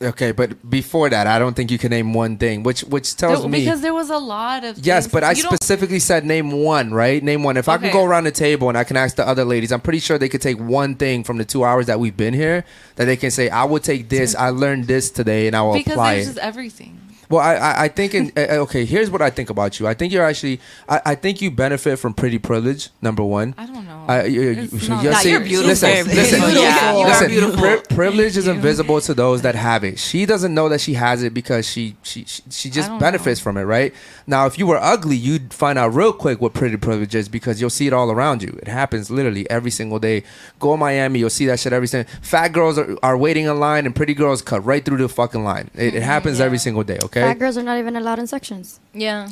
[0.02, 3.42] Okay, but before that, I don't think you can name one thing, which which tells
[3.42, 6.94] There- me because there was a lot of Yes, but I specifically said name one,
[6.94, 7.24] right?
[7.24, 7.58] Name one.
[7.58, 9.82] If I can go around the table and I can ask the other ladies, I'm
[9.82, 12.64] pretty sure they could take one thing from the two hours that we've been here
[12.96, 15.74] that they can say, I will take this, I learned this today, and I will
[15.74, 16.34] because apply there's it.
[16.36, 16.98] just everything.
[17.32, 18.86] Well, I, I, I think in uh, okay.
[18.86, 19.88] Here's what I think about you.
[19.88, 20.60] I think you're actually.
[20.88, 22.90] I, I think you benefit from pretty privilege.
[23.02, 23.56] Number one.
[23.58, 24.06] I don't know.
[24.08, 25.68] I, you, It's you, not- you Nah, see- you're beautiful.
[25.70, 26.62] Listen, Very listen, beautiful.
[26.64, 27.58] Yeah, you are beautiful.
[27.60, 29.98] pri- privilege is invisible to those that have it.
[30.00, 33.40] She doesn't know that she has it because she she she, she just don't benefits
[33.40, 33.94] from it, right?
[34.28, 37.60] Now, if you were ugly, you'd find out real quick what pretty privilege is because
[37.62, 38.58] you'll see it all around you.
[38.62, 40.24] It happens literally every single day.
[40.60, 42.12] Go to Miami, you'll see that shit every single.
[42.22, 45.44] Fat girls are, are waiting in line, and pretty girls cut right through the fucking
[45.44, 45.70] line.
[45.76, 47.00] It, it happens every single day.
[47.04, 47.21] Okay.
[47.22, 48.80] Fat girls are not even allowed in sections.
[48.94, 49.28] Yeah.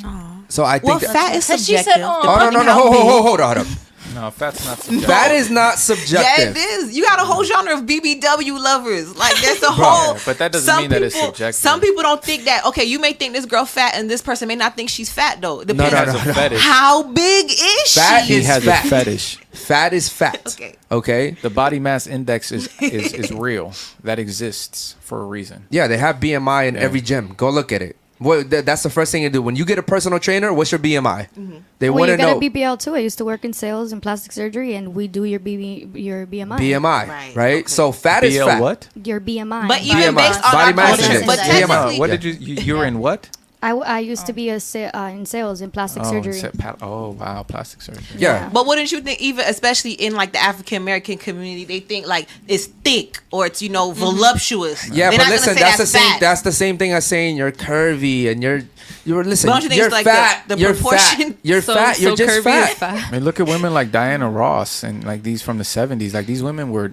[0.48, 1.94] So I think Well, that- fat is Because she subjective.
[1.94, 2.72] said, oh, Oh no no no!
[2.74, 3.56] Hold, hold, hold, hold on.
[3.56, 3.76] Hold on.
[4.14, 5.08] No fat's not subjective.
[5.08, 6.16] That is not subjective.
[6.16, 6.96] Yeah, it is.
[6.96, 9.16] You got a whole genre of BBW lovers.
[9.16, 10.14] Like there's a whole.
[10.16, 11.54] Yeah, but that doesn't some mean that it's subjective.
[11.54, 12.64] Some people don't think that.
[12.66, 15.40] Okay, you may think this girl fat, and this person may not think she's fat
[15.40, 15.60] though.
[15.60, 16.58] It No, Depends no, on no, no.
[16.58, 18.32] how big is Fat she.
[18.34, 18.84] he is has fat.
[18.84, 19.36] a fetish.
[19.52, 20.42] Fat is fat.
[20.54, 20.76] Okay.
[20.90, 21.30] Okay.
[21.42, 23.72] The body mass index is, is, is real.
[24.04, 25.66] That exists for a reason.
[25.70, 26.80] Yeah, they have BMI in Yeah.
[26.82, 27.34] every gym.
[27.36, 27.96] Go look at it.
[28.20, 30.52] What, th- that's the first thing you do when you get a personal trainer.
[30.52, 31.30] What's your BMI?
[31.32, 31.56] Mm-hmm.
[31.78, 32.94] They well, want you to got know a BBL too.
[32.94, 36.26] I used to work in sales and plastic surgery, and we do your BB your
[36.26, 36.58] BMI.
[36.58, 37.58] BMI, Right, right?
[37.64, 37.68] okay.
[37.68, 38.60] So fat is BL fat.
[38.60, 38.88] what?
[39.04, 39.66] Your BMI.
[39.68, 41.26] But even BMI, based on body mass culture, index.
[41.26, 41.46] but BMI.
[41.66, 42.54] technically, what did you, you?
[42.62, 43.30] You were in what?
[43.62, 46.32] I, I used to be a sa- uh, in sales in plastic Oh, surgery.
[46.32, 48.02] se- pa- oh wow, plastic surgery.
[48.16, 48.48] Yeah.
[48.50, 52.26] But wouldn't you think, even especially in like the African American community, they think like
[52.48, 54.88] it's thick or it's you know voluptuous.
[54.88, 56.20] Yeah, They're but listen, say that's, the same.
[56.20, 58.62] That's the same thing as saying you're curvy and you're
[59.04, 59.48] you're listen.
[59.48, 60.44] But don't you think you're it's like the- fat.
[60.48, 61.32] the you're proportion?
[61.34, 61.36] fat.
[61.42, 62.00] You're So- fat.
[62.00, 62.76] You're so just curvy fat.
[62.76, 63.08] fat.
[63.08, 66.14] I mean, look at women like Diana Ross and like these from the '70s.
[66.14, 66.92] Like these women were,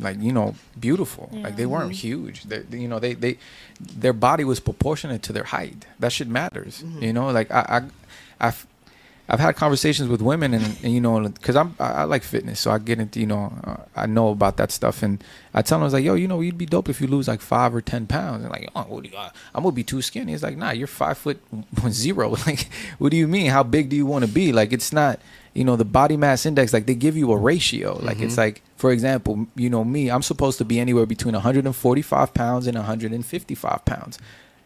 [0.00, 1.30] like you know, beautiful.
[1.32, 2.44] Like they weren't huge.
[2.44, 3.38] They, you know, they they
[3.80, 5.86] their body was proportionate to their height.
[5.98, 6.82] That shit matters.
[7.00, 7.60] You know, like I,
[8.40, 8.66] I I've
[9.28, 12.60] I've had conversations with women and, and you know, because I'm I, I like fitness,
[12.60, 15.78] so I get into you know uh, I know about that stuff, and I tell
[15.78, 17.74] them I was like, yo, you know, you'd be dope if you lose like five
[17.74, 20.32] or ten pounds, and like, oh, what do you, uh, I'm gonna be too skinny.
[20.32, 21.40] It's like, nah, you're five foot
[21.88, 22.36] zero.
[22.46, 22.68] Like,
[22.98, 23.50] what do you mean?
[23.50, 24.52] How big do you want to be?
[24.52, 25.18] Like, it's not,
[25.56, 26.72] you know, the body mass index.
[26.72, 27.98] Like, they give you a ratio.
[28.02, 28.38] Like, it's Mhm.
[28.38, 32.76] like, for example, you know, me, I'm supposed to be anywhere between 145 pounds and
[32.76, 34.18] 155 pounds.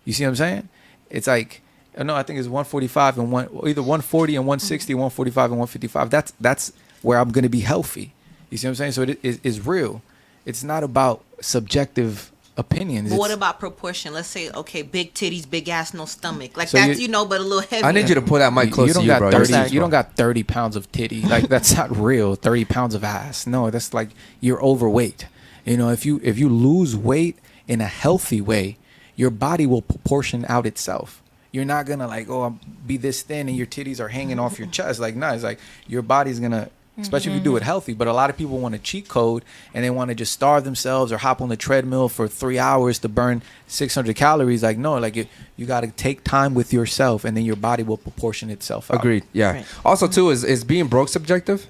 [0.04, 0.68] You see what I'm saying?
[1.08, 1.62] It's like,
[1.96, 6.10] uh, no, I think it's 145 and one, either 140 and 160, 145 and 155.
[6.10, 6.72] That's that's
[7.02, 8.12] where I'm gonna be healthy.
[8.50, 8.92] You see what I'm saying?
[8.92, 10.02] So it is it's real.
[10.44, 13.10] It's not about subjective opinions.
[13.10, 14.12] But what It's- about proportion?
[14.12, 16.56] Let's say, okay, big titties, big ass, no stomach.
[16.56, 17.84] Like So that's you- you, know, but a little heavy.
[17.84, 19.30] I need you to pull that mic close you don't to you, got bro.
[19.30, 21.22] 30, You're- you don't got 30 pounds of titty.
[21.30, 22.34] Like that's not real.
[22.34, 23.46] 30 pounds of ass.
[23.46, 24.10] No, that's like
[24.40, 25.26] you're overweight.
[25.64, 28.76] You know, if you if you lose weight in a healthy way,
[29.16, 31.22] your body will proportion out itself.
[31.52, 34.58] You're not gonna like, oh, I'm be this thin and your titties are hanging off
[34.58, 35.00] your chest.
[35.00, 36.70] Like, no, it's like your body's gonna
[37.00, 37.58] especially if you do mm-hmm.
[37.58, 37.94] it healthy.
[37.94, 39.44] But a lot of people want to cheat code
[39.74, 42.98] and they want to just starve themselves or hop on the treadmill for three hours
[43.00, 44.62] to burn 600 calories.
[44.62, 47.82] Like, no, like you, you got to take time with yourself and then your body
[47.82, 48.98] will proportion itself out.
[48.98, 49.24] Agreed.
[49.32, 49.64] Yeah.
[49.84, 51.66] Also, too, is is being broke subjective?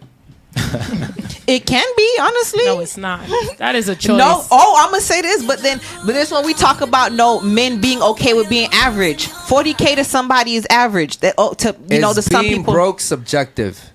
[1.51, 2.65] It can be, honestly.
[2.65, 3.27] No, it's not.
[3.59, 4.17] That is a choice.
[4.17, 7.41] No, oh, I'm gonna say this, but then, but this when we talk about no
[7.41, 9.27] men being okay with being average.
[9.27, 11.19] 40k to somebody is average.
[11.19, 13.91] That oh, to you know, is to some being people, broke subjective?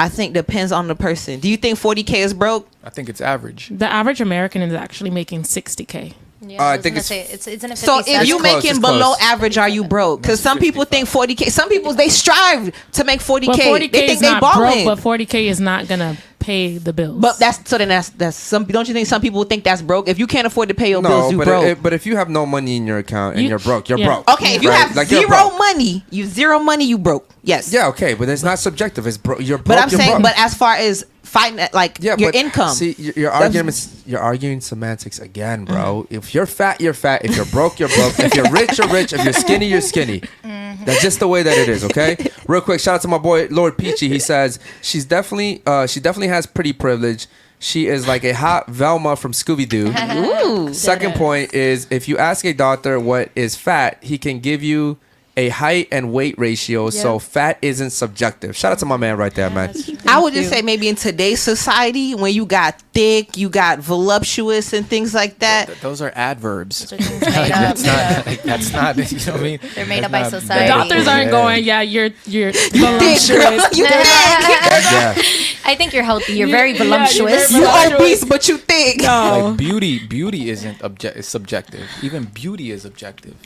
[0.00, 1.40] I think depends on the person.
[1.40, 2.66] Do you think 40k is broke?
[2.82, 3.68] I think it's average.
[3.68, 6.14] The average American is actually making 60k.
[6.46, 8.06] Yeah, Uh, I I think gonna it's- say it's it's in a 50 So if
[8.08, 9.16] you It's close, making it's below close.
[9.20, 10.22] average, are you broke?
[10.22, 11.50] Because some people think 40k.
[11.50, 13.46] Some people they strive to make 40k.
[13.46, 16.94] But 40k they think is they not broke, but 40k is not gonna pay the
[16.94, 17.20] bills.
[17.20, 18.64] But that's so then that's that's some.
[18.64, 20.08] Don't you think some people think that's broke?
[20.08, 21.64] If you can't afford to pay your No, bills, you but broke.
[21.66, 23.90] it- but if you have no money in your account and You- you, are broke,
[23.90, 24.06] you're yeah.
[24.06, 24.30] broke.
[24.30, 24.78] okay, if you Right?
[24.78, 27.28] have Like, zero money, you zero money, you broke.
[27.44, 27.70] Yes.
[27.70, 29.06] Yeah, okay, but it's not subjective.
[29.06, 29.66] It's bro- you're broke.
[29.76, 30.22] But I'm you're saying, broke.
[30.22, 32.74] but as far as fighting, at, like yeah, your income.
[32.74, 34.02] See, you're, you're arguments.
[34.06, 36.02] You're arguing semantics again, bro.
[36.02, 36.14] Mm-hmm.
[36.14, 37.24] If you're fat, you're fat.
[37.24, 38.18] If you're broke, you're broke.
[38.18, 39.12] if you're rich, you're rich.
[39.12, 40.20] If you're skinny, you're skinny.
[40.42, 40.84] Mm-hmm.
[40.84, 41.84] That's just the way that it is.
[41.84, 42.16] Okay.
[42.48, 44.08] Real quick, shout out to my boy Lord Peachy.
[44.08, 47.26] He says she's definitely, uh, she definitely has pretty privilege.
[47.58, 49.92] She is like a hot Velma from Scooby Doo.
[50.18, 50.72] Ooh.
[50.72, 54.98] Second point is if you ask a doctor what is fat, he can give you
[55.36, 56.90] a height and weight ratio.
[56.90, 58.56] So fat isn't subjective.
[58.56, 59.74] Shout out to my man right there, man.
[60.06, 64.72] I would just say maybe in today's society, when you got thick, you got voluptuous
[64.72, 65.66] and things like that.
[65.68, 66.90] Th- those are adverbs.
[66.90, 68.26] Those are Like, made up, that's not.
[68.26, 68.96] Like, that's not.
[69.10, 69.58] You know what I mean?
[69.74, 70.62] They're made That's up by society.
[70.64, 71.30] the doctors aren't Yeah.
[71.30, 73.76] going, yeah, you're you're Thick girl, voluptuous.
[73.78, 74.04] you thick.
[74.04, 75.14] Yeah.
[75.64, 76.32] I think you're healthy.
[76.34, 77.94] You're You- very yeah, you're very You voluptuous.
[77.94, 79.02] obese, but you thick.
[79.02, 81.16] Like beauty, beauty isn't object.
[81.16, 81.88] Is subjective.
[82.02, 83.36] Even beauty is objective.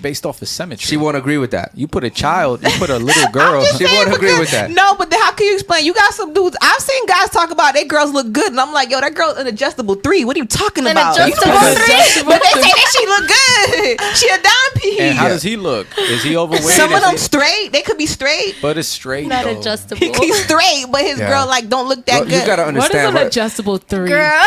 [0.00, 0.86] It's based off of symmetry.
[0.86, 1.72] She won't agree with that.
[1.74, 2.62] You put a child.
[2.62, 3.62] You put a little girl.
[3.76, 4.70] She won't agree with that.
[4.70, 5.84] No, but then how can you explain?
[5.84, 6.56] You got some dudes.
[6.62, 9.36] I've seen guys talk about they girls look good, and I'm like, yo, that girl's
[9.36, 10.24] an adjustable three.
[10.24, 11.18] What are you talking about?
[11.18, 11.28] An about?
[11.28, 12.22] adjustable You know, three?
[12.24, 14.00] but they say that she look good.
[14.20, 15.00] She a dime piece.
[15.00, 15.86] And how does he look?
[15.98, 16.62] Is he overweight?
[16.64, 17.68] Some of them he- straight.
[17.72, 18.56] They could be straight.
[18.62, 19.26] but it's straight.
[19.28, 19.58] Not though.
[19.60, 19.98] adjustable.
[19.98, 21.28] He could be straight, but his Yeah.
[21.30, 22.40] girl like don't look that Well, good.
[22.40, 22.94] you gotta understand.
[22.94, 23.26] What is an right?
[23.26, 24.08] adjustable three?
[24.08, 24.46] Girl.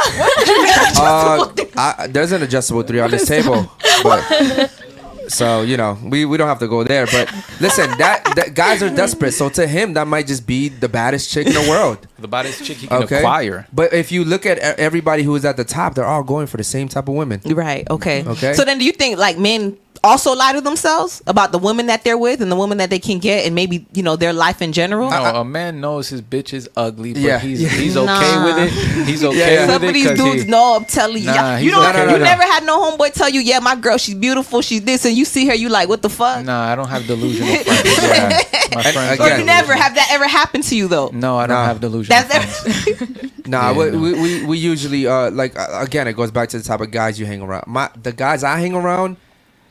[0.98, 1.48] Uh,
[1.78, 3.72] I, there's an adjustable three on this table,
[4.04, 4.22] but
[5.28, 7.06] so you know we, we don't have to go there.
[7.06, 9.32] But listen, that, that guys are desperate.
[9.34, 12.08] So to him, that might just be the baddest chick in the world.
[12.24, 13.68] The baddest chick he can Okay, acquire.
[13.74, 16.48] But if you look at e- everybody who is at the top, they're all going
[16.48, 17.42] for the same type of women.
[17.44, 17.86] Right.
[17.90, 18.24] Okay.
[18.26, 18.54] Okay.
[18.54, 22.04] So then, do you think like men also lie to themselves about the women that
[22.04, 24.62] they're with and the women that they can get, and maybe you know their life
[24.62, 25.10] in general?
[25.10, 27.40] No, a man knows his bitch is ugly, but Yeah.
[27.40, 27.70] he's Yeah.
[27.70, 28.46] he's okay Nah.
[28.46, 29.06] with it.
[29.08, 29.62] He's okay yeah.
[29.62, 29.88] with Some it.
[29.88, 30.76] of these dudes he- know.
[30.76, 31.86] I'm telling you, Nah, you don't.
[31.86, 31.98] okay.
[32.00, 34.62] No, no, you no, never had no homeboy tell you, "Yeah, my girl, she's beautiful,
[34.62, 37.08] she's this," and you see her, you like, "What the fuck?" Nah, I don't have
[37.08, 37.98] delusional friends.
[38.02, 38.42] Yeah.
[38.76, 41.10] My And friends Or you never have that ever happened to you though.
[41.14, 41.66] No, I don't Nah.
[41.66, 43.32] have delusional That's friends.
[43.46, 43.98] Nah, Yeah, we, no.
[44.00, 46.92] we, we we usually uh like uh, again it goes back to the type of
[46.92, 47.66] guys you hang around.
[47.68, 49.18] My the guys I hang around,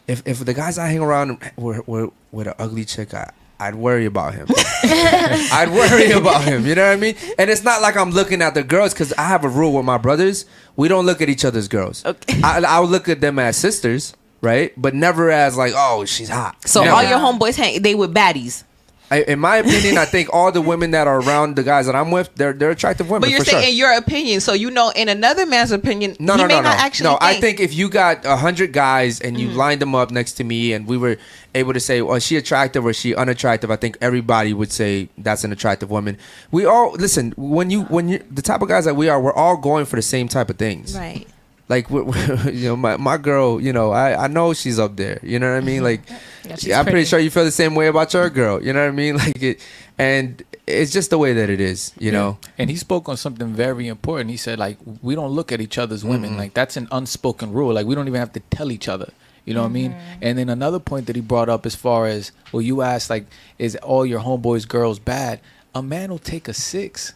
[0.08, 3.30] if if the guys I hang around were were with an ugly chick, I
[3.60, 4.48] I'd worry about him.
[4.84, 6.66] I'd worry about him.
[6.66, 7.14] You know what I mean?
[7.38, 9.84] And it's not like I'm looking at the girls because I have a rule with
[9.84, 10.46] my brothers.
[10.74, 12.04] We don't look at each other's girls.
[12.04, 12.40] Okay.
[12.42, 14.14] I I'll look at them as sisters.
[14.40, 14.72] right?
[14.76, 16.66] But never as like, oh, she's hot.
[16.68, 16.96] So Never.
[16.96, 18.64] all your homeboys hang they with baddies.
[19.12, 21.94] I, in my opinion, I think all the women that are around the guys that
[21.94, 23.20] I'm with, they're they're attractive women.
[23.22, 23.70] But you're saying sure.
[23.70, 26.68] in your opinion, so you know in another man's opinion, No, no, may no, no.
[26.70, 27.22] actually no, think.
[27.22, 29.40] I think if you got a hundred guys and Mm.
[29.40, 31.16] you lined them up next to me, and we were
[31.54, 34.72] able to say, "Well, is she attractive or is she unattractive?" I think everybody would
[34.72, 36.16] say that's an attractive woman.
[36.50, 39.34] We all listen when you when you the type of guys that we are, we're
[39.34, 40.96] all going for the same type of things.
[40.96, 41.26] Right.
[41.72, 44.96] Like we're, we're- you know, my, my girl, you know, I, I know she's up
[44.96, 45.18] there.
[45.22, 45.82] You know what I mean?
[45.90, 46.02] Like,
[46.44, 47.06] Yeah, she's I'm pretty pretty.
[47.10, 48.62] sure you feel the same way about your girl.
[48.62, 49.16] You know what I mean?
[49.24, 49.56] Like it,
[49.98, 51.92] and it's just the way that it is.
[51.98, 52.38] You know.
[52.58, 54.30] And he spoke on something very important.
[54.30, 56.30] He said, like, we don't look at each other's women.
[56.34, 56.38] Mhm.
[56.42, 57.72] Like, that's an unspoken rule.
[57.74, 59.10] Like, we don't even have to tell each other.
[59.44, 59.92] You know what I mean?
[59.92, 60.18] Mm-hmm.
[60.26, 63.26] And then another point that he brought up as far as, well, you asked, like,
[63.58, 65.40] is all your homeboys girls bad?
[65.74, 67.12] A man will take a 6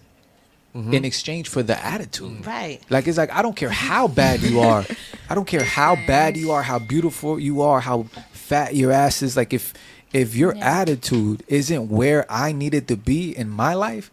[0.76, 0.92] Mm-hmm.
[0.92, 2.46] in exchange for the attitude.
[2.46, 2.80] Right.
[2.90, 4.84] Like, it's like, I don't care how bad you are.
[5.30, 9.22] I don't care how bad you are, how beautiful you are, how fat your ass
[9.22, 9.38] is.
[9.38, 9.72] Like, if
[10.12, 14.10] if your attitude isn't where I need it to be in my life,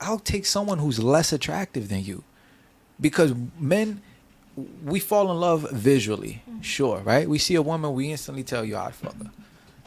[0.00, 2.22] I'll take someone who's less attractive than you.
[3.00, 4.02] Because men,
[4.84, 7.28] we fall in love visually, sure, right?
[7.28, 9.30] We see a woman, we instantly tell you I'd fuck her,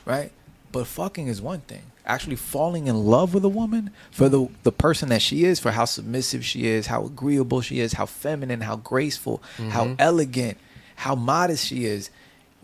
[0.05, 0.31] right?
[0.71, 1.83] But fucking is one thing.
[2.07, 5.71] Actually falling in love with a woman for the the person that she is, for
[5.71, 9.95] how submissive she is, how agreeable she is, how feminine, how graceful, how Mhm.
[9.99, 10.57] elegant,
[10.95, 12.09] how modest she is.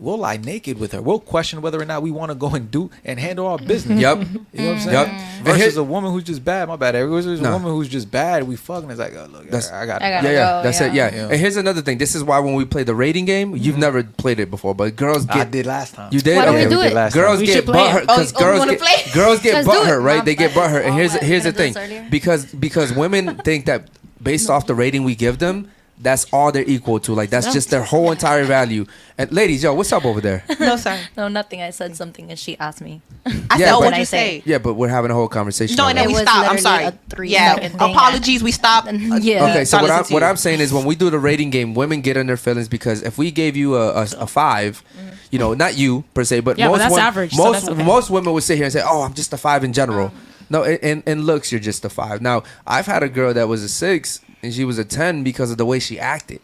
[0.04, 1.00] We'll lie naked with her.
[1.00, 4.00] We'll question whether or not we want to go and do and handle our business.
[4.00, 4.18] Yep.
[4.18, 4.92] You know what I'm saying?
[4.92, 5.08] Yup.
[5.08, 6.68] And Versus here- a woman who's just bad.
[6.68, 6.92] My bad.
[6.92, 7.48] Versus No.
[7.48, 8.44] a woman who's just bad.
[8.44, 8.90] We fucking.
[8.90, 10.02] It's like, oh, look, That's I got.
[10.02, 10.04] It.
[10.04, 10.92] Yeah, yeah, that's it.
[10.92, 11.06] Yeah.
[11.06, 11.98] and here's another thing.
[11.98, 13.80] This is why when we play the rating game, you've mm-hmm.
[13.80, 15.36] never played it before, but girls get.
[15.36, 16.12] I did last time.
[16.12, 16.36] You did.
[16.36, 16.70] Why don't we Okay.
[16.70, 16.92] do it?
[16.92, 17.40] Last Girls time.
[17.40, 17.90] We get should play it.
[17.90, 19.12] butthurt Oh, because oh, girls wanna get play?
[19.12, 19.76] girls get Let's do it.
[19.76, 20.24] butthurt, right?
[20.24, 21.74] They get butthurt, and oh here's here's the thing,
[22.10, 23.88] because because women think that
[24.22, 25.70] based off the rating we give them.
[25.96, 27.14] That's all they're equal to.
[27.14, 27.52] Like that's No.
[27.52, 28.84] just their whole entire value.
[29.16, 30.44] And ladies, yo, what's up over there?
[30.60, 30.98] no, sorry.
[31.16, 31.62] No, nothing.
[31.62, 33.00] I said something and she asked me.
[33.24, 34.40] I Yeah, said, but- what What'd I you say?
[34.40, 34.42] say?
[34.44, 35.76] Yeah, but we're having a whole conversation.
[35.76, 36.50] No, and then we stopped.
[36.50, 36.84] I'm sorry.
[36.86, 37.54] a three Yeah.
[37.54, 37.90] second thing.
[37.90, 38.42] Apologies.
[38.42, 38.88] We stopped.
[38.92, 39.44] Yeah.
[39.50, 40.22] Okay, so what I'm what.
[40.24, 43.02] I'm saying is when we do the rating game, women get in their feelings because
[43.02, 45.08] if we gave you a, a, a five, mm-hmm.
[45.30, 47.52] you know, not you per se, but Yeah, but most that's wom- average, so most
[47.52, 47.84] that's okay.
[47.84, 50.12] most women would sit here and say, "Oh, I'm just a five in general." Mm.
[50.50, 52.20] No, in, in, in looks, you're just a five.
[52.20, 55.50] Now, I've had a girl that was a six and she was a ten because
[55.50, 56.40] of the way she acted.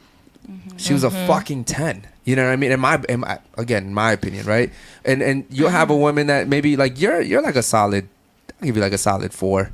[0.76, 1.26] She was a Mhm.
[1.26, 2.06] fucking ten.
[2.24, 2.72] You know what I mean?
[2.72, 4.70] In my, in my again, in my opinion, right?
[5.04, 8.08] And and you'll have a woman that maybe like you're you're like a solid.
[8.60, 9.70] I'll give you like a solid four.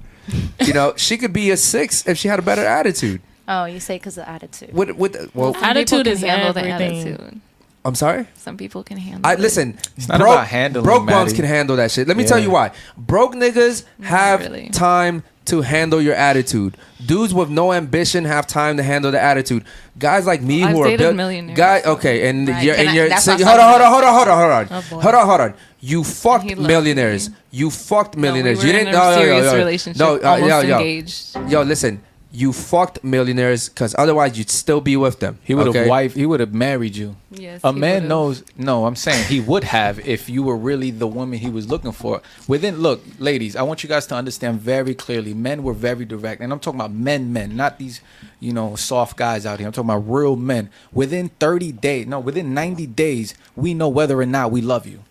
[0.60, 3.20] you know, she could be a six if she had a better attitude.
[3.48, 4.72] Oh, you say because of attitude.
[4.74, 7.40] With with well, Some Attitude is handle the attitude.
[7.84, 8.26] I'm sorry.
[8.34, 9.22] Some people can handle.
[9.24, 9.78] I listen.
[9.96, 11.36] It's not broke, about handling, Broke bums Maddie.
[11.36, 12.08] can handle that shit.
[12.08, 12.72] Let me tell you why.
[12.98, 14.68] Broke niggas have really.
[14.70, 16.76] time to handle your attitude.
[17.04, 19.64] Dudes with no ambition have time to handle the attitude.
[19.98, 21.82] Guys like me I've who are dated built, millionaires, guy.
[21.84, 22.62] Okay, and Right.
[22.64, 24.66] you're and I- you're saying, hold on, hold on, hold on, hold on, hold on,
[24.92, 25.54] Oh, hold on, hold on.
[25.80, 27.30] You fucked millionaires.
[27.50, 28.58] You fucked millionaires.
[28.58, 28.94] No, you we were didn't.
[28.94, 29.58] in a no, no, serious no, no.
[29.58, 30.76] relationship, No, uh, almost yo, yo.
[30.78, 31.36] engaged.
[31.48, 32.00] Yo, listen.
[32.36, 35.38] You fucked millionaires because otherwise you'd still be with them.
[35.42, 35.88] He would have okay?
[35.88, 36.12] wife.
[36.12, 37.16] He would have married you.
[37.30, 38.08] Yes, a he man would've.
[38.10, 38.44] knows.
[38.58, 41.92] No, I'm saying he would have if you were really the woman he was looking
[41.92, 42.20] for.
[42.46, 45.32] Within, look, ladies, I want you guys to understand very clearly.
[45.32, 48.02] Men were very direct, and I'm talking about men, men, not these,
[48.38, 49.68] you know, soft guys out here.
[49.68, 50.68] I'm talking about real men.
[50.92, 55.02] Within 30 days, no, within 90 days, we know whether or not we love you.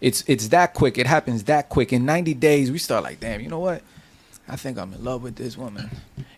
[0.00, 0.98] It's it's that quick.
[0.98, 1.92] It happens that quick.
[1.92, 3.82] In 90 days, we start like, damn, you know what?
[4.50, 5.88] I think I'm in love with this woman.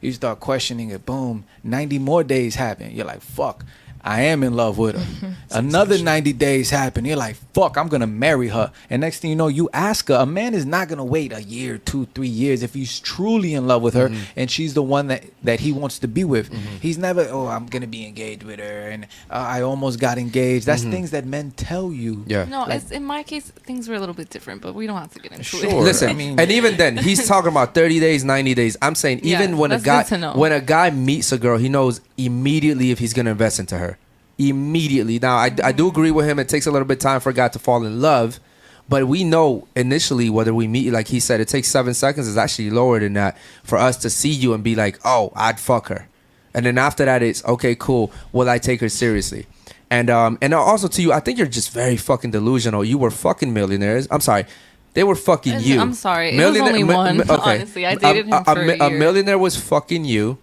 [0.03, 1.07] You start questioning it.
[1.07, 1.45] Boom.
[1.65, 2.91] 90 more days happen.
[2.91, 3.65] You're like, fuck,
[4.05, 5.37] I am in love with her.
[5.51, 7.05] Another 90 days happen.
[7.05, 8.73] You're like, fuck, I'm going to marry her.
[8.91, 10.15] And next thing you know, you ask her.
[10.15, 13.55] A man is not going to wait a year, two, three years if he's truly
[13.55, 14.23] in love with her mm-hmm.
[14.37, 16.51] and she's the one that, that he wants to be with.
[16.51, 16.77] Mm-hmm.
[16.81, 20.19] He's never, oh, I'm going to be engaged with her and uh, I almost got
[20.19, 20.67] engaged.
[20.67, 20.91] That's mm-hmm.
[20.91, 22.25] things that men tell you.
[22.27, 22.45] Yeah.
[22.45, 24.99] No, Like- it's, in my case, things were a little bit different, but we don't
[24.99, 25.65] have to get into Sure.
[25.65, 25.75] it.
[25.75, 28.77] Listen, I mean- and even then, he's talking about 30 days, 90 days.
[28.83, 30.33] I'm saying even Yeah, when a guy good to know.
[30.35, 33.99] when a guy meets a girl, he knows immediately if he's gonna invest into her.
[34.39, 35.19] Immediately.
[35.19, 36.39] Now, I, I do agree with him.
[36.39, 38.41] It takes a little bit of time for a guy to fall in love,
[38.89, 42.27] but we know initially whether we meet, like he said, it takes seven seconds.
[42.29, 45.61] It's actually lower than that for us to see you and be like, oh, I'd
[45.61, 46.09] fuck her,
[46.55, 48.11] and then after that, it's okay, cool.
[48.33, 49.47] Will I take her seriously?
[49.91, 52.83] And um and also to you, I think you're just very fucking delusional.
[52.85, 54.09] You were fucking millionaires.
[54.11, 54.47] I'm sorry.
[54.95, 55.81] They were fucking you.
[55.81, 56.31] I'm sorry.
[56.37, 57.87] It was only one, mi- honestly.
[57.87, 60.39] I dated him a, for a a millionaire was fucking you,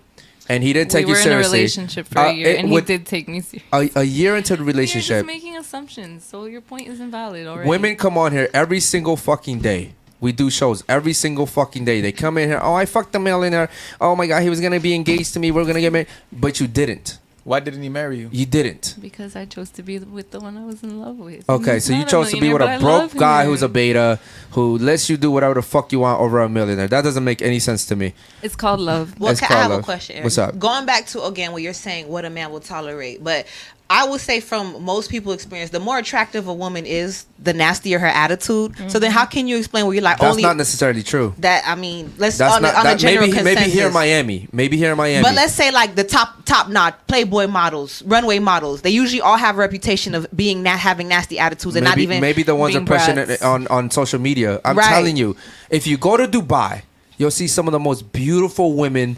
[0.49, 2.59] and he didn't take we you were in a relationship for Uh, a year, it
[2.59, 3.93] and he did take me seriously.
[3.95, 7.47] A, a year into the relationship, You're just making assumptions, so your point is invalid
[7.47, 7.69] already.
[7.69, 9.93] women come on here every single fucking day.
[10.19, 12.01] We do shows every single fucking day.
[12.01, 12.59] They come in here.
[12.61, 13.69] Oh, I fucked the millionaire.
[14.01, 15.49] Oh my god, he was gonna be engaged to me.
[15.51, 17.19] We're gonna get married, but you didn't.
[17.45, 18.29] Why didn't he marry you?
[18.31, 18.95] You didn't.
[19.01, 21.49] Because I chose to be with the one I was in love with.
[21.49, 23.49] Okay, so you chose to be with a broke guy him.
[23.49, 24.19] who's a beta
[24.51, 26.87] who lets you do whatever the fuck you want over a millionaire.
[26.87, 28.13] That doesn't make any sense to me.
[28.43, 29.19] It's called love.
[29.19, 29.85] Well, It's ca- I called have a love.
[29.85, 30.15] question.
[30.17, 30.23] Eric.
[30.25, 30.59] What's up?
[30.59, 33.45] Going back to again what you're saying, what a man will tolerate, but
[33.91, 37.97] I would say from most people experience, the more attractive a woman is, the nastier
[37.97, 38.75] her attitude.
[38.91, 41.33] So then, how can you explain where you're like That's only not necessarily true.
[41.39, 41.63] that?
[41.65, 43.61] I mean, let's That's on, not a, on a general maybe consensus.
[43.65, 44.47] maybe here in Miami.
[44.51, 45.23] Maybe here in Miami.
[45.23, 48.83] But let's say like the top top notch Playboy models, runway models.
[48.83, 51.97] They usually all have a reputation of being not having nasty attitudes and maybe, not
[51.97, 54.61] even maybe the ones pushing it on on social media.
[54.63, 54.87] I'm Right.
[54.87, 55.35] telling you,
[55.71, 56.83] if you go to Dubai,
[57.17, 59.17] you'll see some of the most beautiful women.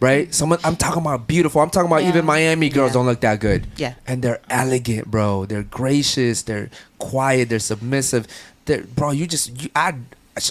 [0.00, 0.32] Right?
[0.32, 1.60] Someone I'm talking about beautiful.
[1.60, 2.02] I'm talking about.
[2.02, 2.10] Yeah.
[2.10, 3.66] even Miami girls don't look that good.
[3.76, 3.94] Yeah.
[4.06, 5.46] And they're elegant, bro.
[5.46, 8.26] They're gracious, they're quiet, they're submissive.
[8.66, 9.94] They're bro, you just you I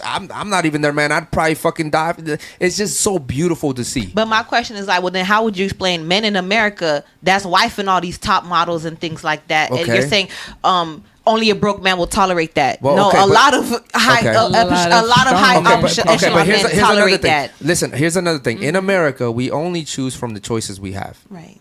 [0.03, 1.11] I'm, I'm not even there, man.
[1.11, 2.15] I'd probably fucking die.
[2.59, 4.07] It's just so beautiful to see.
[4.07, 7.45] But my question is like, well, then how would you explain men in America that's
[7.45, 9.71] wifing all these top models and things like that?
[9.71, 10.29] And you're saying
[10.63, 12.81] um, only a broke man will tolerate that.
[12.81, 14.29] Well, no, okay, a but- lot of high, Okay.
[14.35, 16.71] a, a, a lot of high Okay, um, but, sh- okay, echelon but here's, men
[16.71, 17.31] here's another tolerate thing.
[17.31, 17.51] that.
[17.61, 18.61] Listen, here's another thing.
[18.61, 21.19] In America, we only choose from the choices we have.
[21.29, 21.59] Right.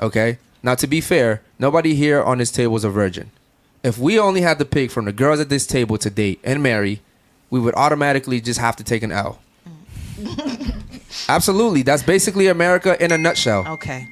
[0.00, 0.38] Okay.
[0.64, 3.30] Now, to be fair, nobody here on this table is a virgin.
[3.82, 6.62] If we only had to pick from the girls at this table to date and
[6.62, 7.00] marry,
[7.50, 9.40] we would automatically just have to take an L.
[11.28, 13.66] Absolutely, that's basically America in a nutshell.
[13.68, 14.08] Okay.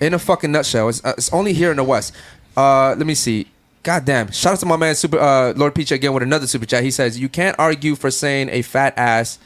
[0.00, 2.14] In a fucking nutshell, it's, uh, it's only here in the West.
[2.56, 3.46] Uh, let me see.
[3.82, 4.30] God damn!
[4.30, 6.84] Shout out to my man, Super uh, Lord Peach again with another super chat.
[6.84, 9.40] He says you can't argue for saying a fat ass,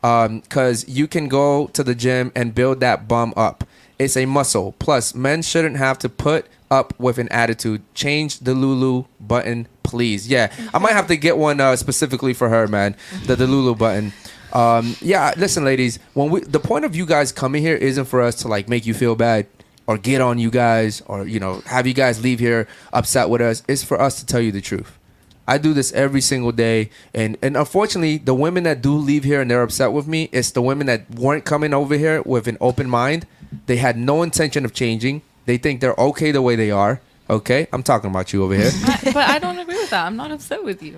[0.00, 3.64] because you can go to the gym and build that bum up.
[3.98, 4.74] It's a muscle.
[4.78, 7.82] Plus, men shouldn't have to put up with an attitude.
[7.94, 10.28] Change the Lulu button, please.
[10.28, 12.96] Yeah, I might have to get one uh, specifically for her, man.
[13.26, 14.12] The the Lulu button.
[14.52, 15.98] Um, yeah, listen, ladies.
[16.14, 18.86] When we the point of you guys coming here isn't for us to like make
[18.86, 19.46] you feel bad
[19.86, 23.40] or get on you guys or you know have you guys leave here upset with
[23.40, 23.62] us.
[23.68, 24.98] It's for us to tell you the truth.
[25.46, 29.42] I do this every single day, and and unfortunately, the women that do leave here
[29.42, 32.56] and they're upset with me, it's the women that weren't coming over here with an
[32.62, 33.26] open mind.
[33.66, 35.20] They had no intention of changing.
[35.44, 37.00] They think they're okay the way they are.
[37.28, 38.70] Okay, I'm talking about you over here.
[38.84, 40.06] I- but I don't agree with that.
[40.06, 40.96] I'm not upset with you.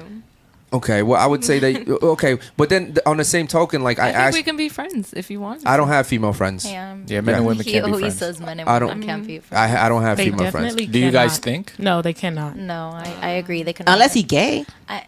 [0.77, 1.75] Okay, well, I would say that.
[2.17, 4.57] Okay, but then th- on the same token, like I, I, think asked, we can
[4.57, 5.67] be friends if you want.
[5.67, 6.65] I don't have female friends.
[6.65, 6.97] Yeah.
[7.07, 8.37] Yeah, men and women He can't be always friends.
[8.39, 10.75] says men and I don't- can't be I, I don't have They female friends.
[10.75, 11.65] definitely Do you guys think?
[11.79, 12.57] No, they cannot.
[12.57, 13.63] No, I, I agree.
[13.63, 14.65] They can Unless he gay.
[14.89, 15.07] I,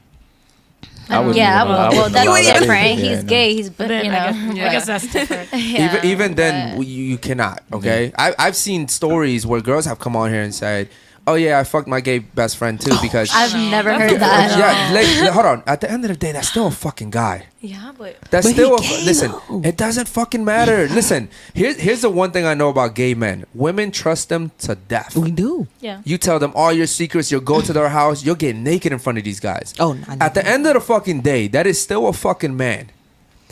[1.11, 2.86] I wouldn't yeah, even- I well, wouldn't well that's that different.
[2.86, 3.03] either.
[3.05, 3.55] Yeah, He's gay.
[3.55, 4.32] He's, But then you I know.
[4.32, 4.73] guess, I Yeah.
[4.73, 5.49] guess that's different.
[5.53, 7.62] Yeah, even even then, you, you cannot.
[7.73, 10.89] Okay, I, I've seen stories where girls have come on here and said,
[11.29, 14.21] "Oh yeah, I fucked my gay best friend too oh, because." I've never heard good.
[14.21, 14.59] that.
[14.59, 15.63] yeah, like, hold on.
[15.67, 17.47] At the end of the day, that's still a fucking guy.
[17.61, 19.33] Yeah, but That's But he still a, gay, listen.
[19.49, 19.63] though.
[19.65, 20.89] It doesn't fucking matter.
[20.89, 23.45] listen, here's here's the one thing I know about gay men.
[23.55, 25.17] Women trust them to death.
[25.17, 25.67] We do.
[25.81, 26.01] yeah.
[26.05, 27.31] You tell them all your secrets.
[27.33, 28.25] You'll go to their house.
[28.25, 29.75] You'll get naked in front of these guys.
[29.79, 32.91] Oh, At the end of the fucking day, that is still a fucking man.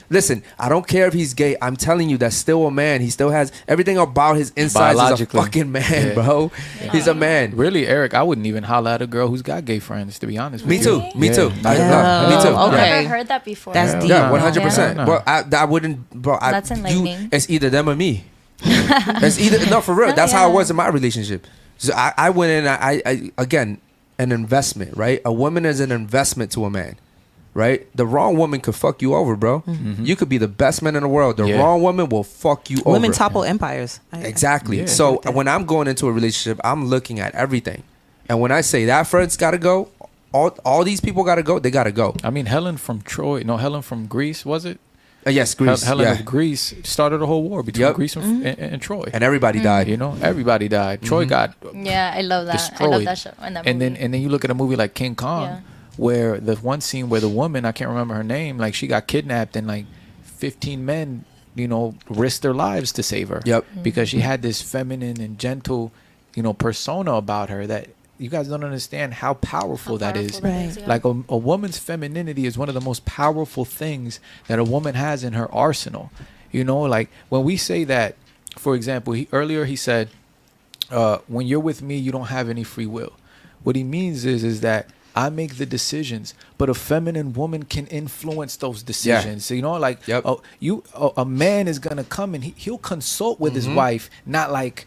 [0.08, 1.56] Listen, I don't care if he's gay.
[1.60, 3.00] I'm telling you, that's still a man.
[3.00, 5.40] He still has everything about his insides is a Biologically.
[5.40, 6.14] fucking man, Yeah.
[6.14, 6.50] bro.
[6.92, 7.56] He's a man.
[7.56, 10.18] Really, Eric, I wouldn't even holler at a girl who's got gay friends.
[10.20, 11.02] To be honest, Me with too.
[11.14, 11.20] you.
[11.20, 11.32] Me Yeah.
[11.34, 11.52] too.
[11.64, 11.88] I, Yeah.
[11.90, 12.48] no, me oh, too.
[12.56, 12.76] Oh, okay.
[12.76, 13.74] I've never heard that before.
[13.74, 14.10] That's deep.
[14.10, 14.96] Yeah, one hundred percent.
[14.98, 15.06] Yeah.
[15.06, 16.38] Well, I, I wouldn't, bro.
[16.40, 17.28] I, That's you, enlightening.
[17.32, 18.24] it's either them or me.
[18.62, 20.08] it's either no for real.
[20.08, 21.46] No, That's how it was in my relationship.
[21.78, 22.66] So I, I went in.
[22.66, 23.78] I, I again
[24.18, 25.20] an investment, right?
[25.26, 26.96] A woman is an investment to a man,
[27.56, 27.86] right?
[27.96, 29.64] The wrong woman could fuck you over, bro.
[29.98, 31.38] You could be the best man in the world.
[31.38, 31.58] The Yeah.
[31.62, 32.92] wrong woman will fuck you Women over.
[33.00, 34.00] Women topple empires.
[34.12, 34.80] I- Exactly.
[34.80, 34.86] Yeah.
[34.86, 37.82] so when I'm going into a relationship, I'm looking at everything,
[38.28, 39.88] and when I say that friend's got to go,
[40.32, 41.58] all all these people got to go.
[41.58, 42.14] They got to go.
[42.22, 43.42] I mean, Helen from Troy.
[43.50, 44.78] No, Helen from Greece was it?
[45.26, 45.82] Uh, yes, Greece.
[45.82, 46.20] Hel- Helen yeah.
[46.20, 47.94] of Greece started a whole war between Yep.
[47.96, 49.06] Greece and, and, and Troy.
[49.14, 49.88] and everybody died.
[49.88, 51.02] you know, everybody died.
[51.02, 51.28] Troy Mhm.
[51.36, 52.62] got Yeah, I love that.
[52.78, 53.32] I love that show.
[53.42, 55.58] And, that and then and then you look at a movie like King Kong, Yeah.
[55.96, 59.06] Where the one scene where the woman I can't remember her name, like she got
[59.06, 59.86] kidnapped and like
[60.22, 63.42] fifteen men, you know, risked their lives to save her.
[63.44, 63.64] Yep.
[63.82, 65.92] Because she had this feminine and gentle,
[66.34, 70.40] you know, persona about her that you guys don't understand how powerful, that is.
[70.40, 70.86] powerful that is, yeah.
[70.86, 74.94] Like a, a woman's femininity is one of the most powerful things that a woman
[74.94, 76.10] has in her arsenal.
[76.50, 78.16] You know, like when we say that,
[78.56, 80.08] for example, he, earlier he said,
[80.90, 83.12] uh, when you're with me, you don't have any free will.
[83.62, 87.86] What he means is, is that I make the decisions, but a feminine woman can
[87.86, 89.46] influence those decisions.
[89.46, 90.22] So, you know, like Yep.
[90.26, 93.74] oh, you, a a man is gonna come and he, he'll consult with his Mhm.
[93.76, 94.86] wife, not like,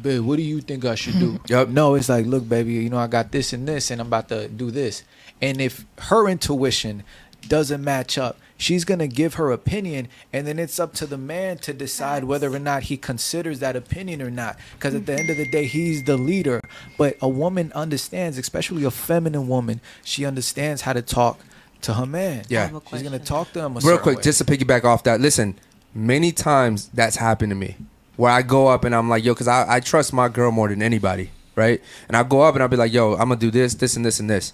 [0.00, 1.40] babe, what do you think I should do?
[1.48, 1.68] Yep.
[1.68, 4.28] No, it's like, look, baby, you know, I got this and this, and I'm about
[4.28, 5.02] to do this.
[5.40, 7.02] And if her intuition
[7.48, 11.58] doesn't match up, she's gonna give her opinion, and then it's up to the man
[11.58, 14.58] to decide whether or not he considers that opinion or not.
[14.74, 15.52] Because at the end of the mm-hmm.
[15.52, 16.60] day, he's the leader.
[16.96, 21.40] But a woman understands, especially a feminine woman, she understands how to talk
[21.82, 22.44] to her man.
[22.48, 22.70] Yeah.
[22.90, 23.76] she's gonna talk to him.
[23.76, 24.22] A Real quick, way.
[24.22, 25.20] just to piggyback off that.
[25.20, 25.58] Listen,
[25.94, 27.76] many times that's happened to me,
[28.16, 30.68] where I go up and I'm like, yo, because I, I trust my girl more
[30.68, 31.82] than anybody, right?
[32.08, 34.04] And I go up and I'll be like, yo, I'm gonna do this, this, and
[34.04, 34.52] this, and this,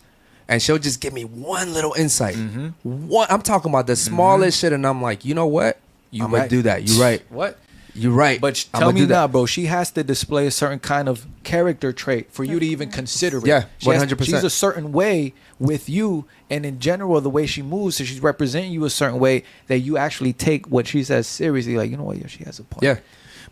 [0.48, 2.36] and she'll just give me one little insight.
[2.36, 3.08] Mm-hmm.
[3.08, 5.78] One, I'm talking about the smallest shit, and I'm like, you know what?
[6.10, 6.48] You I'm right.
[6.48, 6.88] do that.
[6.88, 7.22] You right.
[7.30, 7.58] What?
[7.94, 8.40] You're right.
[8.40, 9.46] But I'ma tell me now, bro.
[9.46, 13.38] She has to display a certain kind of character trait for you to even consider
[13.38, 13.46] it.
[13.46, 14.22] Yeah, 100%.
[14.22, 18.20] She's a certain way with you, and in general, the way she moves, so she's
[18.20, 21.76] representing you a certain way that you actually take what she says seriously.
[21.76, 22.18] Like, you know what?
[22.18, 22.82] Yeah, she has a point.
[22.82, 22.98] Yeah,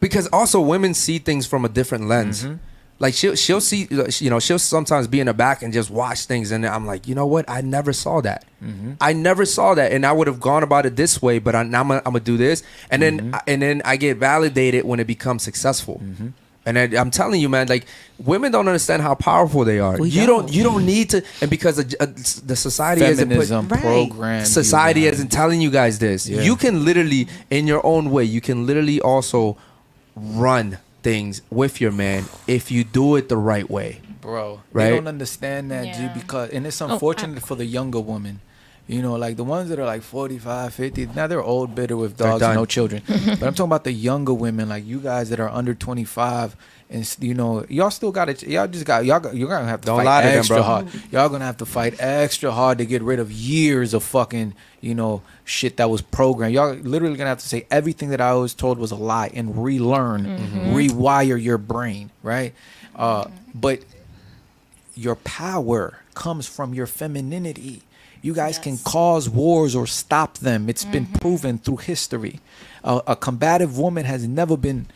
[0.01, 2.45] because also women see things from a different lens.
[2.45, 2.57] Mm-hmm.
[3.01, 3.89] Like she'll she'll see
[4.21, 7.09] you know she'll sometimes be in the back and just watch things and I'm like
[7.09, 8.93] you know what I never saw that Mm-hmm.
[9.01, 11.65] I never saw that and I would have gone about it this way but I,
[11.65, 13.35] now I'm gonna, I'm gonna do this and then Mm-hmm.
[13.49, 16.01] and then I get validated when it becomes successful
[16.67, 17.85] and I, I'm telling you man like
[18.17, 20.47] women don't understand how powerful they are We you don't.
[20.47, 22.07] don't you don't need to and because the, uh,
[22.47, 24.45] the society isn't put, Feminism program.
[24.47, 26.27] society isn't telling you guys this.
[26.29, 26.41] Yeah.
[26.43, 29.59] You can literally, in your own way, you can literally also
[30.17, 34.01] run things with your man if you do it the right way.
[34.21, 34.61] bro.
[34.73, 34.85] Right?
[34.91, 38.41] They don't understand that, G, because and it's oh, I- unfortunate for the younger women.
[38.87, 42.19] You know, like the ones that are like 45, 50, now they're old, bitter with
[42.19, 43.03] dogs and no children.
[43.09, 46.55] but I'm talking about the younger women, like you guys that are under 25,
[46.91, 48.43] and you know, y'all still got it.
[48.43, 49.21] Y'all just got y'all.
[49.21, 50.63] Got, you're gonna have to Don't fight lie to them, extra bro.
[50.63, 50.89] hard.
[51.11, 54.95] Y'all gonna have to fight extra hard to get rid of years of fucking, you
[54.95, 56.55] know, shit that was programmed.
[56.55, 59.65] Y'all literally gonna have to say everything that I was told was a lie and
[59.65, 60.27] relearn,
[60.75, 62.53] rewire your brain, right?
[62.95, 63.81] Uh, but
[64.95, 67.83] your power comes from your femininity.
[68.25, 70.71] You guys can cause wars or stop them.
[70.71, 71.19] It's been mm-hmm.
[71.19, 72.41] proven through history.
[72.83, 74.87] A a combative woman has never been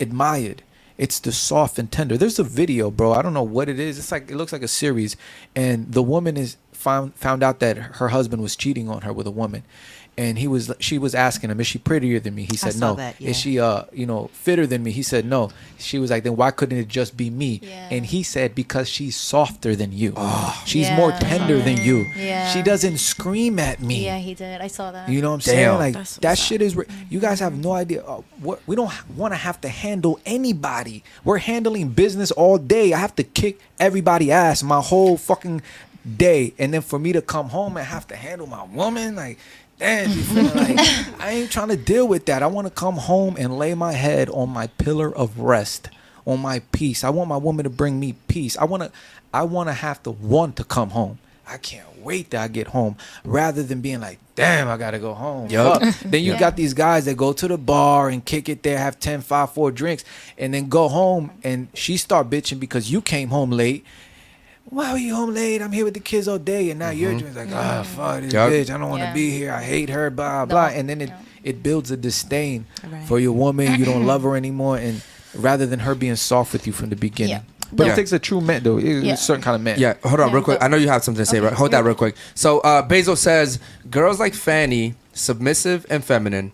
[0.00, 0.64] admired.
[0.98, 2.16] It's the soft and tender.
[2.16, 3.12] There's a video, bro.
[3.12, 3.96] I don't know what it is.
[3.96, 5.16] It's like it looks like a series,
[5.54, 9.28] and the woman is found found out that her husband was cheating on her with
[9.28, 9.62] a woman,
[10.16, 12.94] and he was she was asking him, "Is she prettier than me?" He said, "No."
[12.94, 13.30] that, yeah.
[13.30, 14.90] Is she uh you know fitter than me?
[14.92, 17.88] He said, "No." She was like, "Then why couldn't it just be me?" Yeah.
[17.90, 20.14] And he said, "Because she's softer than you.
[20.66, 22.06] she's more tender than you.
[22.16, 22.48] Yeah.
[22.52, 24.60] She doesn't scream at me." Yeah, he did.
[24.60, 25.08] I saw that.
[25.08, 25.54] You know what I'm Damn.
[25.54, 25.78] saying?
[25.78, 26.76] Like That's that shit is.
[26.76, 28.04] Re- you guys have no idea.
[28.04, 31.02] Uh, what we don't want to have to handle anybody.
[31.24, 32.92] We're handling business all day.
[32.92, 35.62] I have to kick everybody ass my whole fucking
[36.16, 39.38] day, and then for me to come home and have to handle my woman, like.
[39.84, 40.78] Damn, like
[41.20, 42.42] I ain't trying to deal with that.
[42.42, 45.90] I want to come home and lay my head on my pillar of rest,
[46.24, 47.04] on my peace.
[47.04, 48.56] I want my woman to bring me peace.
[48.56, 48.92] I want to,
[49.34, 51.18] I want to have to want to come home.
[51.46, 55.12] I can't wait till I get home, rather than being like, damn, I gotta go
[55.12, 55.50] home.
[55.50, 55.82] Yup.
[55.82, 55.94] Fuck.
[56.10, 58.98] Then you got these guys that go to the bar and kick it there, have
[58.98, 60.04] 10, 5, 4 drinks,
[60.38, 63.84] and then go home and she start bitching because you came home late.
[64.64, 65.60] Why were you home late?
[65.62, 68.32] I'm here with the kids all day, and now you're just like, ah, fuck this
[68.32, 68.50] Yup.
[68.50, 68.70] bitch.
[68.74, 69.12] I don't want to Yeah.
[69.14, 69.52] be here.
[69.52, 70.10] I hate her.
[70.10, 70.66] Blah No, blah.
[70.68, 71.16] And then it no.
[71.44, 73.06] it builds a disdain Right.
[73.06, 73.78] for your woman.
[73.78, 75.02] You don't love her anymore, and
[75.34, 77.32] rather than her being soft with you from the beginning.
[77.36, 77.40] Yeah.
[77.72, 77.92] But Yeah.
[77.92, 78.78] it takes a true man, though.
[78.78, 79.12] It's Yeah.
[79.14, 79.78] a certain kind of man.
[79.78, 80.58] Yeah, hold on, Yeah, real quick.
[80.62, 81.46] I know you have something to say, Okay.
[81.46, 81.54] right?
[81.54, 82.14] Hold that real quick.
[82.34, 83.58] So, uh, Basil says,
[83.90, 86.52] girls like Fanny, submissive and feminine,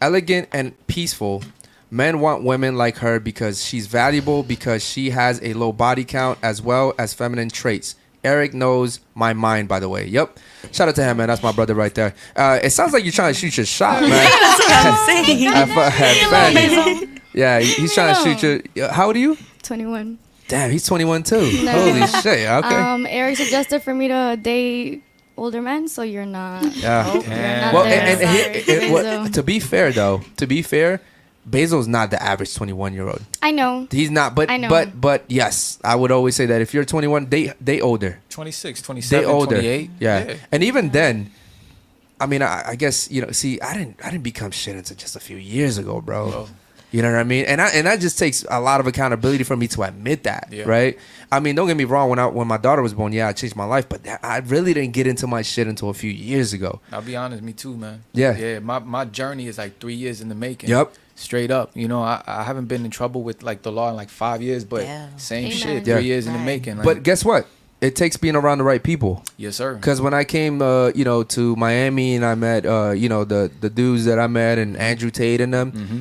[0.00, 1.42] elegant and peaceful.
[1.90, 6.38] Men want women like her because she's valuable, because she has a low body count
[6.42, 7.94] as well as feminine traits.
[8.24, 10.04] Eric knows my mind, by the way.
[10.06, 10.38] Yep.
[10.72, 11.28] Shout out to him, man.
[11.28, 12.12] That's my brother right there.
[12.34, 14.10] Uh, it sounds like you're trying to shoot your shot, man.
[14.10, 15.46] That's what I'm saying.
[15.46, 17.20] At fu- Fanny.
[17.32, 18.88] Yeah, he's trying to shoot your.
[18.90, 19.36] How old are you?
[19.62, 20.18] 21.
[20.48, 21.36] Damn, he's 21 too.
[21.64, 21.70] No.
[21.72, 22.48] Holy shit.
[22.48, 22.74] Okay.
[22.74, 25.02] Um, Eric suggested for me to date
[25.36, 26.64] older men, so you're not.
[26.74, 27.12] Yeah.
[27.12, 27.22] You're
[27.72, 28.00] Well, there.
[28.00, 29.32] and, and Sorry, here- it- what- Basil.
[29.34, 31.00] to be fair though, to be fair,
[31.48, 33.22] Basil's not the average 21 year old.
[33.40, 33.86] I know.
[33.90, 34.68] He's not, but I know.
[34.68, 38.82] but but yes, I would always say that if you're 21, they they older, 26,
[39.08, 39.90] they older, 28.
[40.00, 40.34] yeah.
[40.50, 41.30] And even then,
[42.20, 44.96] I mean, I, I guess you know, see, I didn't I didn't become shit until
[44.96, 46.30] just a few years ago, bro.
[46.34, 46.48] Oh.
[46.92, 47.44] You know what I mean?
[47.46, 50.48] And I, and that just takes a lot of accountability for me to admit that,
[50.52, 50.64] Yeah.
[50.64, 50.96] right?
[51.30, 52.08] I mean, don't get me wrong.
[52.08, 54.38] When I when my daughter was born, yeah, I changed my life, but that- I
[54.38, 56.80] really didn't get into my shit until a few years ago.
[56.92, 58.04] I'll be honest, me too, man.
[58.12, 58.36] Yeah.
[58.36, 58.60] Yeah.
[58.60, 60.70] My my journey is like three years in the making.
[60.70, 60.94] Yep.
[61.18, 61.70] Straight up.
[61.74, 64.42] You know, I, I haven't been in trouble with like the law in like five
[64.42, 65.08] years, but Yeah.
[65.16, 65.56] same Amen.
[65.56, 65.86] shit.
[65.86, 65.96] Yeah.
[65.96, 66.76] Three years in the making.
[66.76, 67.46] Like, But guess what?
[67.80, 69.22] It takes being around the right people.
[69.36, 69.74] yes, sir.
[69.74, 73.24] Because when I came, uh, you know, to Miami and I met, uh, you know,
[73.24, 75.98] the the dudes that I met and Andrew Tate and them, Mm-hmm.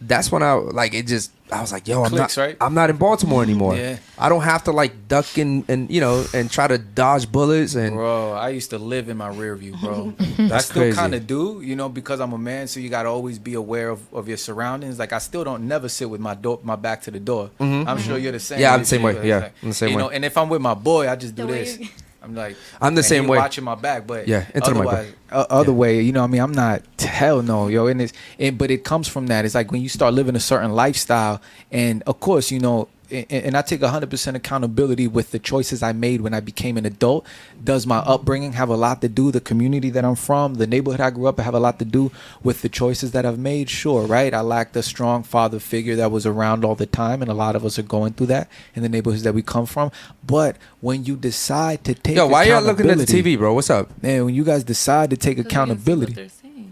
[0.00, 1.06] that's when I like it.
[1.06, 2.56] Just I was like, yo, I'm Clicks, not, right?
[2.60, 3.76] I'm not in Baltimore anymore.
[3.76, 3.98] Yeah.
[4.18, 7.74] I don't have to like duck and, and you know and try to dodge bullets
[7.76, 10.12] and Bro, I used to live in my rear view, bro.
[10.18, 12.66] I That's still kind of do, you know, because I'm a man.
[12.66, 14.98] So you gotta always be aware of, of your surroundings.
[14.98, 17.50] Like I still don't never sit with my door, my back to the door.
[17.60, 17.86] Mhm.
[17.86, 18.22] I'm sure Mhm.
[18.22, 18.58] you're the same.
[18.60, 19.26] Yeah, I'm the same way.
[19.26, 20.02] Yeah, like, I'm the same you way.
[20.02, 21.78] know, and if I'm with my boy, I just do The way this.
[22.26, 23.38] I'm like, I'm the same way.
[23.38, 26.30] Watching my back, but Yeah, into the mic, uh, other way, you know, what I
[26.32, 27.86] mean, I'm not hell no, yo.
[27.86, 29.44] And it's, and, but it comes from that.
[29.44, 31.40] It's like when you start living a certain lifestyle,
[31.70, 35.92] and of course, you know, and, and I take 100% accountability with the choices I
[35.92, 37.26] made when I became an adult.
[37.62, 39.30] Does my upbringing have a lot to do?
[39.30, 41.84] The community that I'm from, the neighborhood I grew up, in, have a lot to
[41.84, 42.10] do
[42.42, 43.70] with the choices that I've made.
[43.70, 44.32] Sure, right?
[44.34, 47.56] I lacked a strong father figure that was around all the time, and a lot
[47.56, 49.90] of us are going through that in the neighborhoods that we come from.
[50.26, 53.54] But when you decide to take, yo, why y'all looking at the TV, bro?
[53.54, 53.90] What's up?
[54.02, 56.28] Man, when you guys decide to take accountability,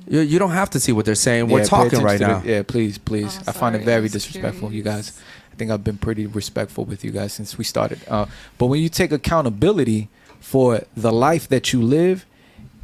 [0.07, 1.49] You, you don't have to see what they're saying.
[1.49, 2.41] We're talking right now.
[2.41, 3.39] the- yeah, please, please.
[3.41, 5.19] Oh, I find it very was disrespectful, you guys.
[5.55, 8.01] I think I've been pretty respectful with you guys since we started.
[8.09, 8.27] Uh,
[8.59, 10.09] but when you take accountability
[10.41, 12.27] for the life that you live,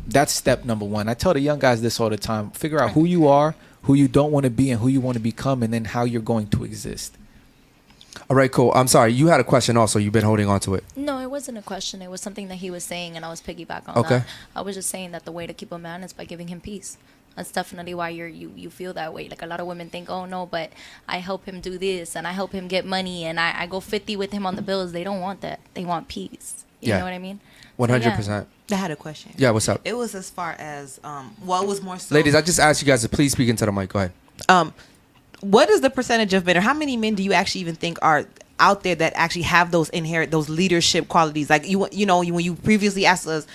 [0.07, 1.09] that's step number one.
[1.09, 3.95] I tell the young guys this all the time: figure out who you are, who
[3.95, 6.23] you don't want to be, and who you want to become, and then how you're
[6.23, 7.17] going to exist.
[8.29, 8.71] All right, cool.
[8.77, 9.13] I'm sorry.
[9.13, 9.99] You had a question also.
[9.99, 10.85] You've been holding on to it.
[10.95, 12.01] No, it wasn't a question.
[12.03, 14.19] It was something that he was saying, and I was piggyback on Okay.
[14.19, 14.27] that.
[14.55, 16.61] I was just saying that the way to keep a man is by giving him
[16.61, 16.99] peace.
[17.37, 19.29] That's definitely why you're you you feel that way.
[19.29, 20.71] Like a lot of women think, oh no, but
[21.09, 23.81] I help him do this, and I help him get money, and I, I go
[23.81, 24.93] fifty with him on the bills.
[24.93, 25.61] They don't want that.
[25.75, 26.65] They want peace.
[26.81, 26.99] You Yeah.
[26.99, 27.41] know what I mean?
[27.77, 28.17] One So, hundred yeah.
[28.17, 28.49] percent.
[28.73, 29.33] I had a question.
[29.37, 29.81] Yeah, what's up?
[29.85, 31.35] It was as far as um.
[31.45, 32.15] Well, it was more so.
[32.15, 33.91] Ladies, I just asked you guys to please speak into the mic.
[33.91, 34.13] Go ahead.
[34.49, 34.75] um,
[35.41, 37.99] what is the percentage of men, or how many men do you actually even think
[38.03, 38.27] are
[38.59, 41.49] out there that actually have those inherent those leadership qualities?
[41.49, 43.47] Like you, you know, when you previously asked us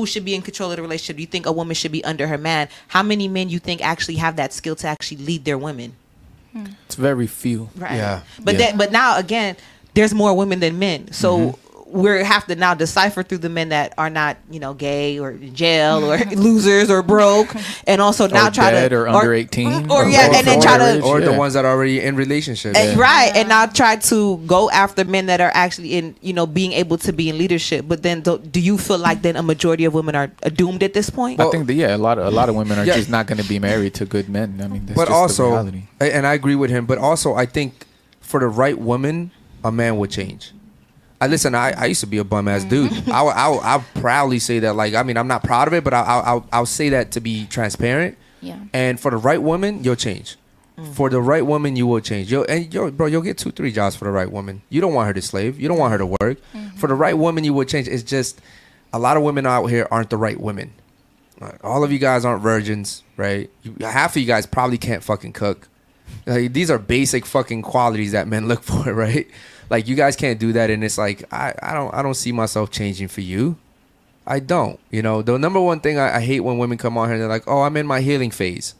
[0.00, 2.02] who should be in control of the relationship, do you think a woman should be
[2.04, 2.68] under her man?
[2.88, 5.92] How many men you think actually have that skill to actually lead their women?
[6.86, 7.68] It's very few.
[7.76, 7.96] Right.
[7.96, 8.22] Yeah.
[8.42, 8.58] But Yeah.
[8.58, 9.56] then, but now again,
[9.94, 11.12] there's more women than men.
[11.12, 11.69] So Mm-hmm.
[11.92, 15.30] We have to now decipher through the men that are not, you know, gay or
[15.32, 17.54] in jail or losers or broke,
[17.86, 19.90] and also now Or try dead to or under 18.
[19.90, 21.36] or, yeah, and then try to or the Yeah.
[21.38, 22.78] ones that are already in relationships.
[22.78, 26.46] and- right, and now try to go after men that are actually in, you know,
[26.46, 27.86] being able to be in leadership.
[27.88, 30.82] But then, do, do you feel like then a majority of women are uh, doomed
[30.82, 31.40] at this point?
[31.40, 32.94] I think that yeah, a lot of a lot of women are Yeah.
[32.96, 34.60] just not going to be married to good men.
[34.62, 35.82] I mean, that's but just the also, reality.
[36.00, 36.86] and I agree with him.
[36.86, 37.86] But also, I think
[38.20, 39.32] for the right woman,
[39.64, 40.52] a man would change.
[41.20, 41.54] I listen.
[41.54, 42.90] I, I used to be a bum ass dude.
[42.92, 43.12] Mm-hmm.
[43.12, 44.74] I will- I I'll proudly say that.
[44.74, 47.12] Like, I mean, I'm not proud of it, but I, I'll I'll I'll say that
[47.12, 48.16] to be transparent.
[48.40, 48.58] Yeah.
[48.72, 50.36] And for the right woman, you'll change.
[50.78, 50.94] Mm.
[50.94, 52.32] For the right woman, you will change.
[52.32, 54.62] Yo, and yo, bro, you'll get two, three jobs for the right woman.
[54.70, 55.60] You don't want her to slave.
[55.60, 56.38] You don't want her to work.
[56.54, 56.76] Mm-hmm.
[56.78, 57.86] For the right woman, you will change.
[57.86, 58.40] It's just
[58.94, 60.72] a lot of women out here aren't the right women.
[61.38, 63.50] Like, All of you guys aren't virgins, right?
[63.62, 65.68] You, half of you guys probably can't fucking cook.
[66.26, 69.28] Like, these are basic fucking qualities that men look for, right?
[69.70, 72.32] Like you guys can't do that, and it's like I, I don't I don't see
[72.32, 73.56] myself changing for you.
[74.26, 74.78] I don't.
[74.90, 77.22] You know, the number one thing I, I hate when women come on here and
[77.22, 78.74] they're like, "Oh, I'm in my healing phase."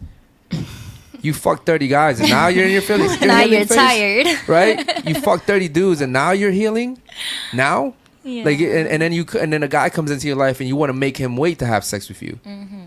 [1.22, 3.16] you fucked thirty guys, and now you're in your feelings.
[3.20, 4.26] your now you're phase, tired.
[4.48, 5.06] right?
[5.06, 7.00] You fucked thirty dudes, and now you're healing.
[7.54, 7.94] Now,
[8.24, 8.44] Yeah.
[8.44, 10.74] like, and, and then you and then a guy comes into your life, and you
[10.76, 12.38] want to make him wait to have sex with you.
[12.44, 12.82] Mm-hmm.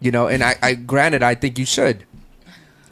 [0.00, 2.04] You know, and I, I granted, I think you should,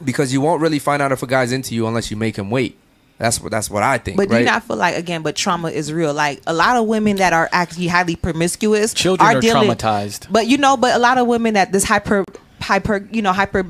[0.04, 2.50] because you won't really find out if a guy's into you unless you make him
[2.50, 2.76] wait.
[3.18, 4.16] That's what that's what I think.
[4.16, 5.22] But do you not feel like again?
[5.22, 6.14] But trauma is real.
[6.14, 10.28] Like a lot of women that are actually highly promiscuous Children are dealing, traumatized.
[10.30, 12.24] But you know, but a lot of women that this hyper,
[12.60, 13.66] hyper, you know, hyper,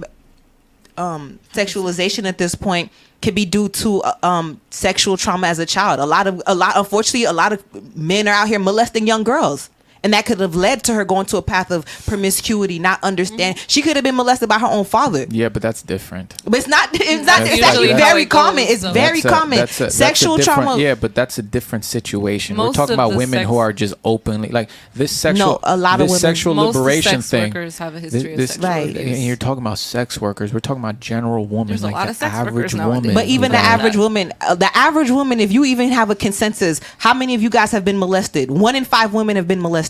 [0.99, 5.67] um, sexualization at this point can be due to uh, um sexual trauma as a
[5.67, 5.99] child.
[5.99, 9.25] A lot of a lot, unfortunately, a lot of men are out here molesting young
[9.25, 9.70] girls.
[10.02, 13.59] And that could have led to her going to a path of promiscuity, not understand.
[13.67, 15.27] She could have been molested by her own father.
[15.28, 16.35] Yeah, but that's different.
[16.44, 16.89] But it's not.
[17.01, 17.39] It's not.
[17.41, 18.65] That's It's actually very That's how it common.
[18.68, 18.93] It's though.
[18.93, 19.59] very a- common.
[19.59, 20.81] that's a- that's Sexual different- trauma.
[20.83, 22.57] Yeah, but that's a different situation.
[22.57, 25.47] Most We're talking about women sex- who are just openly like this sexual.
[25.52, 27.44] No, a lot of this women- sexual Most liberation sex thing.
[27.51, 28.97] workers have a This- history of this- Right.
[28.97, 30.52] And you're talking about sex workers.
[30.52, 33.01] We're talking about general women, There's a like lot the of sex average workers nowadays.
[33.02, 33.15] woman.
[33.15, 33.65] But even the Yeah.
[33.75, 37.43] average woman, uh, the average woman, if you even have a consensus, how many of
[37.43, 38.51] you guys have been molested?
[38.51, 39.88] One in five women have been molested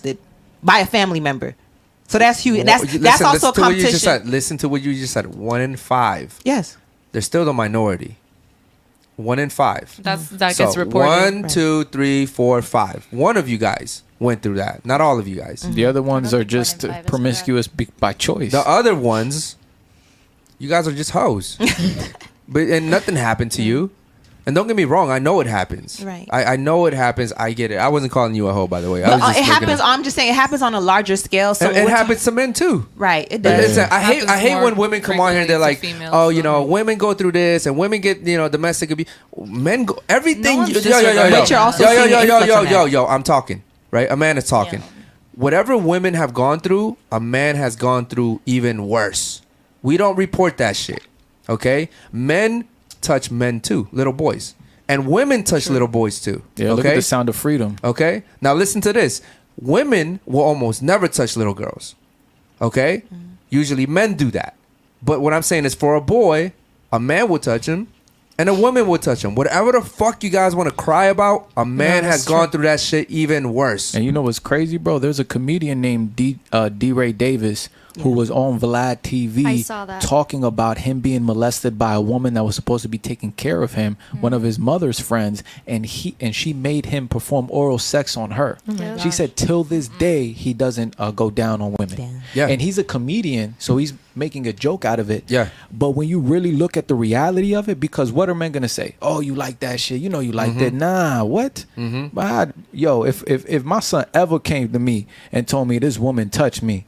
[0.63, 1.55] by a family member.
[2.09, 2.65] So that's huge.
[2.65, 4.25] That's Listen- that's also listen to what you just competition.
[4.25, 4.29] said.
[4.33, 5.27] Listen to what you just said.
[5.35, 6.39] One in five.
[6.45, 6.77] Yes.
[7.13, 8.17] They're still the minority.
[9.17, 9.99] One in five.
[10.03, 11.09] That's that so gets reported.
[11.09, 11.51] one, Right.
[11.51, 13.07] two, three, four, five.
[13.11, 14.87] One of you guys went through that.
[14.87, 15.63] Not all of you guys.
[15.65, 15.75] Mm-hmm.
[15.75, 18.53] the other ones are think one just in five is promiscuous be- by choice.
[18.53, 19.57] The other ones,
[20.59, 21.59] you guys are just hoes.
[22.49, 23.91] but and nothing happened to you.
[24.49, 26.03] And don't get me wrong, I know it happens.
[26.03, 26.27] Right.
[26.31, 27.35] I, I know it happens.
[27.35, 27.77] I get it.
[27.77, 29.05] I wasn't calling you a hoe, by the way.
[29.05, 29.81] I was uh, just it making happens.
[29.83, 31.55] I'm just saying it happens on a larger scale.
[31.55, 32.89] So it, it happens to men too.
[32.97, 33.29] right.
[33.31, 33.77] It But does.
[33.77, 35.81] listen, I hate I Happens hate more when women come on here and they're like,
[35.81, 36.71] frequently to females oh, you know, men.
[36.71, 39.09] women go through this and women get you know domestic abuse.
[39.37, 40.45] Men go everything.
[40.45, 42.21] No one's yo, yo, yo, yo, disregarding yo, But you're also yo, yo, seeing yo,
[42.21, 42.91] the yo, influx yo, on yo, that.
[42.91, 43.07] yo.
[43.07, 44.11] I'm talking right.
[44.11, 44.83] A man is talking.
[45.35, 49.43] Whatever women have gone through, a man has gone through even worse.
[49.83, 51.03] We don't report that shit.
[51.51, 52.67] Okay, men
[53.01, 54.55] touch men too, little boys,
[54.89, 56.43] and women touch little boys too.
[56.57, 56.75] Yeah, okay?
[56.75, 57.77] look at the sound of freedom.
[57.85, 58.23] Okay.
[58.41, 59.21] Now listen to this.
[59.61, 61.95] Women will almost never touch little girls.
[62.61, 63.03] Okay?
[63.51, 64.55] Usually men do that.
[65.03, 66.53] But what I'm saying is for a boy,
[66.93, 67.89] a man will touch him
[68.39, 69.35] and a woman will touch him.
[69.35, 72.65] Whatever the fuck you guys want to cry about, a man has that's gone through
[72.65, 73.95] that shit even worse.
[73.95, 74.99] And you know what's crazy, bro?
[74.99, 76.39] There's a comedian named D.
[76.53, 77.69] Uh, DeRay Davis
[78.01, 80.03] who was on Vlad TV I saw that.
[80.03, 83.63] talking about him being molested by a woman that was supposed to be taking care
[83.63, 87.79] of him, one of his mother's friends, and he and she made him perform oral
[87.79, 88.59] sex on her.
[88.67, 91.97] my she said till this day he doesn't uh, go down on women.
[91.97, 92.21] Damn.
[92.35, 92.49] Yeah.
[92.49, 95.31] And he's a comedian, so he's making a joke out of it.
[95.31, 95.49] Yeah.
[95.71, 98.69] But when you really look at the reality of it, because what are men gonna
[98.69, 98.97] say?
[99.01, 100.01] Oh, you like that shit?
[100.01, 100.73] You know you like that?
[100.73, 101.65] Nah, what?
[101.77, 102.09] Mm-hmm.
[102.13, 105.99] But yo, if if if my son ever came to me and told me this
[105.99, 106.85] woman touched me,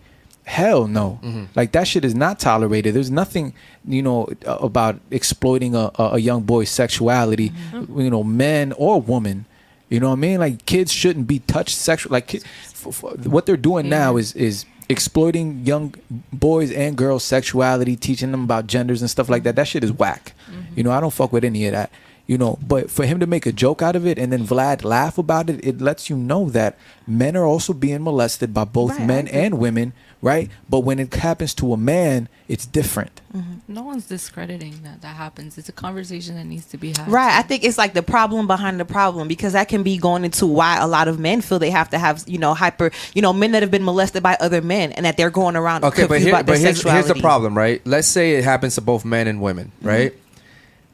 [0.50, 1.20] hell no.
[1.22, 1.44] Mm-hmm.
[1.54, 2.94] Like that shit is not tolerated.
[2.94, 3.54] There's nothing
[3.86, 7.50] you know uh, about exploiting a a, a young boy's sexuality.
[7.50, 8.00] Mm-hmm.
[8.00, 9.46] You know, men or woman.
[9.88, 10.40] You know what I mean?
[10.40, 12.12] Like kids shouldn't be touched sexually.
[12.12, 13.90] Like ki- f- f- what they're doing mm-hmm.
[13.90, 15.94] now is is exploiting young
[16.32, 19.54] boys and girls' sexuality, teaching them about genders and stuff like that.
[19.54, 20.32] That shit is whack.
[20.74, 21.90] You know, I don't fuck with any of that.
[22.26, 24.84] You know, but for him to make a joke out of it and then Vlad
[24.84, 28.92] laugh about it, it lets you know that men are also being molested by both
[28.98, 29.92] Right, men and women,
[30.22, 30.50] right?
[30.68, 33.20] But when it happens to a man, it's different.
[33.68, 35.56] No one's discrediting that that happens.
[35.56, 37.08] It's a conversation that needs to be had.
[37.08, 37.32] Right.
[37.38, 40.46] I think it's like the problem behind the problem because that can be going into
[40.46, 43.32] why a lot of men feel they have to have, you know, hyper, you know,
[43.32, 46.20] men that have been molested by other men and that they're going around Okay, but
[46.20, 47.80] here, about their but here's, here's the problem, right?
[47.86, 49.86] Let's say it happens to both men and women, Mm-hmm.
[49.88, 50.14] right?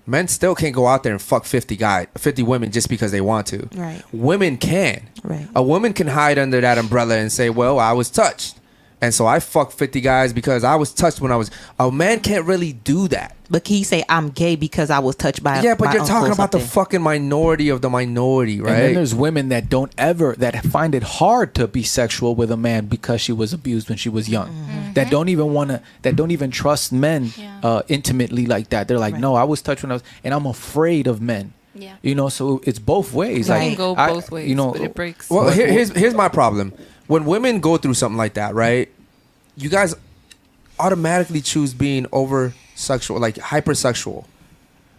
[0.09, 3.21] Men still can't go out there and fuck 50 guys, 50 women just because they
[3.21, 3.69] want to.
[3.75, 4.03] Right.
[4.13, 5.03] Women can.
[5.25, 5.49] Right.
[5.57, 8.55] A woman can hide under that umbrella and say, "Well, I was touched."
[9.03, 12.21] And so I fucked 50 guys because I was touched when I was A man
[12.21, 13.37] can't really do that.
[13.51, 16.33] But can you say I'm gay because I was touched by yeah, but you're talking
[16.33, 18.73] about the fucking minority of the minority, right?
[18.73, 22.51] And then there's women that don't ever that find it hard to be sexual with
[22.51, 24.49] a man because she was abused when she was young.
[24.49, 24.93] Mm-hmm.
[24.95, 27.61] That don't even want to that don't even trust men Yeah.
[27.63, 28.89] uh, intimately like that.
[28.89, 29.21] They're like, Right.
[29.21, 31.97] "No, I was touched when I was and I'm afraid of men." Yeah.
[32.03, 33.49] You know, so it's both ways.
[33.49, 35.29] It Like can go I- both ways, You know, but it breaks.
[35.29, 36.73] Well, here, here's here's my problem.
[37.07, 38.89] When women go through something like that, right?
[39.57, 39.95] You guys
[40.79, 44.25] automatically choose being over sexual, like hypersexual.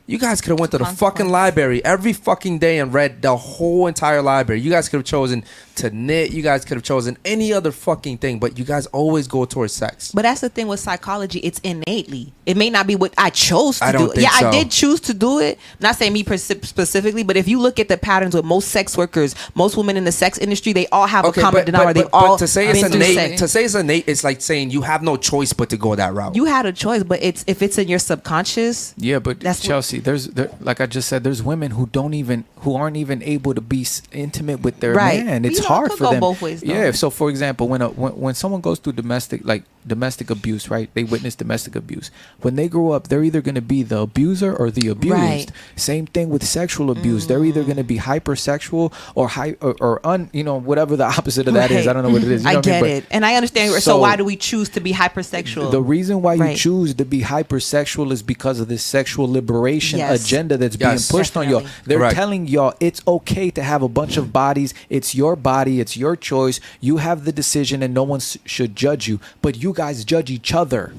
[0.09, 3.35] You guys could have went to the fucking library every fucking day and read the
[3.35, 4.61] whole entire library.
[4.61, 5.43] You guys could have chosen
[5.75, 6.31] to knit.
[6.31, 9.73] You guys could have chosen any other fucking thing, but you guys always go towards
[9.73, 10.13] sex.
[10.13, 12.31] But that's the thing with psychology; it's innately.
[12.45, 14.13] It may not be what I chose to I don't do.
[14.13, 14.47] think yeah, so.
[14.47, 15.59] I did choose to do it.
[15.81, 19.35] Not saying me specifically, but if you look at the patterns with most sex workers,
[19.55, 22.03] most women in the sex industry, they all have a common denominator.
[22.03, 24.69] They've all to say it's been through innate, to say it's innate, it's like saying
[24.71, 26.33] you have no choice but to go that route.
[26.33, 28.93] You had a choice, but it's if it's in your subconscious.
[28.95, 32.13] Yeah, but That's what- Chelsea, there's there, like I just said, there's women who don't
[32.13, 35.25] even who aren't even able to be intimate with their Right.
[35.25, 35.45] man.
[35.45, 36.19] It's You know, it hard could for go them.
[36.21, 36.73] both ways, though.
[36.73, 36.91] yeah.
[36.91, 40.89] So for example, when a when, when someone goes through domestic like domestic abuse, right?
[40.93, 42.11] They witness domestic abuse.
[42.41, 45.15] When they grow up, they're either going to be the abuser or the abused.
[45.15, 45.45] Right.
[45.77, 47.27] Same thing with sexual abuse.
[47.27, 47.67] They're either mm.
[47.67, 51.53] going to be hypersexual or high or, or un you know whatever the opposite of
[51.53, 51.85] that is.
[51.85, 51.87] Right.
[51.87, 52.43] I don't know what it is.
[52.43, 52.91] You I know what get mean?
[52.97, 53.71] it, and I understand.
[53.73, 55.71] So, So- why do we choose to be hypersexual?
[55.71, 60.25] The reason why you choose to be hypersexual is because of this sexual liberation Yes.
[60.25, 61.09] agenda that's Yes.
[61.11, 61.63] being pushed on y'all.
[61.85, 62.15] They're Correct.
[62.15, 64.73] telling y'all it's okay to have a bunch of bodies.
[64.89, 65.79] It's your body.
[65.79, 66.59] It's your choice.
[66.81, 69.19] You have the decision, and no one s- should judge you.
[69.41, 70.93] But you guys judge each other.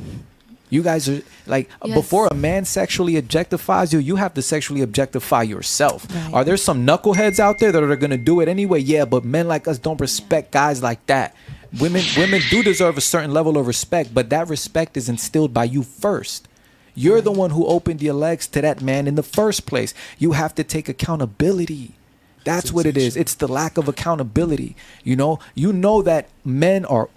[0.70, 1.94] You guys are like Yes.
[1.94, 6.06] before a man sexually objectifies you, you have to sexually objectify yourself.
[6.14, 6.34] Right.
[6.34, 8.80] Are there some knuckleheads out there that are gonna do it anyway?
[8.80, 11.34] Yeah, but men like us don't respect guys like that.
[11.80, 15.64] Women women do deserve a certain level of respect, but that respect is instilled by
[15.64, 16.47] you first.
[16.98, 19.94] You're the one who opened your legs to that man in the first place.
[20.18, 21.92] You have to take accountability.
[22.44, 23.16] That's what it is.
[23.16, 24.74] It's the lack of accountability.
[25.04, 27.08] You know, you know that men are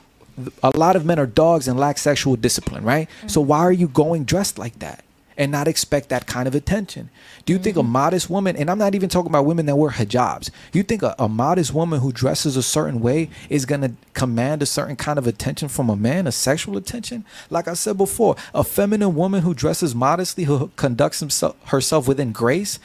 [0.62, 3.10] a lot of men are dogs and lack sexual discipline, right?
[3.26, 3.50] So mm-hmm.
[3.50, 5.04] why are you going dressed like that
[5.42, 7.10] and not expect that kind of attention?
[7.46, 7.92] Do you think a mm-hmm.
[7.92, 11.16] modest woman, and I'm not even talking about women that wear hijabs, you think a,
[11.18, 15.18] a modest woman who dresses a certain way is going to command a certain kind
[15.18, 17.26] of attention from a man, a sexual attention?
[17.50, 22.34] Like I said before, a feminine woman who dresses modestly, who conducts himself, herself within
[22.34, 22.78] grace,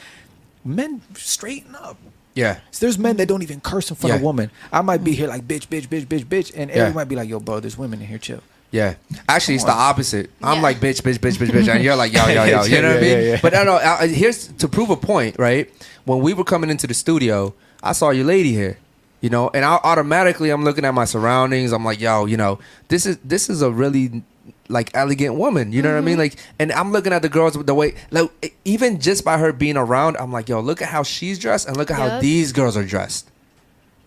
[0.65, 1.97] men straighten up.
[2.33, 2.59] Yeah.
[2.71, 3.35] So there's men that mm-hmm.
[3.35, 4.27] don't even curse in front of Yeah.
[4.27, 4.51] women.
[4.73, 5.19] I might be mm-hmm.
[5.19, 6.77] here like bitch, bitch, bitch, bitch, bitch, and Yeah.
[6.77, 8.95] everyone might be like, "Yo, bro, there's women in here, chill." Yeah.
[9.29, 10.29] Actually, it's the opposite.
[10.43, 12.63] I'm like bitch, bitch, bitch, bitch, bitch, and you're like yo, yo, yo.
[12.75, 13.39] You know what I mean?
[13.41, 13.75] But I know.
[13.75, 15.69] uh, Here's to prove a point, right?
[16.05, 18.77] When we were coming into the studio, I saw your lady here.
[19.21, 21.71] You know, and I automatically I'm looking at my surroundings.
[21.71, 24.21] I'm like, yo, you know, this is this is a really
[24.69, 25.71] like elegant woman.
[25.71, 26.17] You know what I mean?
[26.19, 29.51] Like, and I'm looking at the girls with the way, like, even just by her
[29.53, 32.51] being around, I'm like, yo, look at how she's dressed, and look at how these
[32.51, 33.31] girls are dressed.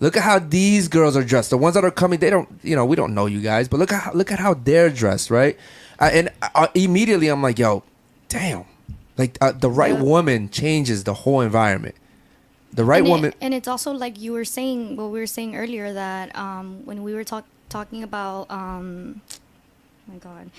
[0.01, 1.51] Look at how these girls are dressed.
[1.51, 3.79] The ones that are coming, they don't, you know, we don't know you guys, but
[3.79, 5.59] look at how, look at how they're dressed, right?
[5.99, 7.83] Uh, and uh, immediately I'm like, yo,
[8.29, 8.65] damn,
[9.19, 10.03] like uh, the right Yeah.
[10.03, 11.95] woman changes the whole environment.
[12.73, 15.27] The right and it- woman, and it's also like you were saying what we were
[15.27, 19.21] saying earlier that um, when we were talk, talking about um,
[20.09, 20.51] oh my god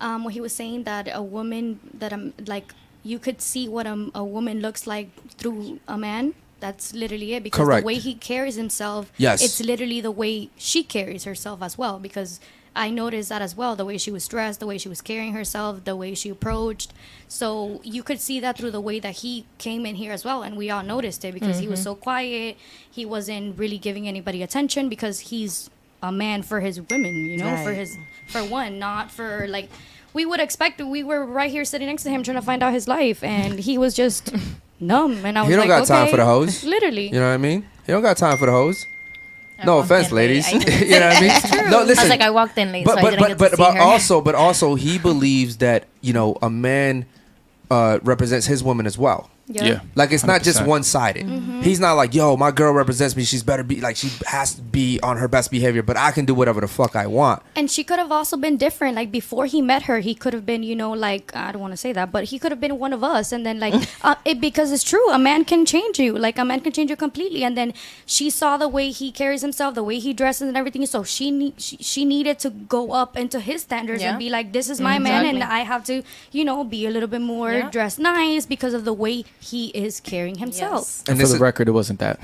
[0.00, 3.86] um, when he was saying that a woman that I'm like you could see what
[3.86, 6.34] a, a woman looks like through a man
[6.66, 7.82] that's literally it because Correct.
[7.82, 9.42] the way he carries himself Yes.
[9.46, 12.30] it's literally the way she carries herself as well because
[12.74, 15.34] I noticed that as well the way she was dressed the way she was carrying
[15.40, 16.90] herself the way she approached
[17.28, 17.48] so
[17.96, 20.56] you could see that through the way that he came in here as well and
[20.56, 21.84] we all noticed it because he was Mhm.
[21.88, 22.56] so quiet
[22.98, 25.68] he wasn't really giving anybody attention because he's
[26.02, 27.90] a man for his women you know for his
[28.32, 29.68] for one not for like
[30.14, 32.72] we would expect we were right here sitting next to him trying to find out
[32.72, 34.24] his life and he was just
[34.82, 36.64] numb and I was he don't like got time for the hoes.
[36.64, 37.66] literally You know what I mean?
[37.86, 38.86] He don't got time for the hoes.
[39.64, 40.50] No offense, ladies.
[40.52, 41.08] You know.
[41.08, 41.70] what I mean?
[41.70, 41.98] No, I listen.
[42.00, 44.20] I was like, I walked in late, but so I but but but, but also
[44.20, 47.06] but also he believes that you know a man
[47.70, 49.30] uh, represents his woman as well.
[49.48, 49.64] Yeah.
[49.64, 49.80] Yeah.
[49.94, 50.66] Like it's not just 100%.
[50.66, 51.26] one sided.
[51.26, 51.62] Mm-hmm.
[51.62, 53.24] He's not like, yo, my girl represents me.
[53.24, 56.24] She's better be like she has to be on her best behavior, but I can
[56.24, 57.42] do whatever the fuck I want.
[57.56, 58.94] And she could have also been different.
[58.96, 61.72] Like before he met her, he could have been, you know, like I don't want
[61.72, 63.32] to say that, but he could have been one of us.
[63.32, 66.16] And then like, uh, it because it's true, a man can change you.
[66.16, 67.42] Like a man can change you completely.
[67.44, 67.74] And then
[68.06, 70.86] she saw the way he carries himself, the way he dresses, and everything.
[70.86, 74.10] So she need she, she needed to go up into his standards Yeah.
[74.10, 76.90] and be like, this is my man, and I have to, you know, be a
[76.90, 77.70] little bit more Yeah.
[77.70, 80.72] dressed nice because of the way he is carrying himself.
[80.86, 81.04] Yes.
[81.08, 82.20] And For the is record, it wasn't that.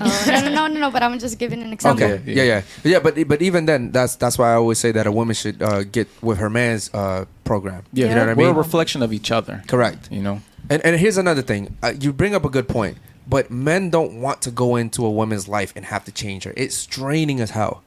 [0.00, 0.90] Oh, no, no, no, no, no.
[0.90, 2.04] But I'm just giving an example.
[2.04, 2.22] okay.
[2.26, 2.98] Yeah, yeah, yeah.
[3.00, 5.82] But but even then, that's that's why I always say that a woman should uh,
[5.84, 7.82] get with her man's uh, program.
[7.92, 8.54] Yeah, you know what I we're mean.
[8.54, 9.62] a reflection of each other.
[9.66, 10.08] Correct.
[10.12, 11.76] You know, And and here's another thing.
[11.82, 15.10] Uh, you bring up a good point, but men don't want to go into a
[15.10, 16.52] woman's life and have to change her.
[16.56, 17.82] It's straining as hell.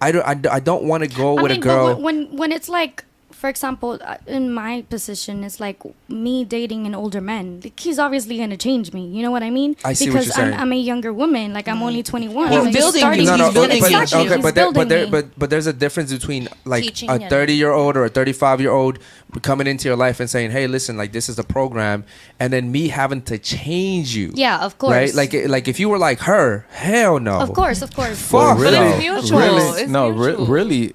[0.00, 0.24] I don't.
[0.26, 1.86] I, don't- I don't want to go I with mean, a girl.
[1.94, 3.04] But when, when when it's like,
[3.44, 7.60] for example, uh, in my position, it's like me dating an older man.
[7.62, 9.06] Like, he's obviously gonna change me.
[9.06, 9.76] You know what I mean?
[9.84, 10.54] I see what because you're saying.
[10.54, 11.52] I'm, I'm a younger woman.
[11.52, 12.34] Like I'm only 21.
[12.34, 13.24] Well, I'm He's building starting.
[13.24, 13.26] you.
[13.26, 13.98] no, no, He's building but, you.
[13.98, 17.10] but, okay, He's but there, but there, but but there's a difference between like Teaching
[17.10, 18.98] a 30 year old or a 35 year old
[19.42, 22.04] coming into your life and saying, "Hey, listen, like this is a program,"
[22.40, 24.32] and then me having to change you.
[24.32, 24.92] Yeah, of course.
[24.92, 25.12] Right?
[25.14, 27.40] Like like if you were like her, hell no.
[27.40, 28.16] of course, of course.
[28.18, 28.88] Fuck But no.
[28.88, 29.38] it's mutual.
[29.38, 30.94] really, It's no, re- really,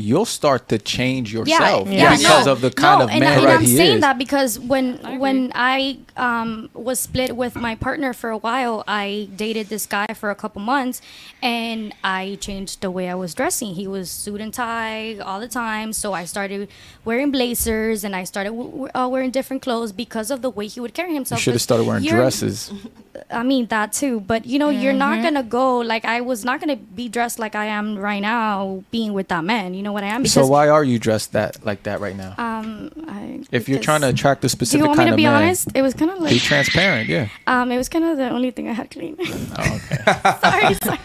[0.00, 3.32] you'll start to change yourself yeah, because no, of the kind no, of and, man
[3.32, 4.00] I, and that I'm he saying is.
[4.00, 8.84] that because when I when I um, was split with my partner for a while,
[8.88, 11.02] I dated this guy for a couple months,
[11.42, 13.74] and I changed the way I was dressing.
[13.74, 16.68] He was suit and tie all the time, so I started
[17.04, 20.66] wearing blazers and I started w- w- uh, wearing different clothes because of the way
[20.66, 21.40] he would carry You himself.
[21.40, 22.72] should have 'Cause started wearing dresses.
[23.30, 26.60] I mean that too, but you know, you're not gonna go like I was not
[26.60, 29.74] gonna be dressed like I am right now, being with that man.
[29.74, 30.26] You know what I am?
[30.26, 32.34] So why are you dressed that like that right now?
[32.38, 35.14] Um, I, if you're trying to attract a do specific you want me kind to
[35.14, 35.68] of be man, honest?
[35.74, 37.08] It was kind of be transparent.
[37.08, 37.28] Yeah.
[37.46, 39.16] um, it was kind of the only thing I had clean.
[39.20, 40.38] Oh, okay.
[40.40, 40.98] sorry, sorry.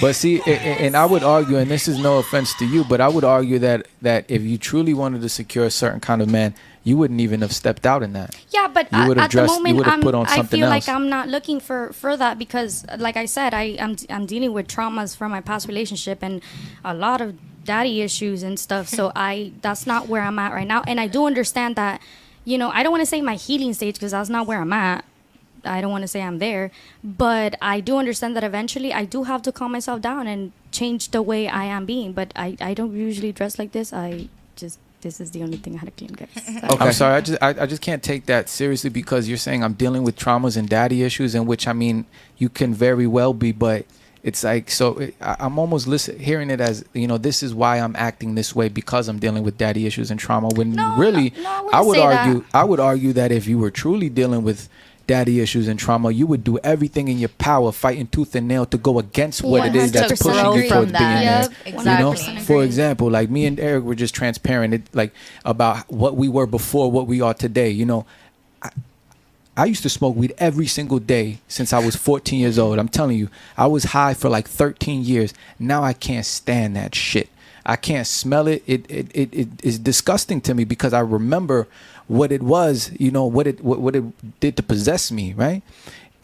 [0.00, 3.08] But see, and I would argue, and this is no offense to you, but I
[3.08, 6.54] would argue that that if you truly wanted to secure a certain kind of man,
[6.84, 8.34] you wouldn't even have stepped out in that.
[8.50, 10.60] Yeah, but You would've at dressed- the you moment, would've I'm, put on I something
[10.60, 10.96] feel like else.
[10.96, 14.66] I'm not looking for for that because, like I said, I I'm I'm dealing with
[14.68, 16.42] traumas from my past relationship and
[16.84, 18.88] a lot of daddy issues and stuff.
[18.88, 22.00] So I that's not where I'm at right now, and I do understand that.
[22.44, 24.72] You know, I don't want to say my healing stage because that's not where I'm
[24.72, 25.04] at.
[25.64, 26.72] I don't want to say I'm there,
[27.04, 31.12] but I do understand that eventually I do have to calm myself down and change
[31.12, 32.12] the way I am being.
[32.12, 33.92] But I, I don't usually dress like this.
[33.92, 36.28] I just this is the only thing I had to clean, guys.
[36.72, 36.84] Okay.
[36.84, 39.74] I'm sorry, I just I, I just can't take that seriously because you're saying I'm
[39.74, 42.06] dealing with traumas and daddy issues, in which I mean
[42.38, 43.84] you can very well be, but
[44.22, 47.52] it's like so it, I, I'm almost listen, hearing it as you know this is
[47.54, 50.48] why I'm acting this way because I'm dealing with daddy issues and trauma.
[50.54, 52.26] When No, really, no, no, I wouldn't I would say that.
[52.26, 54.68] argue I would argue that if you were truly dealing with
[55.06, 58.66] daddy issues and trauma, you would do everything in your power, fighting tooth and nail
[58.66, 61.50] to go against what it is that's pushing you towards being that.
[61.64, 61.72] there.
[61.74, 65.12] Yep, You know, for example, like me and Eric were just transparent, it, like
[65.44, 67.70] about what we were before, what we are today.
[67.70, 68.06] You know,
[68.62, 68.70] I,
[69.56, 72.78] I used to smoke weed every single day since I was 14 years old.
[72.78, 75.34] I'm telling you, I was high for like 13 years.
[75.58, 77.28] Now I can't stand that shit.
[77.64, 78.62] I can't smell it.
[78.66, 81.68] It it it, it is disgusting to me because I remember
[82.08, 85.62] what it was, you know, what it what, what it did to possess me, right?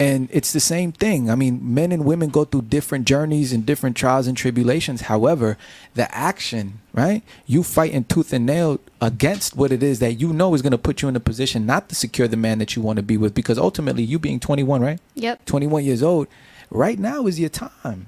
[0.01, 1.29] And it's the same thing.
[1.29, 5.01] I mean, men and women go through different journeys and different trials and tribulations.
[5.01, 5.57] However,
[5.93, 7.21] the action, right?
[7.45, 10.77] You fighting tooth and nail against what it is that you know is going to
[10.77, 13.17] put you in a position not to secure the man that you want to be
[13.17, 15.01] with because ultimately you being 21, right?
[15.15, 15.43] Yep.
[15.43, 16.29] 21 years old,
[16.69, 18.07] right now is your time.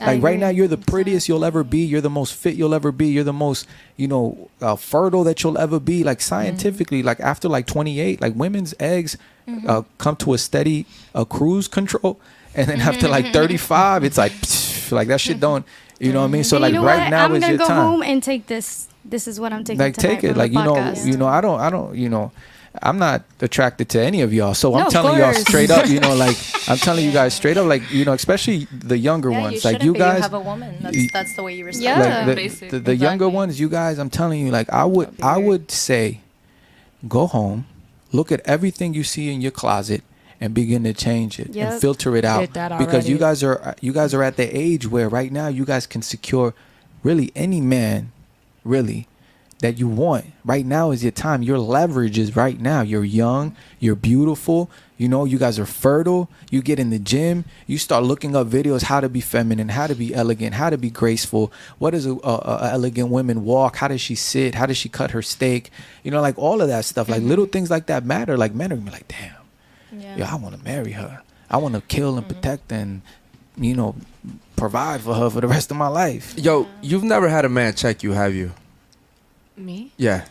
[0.00, 1.78] I Like right now, you're the prettiest you'll ever be.
[1.84, 3.08] You're the most fit you'll ever be.
[3.08, 6.02] You're the most, you know, uh, fertile that you'll ever be.
[6.02, 9.18] Like scientifically, like after like 28, like women's eggs
[9.68, 12.18] uh, come to a steady uh, cruise control,
[12.54, 15.66] and then after like 35, it's like, psh, like that shit don't,
[15.98, 16.44] you know what I mean?
[16.44, 17.10] So like you know right what?
[17.10, 18.88] now I'm is gonna your go time home and take this.
[19.04, 19.78] This is what I'm taking.
[19.78, 21.06] like take it like you know podcast.
[21.06, 22.32] you know i don't i don't you know
[22.82, 26.00] i'm not attracted to any of y'all so No, i'm telling y'all straight up you
[26.00, 26.36] know like
[26.68, 29.70] i'm telling you guys straight up like you know especially the younger Yeah, ones you
[29.70, 29.98] like you be.
[29.98, 30.76] guys You have a woman.
[30.80, 31.84] That's, that's the way you respect.
[31.84, 32.16] Yeah.
[32.18, 32.70] like the, Basic.
[32.70, 36.20] the, the younger ones you guys i'm telling you like i would i would say
[37.08, 37.66] go home
[38.12, 40.02] look at everything you see in your closet
[40.40, 41.70] and begin to change it Yep.
[41.72, 44.86] and filter it out that because you guys are you guys are at the age
[44.86, 46.52] where right now you guys can secure
[47.02, 48.12] really any man
[48.64, 49.06] really
[49.60, 50.26] that you want.
[50.44, 51.42] Right now is your time.
[51.42, 52.82] Your leverage is right now.
[52.82, 53.56] You're young.
[53.80, 54.70] You're beautiful.
[54.98, 56.28] You know you guys are fertile.
[56.50, 57.44] You get in the gym.
[57.66, 60.78] You start looking up videos how to be feminine how to be elegant how to
[60.78, 61.52] be graceful.
[61.78, 63.76] What does a, a, a elegant woman walk?
[63.76, 64.54] How does she sit?
[64.54, 65.70] How does she cut her steak?
[66.02, 67.08] You know like all of that stuff.
[67.08, 67.28] Like mm-hmm.
[67.28, 68.36] little things like that matter.
[68.36, 69.32] Like men are gonna be like damn.
[69.92, 70.16] Yeah.
[70.16, 71.22] yeah i want to marry her.
[71.50, 72.34] I want to kill and mm-hmm.
[72.34, 73.02] protect and
[73.56, 73.96] you know
[74.56, 76.38] provide for her for the rest of my life.
[76.38, 78.52] Yo, you've never had a man check you, have you?
[79.56, 79.92] Me?
[79.96, 80.24] Yeah.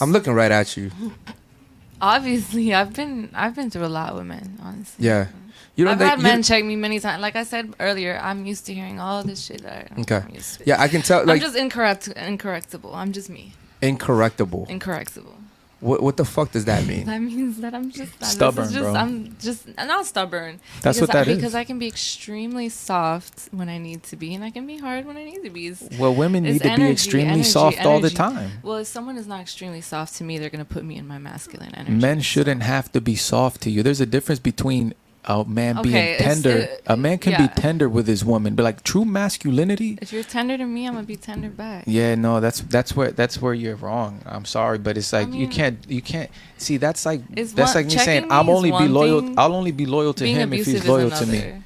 [0.00, 0.90] I'm looking right at you.
[2.00, 4.58] Obviously, I've been I've been through a lot with men.
[4.62, 5.28] Honestly, Yeah.
[5.74, 7.20] You don't I've think had men check me many times.
[7.20, 9.62] Like I said earlier, I'm used to hearing all this shit.
[9.62, 10.22] That I, Okay.
[10.32, 10.64] Used to.
[10.66, 11.20] Yeah, I can tell.
[11.20, 12.94] I'm Like just incorrect, incorrectable.
[12.94, 13.52] I'm just me.
[13.82, 14.66] incorrectable.
[14.68, 15.35] Incorrectable.
[15.80, 17.04] What what the fuck does that mean?
[17.16, 18.94] That means that I'm just this is Stubborn, just, bro.
[18.94, 20.58] I'm just not stubborn.
[20.80, 21.36] That's because what that I, is.
[21.36, 24.78] Because I can be extremely soft when I need to be, and I can be
[24.78, 25.68] hard when I need to be.
[25.68, 28.52] It's, Well, women need to be extremely energy, soft all the time.
[28.62, 31.18] Well, if someone is not extremely soft to me, they're gonna put me in my
[31.18, 31.92] masculine energy.
[31.92, 33.82] Men shouldn't have to be soft to you.
[33.82, 34.94] There's a difference between
[35.26, 36.68] a man Okay, being tender.
[36.86, 37.46] uh, a man can yeah.
[37.46, 39.98] be tender with his woman, but like true masculinity.
[40.00, 41.84] If you're tender to me, I'm gonna be tender back.
[41.86, 44.20] Yeah, no, that's that's where that's where you're wrong.
[44.24, 47.74] I'm sorry, but it's like you mean- can't you can't see that's like that's one-
[47.74, 49.20] like me saying me I'm only be loyal.
[49.20, 51.38] Thing, I'll only be loyal to him if he's loyal to me.
[51.38, 51.62] another.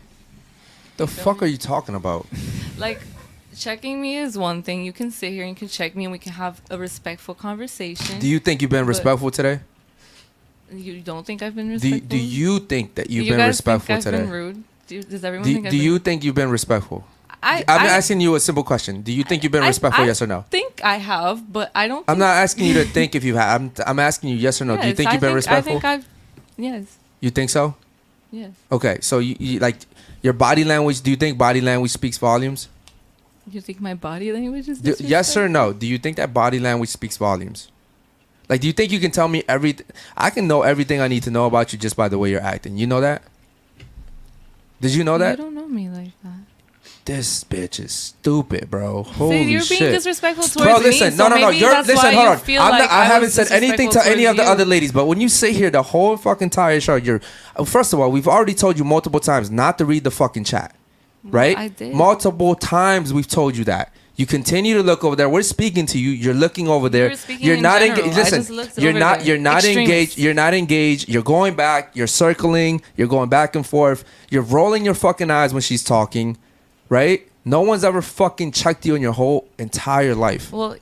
[0.97, 2.27] The fuck are you talking about?
[2.79, 3.03] Like,
[3.55, 4.85] checking me is one thing.
[4.87, 7.35] You can sit here and you can check me, and we can have a respectful
[7.35, 8.19] conversation.
[8.19, 9.61] Do you think you've been respectful today?
[10.73, 12.09] You don't think I've been Do respectful?
[12.09, 14.23] do you think that you've you been respectful think I've today?
[14.23, 14.65] Been rude?
[14.87, 17.05] Do, does everyone Do, think I've do been you think you've been respectful?
[17.43, 19.01] I, I'm I asking you a simple question.
[19.03, 20.05] Do you think you've been I- respectful?
[20.05, 20.39] I yes or no?
[20.41, 22.05] I think I have, but I don't.
[22.07, 23.61] I'm not asking you to think if you have.
[23.61, 24.77] I'm, I'm asking you yes or no.
[24.77, 25.77] Do you think you've been think- respectful?
[25.77, 26.09] I think I've.
[26.59, 26.99] Yes.
[27.21, 27.75] you think so?
[28.31, 28.51] Yes.
[28.71, 29.77] Okay, so you, you like
[30.23, 31.01] your body language.
[31.01, 32.69] Do you think body language speaks volumes?
[33.51, 35.73] You think my body language is Do, yes or no?
[35.73, 37.71] Do you think that body language speaks volumes?
[38.51, 39.87] Like, do you think you can tell me everything?
[40.17, 42.43] I can know everything I need to know about you just by the way you're
[42.43, 42.77] acting.
[42.77, 43.23] You know that?
[44.81, 45.39] Did you know that?
[45.39, 46.41] You don't know me like that.
[47.05, 49.05] This bitch is stupid, bro.
[49.05, 49.79] Holy you're shit.
[49.79, 50.85] being disrespectful towards Bro, me.
[50.85, 51.49] listen, so no, no, no.
[51.51, 52.39] You're listen, hold on.
[52.39, 55.21] like not, I, haven't said anything to any of the towards other ladies, but when
[55.21, 57.21] you sit here the whole fucking entire show, you're
[57.55, 60.43] uh, first of all, we've already told you multiple times not to read the fucking
[60.43, 60.75] chat,
[61.23, 61.57] right?
[61.57, 61.95] I did.
[61.95, 63.95] Multiple times we've told you that.
[64.21, 65.31] You continue to look over there.
[65.31, 66.11] We're speaking to you.
[66.11, 67.09] You're looking over there.
[67.09, 68.15] were speaking You're in not engaged.
[68.15, 69.25] Listen, you're not.
[69.25, 70.19] You're not engaged.
[70.19, 71.09] You're not engaged.
[71.09, 71.97] You're going back.
[71.97, 72.83] You're circling.
[72.99, 74.05] You're going back and forth.
[74.29, 76.37] You're rolling your fucking eyes when she's talking,
[76.91, 77.27] right?
[77.47, 80.53] No one's ever fucking checked you in your whole entire life.
[80.53, 80.77] Well,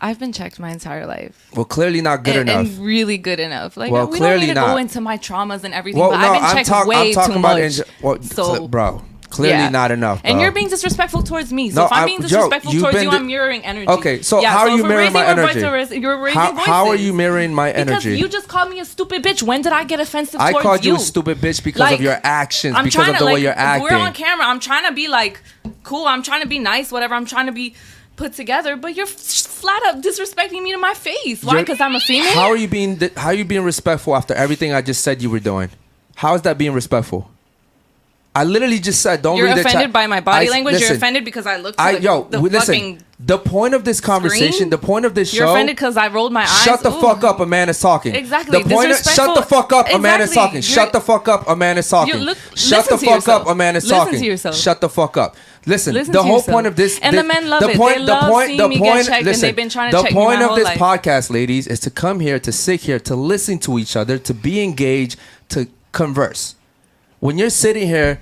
[0.00, 1.48] I've been checked my entire life.
[1.54, 2.66] Well, clearly not good and, enough.
[2.66, 3.76] and really good enough.
[3.76, 4.74] Like Well, we clearly don't need to not.
[4.74, 6.00] go into my traumas and everything.
[6.00, 7.78] well, but no, I've been I'm, checked talk- way I'm talking too about, much.
[7.78, 9.68] in, well, so, bro, clearly yeah.
[9.70, 10.20] not enough.
[10.24, 11.70] And you're being disrespectful towards me.
[11.70, 13.88] So No, if I'm being disrespectful you've towards you, I'm mirroring energy.
[13.88, 15.60] Okay, so Yeah, how are you mirroring my energy?
[15.60, 18.10] voices- you're raising how, how are you mirroring my energy?
[18.10, 19.42] Because you just called me a stupid bitch.
[19.42, 20.96] When did I get offensive I towards called you you?
[20.96, 23.42] a stupid bitch because Like, of your actions, I'm because of to, the way like,
[23.42, 23.82] you're acting.
[23.84, 24.46] We're on camera.
[24.46, 25.40] I'm trying to be like
[25.82, 26.06] cool.
[26.06, 26.90] I'm trying to be nice.
[26.92, 27.14] Whatever.
[27.14, 27.74] I'm trying to be
[28.16, 28.76] put together.
[28.76, 31.44] But you're flat up disrespecting me to my face.
[31.44, 31.60] Why?
[31.60, 32.32] Because I'm a female.
[32.32, 32.98] How are you being?
[33.16, 35.70] How are you being respectful after everything I just said you were doing?
[36.16, 37.30] How is that being respectful?
[38.32, 39.72] I literally just said don't You're read the chat.
[39.74, 40.80] offended by my body I- language.
[40.80, 41.80] You're offended because I looked.
[41.80, 42.60] I the, yo, the listen.
[42.60, 44.70] fucking The point of this conversation, screen?
[44.70, 45.38] the point of this show.
[45.38, 46.62] You're offended because I rolled my eyes.
[46.62, 47.00] Shut the Ooh.
[47.00, 48.14] fuck up, a man is talking.
[48.14, 48.62] Exactly.
[48.62, 50.54] The point of, shut the fuck up, a man is talking.
[50.62, 52.14] You're- Shut the fuck up, a man is talking.
[52.20, 53.42] look- shut the fuck yourself.
[53.42, 54.20] up, a man is Listen talking.
[54.20, 54.54] to yourself.
[54.56, 55.34] Shut the fuck up.
[55.66, 56.54] Listen, Listen the whole yourself.
[56.54, 57.76] point of this And the men love the it.
[57.76, 59.68] point, They the love point, seeing the me get point, checked, and listen, they've been
[59.68, 60.78] trying to the point of this life.
[60.78, 64.32] podcast, ladies, is to come here, to sit here, to listen to each other, to
[64.32, 65.16] be engaged,
[65.50, 66.54] to converse.
[67.20, 68.20] When you're sitting here,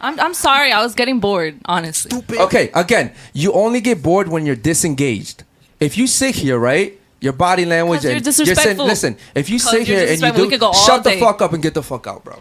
[0.00, 0.72] I'm, I'm sorry.
[0.72, 1.58] I was getting bored.
[1.64, 2.22] Honestly.
[2.38, 5.44] Okay, again, you only get bored when you're disengaged.
[5.78, 8.86] If you sit here, right, your body language 'Cause you're and saying, disrespectful.
[8.86, 10.50] listen, if you sit here and you disrespectful.
[10.50, 11.20] do, go shut the day.
[11.20, 12.38] fuck up and get the fuck out, bro.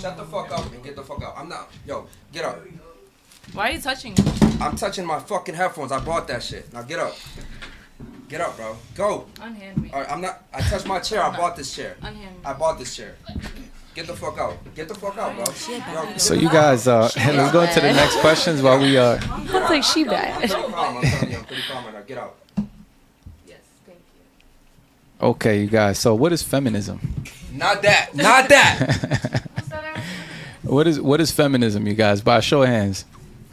[0.00, 1.34] Shut the fuck up and get the fuck out.
[1.36, 2.60] I'm not, yo, get up.
[3.52, 4.12] Why are you touching?
[4.14, 4.18] me?
[4.60, 5.92] I'm touching my fucking headphones.
[5.92, 6.72] I bought that shit.
[6.72, 7.14] Now get up.
[8.30, 8.76] Get up, bro.
[8.94, 9.26] Go.
[9.42, 9.90] Unhand me.
[9.92, 10.44] All right, I'm not.
[10.54, 11.20] I touched my chair.
[11.22, 11.96] I bought this chair.
[12.00, 12.42] Unhand me.
[12.44, 13.16] I bought this chair.
[13.94, 14.56] Get the fuck out.
[14.76, 15.44] Get the fuck out, bro.
[15.44, 19.18] Yo, So you guys, uh, let's go into the next questions while we uh.
[19.52, 20.48] Looks like she bad.
[20.48, 20.94] I'm pretty calm.
[20.94, 22.00] You, I'm pretty calm right now.
[22.02, 22.36] Get out.
[25.20, 25.98] Okay, you guys.
[25.98, 27.24] So what is feminism?
[27.52, 28.14] Not that.
[28.14, 29.46] Not that.
[30.62, 32.20] What is what is feminism, you guys?
[32.20, 33.04] By a show of hands,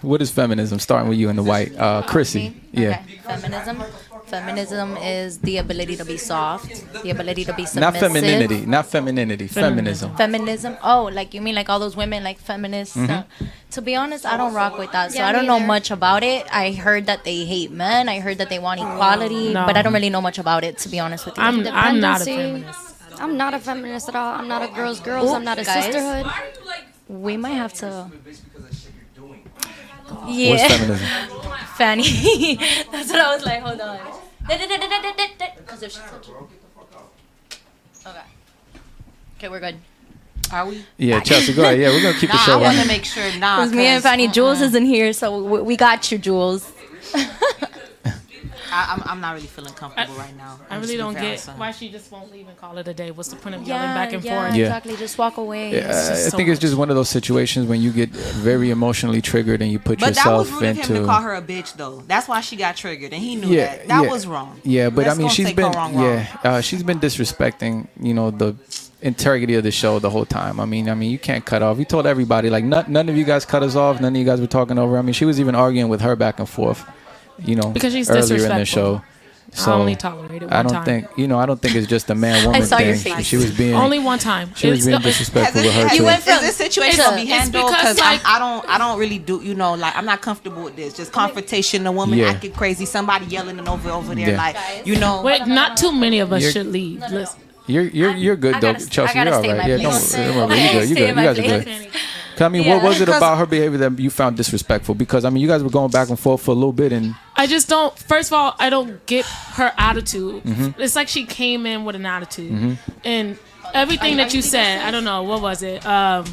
[0.02, 0.78] what is feminism?
[0.78, 2.54] Starting with you in the white, uh, Chrissy.
[2.72, 3.02] Yeah.
[3.02, 3.18] Okay.
[3.24, 3.84] Feminism.
[4.28, 6.68] Feminism is the ability to be soft,
[7.04, 7.80] the ability to be submissive.
[7.80, 8.66] Not femininity.
[8.66, 9.48] Not femininity.
[9.48, 10.16] Feminism.
[10.18, 10.76] Feminism.
[10.84, 12.98] Oh, like you mean like all those women like feminists?
[12.98, 13.10] Mhm.
[13.10, 13.24] Uh,
[13.72, 15.12] to be honest, I don't rock with that.
[15.14, 15.66] So Yeah, I don't know either.
[15.66, 16.46] much about it.
[16.52, 18.10] I heard that they hate men.
[18.10, 19.66] I heard that they want equality, No.
[19.66, 20.78] but I don't really know much about it.
[20.80, 22.80] To be honest with you, I'm I'm not a feminist.
[23.20, 24.34] I'm not a feminist at all.
[24.36, 25.30] I'm not a girls girls.
[25.32, 25.86] Ooh, I'm not a guys.
[25.86, 26.26] sisterhood.
[27.08, 28.12] We might have to.
[30.10, 31.08] What's Yeah, feminism?
[31.78, 32.56] Fanny.
[32.92, 33.62] That's what I was like.
[33.62, 34.00] Hold on.
[34.48, 36.30] Because if she touches.
[38.06, 38.20] Okay.
[39.38, 39.78] Okay, we're good.
[40.52, 40.86] Are we?
[40.98, 41.80] Yeah, Chelsea, go ahead.
[41.80, 42.82] Yeah, we're gonna keep the Nah, show I want running.
[42.84, 43.38] to make sure.
[43.38, 44.68] Nah, Because me and Fanny, Jules uh-uh.
[44.68, 46.72] isn't here, so we, we got you, Jules.
[48.72, 50.60] I, I'm, I'm not really feeling comfortable right now.
[50.70, 52.94] I I'm really don't get say why she just won't leave and call it a
[52.94, 53.12] day.
[53.12, 54.56] What's the point of Yeah, yelling back and yeah, forth?
[54.56, 54.66] Yeah.
[54.66, 54.96] exactly.
[54.98, 55.72] Just walk away.
[55.72, 58.10] Yeah, It's just I so think it's just one of those situations when you get
[58.10, 60.84] very emotionally triggered and you put yourself into But that was yourself rude of him
[60.84, 61.06] to into.
[61.08, 62.02] call her a bitch, though.
[62.08, 63.88] That's why she got triggered, and he knew yeah, that.
[63.88, 64.12] That yeah.
[64.12, 64.60] was wrong.
[64.64, 66.04] Yeah, but Let's I mean, she's been her wrong, wrong.
[66.04, 68.56] yeah, uh, she's been disrespecting you know the
[69.02, 70.60] integrity of the show the whole time.
[70.60, 71.78] I mean, I mean, you can't cut off.
[71.80, 74.02] You told everybody like none, none of you guys cut us off.
[74.02, 74.98] None of you guys were talking over.
[74.98, 76.84] I mean, she was even arguing with her back and forth.
[77.40, 78.66] You know, Because she's earlier in the disrespectful.
[79.00, 79.02] show.
[79.54, 80.84] I So only tolerated one I don't time.
[80.86, 81.40] think you know.
[81.40, 83.16] I don't think it's just a man woman saw your thing.
[83.16, 83.26] face.
[83.26, 84.52] She was being Only one time.
[84.56, 86.06] She was It's being disrespectful Has with it- her has too.
[86.06, 87.66] it- is this situation it's gonna a- be handled?
[87.68, 89.40] because, Because like- I don't, I don't really do.
[89.42, 90.94] You know, like I'm not comfortable with this.
[90.94, 92.26] Just confrontation, a woman Yeah.
[92.32, 94.38] acting crazy, somebody yelling and over over there, Yeah.
[94.38, 95.22] like you know.
[95.22, 97.02] Wait, not too many of us You're- should leave.
[97.10, 97.40] Listen.
[97.68, 99.18] You're you're you're good I though, gotta Chelsea.
[99.20, 99.68] You're all stay in right.
[99.70, 100.34] Yeah, don't worry.
[100.34, 100.58] Don't worry.
[100.60, 100.90] You gotta good.
[100.90, 101.10] You stay good.
[101.10, 101.88] You my guys are good.
[102.42, 104.96] I mean, what was it about her behavior that you found disrespectful?
[104.96, 107.16] Because I mean, you guys were going back and forth for a little bit, and
[107.36, 107.98] I just don't.
[107.98, 110.44] First of all, I don't get her attitude.
[110.44, 110.82] Mm-hmm.
[110.82, 113.38] It's like she came in with an attitude, and
[113.74, 114.82] everything that you said.
[114.82, 115.86] I don't know what was it.
[115.86, 116.26] Um,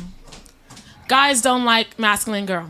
[1.09, 2.69] guys don't like masculine girl,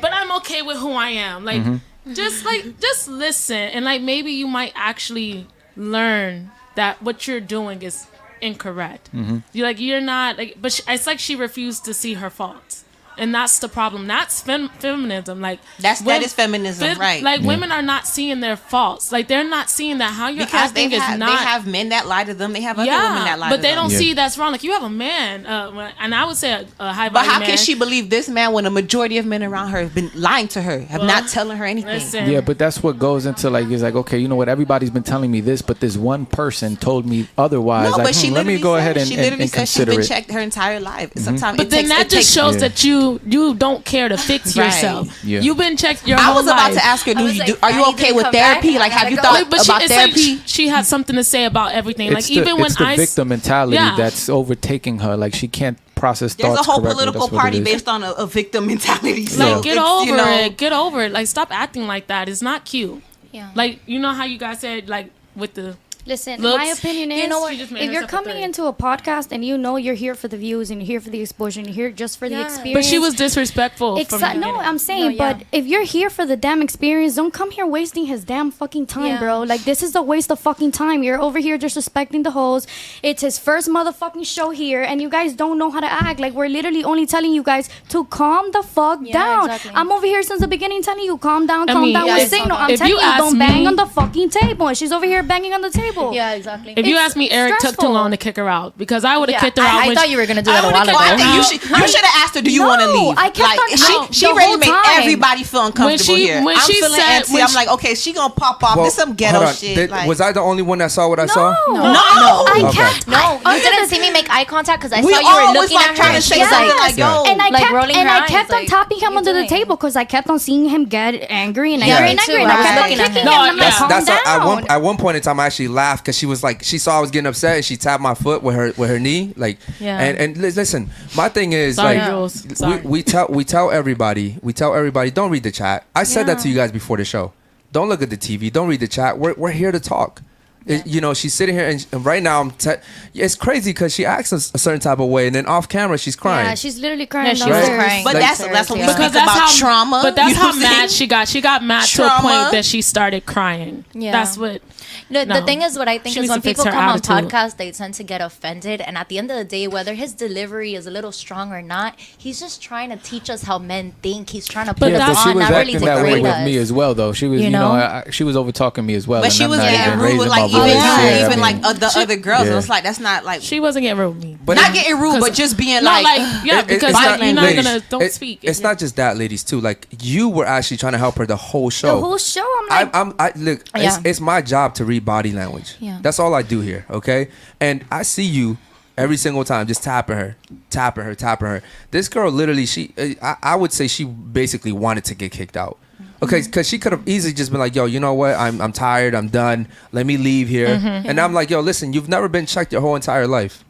[0.00, 1.44] but I'm okay with who I am.
[1.44, 2.12] Like, Mm-hmm.
[2.14, 5.46] just like just listen, and like maybe you might actually
[5.76, 8.06] learn that what you're doing is
[8.44, 9.10] incorrect.
[9.12, 9.38] Mm-hmm.
[9.52, 12.83] You're like you're not like, but she, it's like she refused to see her faults.
[13.16, 14.06] And that's the problem.
[14.06, 15.40] That's fem- feminism.
[15.40, 17.22] Like That's- that is feminism, right.
[17.22, 17.46] Like Yeah.
[17.46, 19.12] women are not seeing their faults.
[19.12, 21.26] Like they're not seeing that how you're because they acting is have, not.
[21.38, 22.52] they have men that lie to them.
[22.52, 23.60] They have other yeah, women that lie to them.
[23.60, 23.98] but they don't Yeah.
[23.98, 24.52] see that's wrong.
[24.52, 27.38] Like you have a man, uh, and I would say a, a high But how
[27.38, 27.48] man.
[27.48, 30.48] can she believe this man when a majority of men around her have been lying
[30.48, 31.92] to her, have Well, not telling her anything?
[31.92, 34.48] Listen, yeah, but that's what goes into like it's like okay, you know what?
[34.48, 37.90] Everybody's been telling me this, but this one person told me otherwise.
[37.90, 39.42] No, like, but she hmm, let me literally go said- ahead and, she and, literally
[39.44, 40.06] and said she's been it.
[40.06, 41.12] checked her entire life.
[41.16, 44.16] Sometimes, but it then takes, that it just shows that you you don't care to
[44.16, 44.66] fix Right.
[44.66, 45.24] yourself.
[45.24, 45.40] Yeah.
[45.40, 46.74] You've been checked your I whole was about life.
[46.74, 47.56] to ask her, do you like, do?
[47.62, 48.72] Are you okay with therapy?
[48.72, 48.80] back.
[48.80, 49.40] Like, have you gotta thought go.
[49.42, 50.20] Like, but she, about it's like therapy?
[50.20, 52.06] she, she had something to say about everything.
[52.08, 53.94] It's like the, even when it's the I victim mentality Yeah.
[53.96, 55.16] that's overtaking her.
[55.16, 56.94] Like she can't process There's a whole correctly.
[57.04, 59.26] political That's party based on a, a victim mentality.
[59.26, 62.28] So like get over you know, it get over it like stop acting like that
[62.28, 63.00] it's not cute
[63.32, 63.50] Yeah.
[63.54, 65.76] like you know how you guys said like with the
[66.06, 67.54] Listen, Looks- my opinion is, You know what?
[67.54, 70.70] She if you're coming into a podcast and you know you're here for the views
[70.70, 72.74] and you're here for the exposure and you're here just for the experience.
[72.76, 74.56] but she was disrespectful from the Exa- no.
[74.56, 75.32] I'm saying, No, yeah.
[75.32, 78.86] but if you're here for the damn experience, don't come here wasting his damn fucking
[78.86, 79.18] time, Yeah.
[79.18, 79.40] bro.
[79.42, 81.02] Like this is a waste of fucking time.
[81.02, 82.68] You're over here disrespecting the host.
[83.02, 86.20] It's his first motherfucking show here, and you guys don't know how to act.
[86.20, 89.44] Like we're literally only telling you guys to calm the fuck Yeah, down.
[89.50, 89.70] exactly.
[89.74, 92.14] I'm over here since the beginning telling you calm down, I calm mean, down yeah,
[92.16, 92.48] with it's signal.
[92.58, 94.68] not I'm telling you you, don't bang on the fucking table.
[94.68, 95.93] And she's over here banging on the table.
[95.94, 96.14] Table.
[96.14, 96.74] Yeah, exactly.
[96.76, 99.16] If you It's ask me, Eric took too long to kick her out because I
[99.16, 99.80] would have Yeah, kicked her I- out.
[99.82, 100.92] I when thought she- you were gonna do that a would've while ago.
[100.98, 102.88] Well, I think you should you should have asked her, "Do you No, want to
[102.92, 105.00] leave?" I kept like on- she no, she the ready whole to time.
[105.00, 106.42] everybody feel uncomfortable she- here.
[106.42, 107.32] when I'm she feeling said- antsy.
[107.32, 108.76] when I'm she- like, okay, she gonna pop off.
[108.76, 109.76] Well, this some ghetto shit.
[109.76, 111.54] Did- like, was I the only one that saw what I saw?
[111.68, 112.44] No, No.
[112.48, 113.08] I kept.
[113.08, 115.76] No, you oh, didn't see me make eye contact because I saw you were looking
[115.76, 116.12] like, at trying her.
[116.12, 117.24] to and say she was something like, like, yo.
[117.26, 120.28] and I kept and I kept on tapping him under the table because I kept
[120.30, 123.12] on seeing him get angry and angry and angry, I I kept on looking kicking
[123.12, 123.18] him.
[123.18, 123.24] him.
[123.26, 124.18] No, and I'm like, calm That's down.
[124.26, 126.78] at one at one point in time I actually laughed because she was like she
[126.78, 129.32] saw I was getting upset and she tapped my foot with her with her knee
[129.36, 129.98] like Yeah.
[130.00, 132.46] and and li- listen my thing is Sorry, like Jules.
[132.46, 132.80] we, Sorry.
[132.82, 136.38] we tell we tell everybody we tell everybody don't read the chat I said that
[136.40, 137.32] to you guys before the show
[137.72, 140.22] don't look at the TV don't read the chat we're we're here to talk.
[140.66, 142.50] It- you know, she's sitting here, and, and right now I'm.
[142.52, 142.76] Te-
[143.12, 145.98] it's crazy because she acts a, a certain type of way, and then off camera
[145.98, 146.46] she's crying.
[146.46, 147.28] Yeah, she's literally crying.
[147.28, 147.82] Yeah, she was downstairs.
[147.84, 148.04] crying.
[148.04, 150.00] But Like- that's that's what we Because speak that's about how trauma.
[150.02, 150.88] But that's how mad saying?
[150.88, 151.28] she got.
[151.28, 153.84] She got mad to a point that she started crying.
[153.92, 154.12] Yeah.
[154.12, 154.62] That's what.
[155.10, 155.40] The, No.
[155.40, 157.10] the thing is, what I think She is when people come attitude.
[157.10, 158.80] on podcasts, they tend to get offended.
[158.80, 161.60] And at the end of the day, whether his delivery is a little strong or
[161.60, 164.30] not, he's just trying to teach us how men think.
[164.30, 165.78] He's trying to put But us yeah, that's- but she on, was not really acting
[165.80, 167.12] to that way with me as well, though.
[167.12, 167.80] She was, You you know, know?
[167.80, 169.20] I, I- she was over talking me as well.
[169.22, 170.53] But she was not getting rude with like voice.
[170.56, 172.46] Even, oh, Yeah, I even mean, like other other girls.
[172.46, 172.52] Yeah.
[172.52, 174.38] It was like that's not like She wasn't getting rude me.
[174.44, 176.90] But not it- getting rude, but just being Not like, like, yeah, It- it- because
[176.90, 178.40] it's like, you're not ladies, gonna don't it- speak.
[178.42, 179.60] It's not just that, ladies, too.
[179.60, 181.94] Like you were actually trying to help her the whole show.
[181.96, 183.64] The whole show, I'm like, I'm, I'm I look.
[183.74, 185.76] It's, it's my job to read body language.
[185.80, 185.98] Yeah.
[186.02, 186.86] That's all I do here.
[186.90, 187.28] Okay,
[187.60, 188.56] and I see you
[188.96, 190.36] every single time, just tapping her,
[190.70, 191.62] tapping her, tapping her.
[191.90, 192.92] This girl, literally, she.
[193.20, 195.78] I, I would say she basically wanted to get kicked out.
[196.22, 198.34] Okay, because she could have easily just been like, "Yo, you know what?
[198.34, 199.14] I'm I'm tired.
[199.14, 199.68] I'm done.
[199.92, 201.08] Let me leave here." Mm-hmm.
[201.08, 203.64] And I'm like, "Yo, listen, you've never been checked your whole entire life.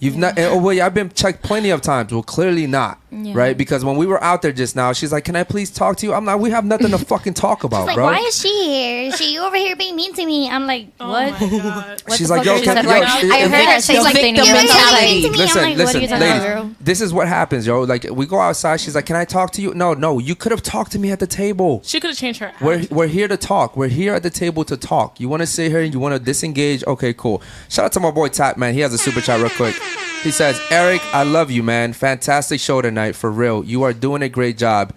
[0.00, 0.38] You've not.
[0.38, 2.10] Oh wait, I've been checked plenty of times.
[2.10, 3.32] Well, clearly not, Yeah.
[3.34, 3.56] right?
[3.56, 6.06] Because when we were out there just now, she's like, "Can I please talk to
[6.06, 8.34] you?" I'm like, "We have nothing to fucking talk about, She's like, bro." why is
[8.40, 9.02] she here?
[9.08, 10.48] Is she over here being mean to me?
[10.48, 11.32] I'm like, Oh what?
[11.32, 12.02] my God.
[12.06, 13.02] What She's the like, fuck yo, can- yo, about?
[13.04, 15.06] I heard her say The something victim in You're mentality.
[15.06, 15.34] mean to me.
[15.34, 16.42] I'm listen, like, what listen, are you ladies.
[16.42, 16.70] about, girl?
[16.80, 17.82] This is what happens, yo.
[17.82, 18.80] Like we go outside.
[18.80, 20.18] She's like, "Can I talk to you?" No, no.
[20.18, 21.82] You could have talked to me at the table.
[21.84, 22.52] She could have changed her.
[22.62, 23.76] We're we're here to talk.
[23.76, 25.20] We're here at the table to talk.
[25.20, 26.84] You want to sit here and you want to disengage?
[26.86, 27.42] Okay, cool.
[27.68, 28.72] Shout out to my boy Tap, man.
[28.72, 29.76] He has a super chat real quick.
[30.22, 31.92] He says, "Eric, I love you, man.
[31.92, 33.64] Fantastic show tonight, for real.
[33.64, 34.92] You are doing a great job."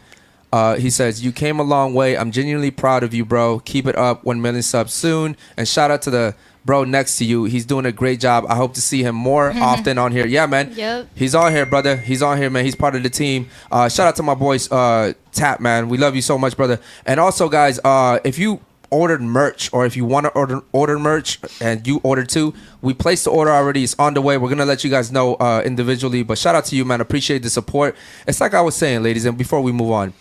[0.54, 2.16] Uh, he says, You came a long way.
[2.16, 3.58] I'm genuinely proud of you, bro.
[3.66, 4.24] Keep it up.
[4.24, 5.36] 1 million subs soon.
[5.58, 7.46] And shout out to the bro next to you.
[7.46, 8.46] He's doing a great job.
[8.48, 10.28] I hope to see him more often on here.
[10.28, 10.72] Yeah, man.
[10.76, 11.08] Yep.
[11.16, 11.96] He's on here, brother.
[11.98, 12.66] He's on here, man.
[12.66, 13.50] He's part of the team.
[13.72, 15.90] Uh, shout out to my boys, uh, Tap, man.
[15.90, 16.80] We love you so much, brother.
[17.08, 18.60] And also, guys, uh, if you
[18.94, 22.94] ordered merch or if you want to order order merch and you ordered too, we
[22.94, 23.84] placed the order already.
[23.84, 24.38] It's on the way.
[24.38, 26.24] We're gonna let you guys know uh, individually.
[26.24, 27.02] But shout out to you, man.
[27.02, 27.96] Appreciate the support.
[28.28, 30.14] It's like I was saying, ladies, and before we move on,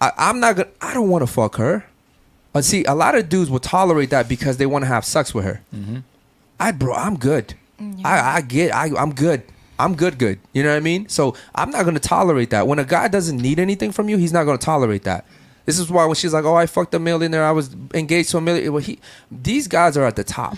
[0.00, 0.68] I, I'm not gonna.
[0.80, 1.84] I don't want to fuck her.
[2.52, 5.32] But see, a lot of dudes will tolerate that because they want to have sex
[5.34, 5.60] with her.
[6.58, 7.54] I bro, I'm good.
[8.04, 8.74] I I get.
[8.74, 9.42] I I'm good.
[9.78, 10.18] I'm good.
[10.18, 10.38] Good.
[10.52, 11.08] You know what I mean?
[11.08, 12.66] So I'm not gonna tolerate that.
[12.66, 15.24] When a guy doesn't need anything from you, he's not gonna tolerate that.
[15.66, 17.44] This is why when she's like, "Oh, I fucked a millionaire.
[17.44, 18.98] I was engaged to a millionaire." Well, he,
[19.30, 20.56] these guys are at the top.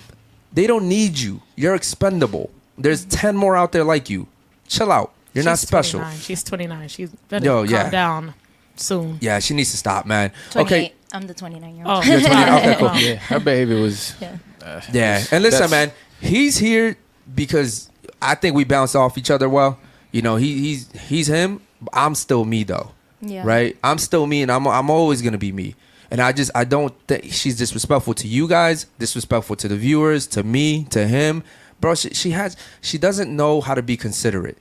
[0.53, 1.43] They don't need you.
[1.57, 2.51] You're expendable.
[2.79, 4.27] There's ten more out there like you.
[4.69, 5.13] Chill out.
[5.35, 6.01] You're not She's special.
[6.01, 6.21] 29.
[6.21, 6.89] She's 29.
[6.89, 7.91] She's better Yo, calm yeah.
[7.91, 8.35] down
[8.77, 9.17] soon.
[9.23, 10.31] Yeah, she needs to stop, man.
[10.55, 10.93] Okay.
[11.15, 12.07] I'm the 29 year Oh, old.
[12.07, 12.59] You're 29.
[12.59, 12.95] Okay, cool.
[12.97, 14.15] Yeah, her behavior was.
[14.21, 14.37] Yeah.
[14.63, 15.91] uh, Yeah, and listen, man,
[16.21, 16.97] he's here
[17.35, 17.91] because
[18.21, 19.79] I think we bounce off each other well.
[20.11, 21.61] You know, he he's he's him.
[21.93, 22.91] I'm still me though,
[23.23, 23.45] Yeah.
[23.47, 23.77] right?
[23.85, 25.77] I'm still me, and I'm I'm always gonna be me.
[26.11, 30.27] And I just I don't think she's disrespectful to you guys, disrespectful to the viewers,
[30.29, 31.43] to me, to him,
[31.81, 31.95] bro.
[31.95, 34.59] She she has she doesn't know how to be considerate.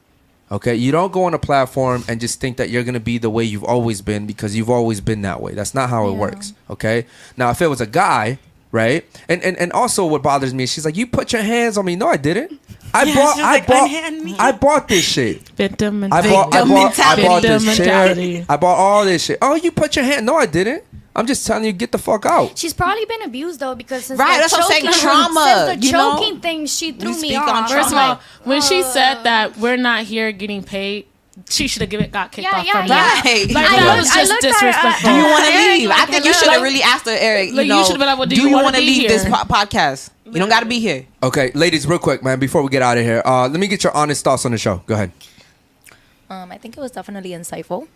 [0.52, 3.30] Okay, you don't go on a platform and just think that you're gonna be the
[3.30, 5.54] way you've always been because you've always been that way.
[5.54, 6.54] That's not how it works.
[6.70, 8.38] Okay, now if it was a guy,
[8.72, 11.78] right, and and and also what bothers me, is she's like, you put your hands
[11.78, 11.96] on me.
[11.96, 12.60] No, I didn't.
[12.94, 13.38] I Yeah, bought.
[13.38, 14.14] I like, bought.
[14.24, 15.48] Me." I bought this shit.
[15.56, 16.30] Victim I mentality.
[16.30, 16.54] bought.
[16.54, 17.00] I bought.
[17.00, 18.46] I bought this Victim chair.
[18.50, 19.38] I bought all this shit.
[19.42, 20.26] Oh, you put your hand.
[20.26, 20.84] No, I didn't.
[21.14, 22.58] I'm just telling you, get the fuck out.
[22.58, 25.66] She's probably been abused though because since Right, the that's what I'm saying, choking- trauma,
[25.68, 26.16] Since the you know?
[26.16, 27.70] choking thing, she threw me speak on off.
[27.70, 31.08] First of all, when she said that we're not here getting paid,
[31.50, 32.96] she should have given it got kicked Yeah, off yeah, from yeah.
[32.96, 33.22] that.
[33.26, 33.52] Right.
[33.52, 35.10] Like I that looked- was I just looked at her, uh, disrespectful.
[35.10, 35.90] Do you want to leave?
[35.90, 37.50] like, I think you should have really asked her, Eric.
[37.50, 38.82] You Like, you know, should've been like, well, do do you you wanna want to
[38.82, 40.10] be leave this po- podcast?
[40.26, 41.06] You don't got to be here.
[41.24, 42.40] Okay, ladies, real quick, man.
[42.40, 44.58] Before we get out of here, uh, let me get your honest thoughts on the
[44.58, 44.82] show.
[44.86, 45.12] Go ahead.
[46.30, 47.88] Um, I think it was definitely insightful.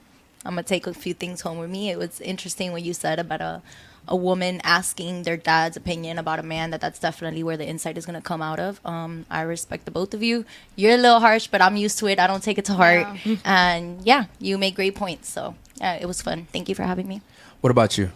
[0.46, 1.90] I'm gonna take a few things home with me.
[1.92, 3.62] It was interesting what you said about a
[4.08, 6.72] a woman asking their dad's opinion about a man.
[6.72, 8.80] That that's definitely where the insight is gonna come out of.
[8.85, 10.45] Um, I respect the both of you.
[10.75, 12.19] You're a little harsh, but I'm used to it.
[12.19, 13.08] I don't take it to heart.
[13.43, 15.30] And yeah, you make great points.
[15.30, 16.48] So uh, it was fun.
[16.51, 17.22] Thank you for having me.
[17.61, 18.11] What about you?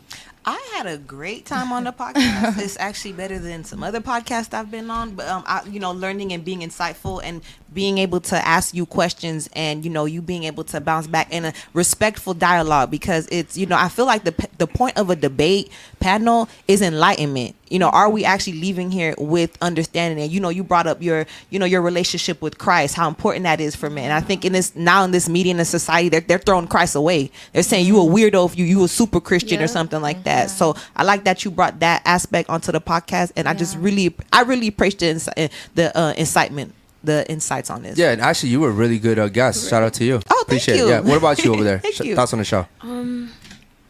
[0.50, 2.58] I had a great time on the podcast.
[2.58, 5.12] it's actually better than some other podcasts I've been on.
[5.12, 8.88] But um, I, you know, learning and being insightful and being able to ask you
[8.88, 13.28] questions and you know you being able to bounce back in a respectful dialogue because
[13.32, 17.56] it's you know I feel like the the point of a debate panel is enlightenment.
[17.70, 20.24] You know, are we actually leaving here with understanding?
[20.24, 23.44] And you know, you brought up your you know your relationship with Christ, how important
[23.44, 24.12] that is for men.
[24.12, 27.32] I think in this now in this media and society, they're they're throwing Christ away.
[27.54, 30.50] They're saying you a weirdo if you you a super Christian or something like that.
[30.50, 34.16] So I like that you brought that aspect onto the podcast, and I just really
[34.34, 36.74] I really appreciate the insi- the uh, incitement,
[37.04, 37.98] the insights on this.
[37.98, 39.70] Yeah, and actually, you were a really good uh, guest.
[39.70, 40.22] Shout out to you.
[40.30, 40.88] Oh, Appreciate you.
[40.88, 40.90] it.
[40.90, 41.00] Yeah.
[41.02, 41.80] What about you over there?
[41.86, 42.16] Thank Sh- you.
[42.16, 42.68] Thoughts on the show?
[42.82, 43.32] Um,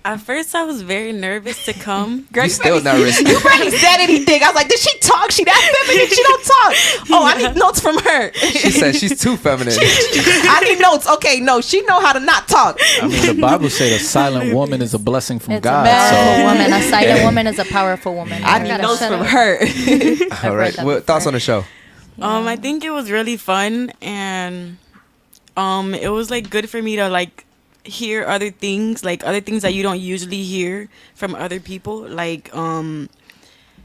[0.05, 2.27] at first I was very nervous to come.
[2.33, 3.19] You still nervous?
[3.19, 4.41] You barely said anything.
[4.43, 5.31] I was like, did she talk?
[5.31, 6.07] She that feminine?
[6.07, 6.73] She don't talk.
[7.11, 8.31] Oh, I need notes from her.
[8.33, 9.73] She said she's too feminine.
[9.79, 11.07] I need notes.
[11.07, 12.77] Okay, no, she know how to not talk.
[13.01, 15.85] I mean, the Bible says a silent woman is a blessing from It's God.
[15.85, 16.73] a powerful so woman.
[16.73, 18.41] A silent woman is a powerful woman.
[18.45, 19.59] I need notes from her.
[20.47, 20.75] All right.
[20.83, 21.65] What thoughts on the show?
[22.21, 24.77] Um, I think it was really fun and
[25.57, 27.45] um it was like good for me to like
[27.83, 32.07] hear other things, like other things that you don't usually hear from other people.
[32.07, 33.09] Like um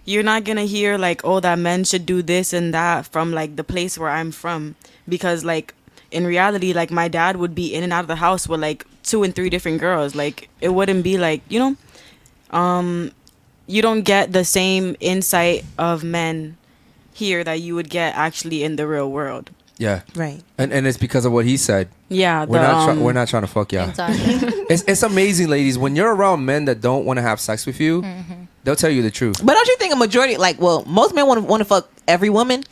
[0.05, 3.57] you're not gonna hear like, oh that men should do this and that from like
[3.57, 4.77] the place where I'm from.
[5.09, 5.75] Because like
[6.11, 8.87] in reality, like my dad would be in and out of the house with like
[9.03, 10.15] two and three different girls.
[10.15, 11.77] Like it wouldn't be like, you know,
[12.51, 13.13] um
[13.67, 16.57] you don't get the same insight of men
[17.15, 19.51] here that you would get actually in the real world.
[19.79, 20.03] Yeah.
[20.15, 20.41] Right.
[20.59, 21.89] And and it's because of what he said.
[22.09, 22.85] Yeah, We're the, not.
[22.85, 23.93] Try- um, we're not trying to fuck y'all.
[24.71, 25.77] It's it's amazing, ladies.
[25.77, 28.45] When you're around men that don't want to have sex with you, Mm-hmm.
[28.65, 29.45] they'll tell you the truth.
[29.45, 31.91] But don't you think a majority, like, well, most men want to want to fuck
[32.09, 32.63] every woman?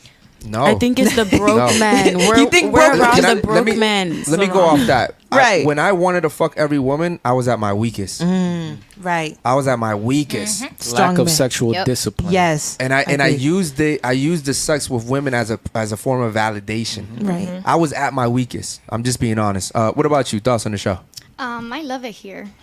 [0.45, 0.63] No.
[0.65, 1.79] I think it's the broke No.
[1.79, 2.19] men.
[2.19, 4.23] We're, You think we're broke- around Can I- the let broke me- men.
[4.29, 5.15] Let me so- go off that.
[5.31, 5.65] I- Right.
[5.67, 8.21] when I wanted to fuck every woman, I was at my weakest.
[8.21, 9.39] Mm, right.
[9.45, 10.63] I was at my weakest.
[10.63, 10.75] Mm-hmm.
[10.79, 11.35] Strong lack of man.
[11.35, 11.87] sexual Yep.
[11.87, 12.33] discipline.
[12.33, 12.77] Yes.
[12.79, 13.43] And I and I agree.
[13.43, 17.07] used the I used the sex with women as a as a form of validation.
[17.27, 17.63] Right.
[17.65, 18.83] I was at my weakest.
[18.91, 19.73] I'm just being honest.
[19.75, 20.41] Uh, what about you?
[20.41, 20.99] Thoughts on the show?
[21.39, 22.49] Um, I love it here.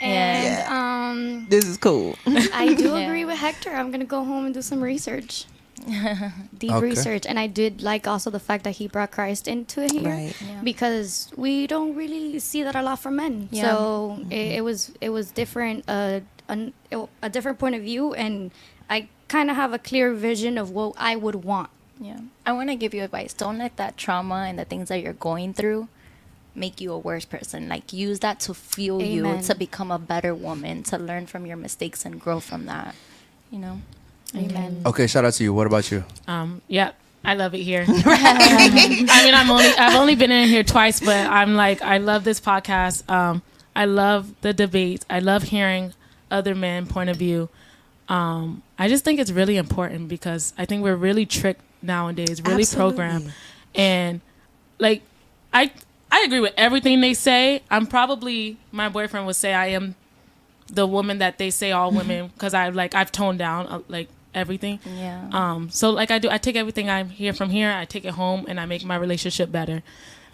[0.00, 0.04] Yeah.
[0.06, 2.14] And um, This is cool.
[2.26, 2.98] I do Yeah.
[3.06, 3.70] agree with Hector.
[3.70, 5.46] I'm gonna go home and do some research,
[6.58, 6.80] deep Okay.
[6.86, 7.24] research.
[7.26, 10.34] And I did like also the fact that he brought Christ into it here, Right.
[10.40, 10.60] Yeah.
[10.62, 13.48] because we don't really see that a lot for men.
[13.50, 13.62] Yeah.
[13.70, 16.72] So it, it was it was different, uh, an,
[17.22, 18.50] a different point of view, and
[18.88, 21.70] I kind of have a clear vision of what I would want.
[22.00, 22.20] Yeah.
[22.46, 23.34] I want to give you advice.
[23.34, 25.88] Don't let that trauma and the things that you're going through
[26.54, 27.68] make you a worse person.
[27.68, 31.56] Like use that to fuel you to become a better woman, to learn from your
[31.56, 32.94] mistakes and grow from that.
[33.50, 33.80] You know?
[34.34, 34.82] Amen.
[34.84, 35.54] Okay, shout out to you.
[35.54, 36.04] What about you?
[36.26, 36.92] Um, yeah,
[37.24, 37.84] I love it here.
[37.88, 42.24] I mean, I'm only I've only been in here twice, but I'm like I love
[42.24, 43.08] this podcast.
[43.10, 43.42] Um,
[43.74, 45.06] I love the debates.
[45.08, 45.92] I love hearing
[46.30, 47.48] other men' point of view.
[48.08, 52.64] Um, I just think it's really important because I think we're really tricked nowadays, really
[52.64, 53.32] programmed,
[53.74, 54.20] and
[54.78, 55.02] like
[55.52, 55.70] I
[56.10, 57.62] I agree with everything they say.
[57.70, 59.94] I'm probably my boyfriend would say I am
[60.70, 64.08] the woman that they say all women because I like I've toned down uh, like
[64.38, 64.80] everything.
[64.96, 65.28] Yeah.
[65.32, 68.12] Um, so like I do, I take everything I hear from here, I take it
[68.14, 69.82] home, and I make my relationship better,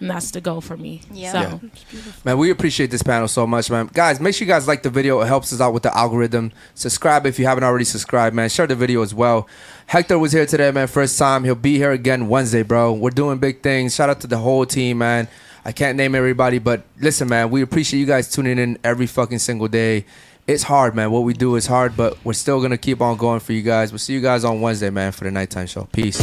[0.00, 1.00] and that's the goal for me.
[1.12, 1.32] Yeah.
[1.32, 1.60] So
[1.92, 2.00] Yeah.
[2.24, 3.88] Man, we appreciate this panel so much, man.
[3.92, 5.20] Guys, make sure you guys like the video.
[5.20, 6.52] It helps us out with the algorithm.
[6.74, 8.48] Subscribe if you haven't already subscribed, man.
[8.48, 9.48] Share the video as well.
[9.86, 10.86] Hector was here today, man.
[10.86, 11.44] First time.
[11.44, 12.92] He'll be here again Wednesday, bro.
[12.92, 13.94] We're doing big things.
[13.94, 15.28] Shout out to the whole team, man.
[15.66, 19.38] I can't name everybody, but listen, man, we appreciate you guys tuning in every fucking
[19.38, 20.04] single day.
[20.46, 21.10] It's hard, man.
[21.10, 23.92] What we do is hard, but we're still gonna keep on going for you guys.
[23.92, 25.88] We'll see you guys on Wednesday, man, for the nighttime show.
[25.90, 26.20] Peace.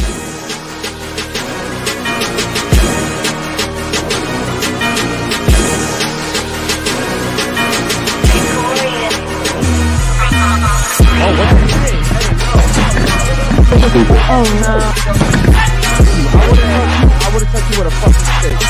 [14.34, 14.52] Oh,
[17.18, 18.68] I would have touched you with a fucking stick.